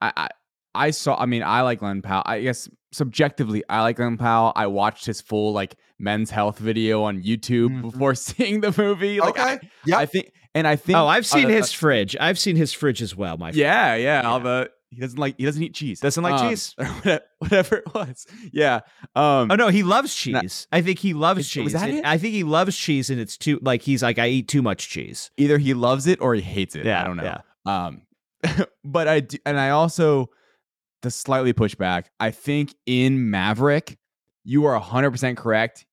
I, 0.00 0.12
I 0.16 0.28
I 0.74 0.90
saw. 0.90 1.16
I 1.16 1.26
mean, 1.26 1.42
I 1.42 1.62
like 1.62 1.80
Glenn 1.80 2.02
Powell. 2.02 2.22
I 2.26 2.40
guess 2.42 2.68
subjectively, 2.92 3.62
I 3.68 3.82
like 3.82 3.96
Glenn 3.96 4.16
Powell. 4.18 4.52
I 4.56 4.66
watched 4.66 5.06
his 5.06 5.20
full 5.20 5.52
like 5.52 5.76
men's 5.98 6.30
health 6.30 6.58
video 6.58 7.02
on 7.04 7.22
YouTube 7.22 7.70
Mhm. 7.70 7.82
before 7.82 8.14
seeing 8.26 8.60
the 8.60 8.74
movie. 8.76 9.20
Like, 9.20 9.30
Okay. 9.30 9.42
I, 9.42 9.60
Yep. 9.86 9.98
I 9.98 10.06
think, 10.06 10.32
and 10.54 10.66
I 10.66 10.76
think. 10.76 10.98
Oh, 10.98 11.06
I've 11.06 11.26
seen 11.26 11.46
uh, 11.46 11.48
his 11.48 11.72
fridge. 11.72 12.16
I've 12.20 12.38
seen 12.38 12.56
his 12.56 12.72
fridge 12.72 13.00
as 13.02 13.16
well. 13.16 13.36
My 13.38 13.48
uh, 13.48 13.52
friend. 13.52 13.56
yeah, 13.56 13.94
yeah. 13.96 14.22
All 14.28 14.40
the 14.40 14.70
he 14.90 15.00
doesn't 15.00 15.18
like 15.18 15.36
he 15.38 15.44
doesn't 15.44 15.62
eat 15.62 15.74
cheese. 15.74 16.00
Doesn't 16.00 16.22
like 16.22 16.34
Um, 16.40 16.48
cheese. 16.50 16.74
or 16.78 17.20
whatever- 17.38 17.76
it 17.76 17.94
was. 17.94 18.26
Yeah. 18.52 18.80
Um. 19.14 19.50
Oh 19.50 19.54
no, 19.56 19.68
he 19.68 19.82
loves 19.82 20.14
cheese. 20.14 20.66
I 20.72 20.82
think 20.82 20.98
he 20.98 21.14
loves 21.14 21.48
cheese. 21.48 21.64
was 21.64 21.72
that 21.74 21.88
And 21.88 21.98
it? 21.98 22.04
I 22.04 22.18
think 22.18 22.34
he 22.34 22.42
loves 22.44 22.76
cheese, 22.76 23.08
and 23.10 23.20
it's 23.20 23.36
too 23.36 23.58
like 23.62 23.82
he's 23.82 24.02
like 24.02 24.18
I 24.18 24.28
eat 24.28 24.48
too 24.48 24.62
much 24.62 24.88
cheese. 24.88 25.30
either 25.36 25.58
he 25.58 25.74
loves 25.74 26.06
it 26.06 26.20
or 26.20 26.34
he 26.34 26.40
hates 26.42 26.74
it. 26.76 26.84
Yeah, 26.86 27.00
I 27.02 27.04
don't 27.06 27.16
know. 27.16 27.24
yeah. 27.24 27.86
Um, 27.86 28.02
but 28.84 29.06
I 29.08 29.20
do, 29.20 29.38
and 29.46 29.58
I 29.60 29.70
also 29.70 30.30
to 31.02 31.10
slightly 31.10 31.52
push 31.52 31.74
back. 31.74 32.10
I 32.20 32.30
think 32.30 32.74
in 32.86 33.30
Maverick, 33.30 33.96
you 34.44 34.64
are 34.66 34.78
hundred 34.80 35.12
percent 35.12 35.38
correct. 35.38 35.86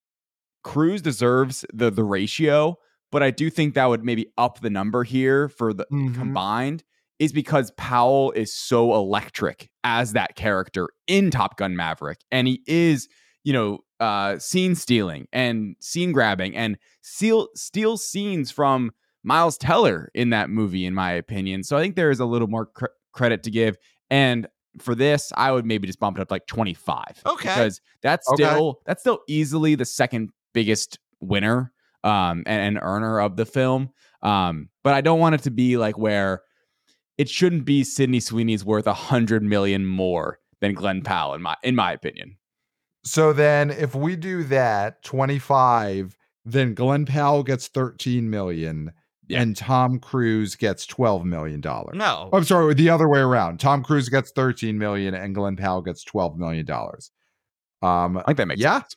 Cruise 0.63 1.01
deserves 1.01 1.65
the 1.73 1.91
the 1.91 2.03
ratio, 2.03 2.77
but 3.11 3.21
I 3.23 3.31
do 3.31 3.49
think 3.49 3.75
that 3.75 3.85
would 3.85 4.03
maybe 4.03 4.31
up 4.37 4.59
the 4.59 4.69
number 4.69 5.03
here 5.03 5.47
for 5.49 5.73
the 5.73 5.85
Mhm. 5.91 6.15
combined 6.15 6.83
is 7.19 7.31
because 7.33 7.71
Powell 7.77 8.31
is 8.31 8.53
so 8.53 8.93
electric 8.93 9.69
as 9.83 10.13
that 10.13 10.35
character 10.35 10.89
in 11.07 11.31
Top 11.31 11.57
Gun 11.57 11.75
Maverick, 11.75 12.19
and 12.31 12.47
he 12.47 12.61
is, 12.67 13.07
you 13.43 13.53
know, 13.53 13.79
uh, 13.99 14.37
scene 14.37 14.75
stealing 14.75 15.27
and 15.33 15.75
scene 15.79 16.11
grabbing 16.11 16.55
and 16.55 16.77
steal 17.01 17.47
steal 17.55 17.97
scenes 17.97 18.51
from 18.51 18.91
Miles 19.23 19.57
Teller 19.57 20.11
in 20.13 20.29
that 20.29 20.49
movie, 20.49 20.85
in 20.85 20.93
my 20.93 21.11
opinion. 21.11 21.63
So 21.63 21.75
I 21.77 21.81
think 21.81 21.95
there 21.95 22.11
is 22.11 22.19
a 22.19 22.25
little 22.25 22.47
more 22.47 22.67
cr- 22.67 22.85
credit 23.13 23.43
to 23.43 23.51
give, 23.51 23.77
and 24.11 24.47
for 24.79 24.93
this, 24.93 25.31
I 25.35 25.51
would 25.51 25.65
maybe 25.65 25.87
just 25.87 25.99
bump 25.99 26.17
it 26.19 26.21
up 26.21 26.29
like 26.29 26.45
twenty 26.45 26.75
five. 26.75 27.19
Okay. 27.25 27.47
because 27.47 27.81
that's 28.03 28.29
Okay. 28.29 28.43
still 28.43 28.81
that's 28.85 29.01
still 29.01 29.19
easily 29.27 29.73
the 29.73 29.85
second 29.85 30.29
biggest 30.53 30.99
winner 31.19 31.71
um 32.03 32.43
and, 32.45 32.77
and 32.77 32.79
earner 32.81 33.19
of 33.19 33.35
the 33.37 33.45
film 33.45 33.89
um 34.21 34.69
but 34.83 34.93
i 34.93 35.01
don't 35.01 35.19
want 35.19 35.33
it 35.35 35.41
to 35.41 35.49
be 35.51 35.77
like 35.77 35.97
where 35.97 36.41
it 37.17 37.29
shouldn't 37.29 37.65
be 37.65 37.83
Sydney 37.83 38.19
Sweeney's 38.19 38.63
worth 38.65 38.87
a 38.87 38.93
hundred 38.93 39.43
million 39.43 39.85
more 39.85 40.39
than 40.61 40.73
Glenn 40.73 41.01
Powell, 41.01 41.33
in 41.35 41.41
my 41.41 41.55
in 41.63 41.75
my 41.75 41.91
opinion. 41.91 42.37
So 43.03 43.31
then 43.33 43.69
if 43.71 43.95
we 43.95 44.15
do 44.15 44.43
that 44.45 45.01
25, 45.03 46.17
then 46.45 46.73
Glenn 46.73 47.05
Powell 47.05 47.43
gets 47.43 47.67
13 47.67 48.29
million 48.29 48.91
Yeah. 49.27 49.41
and 49.41 49.55
Tom 49.55 49.99
Cruise 49.99 50.55
gets 50.55 50.85
12 50.85 51.25
million 51.25 51.61
dollars. 51.61 51.95
No. 51.95 52.29
I'm 52.33 52.43
sorry, 52.43 52.73
the 52.73 52.89
other 52.89 53.07
way 53.07 53.19
around. 53.19 53.59
Tom 53.59 53.83
Cruise 53.83 54.09
gets 54.09 54.31
13 54.31 54.77
million 54.77 55.13
and 55.13 55.33
Glenn 55.35 55.55
Powell 55.55 55.81
gets 55.81 56.03
12 56.03 56.37
million 56.37 56.65
dollars. 56.65 57.11
Um 57.81 58.17
I 58.19 58.23
think 58.27 58.37
that 58.37 58.47
makes 58.47 58.61
Yeah. 58.61 58.79
sense. 58.81 58.95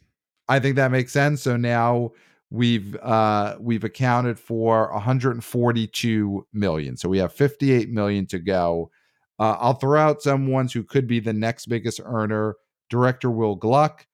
I 0.49 0.59
think 0.59 0.77
that 0.77 0.91
makes 0.91 1.13
sense. 1.13 1.43
So 1.43 1.57
now 1.57 2.11
we've 2.51 2.97
uh 2.97 3.57
we've 3.61 3.85
accounted 3.85 4.39
for 4.39 4.93
142 4.93 6.47
million. 6.53 6.97
So 6.97 7.09
we 7.09 7.19
have 7.19 7.33
58 7.33 7.91
million 7.91 8.27
to 8.27 8.39
go. 8.39 8.91
Uh, 9.39 9.57
I'll 9.59 9.75
throw 9.75 9.99
out 9.99 10.23
some 10.23 10.49
ones 10.49 10.73
who 10.73 10.85
could 10.85 11.07
be 11.07 11.21
the 11.21 11.33
next 11.33 11.67
biggest 11.67 12.01
earner. 12.05 12.57
Director 12.91 13.31
Will 13.31 13.55
Gluck, 13.55 14.07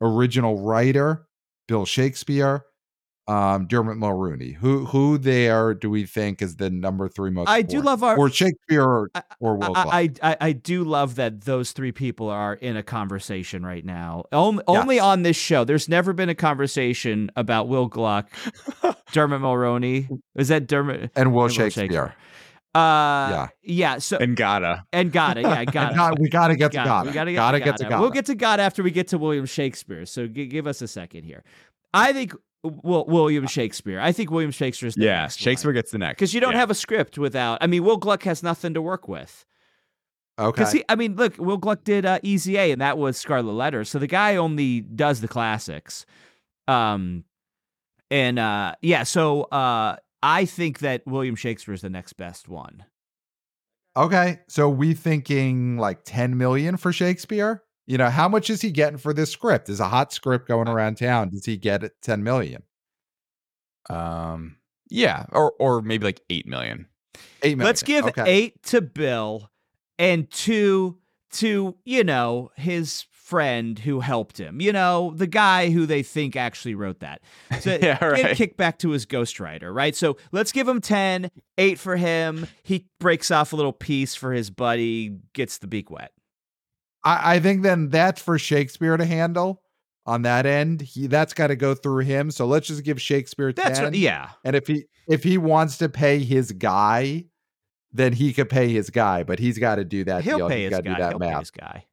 original 0.00 0.60
writer 0.60 1.26
Bill 1.68 1.86
Shakespeare, 1.86 2.64
um, 3.26 3.66
Dermot 3.66 3.96
Mulroney. 3.96 4.54
Who 4.56 4.84
who 4.84 5.16
there 5.18 5.72
do 5.74 5.88
we 5.88 6.04
think 6.06 6.42
is 6.42 6.56
the 6.56 6.68
number 6.70 7.08
three 7.08 7.30
most? 7.30 7.48
I 7.48 7.62
do 7.62 7.80
love 7.80 8.02
our 8.02 8.18
or 8.18 8.28
Shakespeare 8.30 8.82
or, 8.82 9.10
I- 9.14 9.22
or 9.40 9.56
Will 9.56 9.72
Gluck. 9.72 9.86
I, 9.90 10.10
I 10.22 10.36
I 10.40 10.52
do 10.52 10.84
love 10.84 11.14
that 11.14 11.42
those 11.42 11.72
three 11.72 11.92
people 11.92 12.28
are 12.28 12.54
in 12.54 12.76
a 12.76 12.82
conversation 12.82 13.64
right 13.64 13.84
now. 13.84 14.24
Only, 14.32 14.62
only 14.66 15.00
on 15.00 15.22
this 15.22 15.36
show. 15.36 15.64
There's 15.64 15.88
never 15.88 16.12
been 16.12 16.28
a 16.28 16.34
conversation 16.34 17.30
about 17.36 17.68
Will 17.68 17.86
Gluck, 17.86 18.28
Dermot 19.12 19.40
Mulroney. 19.40 20.08
Is 20.34 20.48
that 20.48 20.66
Dermot? 20.66 21.10
and 21.16 21.32
Will 21.32 21.42
Will 21.44 21.48
Shakespeare. 21.48 22.14
Uh, 22.74 23.28
Yeah. 23.30 23.48
yeah. 23.62 23.98
So 23.98 24.16
and, 24.16 24.30
And 24.30 24.36
gotta. 24.36 24.84
And 24.92 25.12
gotta, 25.12 25.40
yeah, 25.42 25.54
And 25.60 25.72
gotta. 25.72 25.94
God- 25.94 26.18
we 26.18 26.28
got 26.28 26.48
to 26.48 26.56
get 26.56 26.72
to 26.72 26.76
Gata, 26.78 26.88
God. 26.88 27.06
we 27.06 27.12
gotta 27.12 27.30
get 27.30 27.36
gotta 27.36 27.58
to 27.60 27.64
get 27.64 27.76
to 27.78 27.84
Gata. 27.84 28.00
We'll 28.00 28.10
get 28.10 28.26
to 28.26 28.34
God 28.34 28.58
after 28.60 28.82
we 28.82 28.90
get 28.90 29.08
to 29.08 29.18
William 29.18 29.46
Shakespeare. 29.46 30.04
So 30.06 30.26
g- 30.26 30.46
give 30.46 30.66
us 30.66 30.82
a 30.82 30.88
second 30.88 31.22
here. 31.24 31.44
I 31.94 32.12
think 32.12 32.34
well, 32.64 33.04
William 33.06 33.46
Shakespeare. 33.46 34.00
I 34.00 34.12
think 34.12 34.30
William 34.30 34.50
Shakespeare's 34.50 34.94
the 34.94 35.04
Yeah, 35.04 35.22
next 35.22 35.38
Shakespeare 35.38 35.72
gets 35.72 35.90
the 35.90 35.98
next. 35.98 36.16
because 36.16 36.34
you 36.34 36.40
don't 36.40 36.52
Yeah. 36.52 36.58
have 36.60 36.70
a 36.70 36.74
script 36.74 37.18
without. 37.18 37.58
I 37.60 37.66
mean, 37.66 37.84
Will 37.84 37.96
Gluck 37.98 38.22
has 38.24 38.42
nothing 38.42 38.74
to 38.74 38.82
work 38.82 39.06
with. 39.08 39.44
Okay. 40.38 40.50
Because 40.50 40.72
he, 40.72 40.84
I 40.88 40.96
mean, 40.96 41.14
look, 41.14 41.38
Will 41.38 41.58
Gluck 41.58 41.84
did 41.84 42.04
uh, 42.04 42.18
Easy 42.24 42.56
A, 42.56 42.72
and 42.72 42.80
that 42.80 42.98
was 42.98 43.16
Scarlet 43.16 43.52
Letter. 43.52 43.84
So 43.84 43.98
the 44.00 44.06
guy 44.08 44.34
only 44.36 44.80
does 44.80 45.20
the 45.20 45.28
classics. 45.28 46.06
Um, 46.66 47.24
and 48.10 48.38
uh, 48.38 48.74
yeah, 48.82 49.04
so 49.04 49.42
uh, 49.44 49.96
I 50.22 50.44
think 50.44 50.80
that 50.80 51.06
William 51.06 51.36
Shakespeare 51.36 51.74
is 51.74 51.82
the 51.82 51.90
next 51.90 52.14
best 52.14 52.48
one. 52.48 52.84
Okay. 53.96 54.40
So 54.48 54.68
we 54.68 54.92
thinking 54.94 55.76
like 55.78 56.00
10 56.04 56.36
million 56.36 56.76
for 56.78 56.92
Shakespeare? 56.92 57.62
You 57.86 57.98
know, 57.98 58.08
how 58.08 58.28
much 58.28 58.48
is 58.48 58.62
he 58.62 58.70
getting 58.70 58.98
for 58.98 59.12
this 59.12 59.30
script? 59.30 59.68
Is 59.68 59.80
a 59.80 59.88
hot 59.88 60.12
script 60.12 60.48
going 60.48 60.68
around 60.68 60.96
town? 60.96 61.30
Does 61.30 61.44
he 61.44 61.56
get 61.56 61.84
it 61.84 61.92
10 62.02 62.22
million? 62.22 62.62
Um, 63.90 64.56
yeah, 64.88 65.26
or 65.30 65.52
or 65.58 65.82
maybe 65.82 66.04
like 66.04 66.20
eight 66.30 66.46
million. 66.46 66.86
8 67.42 67.58
million. 67.58 67.66
Let's 67.66 67.82
give 67.82 68.06
okay. 68.06 68.24
eight 68.26 68.62
to 68.64 68.80
Bill 68.80 69.50
and 69.98 70.30
two 70.30 70.98
to, 71.32 71.76
you 71.84 72.04
know, 72.04 72.50
his 72.56 73.04
friend 73.10 73.78
who 73.78 74.00
helped 74.00 74.38
him. 74.38 74.60
You 74.60 74.72
know, 74.72 75.12
the 75.16 75.26
guy 75.26 75.70
who 75.70 75.86
they 75.86 76.02
think 76.02 76.36
actually 76.36 76.74
wrote 76.74 77.00
that. 77.00 77.22
So 77.60 77.78
Yeah, 77.82 78.02
right. 78.04 78.36
kick 78.36 78.56
back 78.56 78.78
to 78.80 78.90
his 78.90 79.06
ghostwriter, 79.06 79.74
right? 79.74 79.96
So 79.96 80.16
let's 80.32 80.52
give 80.52 80.68
him 80.68 80.80
10, 80.80 81.30
eight 81.58 81.78
for 81.78 81.96
him. 81.96 82.46
He 82.62 82.86
breaks 83.00 83.30
off 83.30 83.52
a 83.52 83.56
little 83.56 83.72
piece 83.72 84.14
for 84.14 84.32
his 84.32 84.50
buddy, 84.50 85.16
gets 85.32 85.58
the 85.58 85.66
beak 85.66 85.90
wet. 85.90 86.12
I, 87.04 87.34
I 87.36 87.40
think 87.40 87.62
then 87.62 87.90
that's 87.90 88.20
for 88.22 88.38
Shakespeare 88.38 88.96
to 88.96 89.04
handle 89.04 89.60
on 90.06 90.22
that 90.22 90.46
end. 90.46 90.80
He 90.80 91.06
that's 91.06 91.34
got 91.34 91.48
to 91.48 91.56
go 91.56 91.74
through 91.74 92.04
him. 92.04 92.30
So 92.30 92.46
let's 92.46 92.66
just 92.66 92.82
give 92.84 93.00
Shakespeare 93.00 93.52
10. 93.52 93.64
That's 93.64 93.80
right. 93.80 93.94
Yeah. 93.94 94.30
And 94.44 94.56
if 94.56 94.66
he 94.66 94.84
if 95.08 95.22
he 95.22 95.38
wants 95.38 95.78
to 95.78 95.88
pay 95.88 96.18
his 96.20 96.52
guy, 96.52 97.26
then 97.92 98.12
he 98.12 98.32
could 98.32 98.48
pay 98.50 98.70
his 98.72 98.90
guy, 98.90 99.22
but 99.22 99.38
he's 99.38 99.58
got 99.58 99.76
to 99.76 99.84
do 99.84 100.02
that 100.04 100.24
He'll 100.24 100.38
deal. 100.38 100.48
pay 100.48 100.62
He's 100.64 100.70
his 100.70 100.78
got 100.78 100.84
to 100.84 100.90
guy. 100.90 100.94
do 100.96 101.02
that 101.02 101.10
He'll 101.10 101.18
pay 101.20 101.30
math. 101.30 101.40
his 101.40 101.50
guy. 101.52 101.86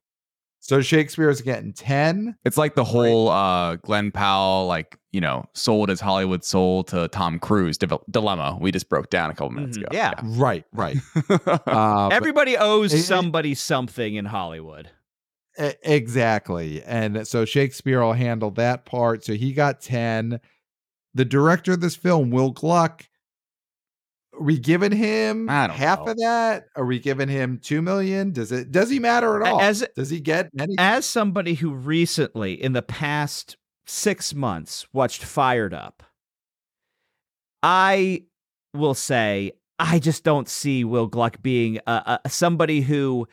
So 0.64 0.80
Shakespeare's 0.80 1.40
getting 1.40 1.72
10. 1.72 2.36
It's 2.44 2.56
like 2.56 2.76
the 2.76 2.84
whole 2.84 3.28
uh, 3.28 3.76
Glenn 3.76 4.12
Powell, 4.12 4.66
like 4.66 4.96
you 5.10 5.20
know, 5.20 5.44
sold 5.54 5.88
his 5.90 6.00
Hollywood 6.00 6.42
soul 6.44 6.84
to 6.84 7.08
Tom 7.08 7.38
Cruise 7.38 7.76
div- 7.78 7.92
dilemma. 8.10 8.56
We 8.60 8.70
just 8.72 8.88
broke 8.88 9.10
down 9.10 9.30
a 9.30 9.34
couple 9.34 9.50
minutes 9.50 9.76
Mhm. 9.76 9.82
ago. 9.82 9.88
Yeah. 9.92 10.14
Right, 10.22 10.64
right. 10.72 10.96
Uh, 11.66 12.08
Everybody 12.12 12.56
owes 12.56 12.94
it- 12.94 12.98
it- 12.98 13.02
somebody 13.02 13.54
something 13.54 14.14
in 14.14 14.24
Hollywood. 14.24 14.88
Exactly. 15.58 16.82
And 16.82 17.26
so 17.26 17.44
Shakespeare 17.44 18.00
will 18.00 18.14
handle 18.14 18.50
that 18.52 18.84
part. 18.84 19.24
So 19.24 19.34
he 19.34 19.52
got 19.52 19.80
10. 19.80 20.40
The 21.14 21.24
director 21.24 21.72
of 21.72 21.80
this 21.80 21.96
film, 21.96 22.30
Will 22.30 22.50
Gluck, 22.50 23.04
are 24.34 24.42
we 24.42 24.58
giving 24.58 24.92
him 24.92 25.46
half 25.48 26.00
know. 26.00 26.12
of 26.12 26.16
that? 26.16 26.64
Are 26.74 26.86
we 26.86 26.98
giving 26.98 27.28
him 27.28 27.58
2 27.62 27.82
million? 27.82 28.32
Does 28.32 28.50
it 28.50 28.72
does 28.72 28.88
he 28.88 28.98
matter 28.98 29.42
at 29.42 29.48
all? 29.48 29.60
As 29.60 29.86
does 29.94 30.08
he 30.08 30.20
get 30.20 30.48
any 30.58 30.74
as 30.78 31.04
somebody 31.04 31.54
who 31.54 31.72
recently 31.72 32.54
in 32.54 32.72
the 32.72 32.82
past 32.82 33.58
6 33.86 34.34
months 34.34 34.86
watched 34.92 35.22
Fired 35.22 35.74
Up, 35.74 36.02
I 37.62 38.24
will 38.72 38.94
say 38.94 39.52
I 39.78 39.98
just 39.98 40.24
don't 40.24 40.48
see 40.48 40.82
Will 40.82 41.08
Gluck 41.08 41.42
being 41.42 41.80
uh, 41.86 42.02
uh, 42.24 42.28
somebody 42.28 42.80
who 42.80 43.28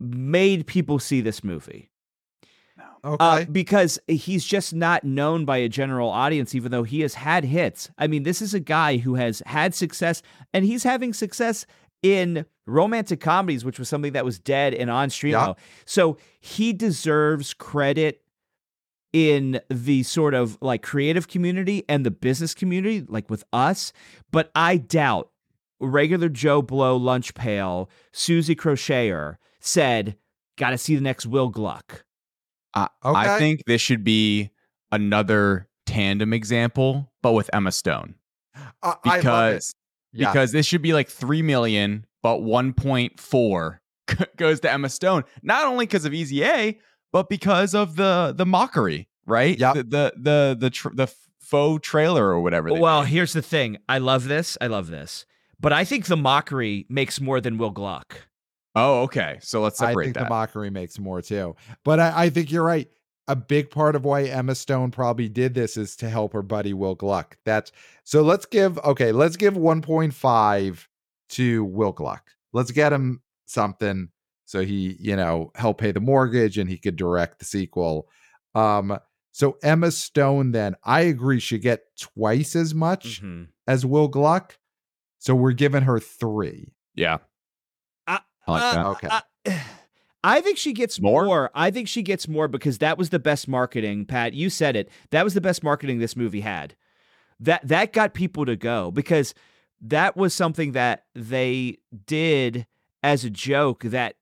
made 0.00 0.66
people 0.66 0.98
see 0.98 1.20
this 1.20 1.42
movie. 1.42 1.90
Okay. 3.04 3.16
Uh, 3.20 3.44
because 3.44 3.98
he's 4.08 4.44
just 4.44 4.72
not 4.74 5.04
known 5.04 5.44
by 5.44 5.58
a 5.58 5.68
general 5.68 6.08
audience, 6.08 6.54
even 6.54 6.72
though 6.72 6.84
he 6.84 7.02
has 7.02 7.14
had 7.14 7.44
hits. 7.44 7.90
I 7.98 8.06
mean, 8.06 8.22
this 8.22 8.40
is 8.40 8.54
a 8.54 8.60
guy 8.60 8.96
who 8.96 9.14
has 9.16 9.42
had 9.44 9.74
success, 9.74 10.22
and 10.54 10.64
he's 10.64 10.84
having 10.84 11.12
success 11.12 11.66
in 12.02 12.46
romantic 12.66 13.20
comedies, 13.20 13.64
which 13.64 13.78
was 13.78 13.90
something 13.90 14.14
that 14.14 14.24
was 14.24 14.38
dead 14.38 14.72
and 14.72 14.90
on 14.90 15.10
Streamo. 15.10 15.48
Yeah. 15.48 15.52
So 15.84 16.16
he 16.40 16.72
deserves 16.72 17.52
credit 17.52 18.22
in 19.12 19.60
the 19.68 20.02
sort 20.02 20.34
of 20.34 20.58
like 20.60 20.82
creative 20.82 21.28
community 21.28 21.84
and 21.88 22.04
the 22.04 22.10
business 22.10 22.54
community, 22.54 23.04
like 23.06 23.28
with 23.28 23.44
us. 23.52 23.92
But 24.32 24.50
I 24.54 24.78
doubt 24.78 25.30
regular 25.78 26.28
Joe 26.28 26.62
Blow 26.62 26.96
lunch 26.96 27.34
pail, 27.34 27.90
Susie 28.12 28.56
Crocheter 28.56 29.36
said, 29.64 30.16
Got 30.56 30.70
to 30.70 30.78
see 30.78 30.94
the 30.94 31.00
next 31.00 31.26
Will 31.26 31.48
Gluck. 31.48 32.04
I, 32.74 32.88
Okay. 33.04 33.18
I 33.18 33.38
think 33.38 33.62
this 33.66 33.80
should 33.80 34.04
be 34.04 34.50
another 34.92 35.68
tandem 35.86 36.32
example, 36.32 37.10
but 37.22 37.32
with 37.32 37.50
Emma 37.52 37.72
Stone. 37.72 38.14
I, 38.54 38.60
I 38.82 38.90
love 38.92 38.94
it. 38.94 39.18
Because 39.22 39.74
Yeah. 40.12 40.30
because 40.32 40.52
this 40.52 40.66
should 40.66 40.82
be 40.82 40.92
like 40.92 41.08
three 41.08 41.42
million, 41.42 42.06
but 42.22 42.42
one 42.42 42.72
point 42.72 43.18
four 43.18 43.80
goes 44.36 44.60
to 44.60 44.70
Emma 44.72 44.88
Stone. 44.88 45.24
Not 45.42 45.66
only 45.66 45.86
because 45.86 46.04
of 46.04 46.14
Easy 46.14 46.44
A, 46.44 46.78
but 47.12 47.28
because 47.28 47.74
of 47.74 47.96
the 47.96 48.32
the 48.36 48.46
mockery, 48.46 49.08
right? 49.26 49.58
Yep. 49.58 49.74
The 49.74 49.82
the 49.82 50.12
the 50.16 50.56
the, 50.60 50.70
tr- 50.70 50.94
the 50.94 51.08
faux 51.40 51.86
trailer 51.86 52.26
or 52.26 52.40
whatever. 52.40 52.72
Well, 52.72 53.02
made. 53.02 53.10
here's 53.10 53.32
the 53.32 53.42
thing. 53.42 53.78
I 53.88 53.98
love 53.98 54.24
this. 54.28 54.56
I 54.60 54.68
love 54.68 54.88
this. 54.88 55.26
But 55.60 55.72
I 55.72 55.84
think 55.84 56.06
the 56.06 56.16
mockery 56.16 56.86
makes 56.88 57.20
more 57.20 57.40
than 57.40 57.58
Will 57.58 57.70
Gluck. 57.70 58.28
Oh, 58.74 59.02
okay. 59.02 59.38
So 59.42 59.60
let's 59.62 59.78
separate 59.78 60.02
I 60.02 60.04
think 60.06 60.14
that. 60.16 60.24
the 60.24 60.28
mockery 60.30 60.70
makes 60.70 60.98
more 60.98 61.22
too. 61.22 61.56
But 61.84 62.00
I, 62.00 62.24
I 62.24 62.30
think 62.30 62.50
you're 62.50 62.64
right. 62.64 62.88
A 63.28 63.34
big 63.36 63.70
part 63.70 63.96
of 63.96 64.04
why 64.04 64.24
Emma 64.24 64.54
Stone 64.54 64.90
probably 64.90 65.30
did 65.30 65.54
this 65.54 65.76
is 65.78 65.96
to 65.96 66.10
help 66.10 66.34
her 66.34 66.42
buddy 66.42 66.74
Will 66.74 66.94
Gluck. 66.94 67.38
That's 67.46 67.72
so 68.04 68.20
let's 68.22 68.44
give 68.44 68.78
okay, 68.80 69.12
let's 69.12 69.36
give 69.36 69.54
1.5 69.54 70.86
to 71.30 71.64
Will 71.64 71.92
Gluck. 71.92 72.30
Let's 72.52 72.70
get 72.70 72.92
him 72.92 73.22
something 73.46 74.08
so 74.46 74.60
he, 74.62 74.96
you 75.00 75.16
know, 75.16 75.50
help 75.54 75.78
pay 75.78 75.90
the 75.90 76.00
mortgage 76.00 76.58
and 76.58 76.68
he 76.68 76.76
could 76.76 76.96
direct 76.96 77.38
the 77.38 77.44
sequel. 77.46 78.08
Um 78.54 78.98
so 79.32 79.56
Emma 79.62 79.90
Stone 79.90 80.52
then 80.52 80.76
I 80.84 81.00
agree 81.00 81.40
should 81.40 81.62
get 81.62 81.84
twice 81.98 82.54
as 82.54 82.74
much 82.74 83.22
Mhm. 83.22 83.48
as 83.66 83.86
Will 83.86 84.08
Gluck. 84.08 84.58
So 85.18 85.34
we're 85.34 85.52
giving 85.52 85.82
her 85.84 85.98
3. 85.98 86.74
yeah. 86.94 87.18
Uh, 88.46 88.52
I 88.52 88.82
like 88.82 89.00
that. 89.00 89.12
Uh, 89.12 89.20
Okay. 89.46 89.56
uh, 89.56 89.58
I 90.26 90.40
think 90.40 90.56
she 90.56 90.72
gets 90.72 91.00
More? 91.00 91.26
more? 91.26 91.50
I 91.54 91.70
think 91.70 91.86
she 91.86 92.02
gets 92.02 92.26
more 92.26 92.48
because 92.48 92.78
that 92.78 92.96
was 92.96 93.10
the 93.10 93.18
best 93.18 93.46
marketing, 93.46 94.06
Pat. 94.06 94.32
You 94.32 94.48
said 94.48 94.74
it. 94.74 94.88
That 95.10 95.22
was 95.22 95.34
the 95.34 95.40
best 95.42 95.62
marketing 95.62 95.98
this 95.98 96.16
movie 96.16 96.40
had. 96.40 96.74
That 97.40 97.66
that 97.68 97.92
got 97.92 98.14
people 98.14 98.46
to 98.46 98.56
go 98.56 98.90
because 98.90 99.34
that 99.82 100.16
was 100.16 100.32
something 100.32 100.72
that 100.72 101.04
they 101.14 101.76
did 102.06 102.66
as 103.02 103.22
a 103.24 103.28
joke 103.30 103.82
that 103.82 104.14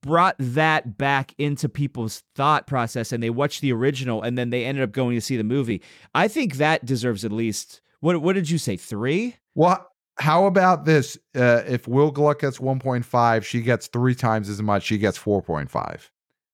brought 0.00 0.36
that 0.38 0.96
back 0.96 1.34
into 1.36 1.68
people's 1.68 2.22
thought 2.34 2.66
process 2.66 3.12
and 3.12 3.22
they 3.22 3.28
watched 3.30 3.60
the 3.60 3.72
original 3.72 4.22
and 4.22 4.38
then 4.38 4.48
they 4.50 4.64
ended 4.64 4.82
up 4.82 4.90
going 4.92 5.14
to 5.16 5.20
see 5.20 5.36
the 5.36 5.44
movie. 5.44 5.82
I 6.14 6.28
think 6.28 6.54
that 6.56 6.86
deserves 6.86 7.24
at 7.26 7.32
least 7.32 7.82
what 8.00 8.22
what 8.22 8.32
did 8.32 8.48
you 8.48 8.56
say? 8.58 8.76
3? 8.78 9.36
Well, 9.54 9.86
How 10.18 10.46
about 10.46 10.84
this? 10.84 11.16
Uh, 11.34 11.62
if 11.66 11.88
Will 11.88 12.10
Gluck 12.10 12.40
gets 12.40 12.58
1.5, 12.58 13.44
she 13.44 13.62
gets 13.62 13.86
three 13.86 14.14
times 14.14 14.48
as 14.48 14.60
much. 14.62 14.84
She 14.84 14.98
gets 14.98 15.18
4.5. 15.18 16.10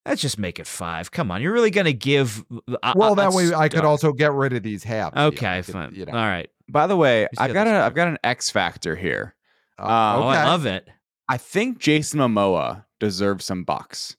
Let's 0.07 0.23
just 0.23 0.39
make 0.39 0.59
it 0.59 0.67
five. 0.67 1.11
Come 1.11 1.31
on, 1.31 1.43
you're 1.43 1.53
really 1.53 1.71
gonna 1.71 1.93
give? 1.93 2.43
Uh, 2.51 2.95
Well, 2.97 3.13
uh, 3.13 3.15
that 3.17 3.33
way 3.33 3.53
I 3.53 3.67
uh, 3.67 3.69
could 3.69 3.85
also 3.85 4.13
get 4.15 4.33
rid 4.33 4.55
of 4.55 4.63
these 4.63 4.83
halves. 4.83 5.15
here. 5.15 5.27
Okay, 5.27 5.59
I 5.59 5.61
could, 5.61 5.73
fine. 5.75 5.95
You 5.95 6.07
know. 6.07 6.13
All 6.13 6.19
right. 6.27 6.49
By 6.67 6.87
the 6.87 6.97
way, 6.97 7.27
I've 7.37 7.53
got 7.53 7.65
this 7.65 7.73
a 7.73 7.75
right. 7.75 7.85
I've 7.87 7.95
got 7.95 8.09
an 8.09 8.19
X 8.25 8.49
factor 8.49 8.97
here. 8.97 9.35
Uh, 9.79 9.83
Uh, 9.83 10.17
Oh, 10.17 10.23
I 10.29 10.45
love 10.45 10.65
it. 10.65 10.89
I 11.29 11.37
think 11.37 11.79
Jason 11.79 12.21
Momoa 12.21 12.85
deserves 13.01 13.45
some 13.45 13.65
bucks 13.65 14.17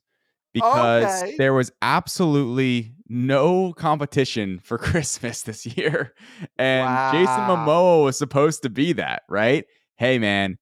because 0.54 1.22
Okay. 1.24 1.36
there 1.38 1.54
was 1.54 1.72
absolutely 1.82 2.94
no 3.08 3.74
competition 3.74 4.60
for 4.64 4.78
Christmas 4.80 5.42
this 5.44 5.66
year. 5.66 6.14
And 6.58 6.88
Jason 7.14 7.48
Wow. 7.48 7.66
Momoa 7.66 8.04
was 8.04 8.18
supposed 8.18 8.64
to 8.64 8.70
be 8.70 8.94
that, 8.94 9.24
right? 9.30 9.66
Hey 9.98 10.18
man, 10.20 10.58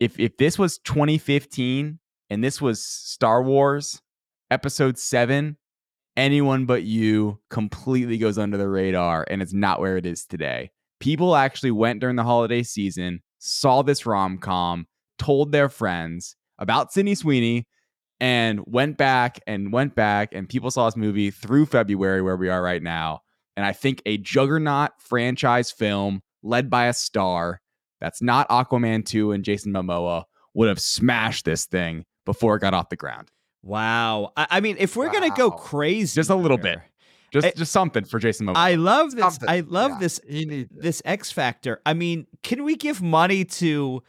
if 0.00 0.18
if 0.18 0.36
this 0.36 0.58
was 0.58 0.78
2015 0.78 1.98
and 2.30 2.44
this 2.44 2.60
was 2.60 2.84
Star 2.84 3.42
Wars 3.42 4.00
episode 4.50 4.98
7, 4.98 5.56
anyone 6.16 6.66
but 6.66 6.82
you 6.84 7.40
completely 7.50 8.18
goes 8.18 8.38
under 8.38 8.56
the 8.56 8.68
radar 8.68 9.24
and 9.30 9.42
it's 9.42 9.52
not 9.52 9.80
where 9.80 9.96
it 9.96 10.06
is 10.06 10.24
today. 10.26 10.70
People 11.00 11.34
actually 11.36 11.70
went 11.70 12.00
during 12.00 12.16
the 12.16 12.22
holiday 12.24 12.62
season, 12.62 13.20
saw 13.38 13.82
this 13.82 14.06
rom-com, 14.06 14.86
told 15.18 15.52
their 15.52 15.68
friends 15.68 16.36
about 16.58 16.92
Sydney 16.92 17.14
Sweeney 17.14 17.66
and 18.20 18.60
went 18.66 18.96
back 18.96 19.40
and 19.46 19.72
went 19.72 19.94
back 19.94 20.30
and 20.32 20.48
people 20.48 20.70
saw 20.70 20.86
this 20.86 20.96
movie 20.96 21.30
through 21.30 21.66
February 21.66 22.22
where 22.22 22.36
we 22.36 22.48
are 22.48 22.62
right 22.62 22.82
now. 22.82 23.20
And 23.56 23.64
I 23.64 23.72
think 23.72 24.02
a 24.06 24.18
juggernaut 24.18 24.90
franchise 24.98 25.70
film 25.70 26.22
led 26.42 26.70
by 26.70 26.86
a 26.86 26.92
star 26.92 27.60
that's 28.00 28.20
not 28.20 28.48
Aquaman 28.48 29.04
2 29.04 29.32
and 29.32 29.44
Jason 29.44 29.72
Momoa 29.72 30.24
would 30.54 30.68
have 30.68 30.80
smashed 30.80 31.44
this 31.44 31.66
thing 31.66 32.04
before 32.24 32.56
it 32.56 32.60
got 32.60 32.74
off 32.74 32.88
the 32.88 32.96
ground. 32.96 33.30
Wow. 33.62 34.32
I, 34.36 34.46
I 34.50 34.60
mean, 34.60 34.76
if 34.78 34.96
we're 34.96 35.10
gonna 35.10 35.34
go 35.34 35.50
crazy, 35.50 36.14
Just 36.14 36.30
a 36.30 36.34
little 36.34 36.58
here, 36.58 36.84
bit. 37.32 37.42
Just 37.42 37.56
just 37.56 37.72
something 37.72 38.04
for 38.04 38.18
Jason 38.18 38.46
Momoa. 38.46 38.56
I 38.56 38.74
love 38.74 39.12
this. 39.12 39.22
Something. 39.22 39.48
I 39.48 39.60
love 39.60 39.92
Yeah, 39.92 39.98
this. 39.98 40.20
He 40.28 40.66
This 40.70 41.02
X 41.04 41.32
Factor. 41.32 41.80
I 41.84 41.94
mean, 41.94 42.26
can 42.42 42.62
we 42.64 42.76
give 42.76 43.02
money 43.02 43.44
to 43.44 44.02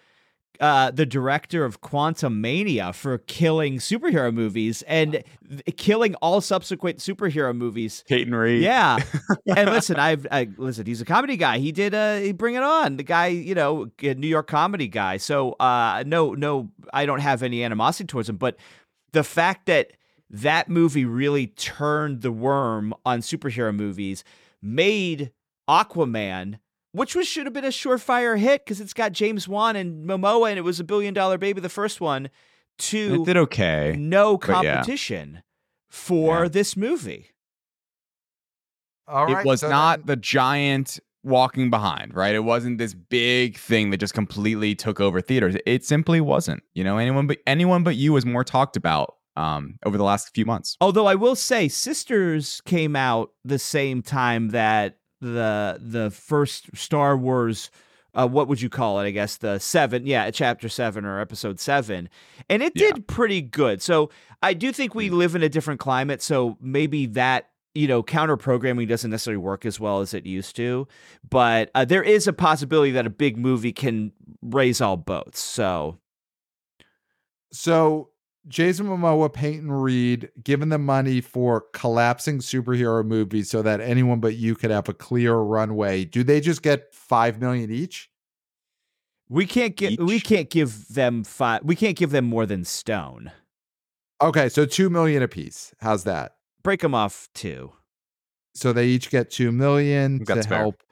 uh, 0.60 0.92
the 0.92 1.06
director 1.06 1.66
of 1.66 1.82
Quantumania 1.82 2.94
for 2.94 3.18
killing 3.20 3.78
superhero 3.78 4.34
movies 4.34 4.84
and 4.84 5.24
th- 5.50 5.78
killing 5.78 6.16
all 6.16 6.42
subsequent 6.42 7.00
superhero 7.00 7.56
movies? 7.56 8.04
Peyton 8.08 8.34
Reed. 8.34 8.62
Yeah. 8.62 8.98
and 9.56 9.70
listen, 9.70 9.98
I've 9.98 10.28
I, 10.32 10.50
listen. 10.58 10.86
He's 10.86 11.02
a 11.02 11.06
comedy 11.06 11.38
guy. 11.38 11.60
He 11.60 11.72
did. 11.72 11.94
Uh, 11.94 12.18
he 12.18 12.32
Bring 12.32 12.56
It 12.56 12.64
On. 12.64 12.98
The 12.98 13.04
guy, 13.04 13.28
you 13.28 13.56
know, 13.56 13.88
a 14.02 14.14
New 14.14 14.28
York 14.28 14.48
comedy 14.48 14.88
guy. 14.88 15.18
So, 15.18 15.54
uh, 15.54 16.04
no, 16.06 16.34
no, 16.34 16.70
I 16.94 17.06
don't 17.06 17.20
have 17.20 17.44
any 17.44 17.64
animosity 17.64 18.08
towards 18.08 18.30
him. 18.30 18.38
But 18.38 18.58
the 19.12 19.24
fact 19.24 19.66
that 19.68 19.92
that 20.30 20.70
movie 20.70 21.06
really 21.06 21.48
turned 21.48 22.22
the 22.22 22.32
worm 22.32 22.94
on 23.06 23.20
superhero 23.20 23.74
movies 23.76 24.24
made 24.62 25.32
Aquaman, 25.70 26.60
which 26.96 27.16
was 27.16 27.28
should 27.28 27.46
have 27.46 27.54
been 27.54 27.66
a 27.66 27.70
surefire 27.70 28.38
hit 28.38 28.64
because 28.66 28.80
it's 28.80 28.94
got 28.94 29.12
James 29.12 29.48
Wan 29.48 29.76
and 29.76 30.08
Momoa, 30.08 30.50
and 30.50 30.58
it 30.58 30.64
was 30.64 30.80
a 30.80 30.84
billion 30.84 31.14
dollar 31.14 31.38
baby, 31.38 31.62
the 31.62 31.70
first 31.70 32.00
one, 32.02 32.26
It 32.26 32.32
to 32.80 33.26
did 33.26 33.38
okay. 33.38 33.96
no 33.98 34.38
but 34.38 34.64
yeah. 34.64 34.76
competition 34.76 35.44
for 35.90 36.44
Yeah. 36.44 36.50
this 36.50 36.76
movie. 36.78 37.32
All 39.08 39.30
it 39.30 39.34
right, 39.34 39.46
was 39.46 39.62
so 39.62 39.70
not 39.70 40.00
then- 40.00 40.06
the 40.08 40.16
giant 40.16 41.00
walking 41.24 41.70
behind, 41.70 42.14
right? 42.14 42.36
It 42.36 42.44
wasn't 42.44 42.78
this 42.78 42.94
big 42.94 43.58
thing 43.58 43.90
that 43.92 43.98
just 43.98 44.14
completely 44.14 44.76
took 44.76 45.00
over 45.00 45.22
theaters. 45.22 45.56
It 45.66 45.84
simply 45.84 46.22
wasn't. 46.22 46.64
You 46.74 46.84
know, 46.84 46.98
anyone 46.98 47.28
but 47.28 47.40
anyone 47.48 47.84
but 47.84 47.96
you 47.96 48.14
was 48.14 48.26
more 48.26 48.44
talked 48.44 48.78
about 48.78 49.16
um, 49.36 49.78
over 49.86 49.98
the 49.98 50.04
last 50.04 50.34
few 50.34 50.46
months. 50.46 50.78
Although 50.80 51.08
I 51.08 51.16
will 51.16 51.36
say, 51.36 51.68
Sisters 51.68 52.62
came 52.66 52.96
out 52.96 53.32
the 53.44 53.60
same 53.60 54.02
time 54.02 54.50
that 54.50 54.98
the 55.22 55.78
the 55.82 56.12
first 56.12 56.76
Star 56.76 57.18
Wars. 57.18 57.70
Uh, 58.14 58.26
what 58.26 58.48
would 58.48 58.62
you 58.62 58.70
call 58.70 58.98
it? 59.02 59.04
I 59.04 59.12
guess 59.12 59.36
the 59.36 59.60
seven, 59.60 60.06
yeah, 60.08 60.32
chapter 60.32 60.70
seven 60.70 61.04
or 61.04 61.20
episode 61.20 61.60
seven, 61.60 62.08
and 62.50 62.64
it 62.64 62.72
Yeah. 62.74 62.92
did 62.94 63.08
pretty 63.08 63.42
good. 63.42 63.82
So 63.82 64.10
I 64.42 64.54
do 64.54 64.72
think 64.72 64.96
we 64.96 65.10
live 65.10 65.36
in 65.36 65.44
a 65.44 65.50
different 65.50 65.82
climate, 65.82 66.22
so 66.22 66.58
maybe 66.62 67.08
that 67.08 67.50
you 67.74 67.90
know 67.90 68.02
counter 68.04 68.38
programming 68.38 68.88
doesn't 68.88 69.12
necessarily 69.12 69.38
work 69.38 69.66
as 69.66 69.82
well 69.82 70.00
as 70.00 70.14
it 70.14 70.26
used 70.26 70.56
to. 70.56 70.88
But 71.30 71.72
uh, 71.76 71.84
there 71.84 72.04
is 72.04 72.26
a 72.26 72.32
possibility 72.32 72.92
that 72.92 73.06
a 73.06 73.10
big 73.10 73.38
movie 73.38 73.74
can 73.74 74.14
raise 74.42 74.80
all 74.80 74.96
boats. 74.96 75.42
So 75.42 76.00
So 77.52 78.10
Jason 78.48 78.88
Momoa, 78.88 79.32
Peyton 79.34 79.72
Reed, 79.72 80.30
given 80.44 80.70
the 80.70 80.78
money 80.78 81.20
for 81.22 81.66
collapsing 81.74 82.40
superhero 82.40 83.06
movies 83.06 83.50
so 83.50 83.62
that 83.62 83.82
anyone 83.82 84.20
but 84.20 84.36
you 84.36 84.56
could 84.56 84.72
have 84.72 84.88
a 84.88 84.94
clear 84.94 85.36
runway, 85.36 86.06
do 86.06 86.24
they 86.24 86.40
just 86.40 86.62
get 86.62 86.94
five 86.94 87.40
million 87.40 87.72
each? 87.72 88.10
we 89.28 89.48
can't 89.48 89.76
get 89.76 90.00
we 90.00 90.20
can't 90.20 90.50
give 90.50 90.88
them 90.90 91.24
five. 91.24 91.64
We 91.64 91.76
can't 91.76 91.98
give 91.98 92.12
them 92.12 92.26
more 92.26 92.46
than 92.46 92.64
Stone. 92.64 93.32
Okay, 94.22 94.50
so 94.50 94.66
two 94.66 94.90
million 94.90 95.24
apiece. 95.24 95.74
How's 95.80 96.04
that? 96.04 96.36
break 96.66 96.82
them 96.82 96.96
off 96.96 97.30
two. 97.34 97.72
So 98.56 98.74
they 98.74 98.88
each 98.88 99.10
get 99.10 99.30
two 99.30 99.54
million 99.54 100.26
think 100.26 100.42
to 100.42 100.48
fair. 100.48 100.58
help 100.58 100.84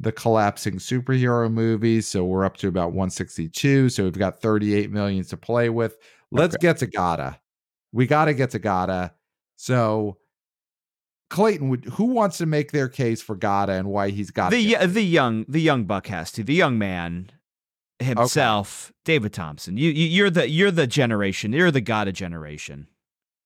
the 0.00 0.10
collapsing 0.10 0.76
superhero 0.76 1.52
movies. 1.52 2.08
So 2.08 2.24
we're 2.24 2.44
up 2.44 2.56
to 2.58 2.68
about 2.68 2.88
162. 2.88 3.90
So 3.90 4.04
we've 4.04 4.18
got 4.18 4.40
38 4.40 4.90
million 4.90 5.24
to 5.24 5.36
play 5.36 5.68
with. 5.68 5.98
Let's 6.30 6.54
Okay. 6.56 6.62
get 6.68 6.78
to 6.78 6.86
Gata. 6.86 7.38
We 7.92 8.06
got 8.06 8.26
to 8.26 8.34
get 8.34 8.50
to 8.50 8.58
Gata. 8.58 9.12
So 9.56 10.18
Clayton, 11.30 11.68
would, 11.68 11.84
who 11.84 12.04
wants 12.06 12.38
to 12.38 12.46
make 12.46 12.72
their 12.72 12.88
case 12.88 13.20
for 13.20 13.36
Gata 13.36 13.72
and 13.72 13.88
why 13.88 14.10
he's 14.10 14.30
got 14.30 14.50
The 14.50 14.74
y- 14.74 14.86
the 14.86 15.02
young 15.02 15.44
the 15.48 15.60
young 15.60 15.84
buck 15.84 16.06
has 16.08 16.30
to. 16.32 16.42
The 16.44 16.54
young 16.54 16.78
man 16.78 17.30
himself, 17.98 18.92
David 19.04 19.32
Thompson. 19.32 19.76
You, 19.76 19.90
you 19.90 20.06
you're 20.06 20.30
the 20.30 20.48
you're 20.48 20.70
the 20.70 20.86
generation. 20.86 21.52
You're 21.52 21.70
the 21.70 21.80
of 21.80 22.14
generation. 22.14 22.86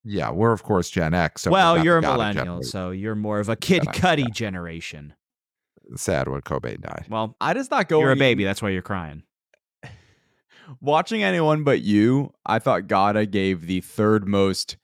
Yeah, 0.05 0.31
we're 0.31 0.51
of 0.51 0.63
course 0.63 0.89
Gen 0.89 1.13
X. 1.13 1.43
So 1.43 1.51
well, 1.51 1.83
you're 1.83 1.97
a 1.97 2.01
millennial, 2.01 2.45
generation. 2.45 2.63
so 2.69 2.91
you're 2.91 3.15
more 3.15 3.39
of 3.39 3.49
a 3.49 3.55
Kid 3.55 3.83
Cudi 3.83 4.31
generation. 4.33 5.13
Sad 5.95 6.27
when 6.29 6.41
Cobain 6.41 6.81
died. 6.81 7.07
Well, 7.09 7.35
I 7.41 7.53
just 7.53 7.69
not 7.71 7.87
going. 7.89 8.01
you're 8.01 8.11
a 8.11 8.15
baby. 8.15 8.43
That's 8.43 8.61
why 8.61 8.69
you're 8.69 8.81
crying. 8.81 9.23
Watching 10.81 11.23
anyone 11.23 11.63
but 11.63 11.81
you, 11.81 12.31
I 12.45 12.59
thought 12.59 12.87
Gata 12.87 13.25
gave 13.25 13.67
the 13.67 13.81
third 13.81 14.27
most 14.27 14.77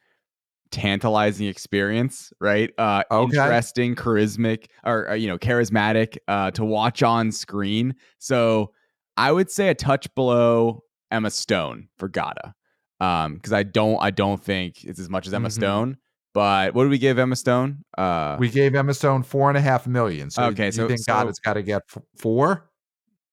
tantalizing 0.72 1.48
experience, 1.48 2.32
right? 2.40 2.72
Uh 2.78 3.04
Okay. 3.10 3.38
interesting, 3.38 3.96
charismatic 3.96 4.66
or 4.86 5.10
uh, 5.10 5.14
you 5.16 5.28
know, 5.28 5.38
charismatic 5.38 6.18
uh 6.28 6.52
to 6.52 6.64
watch 6.64 7.02
on 7.02 7.32
screen. 7.32 7.96
So, 8.20 8.72
I 9.18 9.32
would 9.32 9.50
say 9.50 9.70
a 9.70 9.76
touch 9.76 10.14
below 10.16 10.84
Emma 11.12 11.32
Stone 11.32 11.88
for 11.98 12.08
Gata. 12.08 12.54
Um 13.00 13.40
cuz 13.40 13.52
I 13.52 13.64
don't 13.64 13.98
I 14.02 14.12
don't 14.12 14.42
think 14.44 14.84
it's 14.84 15.00
as 15.00 15.10
much 15.10 15.26
as 15.26 15.34
Emma 15.34 15.50
Mhm. 15.50 15.54
Stone, 15.54 15.98
but 16.36 16.76
what 16.76 16.84
do 16.84 16.90
we 16.90 17.00
give 17.00 17.18
Emma 17.18 17.36
Stone? 17.36 17.84
Uh 17.98 18.36
We 18.40 18.50
gave 18.50 18.76
Emma 18.76 18.94
Stone 18.94 19.24
four 19.24 19.50
and 19.50 19.58
a 19.58 19.62
half 19.62 19.88
million. 19.88 20.30
So 20.30 20.44
Okay, 20.44 20.68
you 20.68 20.72
so- 20.72 20.88
think 20.88 21.00
so- 21.00 21.14
Gata's 21.14 21.40
got 21.40 21.54
to 21.54 21.64
get 21.64 21.82
four? 22.16 22.69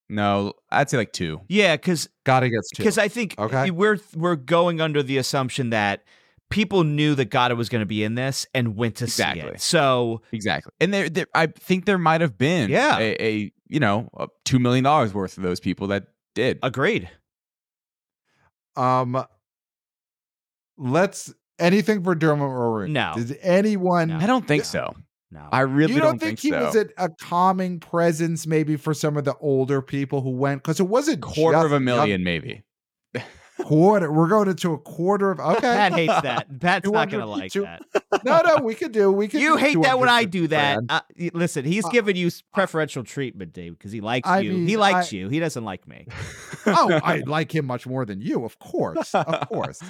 No, 0.08 0.52
I'd 0.70 0.88
say 0.90 0.96
like 0.96 1.12
2. 1.12 1.40
Yeah, 1.48 1.76
because 1.76 2.08
Gata 2.24 2.48
gets 2.48 2.70
two. 2.70 2.82
because 2.82 2.98
I 2.98 3.08
think 3.08 3.34
Okay. 3.38 3.70
we're 3.70 3.98
we're 4.14 4.36
going 4.36 4.80
under 4.80 5.02
the 5.02 5.18
assumption 5.18 5.70
that 5.70 6.04
people 6.50 6.84
knew 6.84 7.14
that 7.16 7.24
Gata 7.30 7.56
was 7.56 7.68
going 7.68 7.80
to 7.82 7.86
be 7.86 8.04
in 8.04 8.14
this 8.14 8.46
and 8.54 8.76
went 8.76 8.94
to 8.96 9.08
see 9.08 9.22
it. 9.24 9.60
So 9.60 10.22
Exactly. 10.32 10.72
And 10.80 10.94
there, 10.94 11.08
there 11.08 11.26
I 11.34 11.46
think 11.48 11.86
there 11.86 11.98
might 11.98 12.20
have 12.20 12.38
been 12.38 12.70
Yeah. 12.70 12.98
a, 12.98 13.16
a 13.20 13.52
you 13.68 13.80
know, 13.80 14.08
a 14.16 14.28
2 14.44 14.58
million 14.60 14.84
dollars 14.84 15.12
worth 15.12 15.36
of 15.36 15.42
those 15.42 15.58
people 15.58 15.88
that 15.88 16.04
did. 16.36 16.58
agreed. 16.62 17.10
Um, 18.76 19.24
let's 20.76 21.32
anything 21.58 22.02
for 22.04 22.14
Dermot 22.14 22.46
Mulroney. 22.48 22.90
No. 22.90 23.12
Does 23.16 23.32
anyone? 23.40 24.08
No. 24.08 24.18
I 24.18 24.26
don't 24.26 24.46
think 24.46 24.64
so. 24.64 24.94
No, 25.36 25.48
I 25.52 25.60
really 25.60 25.92
you 25.94 26.00
don't, 26.00 26.18
think, 26.18 26.38
think, 26.38 26.40
he 26.40 26.48
so. 26.50 26.64
was 26.64 26.74
a, 26.76 26.86
a 26.96 27.08
calming 27.10 27.78
presence, 27.78 28.46
maybe 28.46 28.76
for 28.76 28.94
some 28.94 29.18
of 29.18 29.24
the 29.26 29.34
older 29.38 29.82
people 29.82 30.22
who 30.22 30.30
went 30.30 30.62
because 30.62 30.80
it 30.80 30.84
wasn't 30.88 31.20
quarter 31.20 31.56
just 31.58 31.66
of 31.66 31.72
a 31.72 31.74
young- 31.74 31.84
million, 31.84 32.24
maybe. 32.24 32.62
quarter. 33.62 34.10
We're 34.10 34.28
going 34.28 34.48
into 34.48 34.72
a 34.72 34.78
quarter 34.78 35.30
of 35.32 35.40
okay. 35.56 35.60
Pat 35.60 35.92
hates 35.92 36.20
that. 36.22 36.60
Pat's 36.60 36.88
not 36.88 37.10
going 37.10 37.22
to 37.22 37.28
like 37.28 37.52
two- 37.52 37.62
that. 37.62 37.82
no, 38.24 38.40
no, 38.46 38.62
we 38.62 38.74
could 38.74 38.92
do. 38.92 39.12
We 39.12 39.28
could. 39.28 39.40
You 39.42 39.52
do 39.52 39.56
hate 39.56 39.82
that 39.82 39.98
when 39.98 40.08
I 40.08 40.24
do 40.24 40.48
that. 40.48 40.80
Uh, 40.88 41.00
listen, 41.34 41.66
he's 41.66 41.84
Uh, 41.84 41.90
giving 41.90 42.16
you 42.16 42.30
preferential 42.54 43.04
treatment, 43.04 43.52
Dave, 43.52 43.76
because 43.78 43.92
he 43.92 44.00
likes 44.00 44.26
I 44.28 44.40
you. 44.40 44.52
mean, 44.52 44.66
he 44.68 44.76
likes 44.78 45.12
I- 45.12 45.16
you. 45.16 45.28
He 45.28 45.38
doesn't 45.38 45.64
like 45.64 45.86
me. 45.86 46.06
oh, 46.66 46.98
I 47.04 47.24
like 47.26 47.54
him 47.54 47.66
much 47.66 47.86
more 47.86 48.06
than 48.06 48.22
you, 48.22 48.44
of 48.46 48.58
course, 48.58 49.14
of 49.14 49.48
course. 49.48 49.82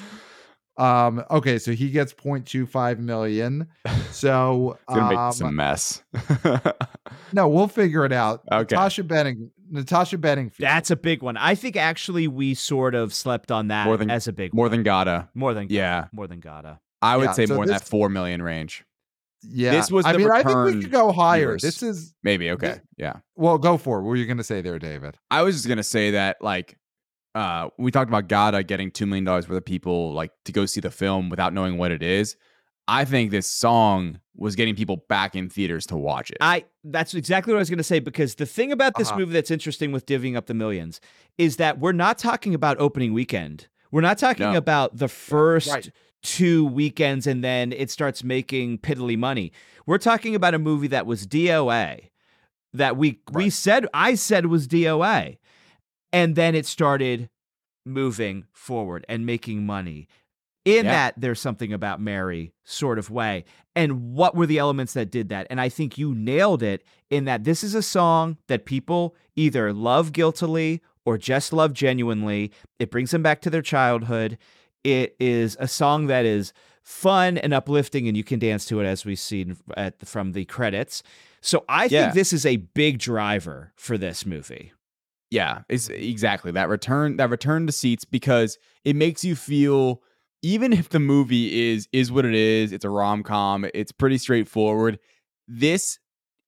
Um. 0.78 1.24
Okay, 1.31 1.59
so 1.59 1.73
he 1.73 1.90
gets 1.90 2.12
0.25 2.12 2.98
million. 2.98 3.66
So 4.12 4.78
It's 4.89 4.94
gonna 4.94 5.15
um, 5.16 5.27
make 5.27 5.35
some 5.35 5.55
mess. 5.57 6.03
No, 7.32 7.48
we'll 7.48 7.69
figure 7.69 8.05
it 8.07 8.12
out. 8.12 8.43
Okay. 8.51 8.74
Natasha 8.74 9.03
Bennett, 9.05 9.36
Natasha 9.70 10.16
Bedingfield. 10.16 10.66
That's 10.66 10.90
a 10.90 10.97
big 10.97 11.23
one. 11.23 11.36
I 11.36 11.55
think 11.55 11.77
actually 11.77 12.28
we 12.28 12.55
sort 12.55 12.94
of 12.94 13.12
slept 13.12 13.51
on 13.51 13.69
that 13.69 13.85
More 13.85 13.97
than- 13.97 14.11
as 14.11 14.27
a 14.28 14.32
big 14.32 14.55
More 14.55 14.66
one. 14.66 14.70
than 14.70 14.82
Gata. 14.85 15.28
more 15.35 15.53
than 15.55 15.66
Yeah. 15.69 16.07
more 16.12 16.27
than 16.27 16.40
Gata. 16.40 16.78
I 17.03 17.16
would 17.16 17.24
Yeah, 17.24 17.32
say 17.32 17.47
so 17.47 17.55
more 17.57 17.65
in 17.65 17.70
that 17.70 17.85
four 17.86 18.09
million 18.09 18.40
range. 18.43 18.85
yeah. 19.43 19.73
this 19.73 19.90
was 19.90 20.07
I 20.07 20.12
the 20.12 20.19
mean, 20.19 20.31
I 20.31 20.43
think 20.43 20.57
we 20.57 20.62
return 20.65 20.82
could 20.82 20.93
go 20.93 21.12
higher. 21.12 21.40
viewers. 21.40 21.62
This 21.62 21.82
is 21.82 22.15
Maybe. 22.23 22.51
Okay. 22.53 22.81
Yeah. 22.97 23.16
well, 23.35 23.59
go 23.59 23.77
for 23.77 23.98
it. 23.98 24.03
What 24.03 24.09
were 24.11 24.16
you 24.16 24.27
going 24.27 24.39
to 24.39 24.44
say 24.44 24.62
there, 24.62 24.78
David? 24.78 25.16
I 25.31 25.43
was 25.43 25.57
just 25.57 25.69
gonna 25.69 25.82
say 25.82 26.12
that 26.12 26.36
like 26.40 26.78
uh 27.36 27.68
we 27.78 27.90
talked 27.90 28.08
about 28.10 28.28
Gata 28.28 28.62
getting 28.64 28.90
two 28.90 29.06
million 29.06 29.24
dollars 29.24 29.48
worth 29.48 29.58
of 29.58 29.64
people 29.64 30.12
like 30.12 30.32
to 30.46 30.52
go 30.52 30.66
see 30.66 30.80
the 30.80 30.90
film 30.90 31.28
without 31.28 31.52
knowing 31.52 31.76
what 31.78 31.90
it 31.92 32.02
is. 32.02 32.36
I 32.88 33.04
think 33.04 33.30
this 33.32 33.46
song 33.48 34.20
was 34.36 34.54
getting 34.54 34.76
people 34.76 35.04
back 35.08 35.34
in 35.34 35.48
theaters 35.50 35.86
to 35.86 35.96
watch 35.96 36.30
it. 36.30 36.38
I 36.40 36.64
that's 36.84 37.14
exactly 37.14 37.52
what 37.52 37.58
I 37.58 37.60
was 37.60 37.70
going 37.70 37.78
to 37.78 37.84
say 37.84 37.98
because 38.00 38.36
the 38.36 38.46
thing 38.46 38.72
about 38.72 38.94
this 38.96 39.08
Uh-huh. 39.08 39.18
movie 39.20 39.32
that's 39.34 39.50
interesting 39.50 39.92
with 39.92 40.06
divvying 40.06 40.36
up 40.36 40.46
the 40.46 40.54
millions 40.54 41.00
is 41.36 41.56
that 41.56 41.78
we're 41.78 41.92
not 41.92 42.16
talking 42.18 42.54
about 42.54 42.78
opening 42.80 43.12
weekend. 43.12 43.68
We're 43.92 44.00
not 44.02 44.18
talking 44.18 44.52
No. 44.52 44.56
about 44.58 44.96
the 44.96 45.08
first 45.08 45.68
Right. 45.70 45.90
two 46.22 46.64
weekends 46.64 47.26
and 47.26 47.42
then 47.44 47.72
it 47.72 47.90
starts 47.90 48.22
making 48.24 48.78
piddly 48.78 49.16
money. 49.18 49.52
We're 49.86 49.98
talking 49.98 50.34
about 50.34 50.54
a 50.54 50.58
movie 50.58 50.88
that 50.88 51.06
was 51.06 51.26
DOA 51.26 52.10
that 52.72 52.96
we 52.96 53.20
we 53.32 53.50
said 53.50 53.86
I 53.94 54.14
said 54.14 54.46
was 54.46 54.66
DOA 54.68 55.38
and 56.16 56.34
then 56.34 56.55
it 56.55 56.66
started 56.66 57.28
moving 57.84 58.44
forward 58.52 59.05
and 59.09 59.24
making 59.26 59.66
money. 59.66 60.09
In 60.64 60.84
Yeah. 60.86 60.90
that 60.93 61.14
there's 61.16 61.38
something 61.40 61.72
about 61.72 62.01
Mary 62.01 62.52
sort 62.64 62.98
of 62.98 63.09
way. 63.09 63.44
And 63.76 64.14
what 64.14 64.34
were 64.34 64.47
the 64.47 64.59
elements 64.59 64.94
that 64.94 65.12
did 65.12 65.28
that? 65.28 65.47
And 65.48 65.60
I 65.60 65.68
think 65.68 65.97
you 65.97 66.12
nailed 66.12 66.60
it 66.60 66.82
in 67.09 67.24
that 67.26 67.44
this 67.44 67.62
is 67.62 67.76
a 67.76 67.82
song 67.82 68.38
that 68.48 68.64
people 68.64 69.14
either 69.36 69.72
love 69.72 70.12
guiltily 70.12 70.82
or 71.05 71.18
just 71.18 71.52
love 71.52 71.72
genuinely. 71.72 72.51
It 72.80 72.90
brings 72.90 73.12
them 73.12 73.22
back 73.22 73.40
to 73.43 73.51
their 73.51 73.62
childhood. 73.62 74.38
It 74.82 75.14
is 75.20 75.56
a 75.60 75.68
song 75.68 76.09
that 76.09 76.24
is 76.24 76.52
fun 76.82 77.38
and 77.38 77.55
uplifting, 77.55 78.09
and 78.09 78.16
you 78.16 78.24
can 78.24 78.40
dance 78.40 78.64
to 78.66 78.80
it 78.80 78.86
as 78.86 79.05
we've 79.05 79.20
seen 79.20 79.56
at 79.76 80.01
the, 80.01 80.06
from 80.06 80.32
the 80.32 80.47
credits. 80.47 81.05
So 81.40 81.64
I 81.68 81.84
Yeah. 81.84 82.06
think 82.06 82.14
this 82.14 82.32
is 82.32 82.44
a 82.44 82.56
big 82.56 82.98
driver 82.98 83.72
for 83.76 83.97
this 83.97 84.26
movie. 84.26 84.72
Yeah, 85.31 85.62
it's 85.69 85.89
exactly 85.89 86.53
that 86.53 86.69
return 86.69 87.16
that 87.16 87.31
return 87.31 87.66
to 87.66 87.73
seats 87.73 88.05
because 88.05 88.59
it 88.85 88.94
makes 88.94 89.24
you 89.24 89.35
feel 89.35 90.03
even 90.43 90.73
if 90.73 90.90
the 90.90 91.01
movie 91.01 91.73
is 91.73 91.89
is 91.93 92.12
what 92.12 92.24
it 92.24 92.35
is, 92.35 92.73
it's 92.73 92.85
a 92.85 92.90
rom-com, 92.90 93.66
it's 93.74 93.90
pretty 93.90 94.19
straightforward. 94.19 94.98
This 95.48 95.98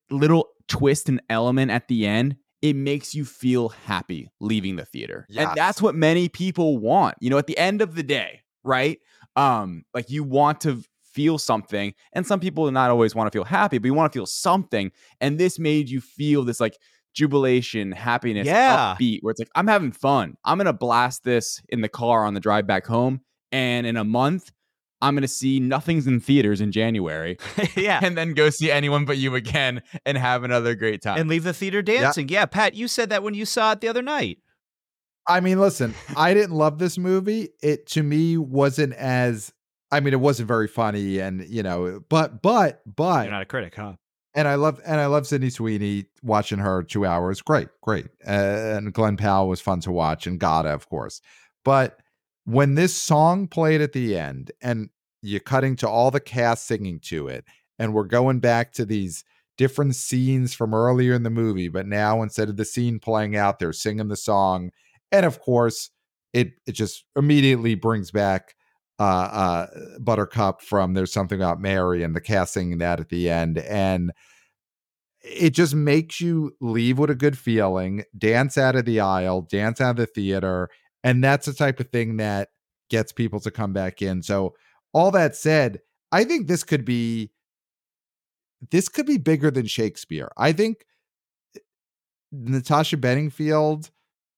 little 0.09 0.47
twist 0.67 1.09
and 1.09 1.21
element 1.29 1.71
at 1.71 1.87
the 1.89 2.05
end, 2.05 2.37
it 2.61 2.75
makes 2.75 3.13
you 3.13 3.25
feel 3.25 3.69
happy 3.69 4.29
leaving 4.39 4.77
the 4.77 4.85
theater. 4.85 5.25
Yes. 5.29 5.47
And 5.47 5.57
that's 5.57 5.81
what 5.81 5.95
many 5.95 6.29
people 6.29 6.77
want. 6.77 7.15
You 7.19 7.29
know, 7.29 7.37
at 7.37 7.47
the 7.47 7.57
end 7.57 7.81
of 7.81 7.95
the 7.95 8.03
day, 8.03 8.41
right? 8.63 8.99
Um 9.35 9.83
like 9.93 10.09
you 10.09 10.23
want 10.23 10.61
to 10.61 10.83
feel 11.03 11.37
something 11.37 11.93
and 12.13 12.25
some 12.25 12.39
people 12.39 12.65
do 12.65 12.71
not 12.71 12.91
always 12.91 13.15
want 13.15 13.29
to 13.29 13.35
feel 13.35 13.43
happy, 13.43 13.77
but 13.77 13.87
you 13.87 13.93
want 13.93 14.13
to 14.13 14.17
feel 14.17 14.25
something 14.25 14.91
and 15.19 15.37
this 15.37 15.59
made 15.59 15.89
you 15.89 15.99
feel 15.99 16.45
this 16.45 16.61
like 16.61 16.77
jubilation, 17.13 17.91
happiness, 17.91 18.45
Yeah. 18.47 18.95
upbeat, 18.99 19.19
where 19.21 19.31
it's 19.31 19.39
like, 19.39 19.49
I'm 19.55 19.67
having 19.67 19.91
fun. 19.91 20.35
I'm 20.45 20.57
gonna 20.57 20.73
blast 20.73 21.23
this 21.23 21.61
in 21.69 21.81
the 21.81 21.89
car 21.89 22.25
on 22.25 22.33
the 22.33 22.39
drive 22.39 22.67
back 22.67 22.85
home. 22.85 23.21
And 23.51 23.87
in 23.87 23.97
a 23.97 24.03
month, 24.03 24.51
I'm 25.01 25.15
gonna 25.15 25.27
see 25.27 25.59
nothing's 25.59 26.07
in 26.07 26.19
theaters 26.19 26.61
in 26.61 26.71
January. 26.71 27.37
yeah. 27.75 27.99
And 28.03 28.17
then 28.17 28.33
go 28.33 28.49
see 28.49 28.69
anyone 28.71 29.05
but 29.05 29.17
you 29.17 29.35
again 29.35 29.81
and 30.05 30.17
have 30.17 30.43
another 30.43 30.75
great 30.75 31.01
time. 31.01 31.19
And 31.19 31.29
leave 31.29 31.43
the 31.43 31.53
theater 31.53 31.81
dancing. 31.81 32.29
Yeah. 32.29 32.45
Pat, 32.45 32.73
you 32.75 32.87
said 32.87 33.09
that 33.09 33.23
when 33.23 33.33
you 33.33 33.45
saw 33.45 33.71
it 33.71 33.81
the 33.81 33.87
other 33.87 34.01
night. 34.01 34.39
I 35.27 35.41
mean, 35.41 35.59
listen, 35.59 35.93
I 36.17 36.33
didn't 36.33 36.55
love 36.55 36.79
this 36.79 36.97
movie. 36.97 37.49
It 37.61 37.85
to 37.89 38.03
me 38.03 38.37
wasn't 38.37 38.93
as 38.93 39.53
I 39.91 39.99
mean, 40.01 40.13
it 40.13 40.19
wasn't 40.19 40.47
very 40.47 40.67
funny 40.67 41.19
and 41.19 41.47
you 41.47 41.63
know, 41.63 42.01
but 42.09 42.41
but 42.41 42.81
but 42.85 43.23
You're 43.23 43.31
not 43.31 43.41
a 43.43 43.45
critic, 43.45 43.75
huh? 43.75 43.93
And 44.35 44.47
I 44.47 44.55
love 44.55 44.79
and 44.85 45.01
I 45.01 45.07
love 45.07 45.25
Sydney 45.25 45.49
Sweeney 45.49 46.05
watching 46.21 46.59
her 46.59 46.83
two 46.83 47.05
hours. 47.05 47.41
Great, 47.41 47.67
great. 47.81 48.07
And 48.25 48.93
Glenn 48.93 49.17
Powell 49.17 49.47
was 49.47 49.61
fun 49.61 49.79
to 49.81 49.91
watch, 49.91 50.27
and 50.27 50.39
Gata, 50.39 50.69
of 50.69 50.87
course. 50.87 51.21
But 51.65 51.99
when 52.45 52.75
this 52.75 52.95
song 52.95 53.47
played 53.47 53.81
at 53.81 53.93
the 53.93 54.17
end, 54.17 54.51
and 54.61 54.89
you're 55.21 55.39
cutting 55.39 55.75
to 55.77 55.89
all 55.89 56.11
the 56.11 56.19
cast 56.19 56.67
singing 56.67 56.99
to 57.01 57.27
it, 57.27 57.45
and 57.79 57.93
we're 57.93 58.03
going 58.03 58.39
back 58.39 58.71
to 58.73 58.85
these 58.85 59.23
different 59.57 59.95
scenes 59.95 60.53
from 60.53 60.73
earlier 60.73 61.13
in 61.13 61.23
the 61.23 61.29
movie, 61.29 61.67
but 61.67 61.85
now 61.85 62.21
instead 62.21 62.49
of 62.49 62.57
the 62.57 62.65
scene 62.65 62.99
playing 62.99 63.35
out, 63.35 63.59
they're 63.59 63.73
singing 63.73 64.07
the 64.07 64.15
song, 64.15 64.71
and 65.11 65.25
of 65.25 65.39
course, 65.41 65.89
it 66.33 66.53
it 66.67 66.73
just 66.73 67.03
immediately 67.15 67.73
brings 67.75 68.11
back 68.11 68.55
uh, 68.99 69.03
uh, 69.03 69.67
Buttercup 69.99 70.61
from 70.61 70.93
There's 70.93 71.13
Something 71.13 71.39
About 71.39 71.61
Mary 71.61 72.03
and 72.03 72.15
the 72.15 72.21
casting 72.21 72.77
that 72.79 72.99
at 72.99 73.09
the 73.09 73.29
end. 73.29 73.57
And 73.57 74.11
it 75.21 75.51
just 75.51 75.73
makes 75.73 76.19
you 76.19 76.51
leave 76.59 76.97
with 76.99 77.09
a 77.09 77.15
good 77.15 77.37
feeling, 77.37 78.03
dance 78.17 78.57
out 78.57 78.75
of 78.75 78.85
the 78.85 78.99
aisle, 78.99 79.41
dance 79.41 79.79
out 79.79 79.91
of 79.91 79.95
the 79.97 80.05
theater. 80.05 80.69
And 81.03 81.23
that's 81.23 81.45
the 81.45 81.53
type 81.53 81.79
of 81.79 81.89
thing 81.89 82.17
that 82.17 82.49
gets 82.89 83.11
people 83.11 83.39
to 83.41 83.51
come 83.51 83.73
back 83.73 84.01
in. 84.01 84.21
So, 84.21 84.55
all 84.91 85.11
that 85.11 85.35
said, 85.35 85.79
I 86.11 86.23
think 86.23 86.47
this 86.47 86.63
could 86.63 86.83
be 86.83 87.31
this 88.71 88.89
could 88.89 89.05
be 89.05 89.17
bigger 89.17 89.51
than 89.51 89.67
Shakespeare. 89.67 90.31
I 90.37 90.51
think 90.51 90.85
eh, 91.55 91.59
Natasha 92.31 92.97
Bedingfield 92.97 93.91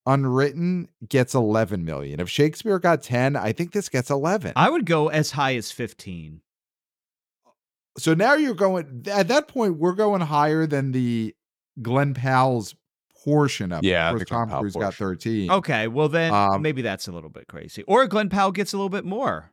unwritten 0.06 0.88
gets 1.08 1.34
11 1.34 1.84
million. 1.84 2.20
If 2.20 2.28
Shakespeare 2.28 2.78
got 2.78 3.02
10, 3.02 3.36
I 3.36 3.52
think 3.52 3.72
this 3.72 3.88
gets 3.88 4.10
11. 4.10 4.52
I 4.56 4.68
would 4.70 4.86
go 4.86 5.08
as 5.08 5.30
high 5.32 5.54
as 5.56 5.70
15. 5.70 6.40
so 7.98 8.14
now 8.14 8.34
you're 8.34 8.54
going 8.54 9.04
at 9.10 9.28
that 9.28 9.48
point 9.48 9.78
we're 9.78 9.92
going 9.92 10.20
higher 10.22 10.66
than 10.66 10.92
the 10.92 11.34
Glenn 11.80 12.14
Powell's 12.14 12.74
portion 13.24 13.70
of 13.72 13.84
Yeah, 13.84 14.08
it. 14.10 14.14
Of 14.14 14.18
the 14.20 14.24
course, 14.24 14.30
Glenn 14.30 14.40
Tom 14.40 14.48
Powell 14.48 14.60
Cruise 14.62 14.74
got 14.74 14.94
13. 14.94 15.50
Okay, 15.50 15.88
well 15.88 16.08
then 16.08 16.32
Um, 16.34 16.62
maybe 16.62 16.82
that's 16.82 17.06
a 17.06 17.12
little 17.12 17.30
bit 17.30 17.46
crazy. 17.48 17.82
Or 17.84 18.06
Glenn 18.06 18.28
Powell 18.28 18.50
gets 18.52 18.72
a 18.72 18.76
little 18.76 18.88
bit 18.88 19.04
more. 19.04 19.52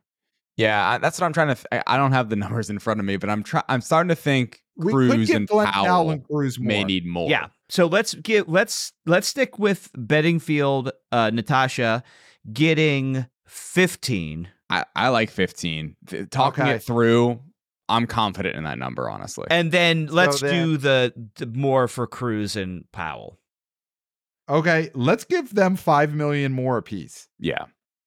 yeah, 0.56 0.90
I, 0.90 0.98
that's 0.98 1.20
what 1.20 1.26
I'm 1.26 1.32
trying 1.32 1.48
to. 1.48 1.54
Th- 1.54 1.66
I 1.86 1.94
I 1.94 1.96
don't 1.96 2.12
have 2.12 2.28
the 2.28 2.36
numbers 2.44 2.68
in 2.70 2.78
front 2.78 2.98
of 3.00 3.06
me, 3.06 3.16
but 3.16 3.30
I'm 3.30 3.42
trying. 3.42 3.64
I'm 3.68 3.80
starting 3.80 4.08
to 4.08 4.16
think 4.16 4.62
we 4.76 4.92
Cruise 4.92 5.30
and 5.30 5.46
Powell 5.48 5.66
Powell 5.66 6.10
and 6.10 6.24
Cruise 6.26 6.58
more. 6.58 6.66
may 6.66 6.84
need 6.84 7.06
more. 7.06 7.28
Yeah. 7.30 7.46
So 7.70 7.86
let's 7.86 8.14
get 8.14 8.48
let's 8.48 8.92
let's 9.06 9.28
stick 9.28 9.58
with 9.58 9.90
Bedingfield, 9.96 10.90
uh, 11.12 11.30
Natasha 11.32 12.02
getting 12.52 13.26
15. 13.46 14.48
I, 14.68 14.84
I 14.94 15.08
like 15.08 15.30
15. 15.30 15.96
Talking 16.30 16.64
Okay. 16.64 16.74
it 16.74 16.82
through, 16.82 17.40
I'm 17.88 18.06
confident 18.06 18.56
in 18.56 18.64
that 18.64 18.78
number. 18.78 19.08
Honestly, 19.10 19.46
And 19.50 19.72
then 19.72 20.06
let's 20.06 20.40
then- 20.40 20.52
do 20.52 20.76
the, 20.76 21.12
the 21.36 21.46
more 21.46 21.88
for 21.88 22.06
Cruise 22.06 22.54
and 22.56 22.84
Powell. 22.92 23.38
Okay, 24.48 24.90
let's 24.94 25.24
give 25.24 25.54
them 25.54 25.76
5 25.76 26.12
million 26.14 26.52
more 26.52 26.76
apiece. 26.76 27.28
yeah, 27.38 27.66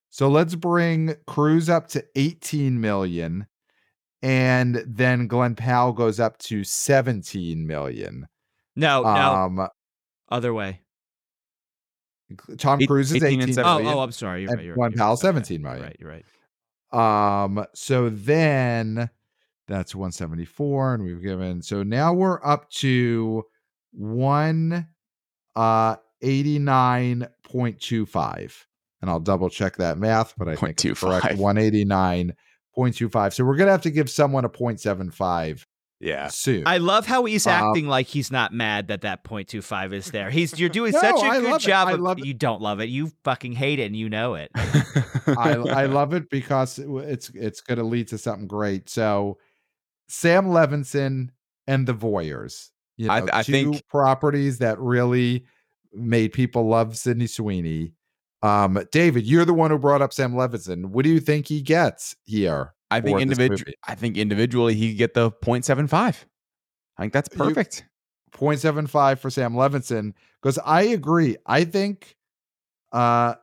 So 0.09 0.27
let's 0.27 0.55
bring 0.55 1.15
Cruise 1.25 1.69
up 1.69 1.87
to 1.89 2.03
18 2.15 2.81
million 2.81 3.47
and 4.21 4.83
then 4.87 5.27
Glenn 5.27 5.55
Powell 5.55 5.93
goes 5.93 6.19
up 6.19 6.37
to 6.39 6.63
17 6.65 7.65
million. 7.65 8.27
No, 8.75 9.03
no, 9.03 9.09
Um 9.09 9.67
other 10.29 10.53
way. 10.53 10.81
Tom 12.57 12.79
Cruise 12.85 13.11
is 13.11 13.23
18 13.23 13.33
and 13.33 13.43
18 13.43 13.53
seven. 13.53 13.69
Oh, 13.69 13.77
million. 13.77 13.93
oh, 13.93 13.99
I'm 13.99 14.11
sorry. 14.11 14.41
You're 14.41 14.49
and 14.51 14.59
right. 14.59 14.65
You're 14.65 14.75
right. 14.75 14.95
Powell, 14.95 15.13
okay, 15.13 15.21
17 15.21 15.61
million. 15.61 15.83
Right, 15.83 15.95
you're 15.99 16.09
right. 16.09 16.25
Um, 16.91 17.63
so 17.73 18.09
then 18.09 19.09
that's 19.67 19.95
174, 19.95 20.95
and 20.95 21.03
we've 21.03 21.21
given 21.21 21.61
so 21.61 21.83
now 21.83 22.11
we're 22.13 22.43
up 22.43 22.69
to 22.71 23.43
one 23.91 24.87
uh 25.55 25.97
89.25. 26.23 28.65
And 29.01 29.09
I'll 29.09 29.19
double 29.19 29.49
check 29.49 29.77
that 29.77 29.97
math, 29.97 30.35
but 30.37 30.47
I 30.47 30.55
think 30.55 30.77
correct. 30.95 31.35
189.25. 31.35 33.33
So 33.33 33.43
we're 33.43 33.57
gonna 33.57 33.71
have 33.71 33.81
to 33.81 33.91
give 33.91 34.09
someone 34.09 34.45
a 34.45 34.49
0.75 34.49 35.65
yeah. 36.03 36.27
soon. 36.27 36.63
I 36.67 36.77
love 36.77 37.05
how 37.05 37.25
he's 37.25 37.47
Um, 37.47 37.53
acting 37.53 37.87
like 37.87 38.07
he's 38.07 38.31
not 38.31 38.53
mad 38.53 38.87
that 38.89 39.01
that 39.01 39.23
0.25 39.23 39.93
is 39.93 40.11
there. 40.11 40.29
He's 40.29 40.59
you're 40.59 40.69
doing 40.69 40.91
No, 40.91 40.99
such 40.99 41.15
a 41.23 41.25
I 41.25 41.39
good 41.39 41.49
love 41.49 41.61
it. 41.61 41.65
job. 41.67 41.87
I 41.87 41.93
of- 41.93 42.19
it. 42.19 42.25
you 42.25 42.33
don't 42.33 42.61
love 42.61 42.79
it. 42.81 42.89
You 42.89 43.11
fucking 43.23 43.53
hate 43.53 43.79
it 43.79 43.83
and 43.85 43.95
you 43.95 44.09
know 44.09 44.35
it. 44.35 44.51
I, 44.55 45.55
I 45.69 45.85
love 45.85 46.13
it 46.13 46.29
because 46.29 46.77
it 46.79 46.87
it's 46.89 47.29
it's 47.29 47.61
going 47.61 47.77
to 47.79 47.83
lead 47.83 48.07
to 48.09 48.17
something 48.17 48.47
great. 48.47 48.89
So, 48.89 49.37
Sam 50.07 50.47
Levinson 50.47 51.29
and 51.67 51.87
the 51.87 51.93
Voyeurs, 51.93 52.69
you 52.97 53.07
know, 53.07 53.13
I- 53.13 53.39
I 53.39 53.43
two 53.43 53.51
think- 53.51 53.87
properties 53.87 54.59
that 54.59 54.79
really 54.79 55.45
made 55.93 56.33
people 56.33 56.67
love 56.67 56.97
Sydney 56.97 57.27
Sweeney. 57.27 57.93
Um, 58.41 58.83
David, 58.91 59.25
you're 59.25 59.45
the 59.45 59.53
one 59.53 59.71
who 59.71 59.77
brought 59.77 60.01
up 60.01 60.11
Sam 60.11 60.33
Levinson. 60.33 60.87
What 60.87 61.03
do 61.05 61.09
you 61.09 61.21
think 61.21 61.47
he 61.47 61.61
gets 61.61 62.15
here? 62.25 62.73
I 62.93 63.01
think 63.01 63.19
for 63.19 63.25
this 63.25 63.39
individual. 63.39 63.73
I 63.87 63.95
think 63.95 64.17
individually 64.17 64.75
he 64.75 64.89
could 64.89 64.97
get 64.97 65.13
the 65.13 65.31
0.75. 65.31 66.25
I 66.97 67.01
think 67.01 67.13
that's 67.13 67.29
You- 67.31 67.37
perfect. 67.37 67.85
0.75 68.33 69.19
for 69.19 69.29
Sam 69.29 69.53
Levinson 69.53 70.13
because 70.41 70.57
I 70.65 70.83
agree. 70.83 71.37
I 71.45 71.65
think, 71.65 72.15
uh, 72.91 73.35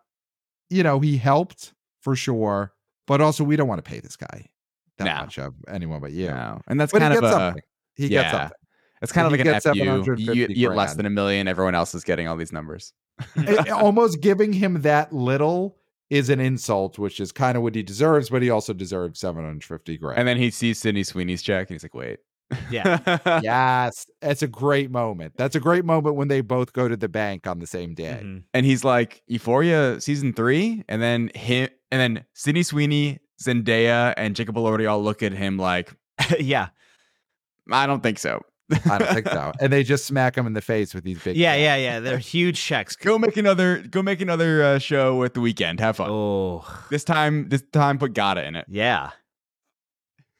you 0.68 0.82
know, 0.82 0.98
he 1.00 1.16
helped 1.16 1.72
for 2.00 2.16
sure, 2.16 2.72
but 3.06 3.20
also 3.20 3.44
we 3.44 3.56
don't 3.56 3.68
want 3.68 3.84
to 3.84 3.88
pay 3.88 4.00
this 4.00 4.16
guy 4.16 4.46
that 4.98 5.04
No. 5.04 5.14
much 5.14 5.38
of 5.38 5.54
anyone 5.68 6.00
but 6.00 6.12
you. 6.12 6.26
No. 6.28 6.60
And 6.66 6.80
that's 6.80 6.92
But 6.92 7.00
kind 7.02 7.14
of 7.14 7.22
a 7.24 7.30
something. 7.30 7.62
He 7.94 8.08
yeah. 8.08 8.22
gets 8.22 8.32
something. 8.32 8.56
it's 9.02 9.12
kind 9.12 9.26
of 9.26 9.32
like 9.32 9.40
an 9.46 9.60
FU. 9.60 10.14
You, 10.18 10.32
you 10.48 10.54
get 10.68 10.74
less 10.74 10.94
than 10.94 11.06
a 11.06 11.10
million. 11.10 11.46
Everyone 11.48 11.74
else 11.74 11.94
is 11.94 12.02
getting 12.04 12.26
all 12.28 12.36
these 12.36 12.52
numbers. 12.52 12.92
It- 13.36 13.68
almost 13.70 14.20
giving 14.20 14.52
him 14.52 14.82
that 14.82 15.12
little 15.12 15.76
is 16.10 16.28
an 16.28 16.40
insult, 16.40 16.98
which 16.98 17.20
is 17.20 17.32
kind 17.32 17.56
of 17.56 17.62
what 17.62 17.74
he 17.74 17.82
deserves, 17.82 18.28
but 18.30 18.42
he 18.42 18.50
also 18.50 18.72
deserves 18.72 19.20
750 19.20 19.96
grand. 19.98 20.18
And 20.18 20.26
then 20.28 20.36
he 20.36 20.50
sees 20.50 20.78
Sydney 20.78 21.04
Sweeney's 21.04 21.42
check 21.42 21.68
and 21.70 21.74
he's 21.74 21.84
like, 21.84 21.94
wait. 21.94 22.18
Yeah. 22.68 22.98
yes, 23.42 24.06
that's 24.20 24.42
a 24.42 24.48
great 24.48 24.90
moment. 24.90 25.34
That's 25.36 25.54
a 25.54 25.60
great 25.60 25.84
moment 25.84 26.16
when 26.16 26.26
they 26.26 26.40
both 26.40 26.72
go 26.72 26.88
to 26.88 26.96
the 26.96 27.08
bank 27.08 27.46
on 27.46 27.60
the 27.60 27.66
same 27.66 27.94
day. 27.94 28.20
Mhm. 28.22 28.42
and 28.52 28.66
he's 28.66 28.82
like 28.84 29.22
Euphoria 29.28 30.00
season 30.00 30.32
three, 30.32 30.82
and 30.88 31.00
then 31.00 31.30
him, 31.36 31.68
and 31.92 32.00
then 32.00 32.24
Sydney 32.34 32.64
Sweeney, 32.64 33.20
Zendaya, 33.40 34.14
and 34.16 34.34
Jacob 34.34 34.56
Elordi 34.56 34.90
all 34.90 35.00
look 35.02 35.22
at 35.22 35.30
him 35.32 35.58
like, 35.58 35.94
yeah. 36.40 36.70
I 37.70 37.86
don't 37.86 38.02
think 38.02 38.18
so. 38.18 38.42
I 38.90 38.98
don't 38.98 39.12
think 39.14 39.28
so. 39.28 39.52
And 39.60 39.72
they 39.72 39.82
just 39.82 40.06
smack 40.06 40.36
him 40.36 40.46
in 40.46 40.52
the 40.52 40.60
face 40.60 40.94
with 40.94 41.04
these 41.04 41.22
big. 41.22 41.36
Yeah, 41.36 41.52
checks. 41.54 41.60
yeah, 41.62 41.76
yeah. 41.76 42.00
They're 42.00 42.18
huge 42.36 42.62
checks. 42.62 42.96
Go 42.96 43.18
make 43.18 43.36
another. 43.36 43.78
Go 43.78 44.02
make 44.02 44.20
another 44.20 44.62
uh, 44.62 44.78
show 44.78 45.16
with 45.16 45.34
the 45.34 45.40
Weeknd. 45.40 45.80
Have 45.80 45.96
fun. 45.96 46.08
Oh, 46.10 46.64
This 46.90 47.04
time, 47.04 47.48
this 47.48 47.62
time, 47.72 47.98
put 47.98 48.12
Gata 48.14 48.44
in 48.46 48.56
it. 48.56 48.66
yeah. 48.68 49.10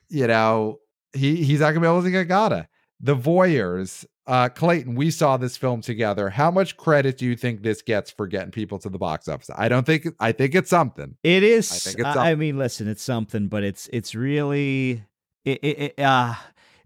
You 0.09 0.27
know, 0.27 0.81
he 1.13 1.37
he's 1.45 1.61
not 1.61 1.69
gonna 1.69 1.81
be 1.81 1.87
able 1.87 2.03
to 2.03 2.11
get 2.11 2.25
Gata. 2.27 2.67
The 2.99 3.15
Voyeurs, 3.17 4.05
uh, 4.27 4.49
Clayton, 4.49 4.95
we 4.97 5.11
saw 5.11 5.37
this 5.37 5.57
film 5.57 5.81
together. 5.83 6.31
How 6.31 6.51
much 6.51 6.77
credit 6.77 7.17
do 7.17 7.27
you 7.27 7.37
think 7.37 7.63
this 7.63 7.81
gets 7.81 8.11
for 8.11 8.27
getting 8.27 8.51
people 8.51 8.79
to 8.81 8.89
the 8.89 8.99
box 8.99 9.29
office? 9.29 9.51
I 9.57 9.69
don't 9.69 9.87
think 9.87 10.09
I 10.19 10.33
think 10.33 10.55
it's 10.57 10.69
something. 10.69 11.17
It 11.23 11.43
is. 11.45 11.71
I 11.71 11.77
I, 11.77 11.79
think 11.79 11.99
it's 12.01 12.17
I 12.17 12.35
mean, 12.35 12.59
listen, 12.59 12.89
it's 12.89 13.03
something, 13.03 13.47
but 13.49 13.63
it's 13.63 13.89
it's 13.93 14.15
really 14.15 15.05
it, 15.45 15.59
it, 15.63 15.79
it, 15.97 16.01
uh 16.01 16.35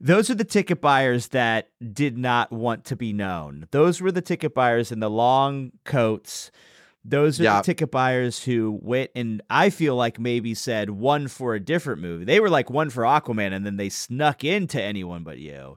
those 0.01 0.29
are 0.31 0.35
the 0.35 0.45
ticket 0.45 0.81
buyers 0.81 1.29
that 1.29 1.69
did 1.93 2.17
not 2.19 2.53
want 2.53 2.85
to 2.87 2.97
be 2.97 3.13
known. 3.13 3.67
Those 3.71 4.01
were 4.01 4.13
the 4.13 4.23
ticket 4.23 4.55
buyers 4.55 4.91
in 4.93 5.01
the 5.01 5.11
long 5.11 5.73
coats. 5.85 6.51
Those 7.05 7.39
are 7.39 7.45
Yeah. 7.45 7.57
the 7.59 7.65
ticket 7.65 7.91
buyers 7.91 8.45
who 8.45 8.79
went 8.83 9.11
and 9.15 9.43
I 9.51 9.69
feel 9.71 9.95
like 9.95 10.19
maybe 10.19 10.55
said 10.55 10.91
one 10.91 11.29
for 11.29 11.55
a 11.55 11.61
different 11.61 12.01
movie. 12.01 12.25
They 12.25 12.41
were 12.41 12.49
like 12.51 12.71
one 12.71 12.89
for 12.91 13.03
Aquaman, 13.05 13.53
and 13.53 13.65
then 13.67 13.77
they 13.77 13.89
snuck 13.91 14.43
into 14.45 14.81
anyone 14.83 15.23
but 15.23 15.39
you. 15.39 15.77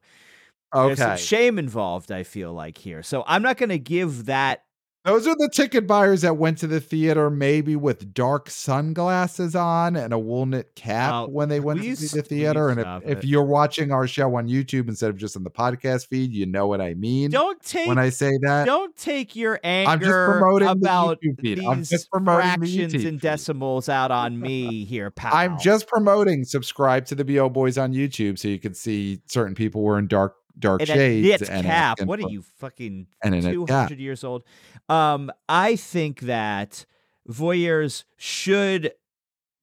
There's 0.74 1.00
some 1.00 1.12
Okay. 1.12 1.22
shame 1.22 1.58
involved, 1.60 2.12
I 2.12 2.24
feel 2.24 2.54
like 2.54 2.78
here. 2.78 3.02
So 3.04 3.24
I'm 3.28 3.42
not 3.42 3.58
going 3.58 3.70
to 3.70 3.80
give 3.80 4.26
that. 4.26 4.64
Those 5.08 5.26
are 5.26 5.38
the 5.38 5.50
ticket 5.50 5.88
buyers 5.88 6.24
that 6.24 6.36
went 6.36 6.58
to 6.58 6.68
the 6.68 6.82
theater 6.82 7.30
maybe 7.30 7.78
with 7.78 8.14
dark 8.14 8.50
sunglasses 8.50 9.56
on 9.56 9.96
and 9.96 10.12
a 10.12 10.20
wool 10.20 10.46
knit 10.46 10.76
cap 10.76 11.30
when 11.30 11.48
they 11.48 11.62
went 11.62 11.80
to 11.80 11.86
please- 11.86 12.12
see 12.12 12.18
the 12.18 12.22
theater. 12.22 12.68
And 12.68 12.82
if, 13.06 13.20
if 13.20 13.24
you're 13.24 13.46
watching 13.46 13.94
our 13.94 14.06
show 14.06 14.36
on 14.36 14.50
YouTube 14.50 14.90
instead 14.90 15.10
of 15.10 15.16
just 15.16 15.38
on 15.38 15.46
the 15.46 15.50
podcast 15.50 16.08
feed, 16.08 16.34
you 16.34 16.46
know 16.46 16.68
what 16.68 16.82
I 16.82 16.94
mean 16.94 17.30
Don't 17.30 17.64
take 17.64 17.88
when 17.88 17.98
I 17.98 18.10
say 18.10 18.38
that. 18.42 18.66
don't 18.66 18.98
take 18.98 19.34
your 19.34 19.62
anger 19.64 19.92
I'm 19.92 20.00
just 20.02 20.12
promoting 20.12 20.68
about 20.68 21.22
the 21.22 21.34
feed. 21.40 21.64
I'm 21.64 21.86
just 21.86 22.12
promoting 22.12 22.50
the 22.50 22.58
fractions 22.58 22.94
YouTube 22.94 23.08
and 23.08 23.22
decimals 23.22 23.88
out 23.88 24.12
on 24.12 24.38
me 24.42 24.84
here, 24.84 25.10
pal. 25.10 25.34
I'm 25.34 25.58
just 25.58 25.88
promoting 25.88 26.44
subscribe 26.44 27.06
to 27.06 27.16
the 27.16 27.24
BO 27.24 27.48
Boys 27.48 27.78
on 27.78 27.94
YouTube 27.94 28.38
so 28.38 28.50
you 28.50 28.60
can 28.60 28.74
see 28.74 29.22
certain 29.28 29.56
people 29.56 29.84
wearing 29.84 30.08
dark 30.08 30.36
dark 30.60 30.82
and 30.82 30.90
shades. 30.90 31.28
knit 31.28 31.50
and 31.50 31.66
cap. 31.66 31.94
asking 31.94 32.08
What 32.08 32.20
are 32.20 32.30
you 32.30 32.42
fucking 32.42 33.08
And 33.24 33.36
a 33.36 33.42
knit 33.42 33.88
two 33.90 33.96
years 33.96 34.24
old? 34.24 34.44
Um, 34.90 35.32
I 35.48 35.76
think 35.76 36.22
that 36.22 36.86
voyeurs 37.30 38.04
should 38.18 38.94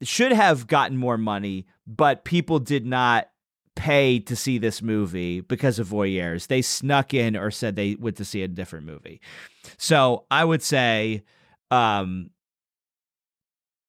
should 0.02 0.32
have 0.32 0.66
gotten 0.66 0.96
more 0.96 1.16
money, 1.16 1.66
but 1.86 2.24
people 2.24 2.58
did 2.58 2.84
not 2.84 3.28
pay 3.76 4.20
to 4.20 4.36
see 4.36 4.58
this 4.58 4.82
movie 4.82 5.40
because 5.40 5.78
of 5.78 5.88
voyeurs. 5.88 6.46
They 6.46 6.62
snuck 6.62 7.14
in 7.14 7.36
or 7.36 7.50
said 7.50 7.76
they 7.76 7.96
went 7.96 8.16
to 8.18 8.24
see 8.24 8.42
a 8.42 8.48
different 8.48 8.86
movie. 8.86 9.20
So 9.78 10.26
I 10.30 10.44
would 10.44 10.62
say, 10.62 11.24
um, 11.70 12.30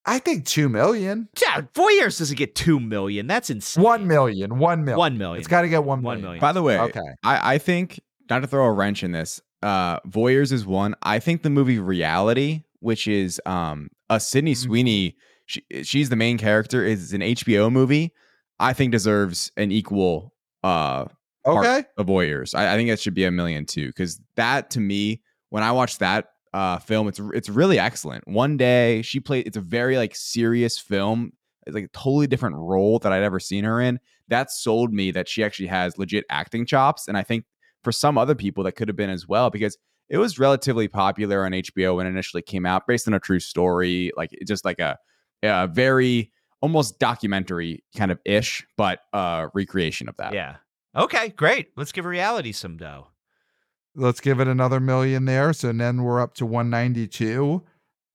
I 0.06 0.20
think 0.20 0.46
two 0.46 0.70
million. 0.70 1.30
yeah, 1.42 1.62
voyeurs 1.74 2.20
doesn't 2.20 2.38
get 2.38 2.54
two 2.56 2.80
million. 2.80 3.28
That's 3.28 3.50
insane. 3.50 3.84
One 3.84 4.08
million. 4.08 4.60
One 4.60 4.84
million. 4.86 4.98
One 5.00 5.18
million. 5.18 5.40
It's 5.40 5.48
got 5.48 5.62
to 5.62 5.70
get 5.70 5.84
one 5.84 6.02
One 6.04 6.16
million. 6.22 6.22
million. 6.24 6.42
By 6.42 6.52
the 6.52 6.62
way, 6.64 6.80
Okay. 6.80 7.02
I, 7.24 7.56
I 7.56 7.58
think 7.58 8.00
not 8.30 8.40
to 8.40 8.48
throw 8.48 8.66
a 8.66 8.72
wrench 8.72 9.04
in 9.04 9.12
this. 9.12 9.42
Uh, 9.64 10.00
Voyeurs 10.02 10.52
is 10.52 10.66
one. 10.66 10.94
I 11.02 11.18
think 11.20 11.42
the 11.42 11.50
movie 11.50 11.80
Reality, 11.80 12.62
which 12.82 13.08
is 13.08 13.42
um 13.48 13.90
a 14.10 14.20
Sydney 14.20 14.54
Mhm. 14.54 14.58
Sweeney, 14.58 15.16
she, 15.48 15.64
she's 15.84 16.10
the 16.10 16.16
main 16.16 16.38
character, 16.38 16.86
is 16.86 17.12
an 17.14 17.22
HBO 17.22 17.72
movie. 17.72 18.14
I 18.60 18.74
think 18.74 18.92
deserves 18.92 19.52
an 19.58 19.72
equal 19.72 20.34
uh 20.64 21.06
part 21.46 21.66
Okay. 21.66 21.84
of 21.98 22.06
Voyeurs. 22.06 22.54
I, 22.54 22.74
I 22.74 22.78
think 22.78 22.90
that 22.90 23.00
should 23.00 23.16
be 23.16 23.24
a 23.26 23.32
million 23.32 23.66
too, 23.66 23.88
because 23.88 24.20
that 24.36 24.70
to 24.72 24.80
me, 24.80 25.22
when 25.50 25.64
I 25.64 25.72
watched 25.72 26.00
that 26.00 26.28
uh 26.56 26.80
film, 26.80 27.10
it's 27.10 27.20
it's 27.34 27.50
really 27.50 27.78
excellent. 27.78 28.26
One 28.28 28.56
day 28.56 29.02
she 29.02 29.20
played. 29.20 29.46
It's 29.46 29.58
a 29.58 29.62
very 29.62 29.98
like 29.98 30.16
serious 30.16 30.80
film. 30.80 31.34
It's 31.68 31.74
like 31.76 31.84
a 31.84 31.90
totally 31.90 32.28
different 32.28 32.56
role 32.56 32.98
that 33.00 33.12
I'd 33.12 33.24
ever 33.24 33.40
seen 33.40 33.66
her 33.66 33.82
in. 33.82 34.00
That 34.30 34.52
sold 34.52 34.94
me 34.94 35.12
that 35.12 35.28
she 35.28 35.44
actually 35.44 35.68
has 35.68 35.98
legit 35.98 36.24
acting 36.30 36.66
chops, 36.66 37.10
and 37.10 37.18
I 37.18 37.24
think 37.24 37.44
for 37.84 37.92
some 37.92 38.18
other 38.18 38.36
people 38.36 38.64
that 38.64 38.72
could 38.72 38.88
have 38.88 38.96
been 38.96 39.10
as 39.10 39.28
well 39.28 39.50
because 39.50 39.78
it 40.10 40.18
was 40.18 40.40
relatively 40.40 40.88
popular 40.88 41.46
on 41.46 41.52
HBO 41.52 41.98
when 41.98 42.06
it 42.06 42.10
initially 42.10 42.42
came 42.42 42.66
out, 42.66 42.88
based 42.88 43.08
on 43.08 43.14
a 43.14 43.20
true 43.20 43.40
story, 43.40 44.12
like 44.16 44.32
just 44.48 44.64
like 44.64 44.80
a, 44.80 44.98
a 45.44 45.68
very 45.68 46.32
almost 46.62 47.00
documentary 47.00 47.84
kind 47.98 48.12
of 48.12 48.20
ish, 48.24 48.66
but 48.78 49.00
uh 49.12 49.48
recreation 49.54 50.08
of 50.08 50.16
that. 50.18 50.34
Yeah. 50.34 50.56
Okay, 50.96 51.30
great. 51.30 51.72
Let's 51.76 51.92
give 51.92 52.06
reality 52.06 52.54
some 52.54 52.78
dough. 52.78 53.08
Let's 53.96 54.20
give 54.20 54.40
it 54.40 54.48
another 54.48 54.80
million 54.80 55.26
there. 55.26 55.54
So 55.54 55.72
then 55.72 56.04
we're 56.04 56.22
up 56.22 56.34
to 56.36 56.46
192. 56.46 57.64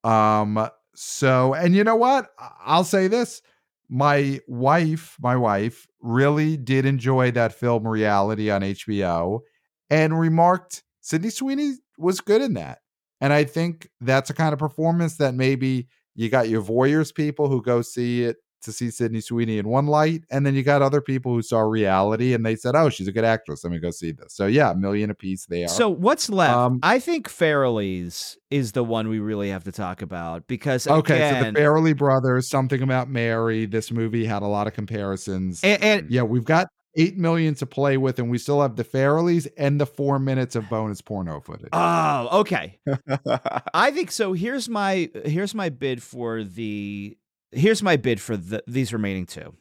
Um, 0.04 0.68
so 0.94 1.54
and 1.54 1.74
you 1.74 1.84
know 1.84 1.96
what? 1.96 2.30
I'll 2.64 2.84
say 2.84 3.08
this. 3.08 3.42
My 3.88 4.40
wife, 4.46 5.16
my 5.20 5.36
wife 5.36 5.86
really 6.00 6.56
did 6.56 6.86
enjoy 6.86 7.32
that 7.32 7.52
film 7.52 7.86
reality 7.86 8.50
on 8.50 8.62
HBO 8.62 9.40
and 9.88 10.18
remarked 10.18 10.84
Sydney 11.00 11.30
Sweeney 11.30 11.72
was 11.98 12.20
good 12.20 12.40
in 12.40 12.54
that. 12.54 12.78
And 13.20 13.32
I 13.32 13.44
think 13.44 13.88
that's 14.00 14.30
a 14.30 14.34
kind 14.34 14.52
of 14.52 14.58
performance 14.58 15.16
that 15.16 15.34
maybe 15.34 15.88
you 16.14 16.28
got 16.28 16.48
your 16.48 16.62
voyeurs 16.62 17.14
people 17.14 17.48
who 17.48 17.62
go 17.62 17.82
see 17.82 18.22
it 18.22 18.36
to 18.62 18.72
see 18.72 18.90
Sydney 18.90 19.20
Sweeney 19.20 19.58
in 19.58 19.68
one 19.68 19.86
light, 19.86 20.24
and 20.30 20.44
then 20.44 20.54
you 20.54 20.62
got 20.62 20.82
other 20.82 21.00
people 21.00 21.32
who 21.32 21.42
saw 21.42 21.60
reality 21.60 22.34
and 22.34 22.44
they 22.44 22.56
said, 22.56 22.74
"Oh, 22.74 22.88
she's 22.88 23.08
a 23.08 23.12
good 23.12 23.24
actress. 23.24 23.64
Let 23.64 23.72
me 23.72 23.78
go 23.78 23.90
see 23.90 24.12
this." 24.12 24.34
So 24.34 24.46
yeah, 24.46 24.72
a 24.72 24.74
million 24.74 25.10
apiece 25.10 25.46
there. 25.46 25.68
So 25.68 25.88
what's 25.88 26.28
left? 26.28 26.56
Um, 26.56 26.80
I 26.82 26.98
think 26.98 27.28
Farrelly's 27.28 28.36
is 28.50 28.72
the 28.72 28.84
one 28.84 29.08
we 29.08 29.18
really 29.18 29.50
have 29.50 29.64
to 29.64 29.72
talk 29.72 30.02
about 30.02 30.46
because 30.46 30.86
okay, 30.86 31.16
again, 31.16 31.44
so 31.44 31.50
the 31.52 31.60
Farrelly 31.60 31.96
brothers, 31.96 32.48
something 32.48 32.82
about 32.82 33.08
Mary. 33.08 33.66
This 33.66 33.90
movie 33.90 34.24
had 34.24 34.42
a 34.42 34.46
lot 34.46 34.66
of 34.66 34.74
comparisons. 34.74 35.62
and, 35.62 35.82
and 35.82 36.10
yeah, 36.10 36.22
we've 36.22 36.44
got 36.44 36.68
eight 36.96 37.16
million 37.16 37.54
to 37.56 37.66
play 37.66 37.96
with, 37.96 38.18
and 38.18 38.30
we 38.30 38.38
still 38.38 38.60
have 38.62 38.76
the 38.76 38.84
Farrellys 38.84 39.48
and 39.56 39.80
the 39.80 39.86
four 39.86 40.18
minutes 40.18 40.56
of 40.56 40.68
bonus 40.68 41.00
porno 41.00 41.40
footage. 41.40 41.68
oh, 41.72 42.40
okay. 42.40 42.78
I 43.74 43.90
think 43.90 44.10
so. 44.10 44.32
Here's 44.32 44.68
my 44.68 45.10
here's 45.24 45.54
my 45.54 45.68
bid 45.68 46.02
for 46.02 46.44
the 46.44 47.16
here's 47.52 47.82
my 47.82 47.96
bid 47.96 48.20
for 48.20 48.36
the, 48.36 48.62
these 48.66 48.92
remaining 48.92 49.26
two. 49.26 49.54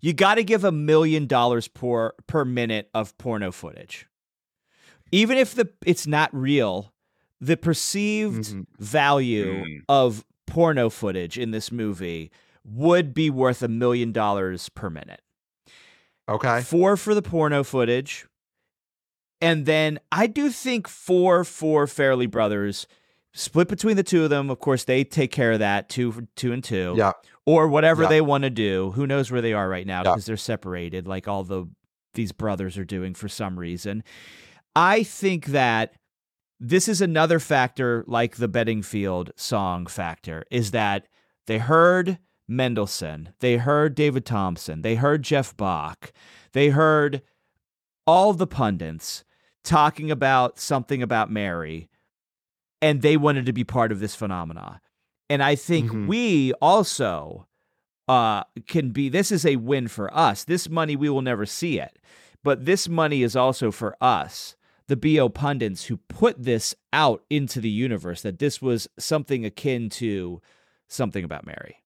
You 0.00 0.12
got 0.12 0.34
to 0.34 0.44
give 0.44 0.64
a 0.64 0.72
million 0.72 1.26
dollars 1.26 1.68
per 1.68 2.12
per 2.26 2.44
minute 2.44 2.90
of 2.92 3.16
porno 3.18 3.52
footage, 3.52 4.06
even 5.12 5.38
if 5.38 5.54
the 5.54 5.70
it's 5.86 6.06
not 6.06 6.30
real. 6.34 6.92
The 7.40 7.56
perceived 7.56 8.44
Mhm. 8.52 8.66
value 8.78 9.64
Mm. 9.64 9.78
of 9.88 10.24
porno 10.46 10.88
footage 10.90 11.36
in 11.38 11.50
this 11.50 11.72
movie 11.72 12.30
would 12.64 13.12
be 13.14 13.30
worth 13.30 13.62
a 13.62 13.68
million 13.68 14.12
dollars 14.12 14.68
per 14.68 14.88
minute. 14.90 15.20
Okay, 16.28 16.62
Four 16.62 16.96
for 16.96 17.14
the 17.16 17.22
porno 17.22 17.64
footage. 17.64 18.26
And 19.40 19.66
then 19.66 19.98
I 20.12 20.28
do 20.28 20.50
think 20.50 20.86
four 20.86 21.42
for 21.42 21.86
Farrelly 21.86 22.30
Brothers, 22.30 22.86
split 23.32 23.68
between 23.68 23.96
the 23.96 24.02
two 24.02 24.24
of 24.24 24.30
them. 24.30 24.50
Of 24.50 24.58
course, 24.58 24.84
they 24.84 25.04
take 25.04 25.32
care 25.32 25.52
of 25.52 25.58
that 25.60 25.88
two, 25.88 26.28
two 26.36 26.52
and 26.52 26.62
two, 26.62 26.94
yeah, 26.96 27.12
or 27.46 27.68
whatever 27.68 28.02
Yeah. 28.04 28.08
they 28.08 28.20
want 28.20 28.42
to 28.44 28.50
do. 28.50 28.92
Who 28.92 29.06
knows 29.06 29.30
where 29.30 29.40
they 29.40 29.52
are 29.52 29.68
right 29.68 29.86
now 29.86 30.02
Yeah. 30.04 30.12
because 30.12 30.26
they're 30.26 30.36
separated, 30.36 31.06
like 31.06 31.26
all 31.28 31.44
the 31.44 31.66
these 32.14 32.32
brothers 32.32 32.76
are 32.76 32.84
doing 32.84 33.14
for 33.14 33.28
some 33.28 33.58
reason. 33.58 34.04
I 34.76 35.02
think 35.02 35.46
that 35.46 35.94
this 36.60 36.86
is 36.88 37.00
another 37.00 37.38
factor, 37.38 38.04
like 38.06 38.36
the 38.36 38.48
Bedingfield 38.48 39.32
song 39.34 39.86
factor, 39.86 40.44
is 40.50 40.72
that 40.72 41.06
they 41.46 41.56
heard 41.58 42.18
Mendelson, 42.50 43.28
they 43.40 43.56
heard 43.56 43.94
David 43.94 44.26
Thompson, 44.26 44.82
they 44.82 44.96
heard 44.96 45.22
Jeff 45.22 45.56
Bock, 45.56 46.12
they 46.52 46.68
heard 46.68 47.22
all 48.06 48.32
the 48.34 48.46
pundits. 48.46 49.24
talking 49.64 50.10
about 50.10 50.58
something 50.58 51.02
about 51.02 51.30
Mary, 51.30 51.88
and 52.82 53.00
they 53.02 53.16
wanted 53.16 53.46
to 53.46 53.52
be 53.52 53.64
part 53.64 53.92
of 53.92 54.00
this 54.00 54.14
phenomena. 54.14 54.80
And 55.30 55.42
I 55.42 55.54
think 55.54 55.90
Mhm. 55.90 56.06
we 56.08 56.52
also 56.54 57.46
uh, 58.08 58.42
can 58.66 58.90
be. 58.90 59.08
This 59.08 59.32
is 59.32 59.46
a 59.46 59.56
win 59.56 59.88
for 59.88 60.12
us. 60.14 60.44
This 60.44 60.68
money 60.68 60.96
we 60.96 61.08
will 61.08 61.22
never 61.22 61.46
see 61.46 61.78
it, 61.80 61.98
but 62.42 62.66
this 62.66 62.88
money 62.88 63.22
is 63.22 63.36
also 63.36 63.70
for 63.70 63.96
us, 64.02 64.56
the 64.88 64.96
bo 64.96 65.28
pundits 65.30 65.84
who 65.84 65.96
put 65.96 66.42
this 66.42 66.74
out 66.92 67.24
into 67.30 67.60
the 67.60 67.70
universe. 67.70 68.20
That 68.22 68.40
this 68.40 68.60
was 68.60 68.88
something 68.98 69.46
akin 69.46 69.88
to 69.90 70.42
something 70.88 71.24
about 71.24 71.46
Mary. 71.46 71.76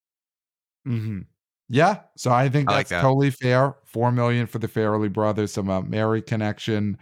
hmm 0.84 1.20
Yeah, 1.68 2.00
so 2.16 2.30
I 2.32 2.48
think 2.48 2.70
I 2.70 2.74
like 2.74 2.88
that's 2.88 2.90
that. 2.90 3.00
totally 3.02 3.30
fair. 3.30 3.74
Four 3.84 4.10
million 4.10 4.46
for 4.46 4.58
the 4.58 4.68
Farrelly 4.68 5.12
brothers, 5.12 5.52
some 5.52 5.68
uh, 5.68 5.82
Mary 5.82 6.22
connection. 6.22 6.96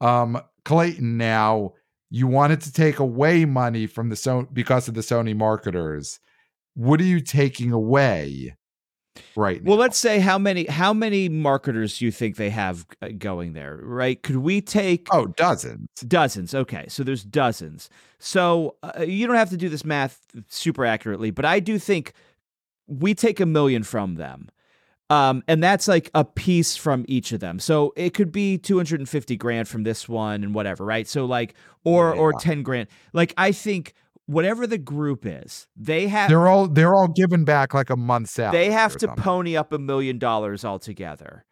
Um, 0.00 0.40
Clayton, 0.64 1.16
now 1.18 1.74
you 2.14 2.28
wanted 2.28 2.60
to 2.60 2.72
take 2.72 3.00
away 3.00 3.44
money 3.44 3.88
from 3.88 4.08
the 4.08 4.14
Sony 4.14 4.46
because 4.52 4.86
of 4.86 4.94
the 4.94 5.00
Sony 5.00 5.36
marketers. 5.36 6.20
What 6.74 7.00
are 7.00 7.04
you 7.04 7.20
taking 7.20 7.72
away 7.72 8.54
right 9.34 9.60
now? 9.60 9.70
Well, 9.70 9.78
let's 9.80 9.98
say 9.98 10.20
how 10.20 10.38
many 10.38 10.64
how 10.66 10.92
many 10.92 11.28
marketers 11.28 11.98
do 11.98 12.04
you 12.04 12.12
think 12.12 12.36
they 12.36 12.50
have 12.50 12.86
uh, 13.02 13.08
going 13.18 13.54
there, 13.54 13.80
right? 13.82 14.22
Could 14.22 14.36
we 14.36 14.60
take 14.60 15.08
oh, 15.10 15.26
dozens. 15.26 15.88
dozens? 16.06 16.54
Okay, 16.54 16.84
so 16.86 17.02
there's 17.02 17.24
dozens. 17.24 17.90
So 18.20 18.76
uh, 18.84 19.02
you 19.02 19.26
don't 19.26 19.34
have 19.34 19.50
to 19.50 19.56
do 19.56 19.68
this 19.68 19.84
math 19.84 20.20
super 20.46 20.86
accurately, 20.86 21.32
but 21.32 21.44
I 21.44 21.58
do 21.58 21.80
think 21.80 22.12
we 22.86 23.14
take 23.14 23.40
a 23.40 23.46
million 23.46 23.82
from 23.82 24.14
them. 24.14 24.50
Um, 25.10 25.42
and 25.46 25.62
that's 25.62 25.86
like 25.86 26.10
a 26.14 26.24
piece 26.24 26.76
from 26.76 27.04
each 27.08 27.32
of 27.32 27.40
them. 27.40 27.58
So 27.58 27.92
it 27.96 28.14
could 28.14 28.32
be 28.32 28.56
250 28.56 29.36
grand 29.36 29.68
from 29.68 29.82
this 29.82 30.08
one 30.08 30.42
and 30.42 30.54
whatever, 30.54 30.84
right? 30.84 31.06
So 31.06 31.26
like 31.26 31.54
or 31.84 32.14
or 32.14 32.32
10 32.32 32.62
grand. 32.62 32.88
Like 33.12 33.34
I 33.36 33.52
think 33.52 33.94
whatever 34.26 34.66
the 34.66 34.78
group 34.78 35.26
is, 35.26 35.68
they 35.76 36.08
have 36.08 36.30
They're 36.30 36.48
all 36.48 36.68
they're 36.68 36.94
all 36.94 37.08
given 37.08 37.44
back 37.44 37.74
like 37.74 37.90
a 37.90 37.96
month's 37.96 38.38
out. 38.38 38.52
they 38.52 38.70
have 38.70 38.94
to 38.94 39.06
something. 39.06 39.22
pony 39.22 39.56
up 39.56 39.72
a 39.72 39.78
million 39.78 40.18
dollars 40.18 40.64
altogether. 40.64 41.44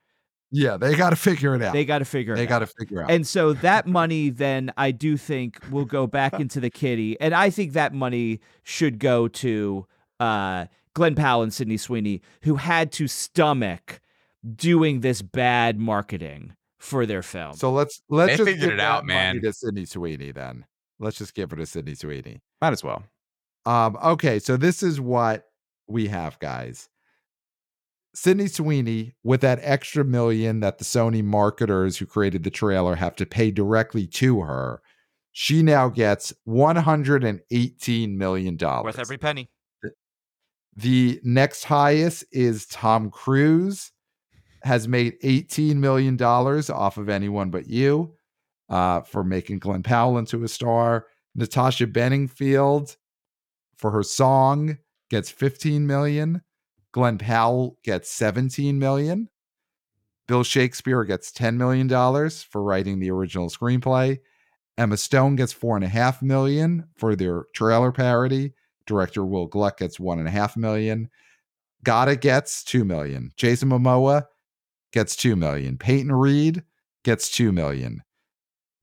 Yeah, 0.54 0.76
they 0.76 0.94
got 0.94 1.10
to 1.10 1.16
figure 1.16 1.54
it 1.54 1.62
out. 1.62 1.72
They 1.72 1.86
got 1.86 2.00
to 2.00 2.04
figure 2.04 2.34
it 2.34 2.36
out. 2.36 2.40
They 2.40 2.46
got 2.46 2.58
to 2.58 2.66
figure 2.66 3.00
it 3.00 3.04
out. 3.04 3.10
And 3.10 3.26
so 3.26 3.54
that 3.54 3.86
money 3.86 4.28
then 4.28 4.70
I 4.76 4.90
do 4.90 5.16
think 5.16 5.58
will 5.70 5.86
go 5.86 6.06
back 6.06 6.34
into 6.40 6.60
the 6.60 6.68
kitty. 6.70 7.18
And 7.20 7.34
I 7.34 7.48
think 7.48 7.72
that 7.72 7.94
money 7.94 8.40
should 8.62 8.98
go 8.98 9.28
to 9.28 9.86
uh, 10.20 10.66
Glen 10.94 11.14
Powell 11.14 11.42
and 11.42 11.52
Sydney 11.52 11.76
Sweeney, 11.76 12.22
who 12.42 12.56
had 12.56 12.92
to 12.92 13.08
stomach 13.08 14.00
doing 14.54 15.00
this 15.00 15.22
bad 15.22 15.78
marketing 15.78 16.54
for 16.78 17.06
their 17.06 17.22
film. 17.22 17.54
so 17.54 17.72
let's 17.72 18.02
let's 18.08 18.32
They 18.32 18.36
just 18.38 18.48
figured 18.48 18.70
give 18.70 18.78
it 18.78 18.80
out, 18.80 19.06
man. 19.06 19.40
To 19.40 19.52
Sydney 19.52 19.84
Sweeney, 19.84 20.32
then 20.32 20.66
let's 20.98 21.16
just 21.16 21.34
give 21.34 21.52
it 21.52 21.56
to 21.56 21.66
Sydney 21.66 21.94
Sweeney. 21.94 22.40
Might 22.60 22.72
as 22.72 22.82
well. 22.82 23.04
Um, 23.64 23.96
okay, 24.02 24.38
so 24.38 24.56
this 24.56 24.82
is 24.82 25.00
what 25.00 25.44
we 25.86 26.08
have, 26.08 26.38
guys. 26.40 26.88
Sydney 28.14 28.48
Sweeney, 28.48 29.14
with 29.22 29.40
that 29.40 29.60
extra 29.62 30.04
million 30.04 30.60
that 30.60 30.78
the 30.78 30.84
Sony 30.84 31.24
marketers 31.24 31.96
who 31.96 32.06
created 32.06 32.42
the 32.42 32.50
trailer 32.50 32.96
have 32.96 33.16
to 33.16 33.26
pay 33.26 33.50
directly 33.50 34.06
to 34.06 34.40
her, 34.42 34.82
she 35.30 35.62
now 35.62 35.88
gets 35.88 36.34
$118 36.46 38.16
million. 38.16 38.58
Worth 38.58 38.98
every 38.98 39.16
penny. 39.16 39.50
The 40.76 41.20
next 41.22 41.64
highest 41.64 42.24
is 42.32 42.66
Tom 42.66 43.10
Cruise, 43.10 43.92
has 44.62 44.88
made 44.88 45.20
$18 45.22 45.76
million 45.76 46.20
off 46.22 46.96
of 46.96 47.08
anyone 47.08 47.50
but 47.50 47.66
you 47.66 48.14
uh, 48.68 49.02
for 49.02 49.24
making 49.24 49.58
Glen 49.58 49.82
Powell 49.82 50.18
into 50.18 50.44
a 50.44 50.48
star. 50.48 51.06
Natasha 51.34 51.86
Bedingfield 51.86 52.96
for 53.76 53.90
her 53.90 54.02
song 54.02 54.78
gets 55.10 55.30
15 55.30 55.86
million. 55.86 56.42
Glen 56.92 57.18
Powell 57.18 57.78
gets 57.84 58.10
17 58.10 58.78
million. 58.78 59.28
Bill 60.28 60.44
Shakespeare 60.44 61.04
gets 61.04 61.32
$10 61.32 61.56
million 61.56 61.88
for 62.30 62.62
writing 62.62 63.00
the 63.00 63.10
original 63.10 63.50
screenplay. 63.50 64.20
Emma 64.78 64.96
Stone 64.96 65.36
gets 65.36 65.52
four 65.52 65.76
and 65.76 65.84
a 65.84 65.88
half 65.88 66.22
million 66.22 66.88
for 66.96 67.14
their 67.14 67.44
trailer 67.54 67.92
parody. 67.92 68.54
Director 68.86 69.24
Will 69.24 69.46
Gluck 69.46 69.78
gets 69.78 69.98
one 70.00 70.18
and 70.18 70.28
a 70.28 70.30
half 70.30 70.56
million. 70.56 71.08
Gata 71.84 72.16
gets 72.16 72.62
two 72.62 72.84
million. 72.84 73.30
Jason 73.36 73.68
Momoa 73.70 74.24
gets 74.92 75.16
two 75.16 75.36
million. 75.36 75.78
Peyton 75.78 76.12
Reed 76.12 76.62
gets 77.04 77.30
two 77.30 77.52
million. 77.52 78.02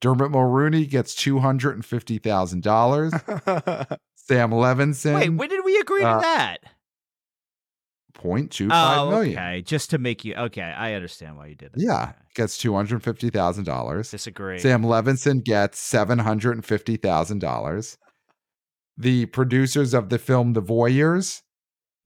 Dermot 0.01 0.31
Mulroney 0.31 0.89
gets 0.89 1.13
two 1.15 1.39
hundred 1.39 1.75
and 1.75 1.85
fifty 1.85 2.17
thousand 2.19 2.63
dollars. 2.63 3.11
Sam 4.15 4.51
Levinson, 4.51 5.15
Wait, 5.15 5.29
when 5.29 5.49
did 5.49 5.65
we 5.65 5.77
agree 5.79 6.03
uh, 6.03 6.15
to 6.15 6.21
that? 6.21 6.57
point 8.13 8.51
two 8.51 8.69
five 8.69 8.97
Oh, 8.99 9.09
million. 9.11 9.37
okay. 9.37 9.61
Just 9.61 9.89
to 9.91 9.97
make 9.97 10.25
you 10.25 10.35
okay. 10.35 10.61
I 10.61 10.93
understand 10.93 11.37
why 11.37 11.47
you 11.47 11.55
did 11.55 11.67
it. 11.75 11.81
Yeah, 11.81 12.03
Okay. 12.03 12.11
gets 12.35 12.57
two 12.57 12.73
hundred 12.73 13.01
fifty 13.03 13.29
thousand 13.29 13.63
dollars. 13.65 14.11
Disagree. 14.11 14.59
Sam 14.59 14.83
Levinson 14.83 15.43
gets 15.43 15.79
seven 15.79 16.19
hundred 16.19 16.53
and 16.57 16.65
fifty 16.65 16.97
thousand 16.97 17.39
dollars. 17.39 17.97
The 18.99 19.27
producers 19.27 19.93
of 19.93 20.09
the 20.09 20.19
film 20.19 20.53
The 20.53 20.61
Voyeurs 20.61 21.41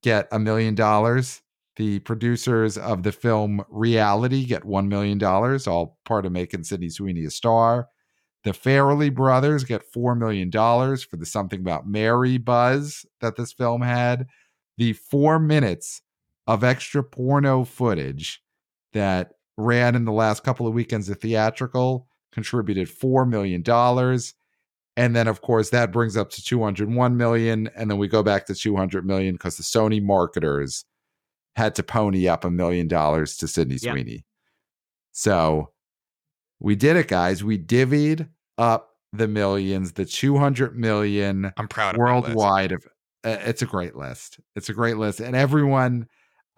get 0.02 0.28
a 0.30 0.38
million 0.38 0.76
dollars. 0.76 1.42
The 1.76 1.98
producers 1.98 2.78
of 2.78 3.02
the 3.02 3.10
film 3.10 3.64
Reality 3.68 4.44
get 4.44 4.64
one 4.64 4.88
million 4.88 5.18
dollars, 5.18 5.66
all 5.66 5.98
part 6.04 6.24
of 6.24 6.30
making 6.30 6.62
Sydney 6.62 6.88
Sweeney 6.88 7.24
a 7.24 7.30
star. 7.30 7.88
The 8.44 8.52
Farrelly 8.52 9.12
brothers 9.12 9.64
get 9.64 9.82
four 9.92 10.14
million 10.14 10.50
dollars 10.50 11.02
for 11.02 11.16
the 11.16 11.26
something 11.26 11.60
about 11.60 11.88
Mary 11.88 12.38
buzz 12.38 13.04
that 13.20 13.34
this 13.36 13.52
film 13.52 13.82
had. 13.82 14.28
The 14.78 14.92
four 14.92 15.40
minutes 15.40 16.00
of 16.46 16.62
extra 16.62 17.02
porno 17.02 17.64
footage 17.64 18.40
that 18.92 19.32
ran 19.56 19.94
in 19.94 20.04
the 20.04 20.12
last 20.12 20.44
couple 20.44 20.66
of 20.66 20.74
weekends 20.74 21.08
of 21.08 21.20
theatrical 21.20 22.08
contributed 22.32 22.88
$4 22.88 23.28
million. 23.28 23.62
And 24.96 25.16
then, 25.16 25.26
of 25.26 25.40
course, 25.42 25.70
that 25.70 25.90
brings 25.90 26.16
up 26.16 26.30
to 26.30 26.42
201 26.42 27.16
million. 27.16 27.68
And 27.76 27.90
then 27.90 27.98
we 27.98 28.06
go 28.08 28.22
back 28.22 28.46
to 28.46 28.54
200 28.54 29.04
million 29.04 29.34
because 29.34 29.56
the 29.56 29.62
Sony 29.64 30.00
marketers 30.02 30.84
had 31.56 31.74
to 31.76 31.82
pony 31.82 32.28
up 32.28 32.44
a 32.44 32.50
million 32.50 32.86
dollars 32.88 33.36
to 33.38 33.48
Sydney 33.48 33.78
Yeah. 33.80 33.92
Sweeney. 33.92 34.24
So 35.12 35.70
we 36.60 36.76
did 36.76 36.96
it, 36.96 37.08
guys. 37.08 37.42
We 37.42 37.58
divvied 37.58 38.28
up 38.58 38.90
the 39.12 39.28
millions, 39.28 39.92
the 39.92 40.04
200 40.04 40.76
million 40.76 41.52
I'm 41.56 41.68
proud 41.68 41.94
of 41.94 41.98
my 41.98 42.04
worldwide 42.04 42.72
of 42.72 42.84
uh, 43.24 43.38
it's 43.46 43.62
a 43.62 43.66
great 43.66 43.96
list 43.96 44.38
it's 44.54 44.68
a 44.68 44.74
great 44.74 44.98
list 44.98 45.18
and 45.20 45.34
everyone 45.34 46.06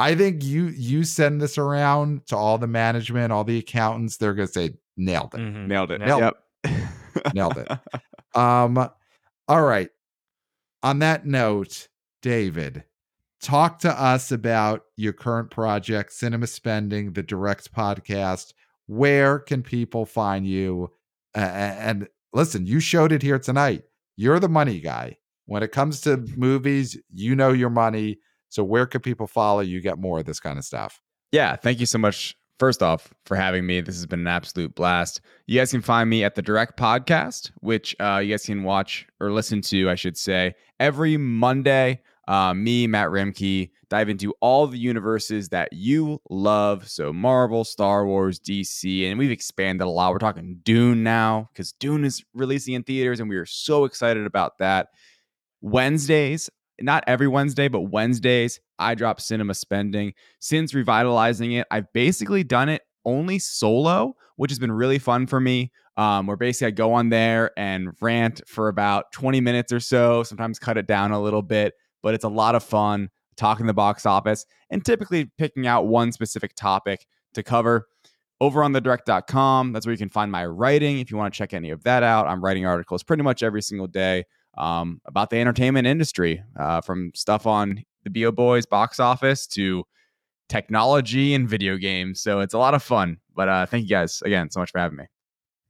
i 0.01 0.17
think 0.17 0.43
you 0.43 0.65
you 0.77 1.05
send 1.05 1.41
this 1.41 1.59
around 1.59 2.27
to 2.27 2.37
all 2.37 2.59
the 2.59 2.67
management 2.67 3.31
all 3.33 3.45
the 3.45 3.59
accountants 3.59 4.17
they're 4.17 4.35
gonna 4.35 4.49
say 4.49 4.71
nailed 4.97 5.33
it 5.35 5.39
Mhm. 5.39 5.69
Nailed 5.69 5.91
it. 5.93 6.01
Nailed 6.01 6.35
Yep. 6.65 7.35
Nailed 7.35 7.59
it. 7.59 7.69
um 8.37 8.89
all 9.49 9.63
right. 9.63 9.91
On 10.83 10.99
that 11.01 11.27
note 11.27 11.89
david 12.23 12.85
talk 13.41 13.79
to 13.81 14.03
us 14.03 14.33
about 14.33 14.83
your 14.97 15.13
current 15.13 15.51
project 15.51 16.13
cinema 16.13 16.47
spending 16.47 17.13
the 17.13 17.23
direct 17.23 17.73
podcast. 17.73 18.53
Where 18.87 19.39
can 19.39 19.63
people 19.63 20.07
find 20.07 20.47
you? 20.47 20.91
A- 21.35 21.39
and 21.41 22.09
listen 22.33 22.67
you 22.67 22.81
showed 22.81 23.13
it 23.13 23.23
here 23.23 23.39
tonight. 23.39 23.85
You're 24.17 24.41
the 24.41 24.49
money 24.49 24.81
guy. 24.81 25.19
When 25.47 25.63
it 25.63 25.73
comes 25.73 26.01
to 26.03 26.17
movies 26.37 26.99
you 27.13 27.37
know 27.37 27.53
your 27.53 27.71
money. 27.71 28.19
So 28.49 28.65
where 28.65 28.87
can 28.87 29.01
people 29.01 29.27
follow 29.27 29.61
you 29.61 29.81
get 29.81 29.99
more 29.99 30.21
of 30.21 30.25
this 30.25 30.41
kind 30.41 30.59
of 30.59 30.65
stuff? 30.65 31.01
Yeah, 31.33 31.57
thank 31.57 31.81
you 31.81 31.87
so 31.87 31.99
much. 31.99 32.37
First 32.59 32.83
off, 32.83 33.13
for 33.27 33.37
having 33.37 33.67
me. 33.67 33.83
This 33.83 33.97
has 33.97 34.07
been 34.07 34.21
an 34.21 34.27
absolute 34.27 34.75
blast. 34.75 35.21
You 35.47 35.61
guys 35.61 35.71
can 35.71 35.83
find 35.83 36.09
me 36.09 36.25
at 36.25 36.35
the 36.35 36.43
Direct 36.43 36.79
Podcast, 36.79 37.51
which 37.61 37.95
uh, 38.01 38.19
you 38.19 38.33
guys 38.33 38.47
can 38.47 38.63
watch 38.63 39.07
or 39.21 39.31
listen 39.31 39.61
to, 39.63 39.91
I 39.91 39.95
should 39.95 40.17
say, 40.17 40.55
every 40.81 41.17
Monday. 41.17 42.01
Uh, 42.29 42.55
me, 42.55 42.89
Matt 42.89 43.11
Roembke, 43.11 43.71
dive 43.89 44.09
into 44.09 44.35
all 44.41 44.67
the 44.67 44.79
universes 44.79 45.49
that 45.51 45.73
you 45.73 46.21
love. 46.29 46.89
So 46.89 47.13
Marvel, 47.13 47.63
Star 47.63 48.05
Wars, 48.05 48.41
DC, 48.41 49.09
and 49.09 49.19
we've 49.19 49.31
expanded 49.31 49.87
a 49.87 49.91
lot. 49.91 50.13
We're 50.13 50.19
talking 50.19 50.59
Dune 50.65 51.05
now 51.05 51.51
because 51.53 51.73
Dune 51.73 52.05
is 52.05 52.25
releasing 52.35 52.75
in 52.75 52.83
theaters, 52.83 53.21
and 53.21 53.29
we 53.29 53.37
are 53.37 53.47
so 53.47 53.85
excited 53.85 54.27
about 54.27 54.59
that. 54.59 54.89
Wednesdays, 55.61 56.51
not 56.81 57.05
every 57.07 57.29
Wednesday, 57.29 57.69
but 57.69 57.83
Wednesdays, 57.83 58.61
I 58.79 58.95
drop 58.95 59.21
cinema 59.21 59.55
spending. 59.55 60.13
Since 60.41 60.75
revitalizing 60.75 61.53
it, 61.53 61.67
I've 61.71 61.93
basically 61.93 62.45
done 62.45 62.69
it 62.69 62.83
only 63.05 63.39
solo, 63.39 64.15
which 64.37 64.51
has 64.51 64.59
been 64.59 64.73
really 64.73 64.99
fun 64.99 65.27
for 65.27 65.41
me. 65.41 65.73
Um, 65.97 66.27
where 66.27 66.37
basically 66.37 66.67
I 66.67 66.71
go 66.73 66.93
on 66.93 67.09
there 67.09 67.53
and 67.57 67.89
rant 68.03 68.43
for 68.47 68.69
about 68.69 69.13
20 69.13 69.41
minutes 69.41 69.73
or 69.73 69.81
so, 69.81 70.23
sometimes 70.23 70.59
cut 70.59 70.77
it 70.77 70.87
down 70.87 71.11
a 71.11 71.23
little 71.23 71.41
bit, 71.41 71.73
but 72.03 72.13
it's 72.13 72.25
a 72.25 72.29
lot 72.29 72.55
of 72.55 72.63
fun 72.63 73.09
talking 73.37 73.67
the 73.67 73.73
box 73.73 74.05
office 74.05 74.45
and 74.69 74.85
typically 74.85 75.31
picking 75.39 75.67
out 75.67 75.87
one 75.87 76.13
specific 76.13 76.55
topic 76.55 77.07
to 77.33 77.43
cover. 77.43 77.87
over 78.43 78.63
on 78.63 78.73
the 78.73 78.81
direct.com. 78.83 79.73
That's 79.73 79.87
where 79.87 79.93
you 79.93 79.99
can 79.99 80.11
find 80.11 80.31
my 80.31 80.45
writing 80.45 80.99
if 80.99 81.11
you 81.11 81.17
want 81.17 81.33
to 81.33 81.39
check 81.39 81.55
any 81.55 81.71
of 81.71 81.83
that 81.85 82.03
out. 82.03 82.27
I'm 82.27 82.45
writing 82.45 82.67
articles 82.67 83.03
pretty 83.03 83.23
much 83.23 83.43
every 83.43 83.63
single 83.63 83.87
day 83.87 84.27
um, 84.57 85.01
about 85.07 85.31
the 85.31 85.39
entertainment 85.39 85.87
industry, 85.87 86.43
uh, 86.59 86.81
from 86.81 87.13
stuff 87.15 87.47
on 87.47 87.83
the 88.05 88.11
BO 88.11 88.33
Boys 88.33 88.67
box 88.67 89.01
office 89.01 89.47
to 89.49 89.85
technology 90.49 91.35
and 91.35 91.49
video 91.49 91.77
games. 91.77 92.21
So 92.21 92.41
it's 92.41 92.55
a 92.55 92.59
lot 92.59 92.75
of 92.75 92.83
fun. 92.83 93.19
But 93.35 93.49
uh, 93.49 93.67
thank 93.67 93.83
you 93.85 93.91
guys 93.91 94.23
again 94.23 94.51
so 94.51 94.61
much 94.61 94.71
for 94.71 94.79
having 94.79 94.99
me. 94.99 95.05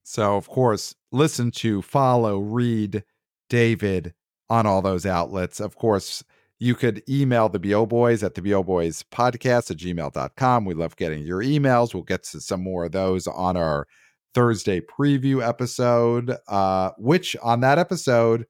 So, 0.04 0.36
of 0.36 0.48
course, 0.48 0.94
listen 1.10 1.50
to, 1.52 1.82
follow, 1.82 2.38
read 2.38 3.02
David 3.50 4.14
on 4.48 4.64
all 4.64 4.80
those 4.80 5.04
outlets. 5.04 5.58
Of 5.58 5.76
course, 5.76 6.22
you 6.60 6.74
could 6.74 7.02
email 7.08 7.48
the 7.48 7.58
BO 7.58 7.86
Boys 7.86 8.22
at 8.22 8.34
the 8.34 8.42
BO 8.42 8.62
Boys 8.62 9.04
podcast 9.10 9.70
at 9.70 9.78
gmail.com. 9.78 10.64
We 10.64 10.74
love 10.74 10.96
getting 10.96 11.24
your 11.24 11.42
emails. 11.42 11.92
We'll 11.92 12.04
get 12.04 12.22
to 12.24 12.40
some 12.40 12.62
more 12.62 12.84
of 12.84 12.92
those 12.92 13.26
on 13.26 13.56
our 13.56 13.88
Thursday 14.32 14.80
preview 14.80 15.46
episode, 15.46 16.36
uh, 16.46 16.92
which 16.98 17.36
on 17.42 17.60
that 17.60 17.78
episode, 17.78 18.46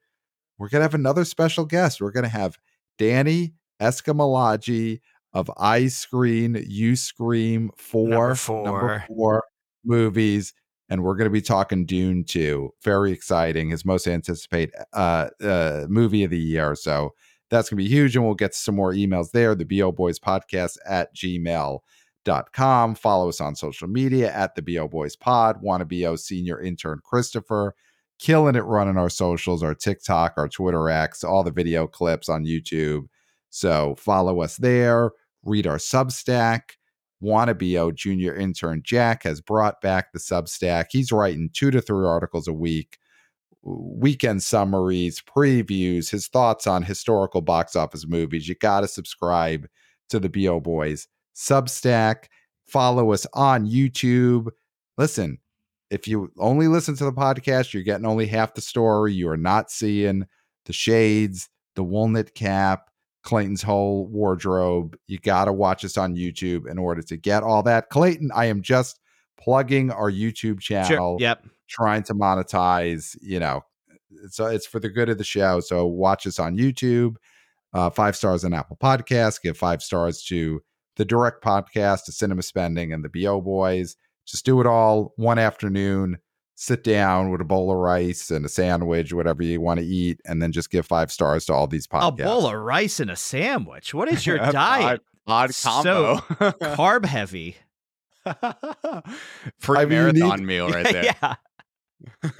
we're 0.58 0.68
going 0.68 0.80
to 0.80 0.84
have 0.84 0.94
another 0.94 1.24
special 1.24 1.64
guest. 1.64 2.00
We're 2.00 2.12
going 2.12 2.24
to 2.24 2.30
have 2.30 2.58
Danny 2.98 3.54
Escamilaggi 3.80 5.00
of 5.32 5.50
I 5.56 5.88
Screen, 5.88 6.64
You 6.66 6.96
Scream 6.96 7.70
4, 7.76 8.08
Number 8.08 8.34
four. 8.34 8.64
number 8.64 9.04
four 9.08 9.44
movies 9.84 10.54
and 10.88 11.02
we're 11.02 11.16
going 11.16 11.26
to 11.26 11.30
be 11.32 11.40
talking 11.40 11.84
Dune 11.84 12.24
2. 12.24 12.72
Very 12.82 13.12
exciting. 13.12 13.70
His 13.70 13.84
most 13.84 14.06
anticipated 14.06 14.74
uh, 14.92 15.28
uh, 15.42 15.86
movie 15.88 16.24
of 16.24 16.30
the 16.30 16.38
year. 16.38 16.74
So 16.74 17.12
that's 17.50 17.68
going 17.68 17.78
to 17.78 17.84
be 17.84 17.88
huge. 17.88 18.16
And 18.16 18.24
we'll 18.24 18.34
get 18.34 18.54
some 18.54 18.76
more 18.76 18.92
emails 18.92 19.32
there. 19.32 19.54
The 19.54 19.64
BO 19.64 19.92
Boys 19.92 20.18
podcast 20.18 20.76
at 20.86 21.14
gmail.com. 21.14 22.94
Follow 22.94 23.28
us 23.28 23.40
on 23.40 23.56
social 23.56 23.88
media 23.88 24.32
at 24.32 24.54
the 24.54 24.62
BO 24.62 24.88
Boys 24.88 25.16
pod. 25.16 25.62
WannaBO 25.62 26.18
senior 26.18 26.60
intern 26.60 27.00
Christopher. 27.04 27.74
Killing 28.18 28.56
it 28.56 28.60
running 28.60 28.96
our 28.96 29.10
socials, 29.10 29.62
our 29.62 29.74
TikTok, 29.74 30.34
our 30.36 30.48
Twitter 30.48 30.88
X, 30.88 31.22
all 31.22 31.44
the 31.44 31.50
video 31.50 31.86
clips 31.86 32.28
on 32.28 32.44
YouTube. 32.44 33.06
So 33.50 33.94
follow 33.98 34.40
us 34.40 34.56
there. 34.56 35.12
Read 35.44 35.66
our 35.66 35.76
Substack 35.76 36.62
WannaBO 37.22 37.94
junior 37.94 38.34
intern 38.34 38.82
Jack 38.84 39.22
has 39.22 39.40
brought 39.40 39.80
back 39.80 40.12
the 40.12 40.18
Substack. 40.18 40.86
He's 40.90 41.12
writing 41.12 41.50
two 41.52 41.70
to 41.70 41.80
three 41.80 42.06
articles 42.06 42.46
a 42.46 42.52
week, 42.52 42.98
weekend 43.62 44.42
summaries, 44.42 45.22
previews, 45.22 46.10
his 46.10 46.28
thoughts 46.28 46.66
on 46.66 46.82
historical 46.82 47.40
box 47.40 47.74
office 47.74 48.06
movies. 48.06 48.48
You 48.48 48.54
got 48.56 48.80
to 48.80 48.88
subscribe 48.88 49.66
to 50.10 50.20
the 50.20 50.28
BO 50.28 50.60
Boys 50.60 51.08
Substack. 51.34 52.24
Follow 52.66 53.12
us 53.12 53.26
on 53.32 53.66
YouTube. 53.66 54.48
Listen, 54.98 55.38
if 55.90 56.08
you 56.08 56.30
only 56.38 56.68
listen 56.68 56.96
to 56.96 57.04
the 57.04 57.12
podcast, 57.12 57.72
you're 57.72 57.82
getting 57.82 58.06
only 58.06 58.26
half 58.26 58.54
the 58.54 58.60
story. 58.60 59.12
You 59.14 59.28
are 59.30 59.36
not 59.36 59.70
seeing 59.70 60.26
the 60.64 60.72
shades, 60.72 61.48
the 61.76 61.84
wool 61.84 62.08
knit 62.08 62.34
cap, 62.34 62.90
Clayton's 63.22 63.62
whole 63.62 64.06
wardrobe. 64.08 64.96
You 65.06 65.18
got 65.18 65.44
to 65.46 65.52
watch 65.52 65.84
us 65.84 65.96
on 65.96 66.16
YouTube 66.16 66.68
in 66.68 66.78
order 66.78 67.02
to 67.02 67.16
get 67.16 67.42
all 67.42 67.62
that. 67.64 67.88
Clayton, 67.90 68.30
I 68.34 68.46
am 68.46 68.62
just 68.62 68.98
plugging 69.38 69.90
our 69.90 70.10
YouTube 70.10 70.60
channel, 70.60 70.88
Sure. 70.88 71.16
Yep. 71.20 71.44
trying 71.68 72.02
to 72.04 72.14
monetize, 72.14 73.16
you 73.20 73.38
know, 73.40 73.62
so 74.30 74.46
it's 74.46 74.66
for 74.66 74.80
the 74.80 74.88
good 74.88 75.08
of 75.08 75.18
the 75.18 75.24
show. 75.24 75.60
So 75.60 75.86
watch 75.86 76.26
us 76.26 76.38
on 76.38 76.56
YouTube, 76.56 77.16
uh, 77.72 77.90
five 77.90 78.16
stars 78.16 78.44
on 78.44 78.54
Apple 78.54 78.76
Podcasts, 78.80 79.40
give 79.42 79.56
five 79.58 79.82
stars 79.82 80.22
to 80.24 80.62
the 80.96 81.04
direct 81.04 81.44
podcast, 81.44 82.04
to 82.06 82.12
Cinema 82.12 82.42
Spending, 82.42 82.92
and 82.92 83.04
the 83.04 83.08
BO 83.24 83.40
Boys. 83.40 83.96
Just 84.26 84.44
do 84.44 84.60
it 84.60 84.66
all 84.66 85.12
one 85.16 85.38
afternoon. 85.38 86.18
Sit 86.58 86.82
down 86.84 87.30
with 87.30 87.40
a 87.40 87.44
bowl 87.44 87.70
of 87.70 87.76
rice 87.76 88.30
and 88.30 88.44
a 88.46 88.48
sandwich, 88.48 89.12
whatever 89.12 89.42
you 89.42 89.60
want 89.60 89.78
to 89.78 89.84
eat, 89.86 90.20
and 90.24 90.40
then 90.42 90.52
just 90.52 90.70
give 90.70 90.86
five 90.86 91.12
stars 91.12 91.44
to 91.46 91.52
all 91.52 91.66
these 91.66 91.86
podcasts. 91.86 92.08
A 92.20 92.24
bowl 92.24 92.46
of 92.46 92.54
rice 92.54 92.98
and 92.98 93.10
a 93.10 93.16
sandwich. 93.16 93.92
What 93.92 94.08
is 94.08 94.26
your 94.26 94.38
diet? 94.52 95.02
Odd 95.26 95.54
So 95.54 95.68
combo. 95.70 96.16
So 96.16 96.52
carb 96.52 97.04
heavy. 97.06 97.56
Pre 99.60 99.78
I 99.78 99.84
mean, 99.84 99.98
you 99.98 100.12
need- 100.12 100.20
marathon 100.20 100.46
meal 100.46 100.68
right 100.70 100.84
there. 100.90 101.04
yeah. 101.04 101.34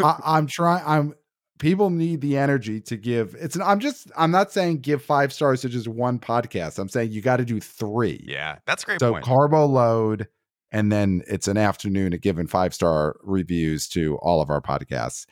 I, 0.01 0.21
I'm 0.25 0.47
trying. 0.47 0.83
I'm 0.87 1.15
people 1.59 1.91
need 1.91 2.21
the 2.21 2.37
energy 2.37 2.81
to 2.83 2.97
give. 2.97 3.35
It's. 3.39 3.59
I'm 3.59 3.81
just. 3.81 4.11
I'm 4.17 4.31
not 4.31 4.53
saying 4.53 4.79
give 4.81 5.03
five 5.03 5.33
stars 5.33 5.63
to 5.63 5.69
just 5.69 5.89
one 5.89 6.19
podcast. 6.19 6.79
I'm 6.79 6.89
saying 6.89 7.13
you 7.13 7.21
got 7.23 7.37
to 7.39 7.45
do 7.45 7.61
three. 7.61 8.25
Yeah, 8.27 8.59
that's 8.67 8.83
a 8.83 8.87
great 8.87 9.01
So 9.01 9.13
point. 9.13 9.25
carbo 9.25 9.67
load, 9.67 10.29
and 10.73 10.91
then 10.93 11.23
it's 11.29 11.49
an 11.49 11.57
afternoon 11.57 12.13
of 12.13 12.21
giving 12.21 12.47
five 12.47 12.75
star 12.75 13.17
reviews 13.23 13.89
to 13.89 14.17
all 14.23 14.41
of 14.41 14.51
our 14.51 14.61
podcasts. 14.61 15.27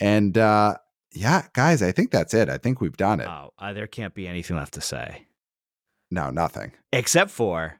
And 0.00 0.36
uh 0.38 0.76
yeah, 1.12 1.46
guys, 1.52 1.80
I 1.82 1.92
think 1.92 2.10
that's 2.10 2.34
it. 2.34 2.48
I 2.48 2.58
think 2.58 2.80
we've 2.80 2.96
done 2.96 3.20
it. 3.20 3.28
Oh, 3.28 3.52
uh, 3.58 3.72
there 3.72 3.86
can't 3.86 4.14
be 4.14 4.26
anything 4.26 4.56
left 4.56 4.74
to 4.74 4.80
say 4.80 5.26
No, 6.10 6.30
nothing. 6.30 6.72
except 6.92 7.30
for 7.30 7.78